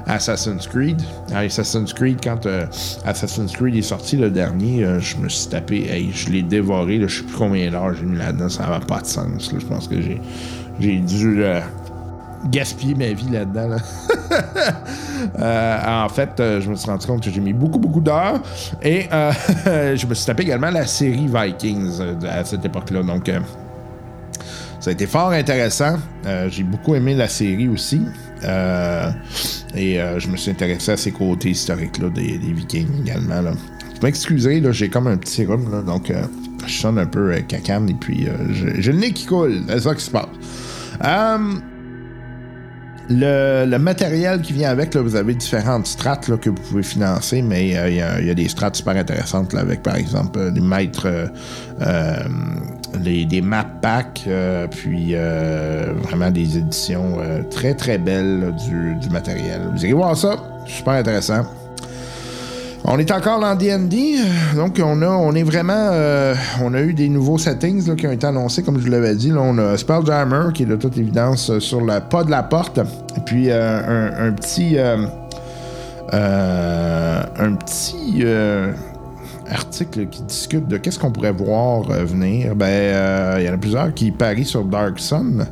Assassin's 0.07 0.67
Creed. 0.67 1.01
Assassin's 1.35 1.95
Creed, 1.95 2.19
quand 2.23 2.47
Assassin's 3.07 3.53
Creed 3.53 3.75
est 3.77 3.83
sorti 3.83 4.17
le 4.17 4.31
dernier, 4.31 4.87
je 5.01 5.17
me 5.17 5.29
suis 5.31 5.49
tapé, 5.49 5.91
hey, 5.91 6.11
je 6.13 6.29
l'ai 6.31 6.43
dévoré. 6.43 7.01
Je 7.01 7.19
sais 7.19 7.23
plus 7.23 7.37
combien 7.37 7.71
d'heures 7.71 7.95
j'ai 7.95 8.05
mis 8.05 8.19
là-dedans, 8.19 8.51
ça 8.51 8.67
n'avait 8.67 8.85
pas 8.85 9.01
de 9.01 9.07
sens. 9.07 9.51
Je 9.59 9.65
pense 9.65 9.89
que 9.89 10.01
j'ai, 10.03 10.21
j'ai 10.79 10.99
dû 10.99 11.43
gaspiller 12.51 12.95
ma 12.95 13.13
vie 13.13 13.29
là-dedans. 13.31 13.69
là. 13.69 13.77
Euh, 15.39 16.05
en 16.05 16.09
fait, 16.09 16.41
euh, 16.41 16.61
je 16.61 16.69
me 16.69 16.75
suis 16.75 16.91
rendu 16.91 17.07
compte 17.07 17.23
que 17.23 17.31
j'ai 17.31 17.41
mis 17.41 17.53
beaucoup, 17.53 17.79
beaucoup 17.79 18.01
d'heures. 18.01 18.43
Et 18.83 19.07
euh, 19.13 19.33
je 19.97 20.07
me 20.07 20.15
suis 20.15 20.27
tapé 20.27 20.43
également 20.43 20.71
la 20.71 20.87
série 20.87 21.29
Vikings 21.33 22.01
à 22.29 22.45
cette 22.45 22.65
époque-là. 22.65 23.03
Donc, 23.03 23.31
ça 24.81 24.91
a 24.91 24.93
été 24.93 25.07
fort 25.07 25.31
intéressant. 25.31 25.97
J'ai 26.49 26.65
beaucoup 26.65 26.95
aimé 26.97 27.15
la 27.15 27.29
série 27.29 27.69
aussi. 27.69 28.03
Et 28.43 30.01
je 30.19 30.29
me 30.29 30.37
suis 30.37 30.51
intéressé 30.51 30.93
à 30.93 30.97
ces 30.97 31.13
côtés 31.13 31.51
historiques-là 31.51 32.09
des, 32.11 32.39
Vikings 32.39 33.03
également. 33.03 33.43
Là. 33.43 33.53
Vous 33.53 34.03
m'excusez, 34.03 34.61
là, 34.61 34.73
j'ai 34.73 34.89
comme 34.89 35.07
un 35.07 35.17
petit 35.17 35.45
rhume, 35.45 35.71
là, 35.71 35.83
donc 35.83 36.13
je 36.67 36.73
sonne 36.73 36.99
un 36.99 37.07
peu 37.07 37.33
cacane 37.47 37.89
et 37.91 37.95
puis 37.95 38.27
j'ai 38.51 38.93
le 38.93 38.99
nez 38.99 39.13
qui 39.13 39.27
coule. 39.27 39.63
C'est 39.69 39.81
ça 39.81 39.95
qui 39.95 40.03
se 40.03 40.11
passe. 40.11 40.27
Le, 43.11 43.77
matériel 43.79 44.41
qui 44.41 44.53
vient 44.53 44.71
avec, 44.71 44.97
vous 44.97 45.17
avez 45.17 45.35
différentes 45.35 45.87
strates 45.87 46.37
que 46.39 46.51
vous 46.51 46.57
pouvez 46.57 46.83
financer, 46.83 47.43
mais 47.43 47.77
euh, 47.77 47.89
il 47.91 48.27
y 48.27 48.31
a- 48.31 48.35
des 48.35 48.49
strates 48.49 48.77
super 48.77 48.97
intéressantes 48.97 49.55
avec, 49.55 49.83
par 49.83 49.97
exemple, 49.97 50.39
euh, 50.39 50.51
des 50.51 50.61
maîtres, 50.61 51.09
euh, 51.81 52.17
les- 53.03 53.25
des 53.25 53.41
map 53.41 53.65
packs, 53.81 54.29
puis 54.71 55.15
vraiment 56.03 56.31
des 56.31 56.59
éditions 56.59 57.17
très 57.51 57.75
très 57.75 57.99
belles 57.99 58.55
du, 58.67 58.95
du 58.97 59.09
matériel. 59.11 59.61
Vous 59.75 59.85
irez 59.85 59.95
voir 59.95 60.17
ça, 60.17 60.37
super 60.67 60.95
intéressant. 60.95 61.43
On 62.85 62.99
est 62.99 63.13
encore 63.13 63.39
dans 63.39 63.55
D&D, 63.55 64.17
donc 64.57 64.81
on 64.85 65.03
a, 65.03 65.07
on 65.09 65.33
est 65.35 65.45
vraiment, 65.45 65.91
euh, 65.93 66.35
on 66.61 66.75
a 66.75 66.81
eu 66.81 66.95
des 66.95 67.09
nouveaux 67.09 67.39
settings 67.39 67.95
qui 67.95 68.07
ont 68.09 68.13
été 68.13 68.27
annoncés, 68.27 68.65
comme 68.65 68.77
je 68.79 68.85
vous 68.85 68.91
l'avais 68.91 69.15
dit. 69.15 69.33
On 69.33 69.57
a 69.59 69.77
Spelljammer 69.77 70.53
qui 70.53 70.65
est 70.65 70.67
de 70.67 70.75
toute 70.75 70.99
évidence 70.99 71.51
euh, 71.51 71.61
sur 71.61 71.81
le 71.81 72.01
pas 72.01 72.25
de 72.25 72.31
la 72.33 72.43
porte, 72.43 72.79
et 72.79 73.21
puis 73.25 73.51
euh, 73.51 74.29
un, 74.29 74.33
petit, 74.33 74.77
un 74.79 75.07
petit 77.55 78.25
euh, 79.53 79.55
article 79.55 80.07
qui 80.07 80.23
discute 80.23 80.67
de 80.69 80.77
qu'est-ce 80.77 80.99
qu'on 80.99 81.11
pourrait 81.11 81.33
voir 81.33 81.91
euh, 81.91 82.05
venir. 82.05 82.55
Ben, 82.57 82.67
euh, 82.67 83.37
il 83.39 83.45
y 83.45 83.49
en 83.49 83.55
a 83.55 83.59
plusieurs 83.59 83.95
qui 83.95 84.11
parient 84.11 84.45
sur 84.45 84.65
Dark 84.65 84.99
Sun, 84.99 85.47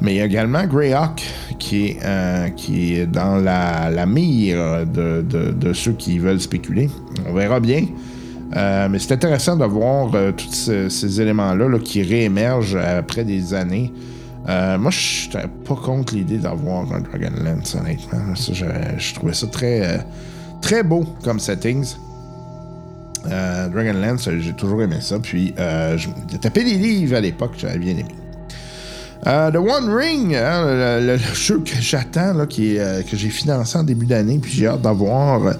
mais 0.00 0.14
il 0.14 0.16
y 0.18 0.20
a 0.20 0.24
également 0.26 0.64
Greyhawk 0.66 1.22
qui 1.58 1.86
est, 1.86 1.98
euh, 2.04 2.48
qui 2.50 2.94
est 2.94 3.06
dans 3.06 3.36
la, 3.36 4.06
mire 4.06 4.86
de, 4.86 5.72
ceux 5.72 5.92
qui 5.92 6.18
veulent 6.18 6.40
spéculer. 6.40 6.88
On 7.28 7.34
verra 7.34 7.60
bien. 7.60 7.86
Mais 8.54 8.98
c'est 8.98 9.12
intéressant 9.12 9.56
de 9.56 9.64
voir 9.64 10.10
tous 10.36 10.52
ce- 10.52 10.88
ces 10.90 11.20
éléments-là 11.20 11.68
là, 11.68 11.78
qui 11.78 12.02
réémergent 12.02 12.76
après 12.76 13.24
des 13.24 13.54
années. 13.54 13.90
Moi, 14.46 14.90
je 14.90 15.26
n'étais 15.26 15.48
pas 15.66 15.74
contre 15.76 16.14
l'idée 16.14 16.36
d'avoir 16.38 16.92
un 16.92 17.00
Dragonlance, 17.00 17.74
honnêtement. 17.76 18.34
Ça, 18.34 18.52
je, 18.52 19.14
trouvais 19.14 19.32
ça 19.32 19.46
très, 19.46 20.04
très 20.60 20.82
beau 20.82 21.04
comme 21.24 21.40
settings. 21.40 21.94
Euh, 23.30 23.68
Dragonlance, 23.68 24.28
j'ai 24.38 24.52
toujours 24.52 24.82
aimé 24.82 24.96
ça. 25.00 25.18
Puis, 25.18 25.54
euh, 25.58 25.96
j'ai 25.96 26.38
tapé 26.38 26.64
des 26.64 26.74
livres 26.74 27.16
à 27.16 27.20
l'époque, 27.20 27.52
j'avais 27.56 27.78
bien 27.78 27.92
aimé. 27.92 28.06
Euh, 29.24 29.52
The 29.52 29.56
One 29.56 29.88
Ring, 29.88 30.34
hein, 30.34 30.98
le, 31.00 31.16
jeu 31.16 31.60
que 31.64 31.80
j'attends, 31.80 32.34
euh, 32.36 33.02
que 33.02 33.16
j'ai 33.16 33.28
financé 33.28 33.78
en 33.78 33.84
début 33.84 34.06
d'année, 34.06 34.40
puis 34.42 34.50
j'ai 34.50 34.66
hâte 34.66 34.82
d'avoir. 34.82 35.46
Euh, 35.46 35.52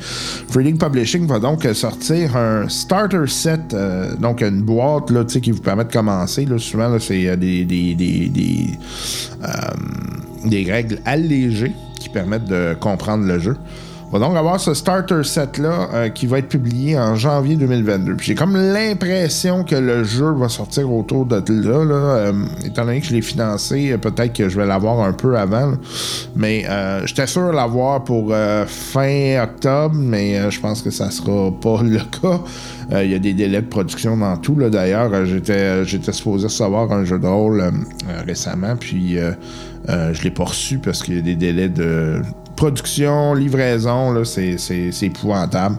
Publishing 0.52 1.28
va 1.28 1.38
donc 1.38 1.64
euh, 1.64 1.72
sortir 1.72 2.36
un 2.36 2.68
starter 2.68 3.28
set, 3.28 3.76
donc 4.18 4.42
une 4.42 4.62
boîte 4.62 5.10
là, 5.10 5.24
qui 5.24 5.52
vous 5.52 5.60
permet 5.60 5.84
de 5.84 5.92
commencer. 5.92 6.44
Là, 6.44 6.58
souvent, 6.58 6.98
c'est 6.98 7.36
des 10.44 10.64
règles 10.64 10.98
allégées 11.04 11.72
qui 12.00 12.08
permettent 12.08 12.48
de 12.48 12.74
comprendre 12.80 13.24
le 13.24 13.38
jeu. 13.38 13.56
Va 14.12 14.18
donc 14.18 14.36
avoir 14.36 14.60
ce 14.60 14.74
starter 14.74 15.24
set-là 15.24 15.88
euh, 15.94 16.08
qui 16.10 16.26
va 16.26 16.40
être 16.40 16.48
publié 16.48 16.98
en 16.98 17.14
janvier 17.14 17.56
2022. 17.56 18.14
Puis 18.16 18.26
j'ai 18.26 18.34
comme 18.34 18.54
l'impression 18.54 19.64
que 19.64 19.74
le 19.74 20.04
jeu 20.04 20.30
va 20.32 20.50
sortir 20.50 20.92
autour 20.92 21.24
de 21.24 21.36
là. 21.36 21.78
euh, 21.78 22.32
étant 22.62 22.84
donné 22.84 23.00
que 23.00 23.06
je 23.06 23.14
l'ai 23.14 23.22
financé, 23.22 23.90
euh, 23.90 23.96
peut-être 23.96 24.34
que 24.34 24.50
je 24.50 24.56
vais 24.58 24.66
l'avoir 24.66 25.00
un 25.00 25.14
peu 25.14 25.38
avant. 25.38 25.72
Mais 26.36 26.66
j'étais 27.06 27.26
sûr 27.26 27.48
de 27.48 27.52
l'avoir 27.52 28.04
pour 28.04 28.34
fin 28.66 29.42
octobre, 29.42 29.94
mais 29.96 30.50
je 30.50 30.60
pense 30.60 30.82
que 30.82 30.90
ça 30.90 31.10
sera 31.10 31.50
pas 31.50 31.82
le 31.82 31.98
cas. 31.98 32.40
Il 33.02 33.10
y 33.10 33.14
a 33.14 33.18
des 33.18 33.32
délais 33.32 33.62
de 33.62 33.66
production 33.66 34.18
dans 34.18 34.36
tout. 34.36 34.54
D'ailleurs, 34.54 35.24
j'étais, 35.24 35.86
j'étais 35.86 36.12
supposé 36.12 36.48
recevoir 36.48 36.92
un 36.92 37.04
jeu 37.04 37.18
de 37.18 37.26
rôle 37.26 37.64
récemment, 38.26 38.76
puis 38.76 39.16
je 39.88 40.22
l'ai 40.22 40.30
pas 40.30 40.44
reçu 40.44 40.78
parce 40.78 41.02
qu'il 41.02 41.16
y 41.16 41.18
a 41.18 41.22
des 41.22 41.36
délais 41.36 41.68
de 41.70 42.20
production, 42.62 43.34
livraison, 43.34 44.22
c'est, 44.24 44.92
épouvantable. 45.02 45.78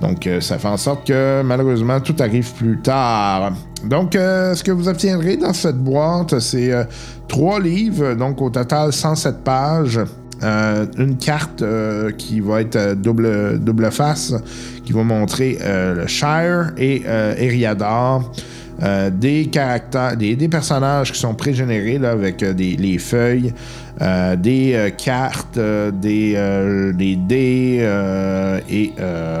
Donc, 0.00 0.26
euh, 0.26 0.40
ça 0.40 0.56
fait 0.56 0.68
en 0.68 0.78
sorte 0.78 1.06
que 1.06 1.42
malheureusement, 1.42 2.00
tout 2.00 2.16
arrive 2.20 2.50
plus 2.54 2.78
tard. 2.78 3.52
Donc, 3.84 4.16
euh, 4.16 4.54
ce 4.54 4.64
que 4.64 4.70
vous 4.70 4.88
obtiendrez 4.88 5.36
dans 5.36 5.52
cette 5.52 5.76
boîte, 5.76 6.38
c'est 6.38 6.72
euh, 6.72 6.84
trois 7.28 7.60
livres, 7.60 8.14
donc 8.14 8.40
au 8.40 8.48
total 8.48 8.94
107 8.94 9.44
pages. 9.44 10.00
Une 10.42 11.18
carte 11.18 11.62
qui 12.18 12.40
va 12.40 12.62
être 12.62 12.94
double, 12.94 13.60
double 13.60 13.92
face, 13.92 14.34
qui 14.84 14.92
va 14.92 15.04
montrer 15.04 15.56
le 15.62 16.04
Shire 16.08 16.72
et 16.76 17.04
Eriador. 17.38 18.32
Des 19.12 19.46
caractères, 19.46 20.16
des, 20.16 20.34
des 20.34 20.48
personnages 20.48 21.12
qui 21.12 21.20
sont 21.20 21.34
pré-générés 21.34 22.04
avec 22.04 22.42
des, 22.42 22.74
les 22.74 22.98
feuilles, 22.98 23.54
euh, 24.00 24.36
des 24.36 24.72
euh, 24.74 24.90
cartes, 24.90 25.58
euh, 25.58 25.90
des, 25.90 27.16
dés 27.16 27.78
et 28.68 28.92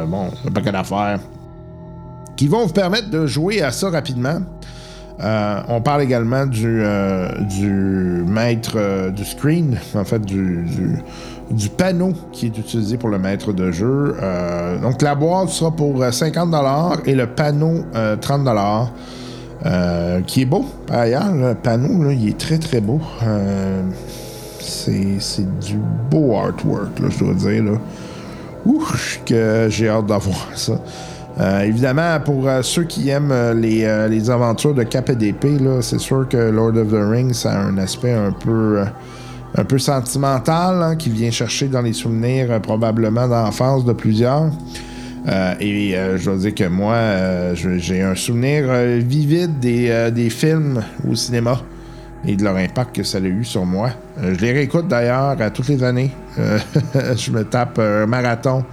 bon, 0.06 0.28
un 0.46 0.50
paquet 0.50 0.72
d'affaires 0.72 1.20
qui 2.36 2.48
vont 2.48 2.66
vous 2.66 2.72
permettre 2.72 3.10
de 3.10 3.26
jouer 3.26 3.62
à 3.62 3.70
ça 3.70 3.90
rapidement. 3.90 4.40
On 5.68 5.80
parle 5.80 6.02
également 6.02 6.46
du, 6.46 6.82
du 7.48 8.24
maître 8.26 9.10
du 9.10 9.24
screen, 9.24 9.78
en 9.94 10.04
fait 10.04 10.20
du, 10.20 10.64
du, 11.50 11.68
panneau 11.68 12.12
qui 12.32 12.46
est 12.46 12.58
utilisé 12.58 12.96
pour 12.96 13.08
le 13.08 13.18
maître 13.18 13.52
de 13.52 13.70
jeu. 13.70 14.16
Donc 14.82 15.00
la 15.00 15.14
boîte 15.14 15.48
sera 15.50 15.70
pour 15.70 16.02
euh, 16.02 16.10
50$ 16.10 17.00
et 17.06 17.14
le 17.14 17.26
panneau 17.26 17.84
euh, 17.94 18.16
30$. 18.16 18.88
Euh, 19.64 20.22
qui 20.22 20.42
est 20.42 20.44
beau, 20.44 20.64
par 20.88 20.98
ailleurs. 21.00 21.32
Le 21.32 21.54
panneau, 21.54 22.10
il 22.10 22.30
est 22.30 22.36
très 22.36 22.58
très 22.58 22.80
beau. 22.80 23.00
C'est 24.62 25.58
du 25.60 25.78
beau 26.10 26.36
artwork, 26.36 26.98
là, 27.00 27.08
je 27.10 27.18
dois 27.18 27.34
dire. 27.34 27.64
Là. 27.64 27.72
Ouh, 28.64 28.84
que 29.26 29.66
j'ai 29.68 29.88
hâte 29.88 30.06
d'avoir 30.06 30.48
ça. 30.54 30.80
Euh, 31.40 31.62
évidemment, 31.62 32.20
pour 32.24 32.46
euh, 32.46 32.60
ceux 32.62 32.84
qui 32.84 33.08
aiment 33.08 33.32
euh, 33.32 33.54
les, 33.54 34.08
les 34.08 34.30
aventures 34.30 34.74
de 34.74 34.82
cap 34.82 35.08
et 35.08 35.16
d'épée, 35.16 35.56
c'est 35.80 35.98
sûr 35.98 36.28
que 36.28 36.36
Lord 36.36 36.76
of 36.76 36.90
the 36.90 37.10
Rings 37.10 37.32
ça 37.32 37.52
a 37.52 37.64
un 37.64 37.78
aspect 37.78 38.12
un 38.12 38.32
peu, 38.32 38.82
un 39.56 39.64
peu 39.64 39.78
sentimental 39.78 40.82
hein, 40.82 40.96
qui 40.96 41.08
vient 41.08 41.30
chercher 41.30 41.68
dans 41.68 41.80
les 41.80 41.94
souvenirs 41.94 42.60
probablement 42.60 43.26
d'enfance 43.28 43.84
de 43.84 43.92
plusieurs. 43.92 44.50
Et 45.60 45.94
je 46.16 46.24
dois 46.24 46.36
dire 46.36 46.54
que 46.54 46.68
moi, 46.68 46.96
j'ai 47.54 48.02
un 48.02 48.16
souvenir 48.16 48.64
vivide 48.98 49.60
des, 49.60 50.10
des 50.12 50.30
films 50.30 50.82
au 51.08 51.14
cinéma 51.14 51.60
et 52.26 52.36
de 52.36 52.44
leur 52.44 52.56
impact 52.56 52.96
que 52.96 53.02
ça 53.02 53.18
a 53.18 53.20
eu 53.20 53.44
sur 53.44 53.64
moi. 53.64 53.90
Euh, 54.18 54.34
je 54.34 54.40
les 54.40 54.52
réécoute 54.52 54.88
d'ailleurs 54.88 55.40
à 55.40 55.50
toutes 55.50 55.68
les 55.68 55.82
années. 55.82 56.10
Euh, 56.38 56.58
je 57.16 57.30
me 57.30 57.44
tape 57.44 57.78
un 57.78 58.06
marathon 58.06 58.64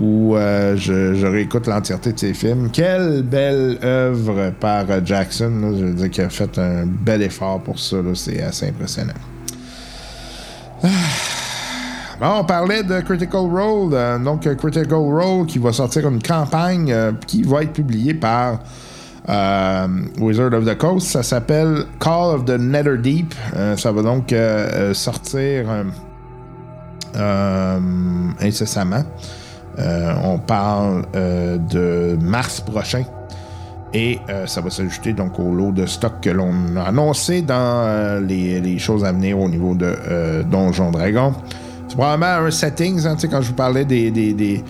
où 0.00 0.36
euh, 0.36 0.76
je, 0.76 1.26
réécoute 1.26 1.66
l'entièreté 1.66 2.12
de 2.12 2.18
ces 2.18 2.34
films. 2.34 2.70
Quelle 2.72 3.22
belle 3.22 3.78
œuvre 3.82 4.52
par 4.58 4.86
Jackson. 5.04 5.74
je 5.76 5.84
veux 5.84 5.94
dire 5.94 6.10
qu'il 6.10 6.24
a 6.24 6.30
fait 6.30 6.56
un 6.58 6.86
bel 6.86 7.22
effort 7.22 7.60
pour 7.60 7.78
ça. 7.78 7.96
C'est 8.14 8.42
assez 8.42 8.68
impressionnant. 8.68 9.14
Bon, 12.20 12.40
on 12.40 12.44
parlait 12.44 12.82
de 12.82 13.00
Critical 13.00 13.42
Role. 13.42 14.22
donc, 14.24 14.42
Critical 14.56 14.98
Role 14.98 15.46
qui 15.46 15.58
va 15.58 15.72
sortir 15.72 16.08
une 16.08 16.22
campagne 16.22 16.94
qui 17.26 17.42
va 17.42 17.62
être 17.62 17.72
publiée 17.72 18.14
par 18.14 18.60
euh, 19.28 19.86
Wizard 20.20 20.54
of 20.54 20.64
the 20.64 20.76
Coast. 20.76 21.08
Ça 21.08 21.22
s'appelle 21.22 21.84
Call 22.00 22.34
of 22.34 22.44
the 22.44 22.58
Netherdeep. 22.58 23.34
Euh, 23.56 23.76
ça 23.76 23.92
va 23.92 24.02
donc 24.02 24.32
euh, 24.32 24.68
euh, 24.72 24.94
sortir 24.94 25.66
euh, 27.16 27.78
incessamment. 28.40 29.04
On 30.24 30.38
parle 30.38 31.04
de 31.12 32.18
mars 32.20 32.60
prochain. 32.60 33.04
Et 33.94 34.18
ça 34.46 34.60
va 34.60 34.70
s'ajouter 34.70 35.12
donc 35.12 35.38
au 35.38 35.54
lot 35.54 35.70
de 35.70 35.86
stock 35.86 36.14
que 36.20 36.30
l'on 36.30 36.76
a 36.76 36.82
annoncé 36.82 37.42
dans 37.42 38.20
les, 38.26 38.78
choses 38.78 39.04
à 39.04 39.12
venir 39.12 39.38
au 39.38 39.48
niveau 39.48 39.74
de 39.76 40.42
Donjon 40.50 40.90
Dragon. 40.90 41.32
C'est 41.86 41.94
probablement 41.94 42.46
un 42.46 42.50
settings, 42.50 43.06
hein, 43.06 43.16
quand 43.30 43.40
je 43.40 43.48
vous 43.48 43.54
parlais 43.54 43.84
des, 43.84 44.64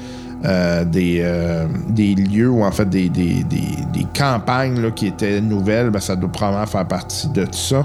euh, 0.45 0.85
des, 0.85 1.19
euh, 1.21 1.67
des 1.89 2.15
lieux 2.15 2.49
ou 2.49 2.63
en 2.63 2.71
fait 2.71 2.89
des, 2.89 3.09
des, 3.09 3.43
des, 3.43 4.07
campagnes 4.17 4.81
là, 4.81 4.93
qui 4.93 5.09
étaient 5.09 5.41
nouvelles, 5.41 5.91
ben, 5.91 5.99
ça 5.99 6.15
doit 6.15 6.31
probablement 6.31 6.67
faire 6.67 6.87
partie 6.87 7.29
de 7.31 7.45
tout 7.45 7.59
ça. 7.59 7.85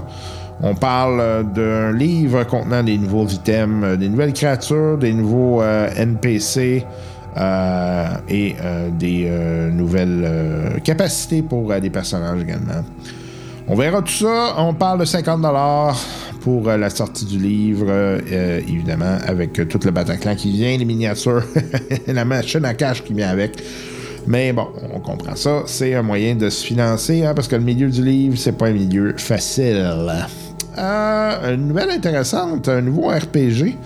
On 0.62 0.76
parle 0.76 1.20
euh, 1.20 1.42
d'un 1.42 1.92
livre 1.92 2.44
contenant 2.44 2.84
des 2.84 3.00
nouveaux 3.00 3.26
items, 3.28 3.98
des 3.98 4.08
nouvelles 4.08 4.34
créatures, 4.34 5.00
des 5.00 5.14
nouveaux 5.14 5.64
NPC 5.64 6.86
et 8.30 8.56
des 9.00 9.32
nouvelles 9.72 10.80
capacités 10.84 11.42
pour 11.42 11.74
des 11.74 11.90
personnages 11.90 12.42
également. 12.42 12.84
On 13.68 13.76
verra 13.76 14.02
tout 14.02 14.12
ça. 14.12 14.56
On 14.58 14.74
parle 14.74 15.00
de 15.00 15.06
50$ 15.06 15.96
pour 16.42 16.68
euh, 16.68 16.76
la 16.76 16.90
sortie 16.90 17.26
du 17.26 17.40
livre, 17.40 17.86
euh, 17.88 18.20
euh, 18.32 18.60
évidemment, 18.60 19.18
avec 19.26 19.54
tout 19.70 19.80
le 19.86 19.92
Bataclan 19.92 20.36
qui 20.36 20.52
vient, 20.52 20.78
les 20.78 20.84
miniatures, 20.84 21.44
la 22.08 22.26
machine 22.26 22.66
à 22.66 22.74
cash 22.74 23.04
qui 23.04 23.14
vient 23.14 23.30
avec. 23.30 23.64
Mais 24.28 24.52
bon, 24.52 24.68
on 24.94 25.00
comprend 25.00 25.36
ça. 25.36 25.64
C'est 25.66 25.96
un 25.96 26.02
moyen 26.02 26.36
de 26.36 26.50
se 26.50 26.66
financer, 26.66 27.26
hein, 27.26 27.34
parce 27.34 27.48
que 27.48 27.56
le 27.56 27.64
milieu 27.64 27.90
du 27.90 28.04
livre, 28.04 28.38
c'est 28.38 28.58
pas 28.58 28.68
un 28.68 28.74
milieu 28.74 29.14
facile. 29.18 29.86
Une 30.78 31.68
nouvelle 31.68 31.92
intéressante, 31.92 32.68
un 32.68 32.82
nouveau 32.82 33.08
RPG 33.10 33.78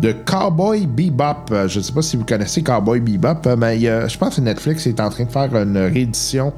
de 0.00 0.12
Cowboy 0.12 0.86
Bebop. 0.86 1.66
Je 1.66 1.78
ne 1.78 1.84
sais 1.84 1.92
pas 1.92 2.02
si 2.02 2.16
vous 2.16 2.24
connaissez 2.24 2.62
Cowboy 2.62 3.00
Bebop, 3.00 3.56
mais 3.58 3.80
je 3.80 4.18
pense 4.18 4.36
que 4.36 4.40
Netflix 4.40 4.86
est 4.86 5.00
en 5.00 5.10
train 5.10 5.24
de 5.24 5.30
faire 5.30 5.54
une 5.56 5.76
réédition 5.76 6.52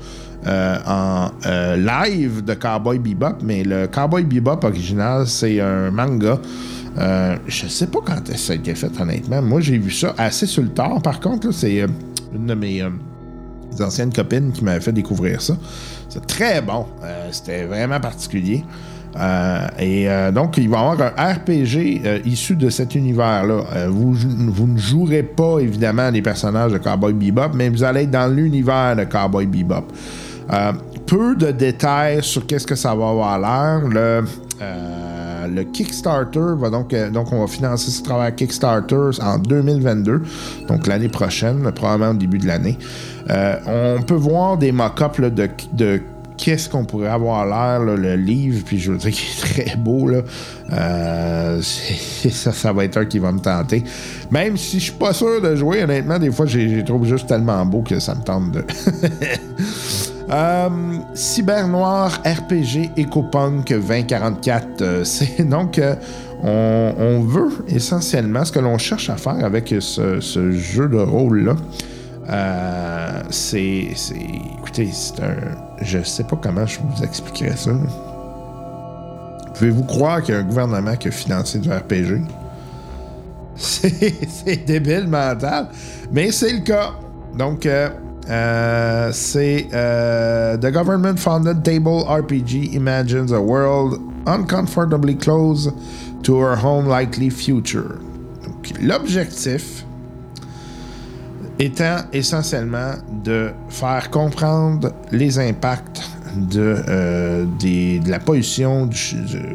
euh, 0.44 0.76
en 0.86 1.30
euh, 1.46 1.76
live 1.76 2.42
de 2.44 2.54
Cowboy 2.54 2.98
Bebop, 2.98 3.36
mais 3.44 3.62
le 3.62 3.86
Cowboy 3.86 4.24
Bebop 4.24 4.64
original, 4.64 5.26
c'est 5.26 5.60
un 5.60 5.92
manga. 5.92 6.38
Euh, 6.98 7.36
je 7.46 7.68
sais 7.68 7.86
pas 7.86 8.00
quand 8.04 8.36
ça 8.36 8.52
a 8.52 8.56
été 8.56 8.74
fait, 8.74 8.90
honnêtement. 9.00 9.40
Moi, 9.40 9.60
j'ai 9.60 9.78
vu 9.78 9.92
ça 9.92 10.14
assez 10.18 10.46
sur 10.46 10.62
le 10.62 10.70
tard, 10.70 11.00
par 11.00 11.20
contre. 11.20 11.52
C'est 11.52 11.82
euh, 11.82 11.86
une 12.34 12.46
de 12.46 12.54
mes 12.54 12.82
anciennes 13.80 14.12
copines 14.12 14.50
qui 14.50 14.64
m'avait 14.64 14.80
fait 14.80 14.92
découvrir 14.92 15.40
ça. 15.40 15.56
C'est 16.08 16.26
très 16.26 16.60
bon. 16.60 16.86
C'était 17.30 17.64
vraiment 17.64 18.00
particulier. 18.00 18.64
Et 19.78 20.08
donc, 20.34 20.58
il 20.58 20.68
va 20.68 20.76
y 20.76 20.80
avoir 20.80 21.12
un 21.16 21.32
RPG 21.32 22.22
issu 22.26 22.56
de 22.56 22.68
cet 22.68 22.94
univers-là. 22.94 23.88
Vous, 23.88 24.12
vous 24.12 24.66
ne 24.66 24.78
jouerez 24.78 25.22
pas, 25.22 25.58
évidemment, 25.60 26.10
les 26.10 26.20
personnages 26.20 26.72
de 26.72 26.78
Cowboy 26.78 27.14
Bebop, 27.14 27.54
mais 27.54 27.70
vous 27.70 27.82
allez 27.82 28.02
être 28.02 28.10
dans 28.10 28.30
l'univers 28.30 28.94
de 28.94 29.04
Cowboy 29.04 29.46
Bebop. 29.46 29.86
Euh, 30.52 30.72
peu 31.06 31.36
de 31.36 31.50
détails 31.50 32.22
sur 32.22 32.46
qu'est-ce 32.46 32.66
que 32.66 32.74
ça 32.74 32.94
va 32.94 33.08
avoir 33.08 33.38
l'air. 33.38 33.88
Le, 33.88 34.24
euh, 34.60 35.64
Kickstarter 35.72 36.54
va 36.56 36.70
donc, 36.70 36.94
euh, 36.94 37.10
donc 37.10 37.32
on 37.32 37.40
va 37.40 37.46
financer 37.46 37.90
ce 37.90 38.02
travail 38.02 38.34
Kickstarter 38.34 39.10
en 39.20 39.38
2022, 39.38 40.22
donc 40.68 40.86
l'année 40.86 41.08
prochaine, 41.08 41.70
probablement 41.72 42.12
au 42.12 42.14
début 42.14 42.38
de 42.38 42.46
l'année. 42.46 42.78
On 43.28 44.02
peut 44.02 44.14
voir 44.14 44.56
des 44.56 44.72
mock-ups 44.72 45.20
de, 45.20 46.00
qu'est-ce 46.42 46.68
qu'on 46.68 46.84
pourrait 46.84 47.08
avoir 47.08 47.46
l'air, 47.46 47.80
le 47.80 48.16
livre, 48.16 48.62
puis 48.64 48.78
je 48.78 48.92
veux 48.92 48.98
dire 48.98 49.10
qu'il 49.10 49.28
est 49.28 49.64
très 49.64 49.76
beau. 49.76 50.10
Euh, 50.10 51.60
ça, 52.30 52.52
ça 52.52 52.72
va 52.72 52.84
être 52.84 52.96
un 52.96 53.04
qui 53.04 53.18
va 53.18 53.32
me 53.32 53.40
tenter. 53.40 53.84
Même 54.30 54.56
si 54.56 54.78
je 54.78 54.84
suis 54.84 54.92
pas 54.92 55.12
sûr 55.12 55.40
de 55.40 55.54
jouer, 55.54 55.82
honnêtement, 55.82 56.18
des 56.18 56.30
fois, 56.30 56.46
j'ai 56.46 56.68
j'ai 56.68 56.84
trouve 56.84 57.06
juste 57.06 57.28
tellement 57.28 57.64
beau 57.64 57.82
que 57.82 57.98
ça 58.00 58.14
me 58.14 58.22
tente 58.22 58.52
de... 58.52 58.64
Euh, 60.32 60.68
Cyber 61.12 61.68
Noir 61.68 62.22
RPG 62.24 62.92
EcoPunk 62.96 63.68
2044. 63.68 64.80
euh, 64.80 65.04
c'est 65.04 65.46
donc 65.46 65.78
euh, 65.78 65.94
on, 66.42 67.20
veut 67.20 67.50
essentiellement 67.68 68.44
ce 68.44 68.50
que 68.50 68.58
l'on 68.58 68.78
cherche 68.78 69.10
à 69.10 69.16
faire 69.16 69.44
avec 69.44 69.74
ce, 69.80 70.20
jeu 70.52 70.88
de 70.88 70.96
rôle 70.96 71.44
là. 71.44 71.56
Euh, 72.30 73.22
c'est, 73.30 73.88
écoutez, 74.58 74.88
c'est 74.90 75.22
un, 75.22 75.36
je 75.82 76.02
sais 76.02 76.24
pas 76.24 76.38
comment 76.40 76.64
je 76.66 76.78
vous 76.80 77.04
expliquerais 77.04 77.56
ça. 77.56 77.72
Pouvez-vous 79.54 79.84
croire 79.84 80.22
qu'il 80.22 80.34
un 80.34 80.44
gouvernement 80.44 80.96
qui 80.96 81.08
a 81.08 81.10
financé 81.10 81.58
du 81.58 81.70
RPG? 81.70 82.22
C'est, 83.54 84.14
c'est 84.28 84.64
débile 84.64 85.06
mental, 85.06 85.68
mais 86.10 86.32
c'est 86.32 86.54
le 86.54 86.60
cas. 86.60 86.92
Donc, 87.36 87.68
euh, 88.30 89.10
c'est 89.12 89.68
euh, 89.72 90.56
The 90.56 90.70
Government 90.70 91.16
Funded 91.16 91.62
Table 91.62 92.04
RPG 92.06 92.74
imagines 92.74 93.32
a 93.32 93.40
world 93.40 94.00
uncomfortably 94.26 95.16
close 95.16 95.72
to 96.22 96.36
our 96.36 96.56
home 96.56 96.86
likely 96.86 97.30
future. 97.30 97.98
L'objectif 98.80 99.84
étant 101.58 101.98
essentiellement 102.12 102.94
de 103.24 103.50
faire 103.68 104.10
comprendre 104.10 104.92
les 105.10 105.38
impacts 105.38 106.02
de, 106.36 106.76
euh, 106.88 107.46
la 108.06 108.18
pollution, 108.18 108.86
du 108.86 108.98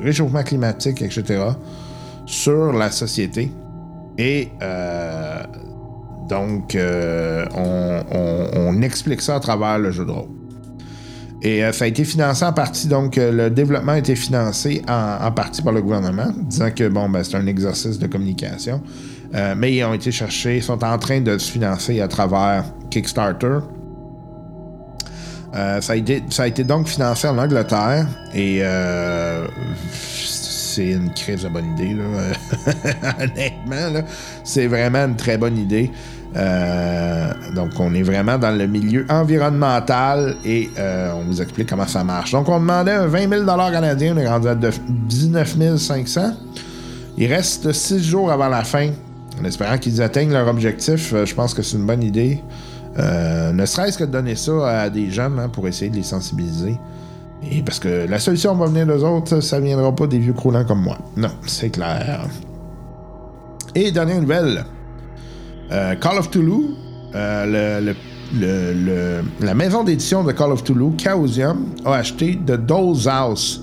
réchauffement 0.03 0.43
climatique, 0.43 1.01
etc., 1.01 1.41
sur 2.25 2.73
la 2.73 2.91
société. 2.91 3.51
Et 4.17 4.49
euh, 4.61 5.36
donc, 6.27 6.75
euh, 6.75 7.45
on, 7.56 8.81
explique 8.81 9.22
ça 9.22 9.35
à 9.35 9.39
travers 9.39 9.80
le 9.80 9.91
jeu 9.91 10.06
de 10.06 10.11
rôle. 10.11 10.30
Et 11.41 11.64
euh, 11.64 11.72
ça 11.72 11.85
a 11.85 11.88
été 11.88 12.03
financé 12.03 12.43
en 12.45 12.53
partie, 12.53 12.88
donc 12.88 13.17
euh, 13.17 13.31
le 13.31 13.49
développement 13.49 13.93
a 13.93 13.97
été 13.99 14.15
financé 14.15 14.81
en, 14.88 15.31
partie 15.31 15.61
par 15.61 15.73
le 15.73 15.81
gouvernement, 15.81 16.31
disant 16.35 16.72
que 16.72 16.88
bon, 16.88 17.09
ben, 17.09 17.23
c'est 17.23 17.38
un 17.38 17.47
exercice 17.47 17.99
de 17.99 18.07
communication. 18.07 18.81
Mais 19.57 19.75
ils 19.75 19.83
ont 19.83 19.93
été 19.93 20.09
cherchés, 20.09 20.57
ils 20.57 20.64
sont 20.64 20.85
en 20.85 20.97
train 20.97 21.19
de 21.19 21.38
se 21.38 21.51
financer 21.51 21.99
à 21.99 22.07
travers 22.07 22.64
Kickstarter. 22.89 23.59
Ça, 25.53 25.93
a 25.93 26.47
été, 26.47 26.64
donc 26.64 26.88
financé 26.88 27.27
en 27.27 27.38
Angleterre 27.38 28.07
et 28.33 28.61
c'est 30.77 30.91
une 30.91 31.11
crise 31.11 31.41
de 31.41 31.49
bonne 31.49 31.72
idée. 31.73 31.95
Là. 31.95 32.06
Honnêtement, 33.23 34.01
c'est 34.43 34.67
vraiment 34.67 35.06
une 35.06 35.15
très 35.15 35.38
bonne 35.38 35.57
idée. 35.57 35.91
Euh, 36.38 37.32
donc, 37.56 37.72
on 37.80 37.93
est 37.93 38.03
vraiment 38.03 38.38
dans 38.38 38.56
le 38.56 38.67
milieu 38.67 39.06
environnemental 39.09 40.35
et 40.45 40.69
euh, 40.77 41.11
on 41.16 41.24
vous 41.24 41.41
explique 41.41 41.69
comment 41.69 41.88
ça 41.88 42.03
marche. 42.03 42.32
Donc, 42.32 42.48
on 42.49 42.59
demandait 42.59 42.91
un 42.91 43.07
20 43.07 43.30
000 43.30 43.45
canadiens, 43.72 44.14
on 44.16 44.19
est 44.19 44.27
rendu 44.27 44.48
à 44.48 44.56
de- 44.56 44.69
19 44.88 45.77
500. 45.77 46.33
Il 47.17 47.33
reste 47.33 47.72
6 47.72 48.03
jours 48.03 48.32
avant 48.32 48.49
la 48.49 48.64
fin. 48.64 48.90
En 49.41 49.45
espérant 49.45 49.77
qu'ils 49.77 50.01
atteignent 50.01 50.32
leur 50.33 50.48
objectif, 50.48 51.14
euh, 51.14 51.25
je 51.25 51.33
pense 51.33 51.53
que 51.53 51.61
c'est 51.64 51.77
une 51.77 51.85
bonne 51.85 52.03
idée. 52.03 52.41
Ne 53.53 53.66
serait-ce 53.67 53.95
que 53.99 54.06
de 54.06 54.11
donner 54.11 54.35
ça 54.35 54.82
à 54.82 54.90
des 54.90 55.11
jeunes 55.11 55.38
hein, 55.40 55.49
pour 55.49 55.67
essayer 55.67 55.91
de 55.91 55.95
les 55.95 56.01
sensibiliser. 56.03 56.75
Et 57.51 57.61
parce 57.61 57.77
que 57.77 58.07
la 58.09 58.17
solution 58.17 58.56
va 58.56 58.66
venir 58.66 58.88
d'eux 58.88 59.03
autres, 59.03 59.40
ça 59.41 59.59
viendra 59.59 59.95
pas 59.95 60.07
des 60.07 60.17
vieux 60.17 60.33
croulants 60.33 60.66
comme 60.66 60.82
moi. 60.82 60.98
Non, 61.16 61.30
c'est 61.45 61.69
clair. 61.69 62.22
Et 63.75 63.91
dernière 63.91 64.19
nouvelle. 64.19 64.66
Euh, 65.71 65.95
Call 65.95 66.17
of 66.17 66.29
Toulouse, 66.29 66.69
euh, 67.15 67.93
la 69.41 69.53
maison 69.53 69.83
d'édition 69.83 70.23
de 70.23 70.31
Call 70.31 70.51
of 70.51 70.63
Toulouse, 70.63 70.93
Chaosium, 70.97 71.65
a 71.85 71.95
acheté 71.95 72.39
The 72.45 72.53
Doll's 72.53 73.07
House. 73.07 73.61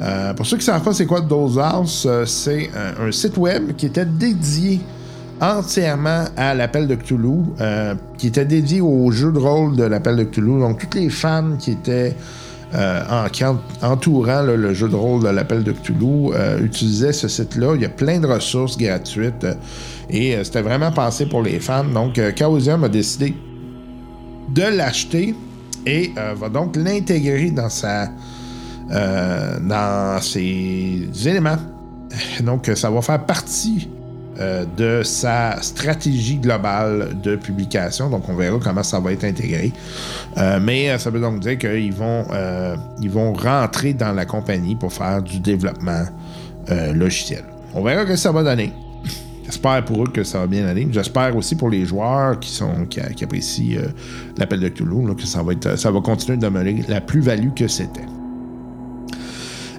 Euh, 0.00 0.34
pour 0.34 0.46
ceux 0.46 0.56
qui 0.56 0.62
ne 0.62 0.72
savent 0.72 0.82
pas 0.82 0.92
c'est 0.92 1.06
quoi 1.06 1.20
The 1.20 1.28
Doll's 1.28 1.58
House, 1.58 2.06
c'est 2.26 2.70
un, 2.98 3.12
site 3.12 3.36
web 3.36 3.76
qui 3.76 3.86
était 3.86 4.06
dédié 4.06 4.80
entièrement 5.40 6.24
à 6.36 6.54
l'appel 6.54 6.86
de 6.86 6.94
Cthulhu, 6.94 7.42
qui 8.16 8.28
était 8.28 8.44
dédié 8.44 8.80
au 8.80 9.10
jeu 9.10 9.30
de 9.30 9.38
rôle 9.38 9.76
de 9.76 9.84
l'appel 9.84 10.16
de 10.16 10.24
Cthulhu. 10.24 10.60
Donc, 10.60 10.88
tous 10.88 10.98
les 10.98 11.10
fans 11.10 11.56
qui 11.58 11.72
étaient 11.72 12.16
en- 12.74 13.28
qui 13.28 13.44
en- 13.44 13.58
entourant 13.82 14.42
le 14.42 14.74
jeu 14.74 14.88
de 14.88 14.96
rôle 14.96 15.22
de 15.22 15.28
l'appel 15.28 15.62
de 15.62 15.72
Cthulhu 15.72 16.32
euh, 16.34 16.58
utilisaient 16.60 17.12
ce 17.12 17.28
site-là. 17.28 17.74
Il 17.76 17.82
y 17.82 17.84
a 17.84 17.88
plein 17.88 18.18
de 18.20 18.26
ressources 18.26 18.76
gratuites 18.76 19.44
euh, 19.44 19.54
et 20.10 20.34
euh, 20.36 20.44
c'était 20.44 20.62
vraiment 20.62 20.90
pensé 20.92 21.26
pour 21.26 21.42
les 21.42 21.60
fans. 21.60 21.84
Donc, 21.84 22.18
euh, 22.18 22.32
Chaosium 22.36 22.84
a 22.84 22.88
décidé 22.88 23.34
de 24.48 24.62
l'acheter 24.76 25.34
et 25.86 26.12
euh, 26.18 26.34
va 26.36 26.48
donc 26.48 26.76
l'intégrer 26.76 27.50
dans 27.50 27.68
sa 27.68 28.08
euh, 28.90 29.58
dans 29.60 30.20
ses 30.20 31.08
éléments. 31.26 31.56
Donc, 32.44 32.70
ça 32.74 32.90
va 32.90 33.00
faire 33.02 33.24
partie 33.24 33.88
euh, 34.40 34.64
de 34.76 35.04
sa 35.04 35.62
stratégie 35.62 36.38
globale 36.38 37.16
de 37.22 37.36
publication. 37.36 38.10
Donc, 38.10 38.28
on 38.28 38.34
verra 38.34 38.58
comment 38.62 38.82
ça 38.82 38.98
va 38.98 39.12
être 39.12 39.22
intégré. 39.22 39.72
Euh, 40.38 40.58
mais 40.60 40.90
euh, 40.90 40.98
ça 40.98 41.10
veut 41.10 41.20
donc 41.20 41.38
dire 41.38 41.56
qu'ils 41.56 41.92
vont, 41.92 42.24
vont 43.08 43.32
rentrer 43.32 43.94
dans 43.94 44.12
la 44.12 44.24
compagnie 44.24 44.74
pour 44.74 44.92
faire 44.92 45.22
du 45.22 45.38
développement 45.38 46.04
logiciel. 46.94 47.44
On 47.74 47.82
verra 47.82 48.04
que 48.04 48.16
ça 48.16 48.32
va 48.32 48.42
donner. 48.42 48.72
J'espère 49.44 49.84
pour 49.84 50.02
eux 50.02 50.08
que 50.08 50.24
ça 50.24 50.40
va 50.40 50.46
bien 50.46 50.66
aller. 50.66 50.88
J'espère 50.90 51.36
aussi 51.36 51.54
pour 51.54 51.68
les 51.68 51.84
joueurs 51.84 52.40
qui 52.40 52.50
sont 52.50 52.86
qui, 52.86 53.00
apprécient 53.00 53.82
l'appel 54.38 54.60
de 54.60 54.68
Cthulhu 54.68 55.06
là, 55.06 55.14
que 55.14 55.26
ça 55.26 55.42
va 55.42 55.52
être 55.52 55.78
ça 55.78 55.90
va 55.90 56.00
continuer 56.00 56.38
de 56.38 56.42
demeurer 56.42 56.82
la 56.88 57.02
plus-value 57.02 57.50
que 57.54 57.68
c'était. 57.68 58.06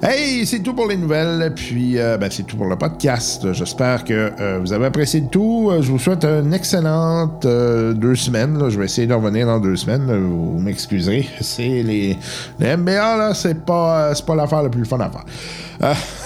Hey, 0.07 0.45
c'est 0.45 0.59
tout 0.59 0.75
pour 0.75 0.87
les 0.87 0.97
nouvelles, 0.97 1.51
puis 1.55 1.97
euh, 1.97 2.15
ben, 2.19 2.29
c'est 2.29 2.43
tout 2.43 2.57
pour 2.57 2.67
le 2.67 2.75
podcast. 2.75 3.51
J'espère 3.53 4.03
que 4.03 4.31
euh, 4.39 4.59
vous 4.59 4.71
avez 4.71 4.85
apprécié 4.85 5.19
le 5.19 5.29
tout. 5.29 5.71
Euh, 5.71 5.81
je 5.81 5.91
vous 5.91 5.97
souhaite 5.97 6.23
une 6.25 6.53
excellente 6.53 7.41
deux 7.41 8.13
semaines. 8.13 8.69
Je 8.69 8.77
vais 8.77 8.85
essayer 8.85 9.07
de 9.07 9.15
revenir 9.15 9.47
dans 9.47 9.59
deux 9.59 9.75
semaines. 9.75 10.05
Vous 10.05 10.59
m'excuserez. 10.59 11.27
C'est 11.41 11.81
les, 11.81 12.19
les 12.59 12.77
MBA, 12.77 13.17
là, 13.17 13.33
c'est 13.33 13.65
pas, 13.65 14.13
c'est 14.13 14.27
pas 14.27 14.35
l'affaire 14.35 14.61
la 14.61 14.69
plus 14.69 14.85
fun 14.85 14.99
à 14.99 15.09
faire. 15.09 15.95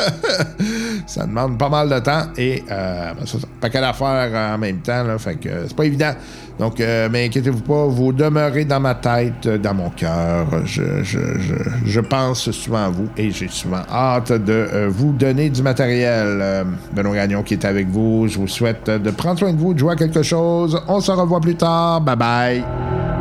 Ça 1.06 1.26
demande 1.26 1.58
pas 1.58 1.68
mal 1.68 1.88
de 1.88 1.98
temps 1.98 2.24
et 2.36 2.62
euh, 2.70 3.12
ben, 3.14 3.26
ça, 3.26 3.38
pas 3.60 3.68
qu'à 3.68 3.80
l'affaire 3.80 4.54
en 4.54 4.58
même 4.58 4.78
temps, 4.78 5.02
là, 5.02 5.16
c'est 5.18 5.74
pas 5.74 5.84
évident. 5.84 6.12
Donc, 6.60 6.78
euh, 6.78 7.08
mais 7.10 7.24
inquiétez-vous 7.24 7.62
pas, 7.62 7.86
vous 7.86 8.12
demeurez 8.12 8.66
dans 8.66 8.80
ma 8.80 8.94
tête, 8.94 9.46
euh, 9.46 9.56
dans 9.56 9.72
mon 9.72 9.88
cœur. 9.88 10.46
Je, 10.66 12.00
pense 12.00 12.50
souvent 12.50 12.84
à 12.84 12.90
vous 12.90 13.08
et 13.16 13.30
j'ai 13.30 13.48
souvent 13.48 13.80
hâte 13.90 14.32
de 14.32 14.52
euh, 14.52 14.88
vous 14.90 15.12
donner 15.12 15.48
du 15.48 15.62
matériel. 15.62 16.66
Benoît 16.92 17.14
Gagnon 17.14 17.42
qui 17.42 17.54
est 17.54 17.64
avec 17.64 17.88
vous, 17.88 18.28
je 18.28 18.38
vous 18.38 18.48
souhaite 18.48 18.90
de 18.90 19.10
prendre 19.10 19.38
soin 19.38 19.54
de 19.54 19.58
vous, 19.58 19.72
de 19.72 19.78
jouer 19.78 19.92
à 19.94 19.96
quelque 19.96 20.22
chose. 20.22 20.78
On 20.86 21.00
se 21.00 21.10
revoit 21.10 21.40
plus 21.40 21.56
tard. 21.56 22.02
Bye 22.02 22.16
bye. 22.16 23.19